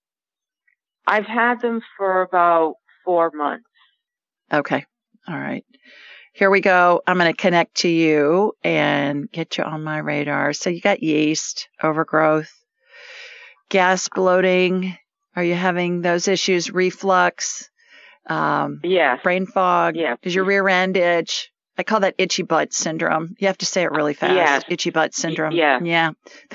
I've 1.06 1.26
had 1.26 1.60
them 1.60 1.82
for 1.96 2.22
about 2.22 2.74
four 3.04 3.30
months. 3.34 3.64
Okay. 4.52 4.84
All 5.28 5.38
right. 5.38 5.64
Here 6.32 6.50
we 6.50 6.60
go. 6.60 7.00
I'm 7.06 7.18
going 7.18 7.32
to 7.32 7.40
connect 7.40 7.76
to 7.78 7.88
you 7.88 8.54
and 8.64 9.30
get 9.30 9.56
you 9.56 9.64
on 9.64 9.84
my 9.84 9.98
radar. 9.98 10.52
So 10.52 10.68
you 10.70 10.80
got 10.80 11.02
yeast, 11.02 11.68
overgrowth, 11.82 12.50
gas 13.68 14.08
bloating. 14.08 14.96
Are 15.36 15.44
you 15.44 15.54
having 15.54 16.00
those 16.00 16.26
issues? 16.28 16.72
Reflux? 16.72 17.70
Um, 18.26 18.80
yeah. 18.82 19.16
Brain 19.22 19.46
fog? 19.46 19.96
Yeah. 19.96 20.16
Does 20.22 20.34
your 20.34 20.44
rear 20.44 20.68
end 20.68 20.96
itch? 20.96 21.50
I 21.76 21.82
call 21.82 22.00
that 22.00 22.14
itchy 22.18 22.42
butt 22.42 22.72
syndrome. 22.72 23.34
You 23.38 23.48
have 23.48 23.58
to 23.58 23.66
say 23.66 23.82
it 23.82 23.90
really 23.90 24.14
fast. 24.14 24.34
Yeah. 24.34 24.60
Itchy 24.68 24.90
butt 24.90 25.14
syndrome. 25.14 25.52
Yeah. 25.52 25.80
Yeah. 25.82 26.12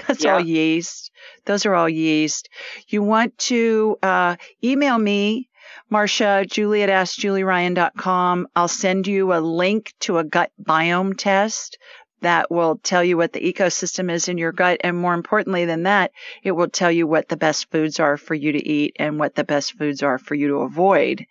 That's 0.07 0.23
yeah. 0.23 0.33
all 0.33 0.39
yeast. 0.39 1.11
Those 1.45 1.65
are 1.65 1.75
all 1.75 1.89
yeast. 1.89 2.49
You 2.87 3.03
want 3.03 3.37
to 3.39 3.97
uh, 4.01 4.37
email 4.63 4.97
me 4.97 5.49
Marcia, 5.89 6.45
Julie 6.47 6.83
at 6.83 6.89
AskJulieRyan.com. 6.89 8.47
I'll 8.55 8.67
send 8.67 9.07
you 9.07 9.33
a 9.33 9.39
link 9.39 9.93
to 10.01 10.19
a 10.19 10.23
gut 10.23 10.51
biome 10.61 11.17
test 11.17 11.77
that 12.21 12.51
will 12.51 12.77
tell 12.77 13.03
you 13.03 13.17
what 13.17 13.33
the 13.33 13.53
ecosystem 13.53 14.11
is 14.11 14.27
in 14.27 14.37
your 14.37 14.51
gut. 14.51 14.81
And 14.83 14.97
more 14.97 15.13
importantly 15.13 15.65
than 15.65 15.83
that, 15.83 16.11
it 16.43 16.51
will 16.51 16.69
tell 16.69 16.91
you 16.91 17.07
what 17.07 17.29
the 17.29 17.37
best 17.37 17.71
foods 17.71 17.99
are 17.99 18.17
for 18.17 18.35
you 18.35 18.51
to 18.51 18.67
eat 18.67 18.95
and 18.99 19.19
what 19.19 19.35
the 19.35 19.43
best 19.43 19.77
foods 19.77 20.03
are 20.03 20.17
for 20.17 20.35
you 20.35 20.49
to 20.49 20.55
avoid. 20.55 21.25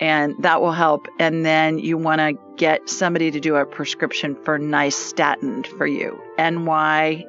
And 0.00 0.34
that 0.40 0.60
will 0.60 0.72
help. 0.72 1.08
And 1.18 1.44
then 1.44 1.78
you 1.78 1.96
want 1.96 2.20
to 2.20 2.38
get 2.56 2.88
somebody 2.88 3.30
to 3.30 3.40
do 3.40 3.56
a 3.56 3.64
prescription 3.64 4.36
for 4.44 4.58
nystatin 4.58 5.66
for 5.66 5.86
you. 5.86 6.20
N 6.36 6.66
Y 6.66 7.24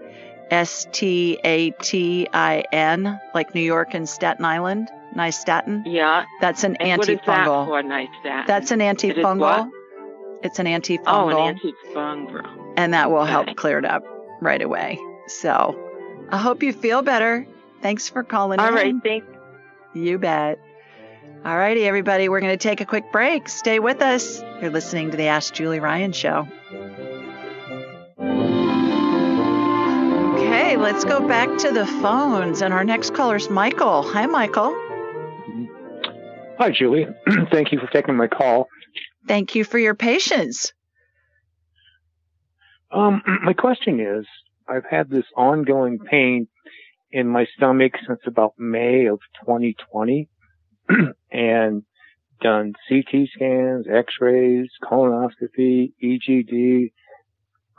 S 0.52 0.88
T 0.92 1.40
A 1.44 1.72
T 1.72 2.28
I 2.34 2.64
N, 2.72 3.20
like 3.34 3.54
New 3.54 3.62
York 3.62 3.94
and 3.94 4.10
Staten 4.10 4.46
Island 4.46 4.90
nystatin. 5.16 5.84
Yeah. 5.86 6.26
That's 6.42 6.64
an 6.64 6.76
and 6.78 7.02
antifungal. 7.02 7.68
What 7.68 7.86
is 7.86 7.90
that 7.90 8.10
for, 8.10 8.30
nystatin? 8.30 8.48
That's 8.48 8.72
an 8.72 8.80
antifungal. 8.80 9.72
It 10.41 10.48
it's 10.48 10.60
an 10.60 10.66
antifungal. 10.66 11.03
Oh, 11.06 11.30
an 11.30 11.57
antifungal. 11.57 12.74
And 12.78 12.94
that 12.94 13.11
will 13.11 13.20
okay. 13.20 13.32
help 13.32 13.56
clear 13.56 13.80
it 13.80 13.86
up 13.86 14.03
right 14.41 14.61
away. 14.61 14.99
So 15.28 15.78
I 16.30 16.38
hope 16.38 16.64
you 16.64 16.74
feel 16.74 17.02
better. 17.02 17.45
Thanks 17.82 18.10
for 18.10 18.24
calling 18.24 18.60
All 18.60 18.68
in. 18.68 18.74
All 18.74 18.80
right. 18.80 18.95
Thanks. 19.03 19.28
You 19.94 20.18
bet. 20.18 20.60
All 21.45 21.57
righty, 21.57 21.86
everybody. 21.86 22.28
We're 22.28 22.41
going 22.41 22.57
to 22.57 22.57
take 22.57 22.82
a 22.82 22.86
quick 22.86 23.11
break. 23.11 23.48
Stay 23.48 23.80
with 23.80 24.02
us. 24.02 24.41
You're 24.61 24.72
listening 24.72 25.11
to 25.11 25.18
the 25.18 25.28
Ask 25.28 25.53
Julie 25.53 25.80
Ryan 25.80 26.11
Show. 26.11 26.48
Okay, 30.36 30.76
let's 30.76 31.06
go 31.06 31.26
back 31.26 31.57
to 31.60 31.72
the 31.72 31.86
phones. 32.02 32.61
And 32.61 32.74
our 32.74 32.84
next 32.84 33.14
caller 33.14 33.38
is 33.38 33.49
Michael. 33.49 34.03
Hi, 34.03 34.26
Michael. 34.26 34.76
Hi, 36.57 36.72
Julie. 36.72 37.07
Thank 37.52 37.72
you 37.72 37.80
for 37.80 37.88
taking 37.88 38.18
my 38.18 38.28
call. 38.28 38.68
Thank 39.30 39.54
you 39.54 39.64
for 39.64 39.78
your 39.78 39.94
patience. 39.94 40.74
Um, 42.92 43.22
my 43.44 43.54
question 43.54 44.00
is, 44.00 44.26
I've 44.68 44.86
had 44.90 45.08
this 45.08 45.26
ongoing 45.38 46.00
pain 46.00 46.48
in 47.12 47.28
my 47.28 47.46
stomach 47.56 47.94
since 48.08 48.22
about 48.26 48.54
May 48.58 49.06
of 49.06 49.20
2020 49.46 50.30
and 51.32 51.84
done 52.42 52.74
CT 52.90 53.28
scans, 53.36 53.86
x-rays, 53.88 54.72
colonoscopy, 54.84 55.94
EGD, 56.04 56.92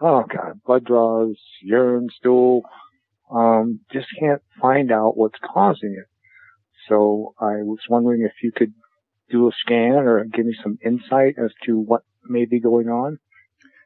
oh 0.01 0.23
god, 0.33 0.61
blood 0.65 0.85
draws, 0.85 1.37
urine, 1.65 2.11
stool, 2.17 2.63
um, 3.29 3.81
just 3.93 4.07
can't 4.21 4.43
find 4.63 4.93
out 4.93 5.17
what's 5.17 5.41
causing 5.53 5.97
it. 5.99 6.07
So 6.89 7.35
I 7.41 7.63
was 7.65 7.81
wondering 7.89 8.23
if 8.23 8.35
you 8.41 8.53
could 8.55 8.73
do 9.31 9.49
a 9.49 9.53
scan 9.61 9.93
or 9.93 10.25
give 10.25 10.47
me 10.47 10.57
some 10.63 10.79
insight 10.85 11.37
as 11.39 11.51
to 11.65 11.79
what 11.79 12.03
may 12.25 12.45
be 12.45 12.61
going 12.61 12.89
on. 12.89 13.19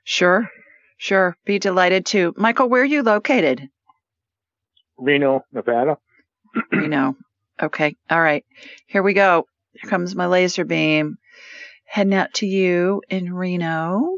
Sure. 0.05 0.49
Sure. 0.97 1.37
Be 1.45 1.59
delighted 1.59 2.07
to. 2.07 2.35
Michael, 2.37 2.69
where 2.69 2.83
are 2.83 2.87
you 2.87 3.03
located? 3.03 3.69
Reno, 4.97 5.45
Nevada. 5.53 5.99
Reno. 6.73 7.17
Okay. 7.61 7.97
All 8.11 8.21
right. 8.21 8.45
Here 8.87 9.03
we 9.03 9.13
go. 9.13 9.47
Here 9.73 9.91
comes 9.91 10.15
my 10.15 10.27
laser 10.27 10.65
beam. 10.65 11.17
Heading 11.85 12.15
out 12.15 12.35
to 12.35 12.47
you 12.47 13.03
in 13.09 13.33
Reno, 13.33 14.17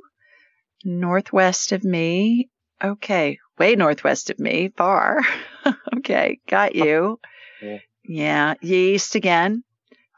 northwest 0.84 1.72
of 1.72 1.84
me. 1.84 2.48
Okay. 2.82 3.38
Way 3.58 3.74
northwest 3.74 4.30
of 4.30 4.38
me. 4.38 4.72
Far. 4.76 5.20
okay. 5.96 6.38
Got 6.48 6.74
you. 6.74 7.18
Yeah. 7.62 7.78
Yeah. 8.04 8.54
Yeast 8.60 9.14
again. 9.14 9.64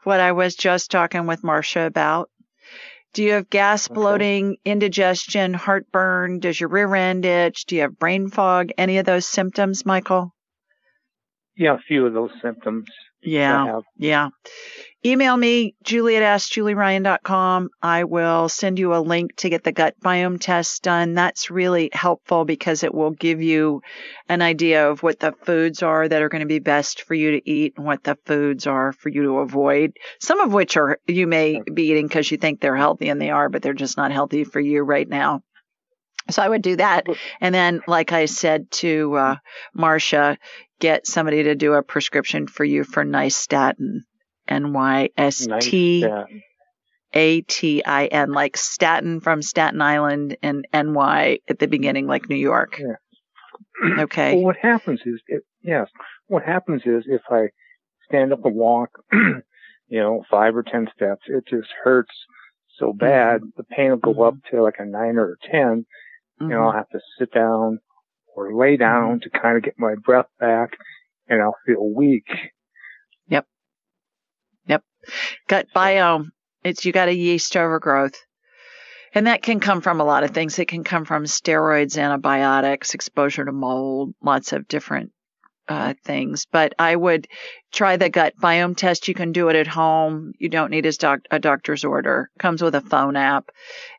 What 0.03 0.19
I 0.19 0.31
was 0.31 0.55
just 0.55 0.91
talking 0.91 1.27
with 1.27 1.43
Marcia 1.43 1.81
about. 1.81 2.29
Do 3.13 3.23
you 3.23 3.33
have 3.33 3.49
gas, 3.49 3.87
bloating, 3.87 4.57
indigestion, 4.63 5.53
heartburn? 5.53 6.39
Does 6.39 6.59
your 6.59 6.69
rear 6.69 6.93
end 6.95 7.25
itch? 7.25 7.65
Do 7.65 7.75
you 7.75 7.81
have 7.81 7.97
brain 7.97 8.29
fog? 8.29 8.69
Any 8.77 8.99
of 8.99 9.05
those 9.05 9.25
symptoms, 9.25 9.85
Michael? 9.85 10.33
Yeah, 11.57 11.73
a 11.75 11.79
few 11.79 12.05
of 12.05 12.13
those 12.13 12.31
symptoms. 12.41 12.85
Yeah. 13.21 13.81
Yeah. 13.97 14.29
Email 15.05 15.37
me, 15.37 15.75
julie 15.81 16.17
at 16.17 16.23
askjulieryan.com. 16.23 17.69
I 17.81 18.03
will 18.03 18.49
send 18.49 18.77
you 18.77 18.93
a 18.93 18.99
link 18.99 19.33
to 19.37 19.49
get 19.49 19.63
the 19.63 19.71
gut 19.71 19.95
biome 20.03 20.41
test 20.41 20.83
done. 20.83 21.13
That's 21.13 21.49
really 21.49 21.89
helpful 21.93 22.43
because 22.43 22.83
it 22.83 22.93
will 22.93 23.11
give 23.11 23.41
you 23.41 23.81
an 24.27 24.41
idea 24.41 24.89
of 24.89 25.01
what 25.01 25.21
the 25.21 25.31
foods 25.31 25.83
are 25.83 26.05
that 26.05 26.21
are 26.21 26.27
going 26.27 26.41
to 26.41 26.47
be 26.47 26.59
best 26.59 27.03
for 27.03 27.13
you 27.13 27.31
to 27.31 27.49
eat 27.49 27.75
and 27.77 27.85
what 27.85 28.03
the 28.03 28.17
foods 28.25 28.67
are 28.67 28.91
for 28.91 29.07
you 29.07 29.23
to 29.23 29.37
avoid. 29.37 29.93
Some 30.19 30.41
of 30.41 30.51
which 30.51 30.75
are 30.75 30.99
you 31.07 31.27
may 31.27 31.61
be 31.73 31.83
eating 31.83 32.07
because 32.07 32.29
you 32.29 32.37
think 32.37 32.59
they're 32.59 32.75
healthy 32.75 33.07
and 33.07 33.21
they 33.21 33.29
are, 33.29 33.47
but 33.47 33.61
they're 33.61 33.73
just 33.73 33.95
not 33.95 34.11
healthy 34.11 34.43
for 34.43 34.59
you 34.59 34.81
right 34.81 35.07
now. 35.07 35.43
So 36.29 36.43
I 36.43 36.49
would 36.49 36.61
do 36.61 36.75
that. 36.75 37.05
And 37.39 37.55
then, 37.55 37.79
like 37.87 38.11
I 38.11 38.25
said 38.25 38.69
to 38.71 39.15
uh, 39.15 39.35
Marcia, 39.73 40.37
get 40.81 41.07
somebody 41.07 41.43
to 41.43 41.55
do 41.55 41.73
a 41.73 41.83
prescription 41.83 42.47
for 42.47 42.65
you 42.65 42.83
for 42.83 43.05
nystatin. 43.05 44.01
N 44.49 44.73
Y 44.73 45.09
S 45.17 45.47
T 45.61 46.05
A 47.13 47.41
T 47.41 47.83
I 47.85 48.05
N, 48.05 48.31
like 48.33 48.57
Staten 48.57 49.21
from 49.21 49.41
Staten 49.41 49.81
Island 49.81 50.37
and 50.41 50.67
N 50.73 50.93
Y 50.93 51.39
at 51.47 51.59
the 51.59 51.67
beginning, 51.67 52.07
like 52.07 52.29
New 52.29 52.35
York. 52.35 52.79
Yeah. 52.79 52.95
Okay. 53.99 54.35
Well, 54.35 54.43
what 54.43 54.57
happens 54.57 54.99
is, 55.05 55.21
it, 55.27 55.43
yes, 55.61 55.87
what 56.27 56.43
happens 56.43 56.81
is 56.85 57.05
if 57.07 57.21
I 57.29 57.47
stand 58.09 58.33
up 58.33 58.43
and 58.43 58.53
walk, 58.53 58.89
you 59.13 59.41
know, 59.89 60.25
five 60.29 60.57
or 60.57 60.63
ten 60.63 60.87
steps, 60.93 61.21
it 61.27 61.45
just 61.47 61.69
hurts 61.81 62.11
so 62.79 62.93
bad. 62.93 63.41
Mm-hmm. 63.41 63.49
The 63.57 63.63
pain 63.63 63.91
will 63.91 63.97
go 63.97 64.11
mm-hmm. 64.13 64.21
up 64.21 64.35
to 64.51 64.63
like 64.63 64.77
a 64.79 64.85
nine 64.85 65.17
or 65.17 65.33
a 65.33 65.47
10 65.51 65.61
mm-hmm. 65.61 66.45
and 66.45 66.53
I'll 66.53 66.71
have 66.71 66.89
to 66.89 66.99
sit 67.19 67.31
down 67.31 67.79
or 68.35 68.55
lay 68.55 68.77
down 68.77 69.19
mm-hmm. 69.19 69.29
to 69.29 69.39
kind 69.39 69.57
of 69.57 69.63
get 69.63 69.75
my 69.77 69.95
breath 70.03 70.27
back 70.39 70.71
and 71.27 71.41
I'll 71.41 71.57
feel 71.65 71.93
weak. 71.93 72.27
Yep. 74.69 74.83
Gut 75.47 75.67
biome. 75.75 76.29
It's 76.63 76.85
you 76.85 76.91
got 76.91 77.09
a 77.09 77.15
yeast 77.15 77.57
overgrowth. 77.57 78.15
And 79.15 79.25
that 79.27 79.41
can 79.41 79.59
come 79.59 79.81
from 79.81 79.99
a 79.99 80.05
lot 80.05 80.23
of 80.23 80.31
things. 80.31 80.59
It 80.59 80.67
can 80.67 80.83
come 80.83 81.03
from 81.03 81.25
steroids, 81.25 82.01
antibiotics, 82.01 82.93
exposure 82.93 83.43
to 83.43 83.51
mold, 83.51 84.13
lots 84.21 84.53
of 84.53 84.67
different 84.67 85.11
uh, 85.67 85.95
things. 86.05 86.45
But 86.51 86.73
I 86.77 86.95
would 86.95 87.27
try 87.71 87.97
the 87.97 88.09
gut 88.09 88.35
biome 88.39 88.77
test. 88.77 89.07
You 89.07 89.15
can 89.15 89.31
do 89.31 89.49
it 89.49 89.55
at 89.55 89.67
home. 89.67 90.33
You 90.37 90.49
don't 90.49 90.69
need 90.69 90.85
a, 90.85 90.91
doc- 90.91 91.25
a 91.31 91.39
doctor's 91.39 91.83
order. 91.83 92.29
Comes 92.37 92.61
with 92.61 92.75
a 92.75 92.81
phone 92.81 93.15
app, 93.15 93.49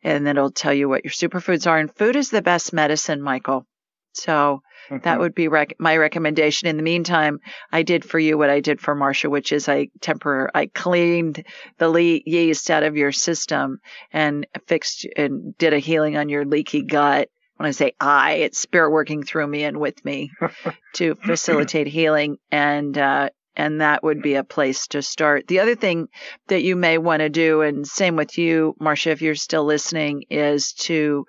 and 0.05 0.29
it'll 0.29 0.53
tell 0.53 0.73
you 0.75 0.89
what 0.89 1.05
your 1.05 1.13
superfoods 1.13 1.69
are. 1.69 1.79
And 1.79 1.95
food 1.97 2.15
is 2.15 2.31
the 2.31 2.43
best 2.43 2.73
medicine, 2.73 3.21
Michael. 3.21 3.67
So. 4.13 4.63
That 5.03 5.21
would 5.21 5.35
be 5.35 5.49
rec- 5.49 5.77
my 5.79 5.97
recommendation. 5.97 6.69
In 6.69 6.77
the 6.77 6.83
meantime, 6.83 7.39
I 7.71 7.83
did 7.83 8.05
for 8.05 8.19
you 8.19 8.37
what 8.37 8.51
I 8.51 8.61
did 8.61 8.81
for 8.81 8.95
Marcia, 8.95 9.31
which 9.31 9.53
is 9.53 9.69
I 9.69 9.89
temper, 10.01 10.51
I 10.55 10.67
cleaned 10.67 11.45
the 11.79 11.89
le- 11.89 12.21
yeast 12.27 12.71
out 12.71 12.83
of 12.83 12.97
your 12.97 13.13
system 13.13 13.79
and 14.13 14.47
fixed 14.67 15.07
and 15.17 15.57
did 15.59 15.73
a 15.73 15.79
healing 15.79 16.17
on 16.17 16.29
your 16.29 16.45
leaky 16.45 16.83
gut. 16.83 17.29
When 17.57 17.69
I 17.69 17.73
say 17.73 17.93
I, 18.01 18.33
it's 18.35 18.59
spirit 18.59 18.91
working 18.91 19.23
through 19.23 19.47
me 19.47 19.65
and 19.65 19.79
with 19.79 20.05
me 20.05 20.31
to 20.95 21.15
facilitate 21.15 21.87
healing. 21.87 22.39
And, 22.51 22.97
uh, 22.97 23.31
and 23.55 23.83
that 23.83 24.03
would 24.03 24.23
be 24.23 24.37
a 24.37 24.45
place 24.45 24.87
to 24.89 25.03
start. 25.03 25.47
The 25.47 25.61
other 25.61 25.75
thing 25.75 26.09
that 26.49 26.63
you 26.63 26.75
may 26.75 26.97
want 26.99 27.21
to 27.21 27.29
do, 27.29 27.61
and 27.61 27.87
same 27.87 28.17
with 28.17 28.39
you, 28.39 28.75
Marcia, 28.81 29.11
if 29.11 29.21
you're 29.21 29.35
still 29.35 29.65
listening, 29.65 30.25
is 30.31 30.73
to 30.73 31.27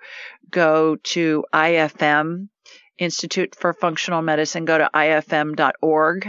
go 0.50 0.96
to 0.96 1.44
IFM 1.52 2.48
Institute 3.02 3.54
for 3.54 3.72
Functional 3.72 4.22
Medicine, 4.22 4.64
go 4.64 4.78
to 4.78 4.90
ifm.org 4.94 6.28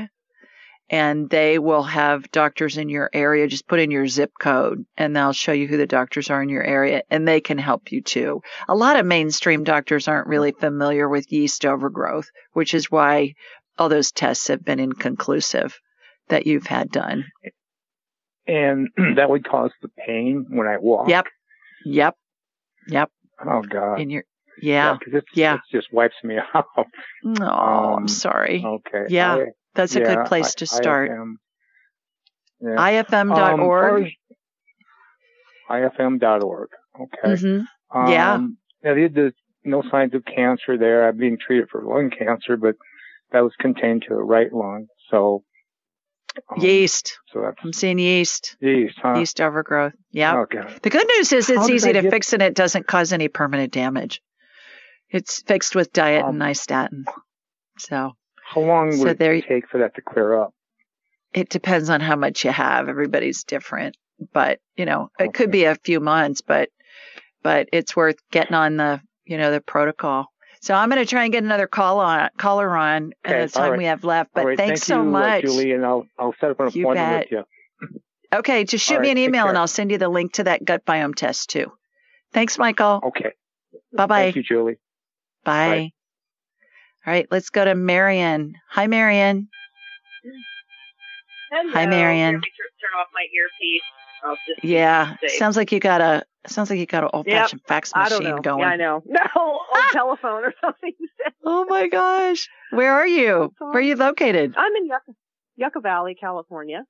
and 0.89 1.29
they 1.29 1.57
will 1.59 1.83
have 1.83 2.29
doctors 2.31 2.77
in 2.77 2.89
your 2.89 3.09
area. 3.13 3.47
Just 3.47 3.67
put 3.67 3.79
in 3.79 3.91
your 3.91 4.07
zip 4.07 4.31
code 4.39 4.85
and 4.97 5.15
they'll 5.15 5.33
show 5.33 5.51
you 5.51 5.67
who 5.67 5.77
the 5.77 5.87
doctors 5.87 6.29
are 6.29 6.41
in 6.43 6.49
your 6.49 6.63
area 6.63 7.03
and 7.09 7.27
they 7.27 7.41
can 7.41 7.57
help 7.57 7.91
you 7.91 8.01
too. 8.01 8.41
A 8.67 8.75
lot 8.75 8.99
of 8.99 9.05
mainstream 9.05 9.63
doctors 9.63 10.07
aren't 10.07 10.27
really 10.27 10.51
familiar 10.51 11.07
with 11.07 11.31
yeast 11.31 11.65
overgrowth, 11.65 12.29
which 12.51 12.73
is 12.73 12.91
why 12.91 13.33
all 13.77 13.89
those 13.89 14.11
tests 14.11 14.49
have 14.49 14.63
been 14.63 14.79
inconclusive 14.79 15.79
that 16.29 16.45
you've 16.45 16.67
had 16.67 16.89
done. 16.89 17.25
And 18.45 18.89
that 19.15 19.29
would 19.29 19.47
cause 19.47 19.71
the 19.81 19.89
pain 19.89 20.45
when 20.49 20.67
I 20.67 20.77
walk. 20.77 21.09
Yep. 21.09 21.27
Yep. 21.85 22.15
Yep. 22.87 23.11
Oh 23.45 23.61
God. 23.61 23.99
In 23.99 24.09
your 24.09 24.25
yeah. 24.61 24.97
Yeah. 25.07 25.17
It, 25.17 25.23
yeah. 25.33 25.55
it 25.55 25.61
just 25.71 25.91
wipes 25.91 26.15
me 26.23 26.37
out. 26.53 26.65
Oh, 26.77 27.41
um, 27.41 27.99
I'm 27.99 28.07
sorry. 28.07 28.63
Okay. 28.65 29.05
Yeah. 29.09 29.35
I, 29.35 29.45
that's 29.75 29.95
a 29.95 29.99
yeah, 29.99 30.15
good 30.15 30.25
place 30.25 30.49
I, 30.49 30.59
to 30.59 30.67
start. 30.67 31.11
IFM, 31.11 31.33
yeah. 32.61 33.03
IFM.org. 33.03 34.03
Um, 34.03 34.11
IFM.org. 35.69 36.69
Okay. 36.99 37.35
Mm-hmm. 37.35 37.97
Um, 37.97 38.11
yeah. 38.11 38.45
Now, 38.83 38.93
did 38.93 39.33
no 39.63 39.83
signs 39.89 40.13
of 40.13 40.25
cancer 40.25 40.77
there. 40.77 41.07
I'm 41.07 41.17
being 41.17 41.37
treated 41.37 41.69
for 41.69 41.83
lung 41.83 42.11
cancer, 42.11 42.57
but 42.57 42.75
that 43.31 43.41
was 43.41 43.53
contained 43.59 44.03
to 44.07 44.15
the 44.15 44.21
right 44.21 44.51
lung. 44.51 44.87
So, 45.09 45.43
um, 46.51 46.61
yeast. 46.61 47.17
So 47.31 47.41
that's, 47.41 47.57
I'm 47.63 47.73
seeing 47.73 47.99
yeast. 47.99 48.57
Yeast, 48.59 48.95
huh? 49.01 49.15
Yeast 49.17 49.41
overgrowth. 49.41 49.93
Yeah. 50.11 50.41
Okay. 50.41 50.61
The 50.81 50.89
good 50.89 51.07
news 51.17 51.31
is 51.33 51.49
it's 51.49 51.69
easy 51.69 51.93
to 51.93 52.01
get... 52.01 52.11
fix 52.11 52.33
and 52.33 52.41
it 52.41 52.55
doesn't 52.55 52.87
cause 52.87 53.13
any 53.13 53.27
permanent 53.27 53.71
damage. 53.71 54.21
It's 55.13 55.43
fixed 55.43 55.75
with 55.75 55.93
diet 55.93 56.25
um, 56.25 56.41
and 56.41 56.41
nystatin. 56.41 57.05
So 57.77 58.13
how 58.43 58.61
long 58.61 58.87
would 58.99 59.19
so 59.19 59.25
it 59.25 59.45
take 59.47 59.69
for 59.69 59.77
that 59.77 59.95
to 59.95 60.01
clear 60.01 60.41
up? 60.41 60.53
It 61.33 61.49
depends 61.49 61.89
on 61.89 62.01
how 62.01 62.15
much 62.15 62.43
you 62.43 62.51
have. 62.51 62.89
Everybody's 62.89 63.43
different, 63.43 63.95
but 64.33 64.59
you 64.75 64.85
know, 64.85 65.09
it 65.19 65.23
okay. 65.25 65.31
could 65.31 65.51
be 65.51 65.65
a 65.65 65.75
few 65.75 65.99
months, 65.99 66.41
but 66.41 66.69
but 67.43 67.69
it's 67.71 67.95
worth 67.95 68.17
getting 68.31 68.55
on 68.55 68.77
the 68.77 69.01
you 69.23 69.37
know 69.37 69.51
the 69.51 69.61
protocol. 69.61 70.27
So 70.61 70.73
I'm 70.73 70.89
going 70.89 71.03
to 71.03 71.09
try 71.09 71.25
and 71.25 71.31
get 71.31 71.43
another 71.43 71.67
call 71.67 71.99
on 71.99 72.29
caller 72.37 72.75
on 72.75 73.13
okay, 73.25 73.35
at 73.35 73.51
the 73.51 73.59
time 73.59 73.71
right. 73.71 73.77
we 73.77 73.85
have 73.85 74.03
left. 74.03 74.31
But 74.33 74.45
right. 74.45 74.57
thanks 74.57 74.81
Thank 74.81 74.87
so 74.87 75.03
you, 75.03 75.09
much, 75.09 75.43
uh, 75.43 75.47
Julie, 75.47 75.71
and 75.73 75.85
I'll 75.85 76.07
I'll 76.17 76.33
set 76.39 76.51
up 76.51 76.59
an 76.59 76.71
you 76.73 76.83
appointment 76.83 76.95
bet. 76.95 77.19
with 77.31 77.31
you. 77.31 77.99
Okay, 78.33 78.63
just 78.63 78.83
shoot 78.83 78.99
me 78.99 79.11
an 79.11 79.19
email 79.19 79.47
and 79.47 79.57
I'll 79.57 79.67
send 79.67 79.91
you 79.91 79.99
the 79.99 80.09
link 80.09 80.33
to 80.33 80.45
that 80.45 80.65
gut 80.65 80.83
biome 80.85 81.13
test 81.13 81.51
too. 81.51 81.71
Thanks, 82.31 82.57
Michael. 82.57 82.99
Okay. 83.09 83.33
Bye 83.95 84.05
bye. 84.07 84.21
Thank 84.23 84.37
you, 84.37 84.43
Julie. 84.43 84.77
Bye. 85.43 85.67
Bye. 85.67 85.91
All 87.05 87.13
right, 87.13 87.27
let's 87.31 87.49
go 87.49 87.65
to 87.65 87.75
Marion. 87.75 88.55
Hi, 88.69 88.87
Marion. 88.87 89.49
Hello. 91.51 91.71
Hi, 91.73 91.85
Marion. 91.85 92.33
Turn 92.33 92.41
off 92.99 93.07
my 93.13 93.25
earpiece. 93.33 94.61
yeah, 94.63 95.15
sounds 95.37 95.57
like 95.57 95.71
you 95.71 95.79
got 95.79 96.01
a 96.01 96.23
sounds 96.47 96.69
like 96.69 96.79
you 96.79 96.85
got 96.85 97.03
an 97.03 97.09
old 97.13 97.25
fashioned 97.25 97.61
yep. 97.61 97.67
fax 97.67 97.93
machine 97.93 98.05
I 98.05 98.09
don't 98.09 98.23
know. 98.23 98.41
going. 98.41 98.59
Yeah, 98.61 98.67
I 98.67 98.75
know. 98.77 99.03
No, 99.07 99.19
old 99.35 99.59
telephone 99.91 100.45
or 100.45 100.53
something. 100.61 100.93
oh 101.45 101.65
my 101.65 101.87
gosh, 101.87 102.49
where 102.71 102.93
are 102.93 103.07
you? 103.07 103.53
Where 103.59 103.73
are 103.73 103.81
you 103.81 103.95
located? 103.95 104.55
I'm 104.57 104.75
in 104.75 104.87
Yucca, 104.87 105.13
Yucca 105.57 105.81
Valley, 105.81 106.15
California. 106.15 106.85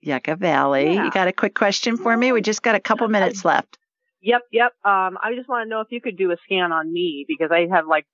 Yucca 0.00 0.36
Valley. 0.36 0.94
Yeah. 0.94 1.04
You 1.04 1.10
got 1.10 1.28
a 1.28 1.32
quick 1.32 1.54
question 1.54 1.96
for 1.96 2.16
me? 2.16 2.30
We 2.30 2.40
just 2.40 2.62
got 2.62 2.76
a 2.76 2.80
couple 2.80 3.08
minutes 3.08 3.44
left. 3.44 3.76
Yep, 4.20 4.42
yep. 4.52 4.72
Um, 4.84 5.16
I 5.22 5.34
just 5.36 5.48
want 5.48 5.64
to 5.64 5.68
know 5.68 5.80
if 5.80 5.88
you 5.90 6.00
could 6.00 6.16
do 6.16 6.32
a 6.32 6.36
scan 6.44 6.72
on 6.72 6.92
me 6.92 7.24
because 7.28 7.50
I 7.52 7.66
have 7.72 7.86
like 7.86 8.06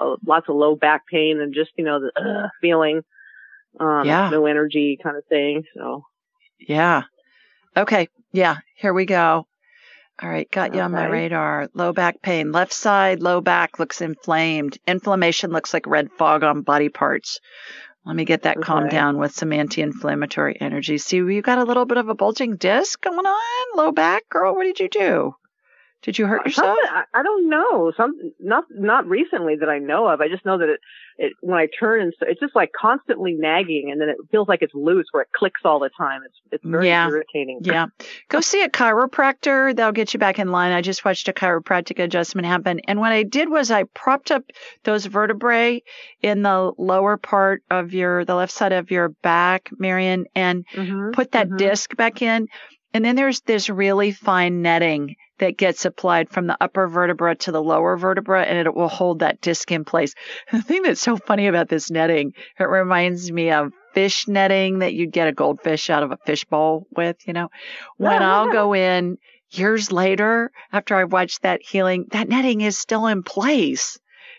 uh, 0.00 0.16
lots 0.26 0.48
of 0.48 0.56
low 0.56 0.74
back 0.74 1.06
pain 1.06 1.40
and 1.40 1.54
just 1.54 1.70
you 1.76 1.84
know 1.84 2.00
the 2.00 2.12
uh, 2.20 2.48
feeling, 2.60 3.02
um, 3.78 4.04
yeah. 4.04 4.28
no 4.30 4.46
energy 4.46 4.98
kind 5.02 5.16
of 5.16 5.24
thing. 5.26 5.64
So, 5.76 6.04
yeah. 6.58 7.02
Okay. 7.76 8.08
Yeah. 8.32 8.56
Here 8.76 8.92
we 8.92 9.06
go. 9.06 9.46
All 10.22 10.28
right, 10.28 10.48
got 10.50 10.74
you 10.74 10.80
on 10.80 10.92
my 10.92 11.06
radar. 11.06 11.68
Low 11.74 11.92
back 11.92 12.22
pain. 12.22 12.52
Left 12.52 12.72
side, 12.72 13.22
low 13.22 13.40
back 13.40 13.78
looks 13.78 14.00
inflamed. 14.00 14.78
Inflammation 14.86 15.50
looks 15.50 15.74
like 15.74 15.86
red 15.86 16.12
fog 16.12 16.44
on 16.44 16.62
body 16.62 16.90
parts. 16.90 17.40
Let 18.04 18.14
me 18.14 18.24
get 18.24 18.42
that 18.42 18.58
okay. 18.58 18.64
calmed 18.64 18.90
down 18.90 19.16
with 19.16 19.32
some 19.32 19.52
anti-inflammatory 19.52 20.60
energy. 20.60 20.98
See, 20.98 21.16
you 21.16 21.42
got 21.42 21.58
a 21.58 21.64
little 21.64 21.86
bit 21.86 21.98
of 21.98 22.08
a 22.08 22.14
bulging 22.14 22.56
disc 22.56 23.00
going 23.00 23.26
on. 23.26 23.76
Low 23.76 23.90
back, 23.90 24.28
girl. 24.28 24.54
What 24.54 24.64
did 24.64 24.80
you 24.80 24.88
do? 24.88 25.34
Did 26.02 26.18
you 26.18 26.26
hurt 26.26 26.44
yourself? 26.44 26.76
I, 26.90 27.04
I 27.14 27.22
don't 27.22 27.48
know. 27.48 27.92
Some 27.96 28.32
not 28.40 28.64
not 28.70 29.06
recently 29.06 29.56
that 29.56 29.68
I 29.68 29.78
know 29.78 30.08
of. 30.08 30.20
I 30.20 30.28
just 30.28 30.44
know 30.44 30.58
that 30.58 30.68
it 30.68 30.80
it 31.16 31.32
when 31.40 31.56
I 31.56 31.68
turn 31.78 32.00
and 32.00 32.12
it's 32.22 32.40
just 32.40 32.56
like 32.56 32.72
constantly 32.78 33.34
nagging, 33.34 33.90
and 33.92 34.00
then 34.00 34.08
it 34.08 34.16
feels 34.32 34.48
like 34.48 34.62
it's 34.62 34.74
loose 34.74 35.06
where 35.12 35.22
it 35.22 35.28
clicks 35.32 35.60
all 35.64 35.78
the 35.78 35.90
time. 35.96 36.22
It's 36.26 36.34
it's 36.50 36.64
very 36.64 36.88
yeah. 36.88 37.06
irritating. 37.06 37.60
Yeah, 37.62 37.86
go 38.28 38.40
see 38.40 38.62
a 38.62 38.68
chiropractor. 38.68 39.76
They'll 39.76 39.92
get 39.92 40.12
you 40.12 40.18
back 40.18 40.40
in 40.40 40.50
line. 40.50 40.72
I 40.72 40.82
just 40.82 41.04
watched 41.04 41.28
a 41.28 41.32
chiropractic 41.32 42.02
adjustment 42.02 42.46
happen, 42.46 42.80
and 42.88 42.98
what 42.98 43.12
I 43.12 43.22
did 43.22 43.48
was 43.48 43.70
I 43.70 43.84
propped 43.84 44.32
up 44.32 44.42
those 44.82 45.06
vertebrae 45.06 45.82
in 46.20 46.42
the 46.42 46.72
lower 46.78 47.16
part 47.16 47.62
of 47.70 47.94
your 47.94 48.24
the 48.24 48.34
left 48.34 48.52
side 48.52 48.72
of 48.72 48.90
your 48.90 49.10
back, 49.10 49.70
Marion, 49.78 50.26
and 50.34 50.66
mm-hmm, 50.74 51.12
put 51.12 51.32
that 51.32 51.46
mm-hmm. 51.46 51.58
disc 51.58 51.94
back 51.96 52.22
in 52.22 52.48
And 52.94 53.04
then 53.04 53.16
there's 53.16 53.40
this 53.40 53.70
really 53.70 54.12
fine 54.12 54.62
netting 54.62 55.16
that 55.38 55.56
gets 55.56 55.84
applied 55.84 56.28
from 56.30 56.46
the 56.46 56.56
upper 56.60 56.86
vertebra 56.86 57.34
to 57.34 57.52
the 57.52 57.62
lower 57.62 57.96
vertebra 57.96 58.44
and 58.44 58.58
it 58.58 58.74
will 58.74 58.88
hold 58.88 59.20
that 59.20 59.40
disc 59.40 59.72
in 59.72 59.84
place. 59.84 60.14
The 60.52 60.62
thing 60.62 60.82
that's 60.82 61.00
so 61.00 61.16
funny 61.16 61.46
about 61.46 61.68
this 61.68 61.90
netting, 61.90 62.32
it 62.60 62.64
reminds 62.64 63.32
me 63.32 63.50
of 63.50 63.72
fish 63.92 64.28
netting 64.28 64.80
that 64.80 64.94
you'd 64.94 65.12
get 65.12 65.28
a 65.28 65.32
goldfish 65.32 65.90
out 65.90 66.02
of 66.02 66.12
a 66.12 66.18
fishbowl 66.24 66.86
with, 66.94 67.16
you 67.26 67.32
know. 67.32 67.48
When 67.96 68.22
I'll 68.22 68.52
go 68.52 68.74
in 68.74 69.18
years 69.50 69.90
later 69.90 70.50
after 70.70 70.94
I've 70.94 71.12
watched 71.12 71.42
that 71.42 71.62
healing, 71.62 72.06
that 72.12 72.28
netting 72.28 72.60
is 72.60 72.78
still 72.78 73.06
in 73.06 73.22
place 73.22 73.98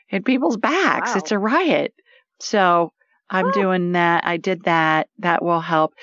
in 0.10 0.24
people's 0.24 0.58
backs. 0.58 1.12
Wow. 1.12 1.18
It's 1.18 1.32
a 1.32 1.40
riot. 1.40 1.94
So 2.40 2.94
I'm 3.30 3.48
oh. 3.48 3.52
doing 3.52 3.94
that. 3.94 4.26
I 4.26 4.38
did 4.38 4.64
that. 4.64 5.08
That 5.20 5.44
will 5.44 5.62
help. 5.62 5.96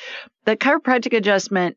The 0.45 0.57
chiropractic 0.57 1.17
adjustment 1.17 1.77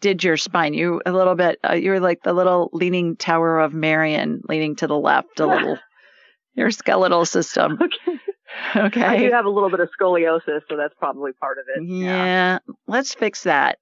did 0.00 0.24
your 0.24 0.36
spine. 0.36 0.74
You 0.74 1.00
a 1.04 1.12
little 1.12 1.34
bit. 1.34 1.58
Uh, 1.68 1.74
you 1.74 1.90
were 1.90 2.00
like 2.00 2.22
the 2.22 2.32
little 2.32 2.70
leaning 2.72 3.16
tower 3.16 3.60
of 3.60 3.72
Marion, 3.72 4.42
leaning 4.48 4.76
to 4.76 4.86
the 4.86 4.98
left 4.98 5.40
a 5.40 5.46
little. 5.46 5.78
your 6.58 6.70
skeletal 6.70 7.24
system. 7.24 7.78
Okay. 8.74 9.00
Okay. 9.00 9.02
I 9.02 9.18
do 9.18 9.30
have 9.30 9.44
a 9.44 9.50
little 9.50 9.70
bit 9.70 9.80
of 9.80 9.90
scoliosis, 10.00 10.62
so 10.70 10.76
that's 10.78 10.94
probably 10.98 11.32
part 11.32 11.58
of 11.58 11.66
it. 11.68 11.86
Yeah. 11.86 12.24
yeah. 12.24 12.58
Let's 12.86 13.14
fix 13.14 13.42
that. 13.42 13.78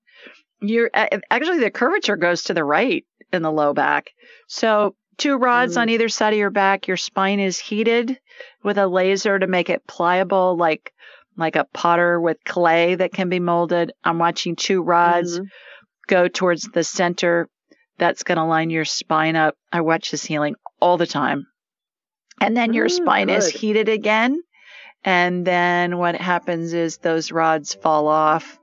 You're 0.60 0.90
actually 0.92 1.60
the 1.60 1.70
curvature 1.70 2.16
goes 2.16 2.42
to 2.44 2.54
the 2.54 2.64
right 2.64 3.04
in 3.32 3.42
the 3.42 3.52
low 3.52 3.74
back. 3.74 4.10
So 4.48 4.96
two 5.18 5.36
rods 5.36 5.76
mm. 5.76 5.82
on 5.82 5.88
either 5.88 6.08
side 6.08 6.32
of 6.32 6.38
your 6.38 6.50
back. 6.50 6.88
Your 6.88 6.96
spine 6.96 7.38
is 7.38 7.60
heated 7.60 8.18
with 8.64 8.76
a 8.76 8.88
laser 8.88 9.38
to 9.38 9.46
make 9.46 9.70
it 9.70 9.86
pliable, 9.86 10.56
like 10.56 10.92
like 11.36 11.54
a 11.54 11.66
potter 11.72 12.20
with 12.20 12.38
clay 12.44 12.96
that 12.96 13.12
can 13.12 13.28
be 13.28 13.38
molded. 13.38 13.92
I'm 14.02 14.18
watching 14.18 14.56
two 14.56 14.82
rods 14.82 15.38
mm-hmm. 15.38 15.46
Go 16.06 16.28
towards 16.28 16.62
the 16.64 16.84
center. 16.84 17.48
That's 17.98 18.24
going 18.24 18.38
to 18.38 18.44
line 18.44 18.70
your 18.70 18.84
spine 18.84 19.36
up. 19.36 19.56
I 19.72 19.80
watch 19.80 20.10
this 20.10 20.24
healing 20.24 20.56
all 20.80 20.96
the 20.96 21.06
time. 21.06 21.46
And 22.40 22.56
then 22.56 22.74
your 22.74 22.86
mm, 22.86 22.90
spine 22.90 23.28
good. 23.28 23.38
is 23.38 23.48
heated 23.48 23.88
again. 23.88 24.42
And 25.04 25.46
then 25.46 25.98
what 25.98 26.16
happens 26.16 26.72
is 26.72 26.98
those 26.98 27.32
rods 27.32 27.74
fall 27.74 28.08
off 28.08 28.58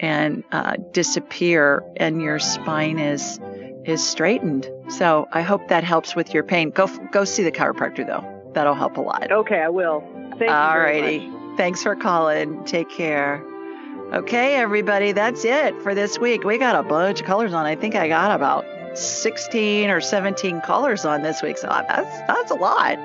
and 0.00 0.42
uh, 0.50 0.74
disappear, 0.92 1.84
and 1.96 2.20
your 2.20 2.38
spine 2.38 2.98
is 2.98 3.38
is 3.84 4.04
straightened. 4.04 4.68
So 4.88 5.28
I 5.30 5.42
hope 5.42 5.68
that 5.68 5.84
helps 5.84 6.16
with 6.16 6.34
your 6.34 6.42
pain. 6.42 6.70
Go 6.70 6.88
go 7.12 7.24
see 7.24 7.44
the 7.44 7.52
chiropractor 7.52 8.06
though. 8.06 8.52
That'll 8.54 8.74
help 8.74 8.96
a 8.96 9.00
lot. 9.00 9.30
Okay, 9.30 9.60
I 9.60 9.68
will. 9.68 10.02
Thank 10.38 10.50
All 10.50 10.78
righty. 10.78 11.30
Thanks 11.56 11.82
for 11.82 11.94
calling. 11.94 12.64
Take 12.64 12.90
care. 12.90 13.44
Okay, 14.14 14.54
everybody, 14.54 15.10
that's 15.10 15.44
it 15.44 15.82
for 15.82 15.92
this 15.92 16.20
week. 16.20 16.44
We 16.44 16.56
got 16.56 16.76
a 16.76 16.88
bunch 16.88 17.18
of 17.18 17.26
colors 17.26 17.52
on. 17.52 17.66
I 17.66 17.74
think 17.74 17.96
I 17.96 18.06
got 18.06 18.30
about 18.30 18.64
16 18.96 19.90
or 19.90 20.00
17 20.00 20.60
colors 20.60 21.04
on 21.04 21.22
this 21.22 21.42
week. 21.42 21.58
So 21.58 21.66
that's 21.66 22.20
that's 22.28 22.52
a 22.52 22.54
lot 22.54 22.96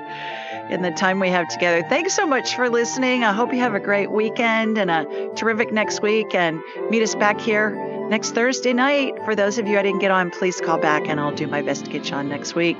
in 0.70 0.82
the 0.82 0.92
time 0.92 1.18
we 1.18 1.28
have 1.28 1.48
together. 1.48 1.82
Thanks 1.88 2.14
so 2.14 2.28
much 2.28 2.54
for 2.54 2.70
listening. 2.70 3.24
I 3.24 3.32
hope 3.32 3.52
you 3.52 3.58
have 3.58 3.74
a 3.74 3.80
great 3.80 4.12
weekend 4.12 4.78
and 4.78 4.88
a 4.88 5.34
terrific 5.34 5.72
next 5.72 6.00
week 6.00 6.32
and 6.32 6.60
meet 6.90 7.02
us 7.02 7.16
back 7.16 7.40
here 7.40 7.74
next 8.08 8.30
Thursday 8.30 8.72
night. 8.72 9.16
For 9.24 9.34
those 9.34 9.58
of 9.58 9.66
you 9.66 9.80
I 9.80 9.82
didn't 9.82 9.98
get 9.98 10.12
on, 10.12 10.30
please 10.30 10.60
call 10.60 10.78
back 10.78 11.08
and 11.08 11.18
I'll 11.18 11.34
do 11.34 11.48
my 11.48 11.60
best 11.60 11.86
to 11.86 11.90
get 11.90 12.08
you 12.08 12.14
on 12.14 12.28
next 12.28 12.54
week. 12.54 12.78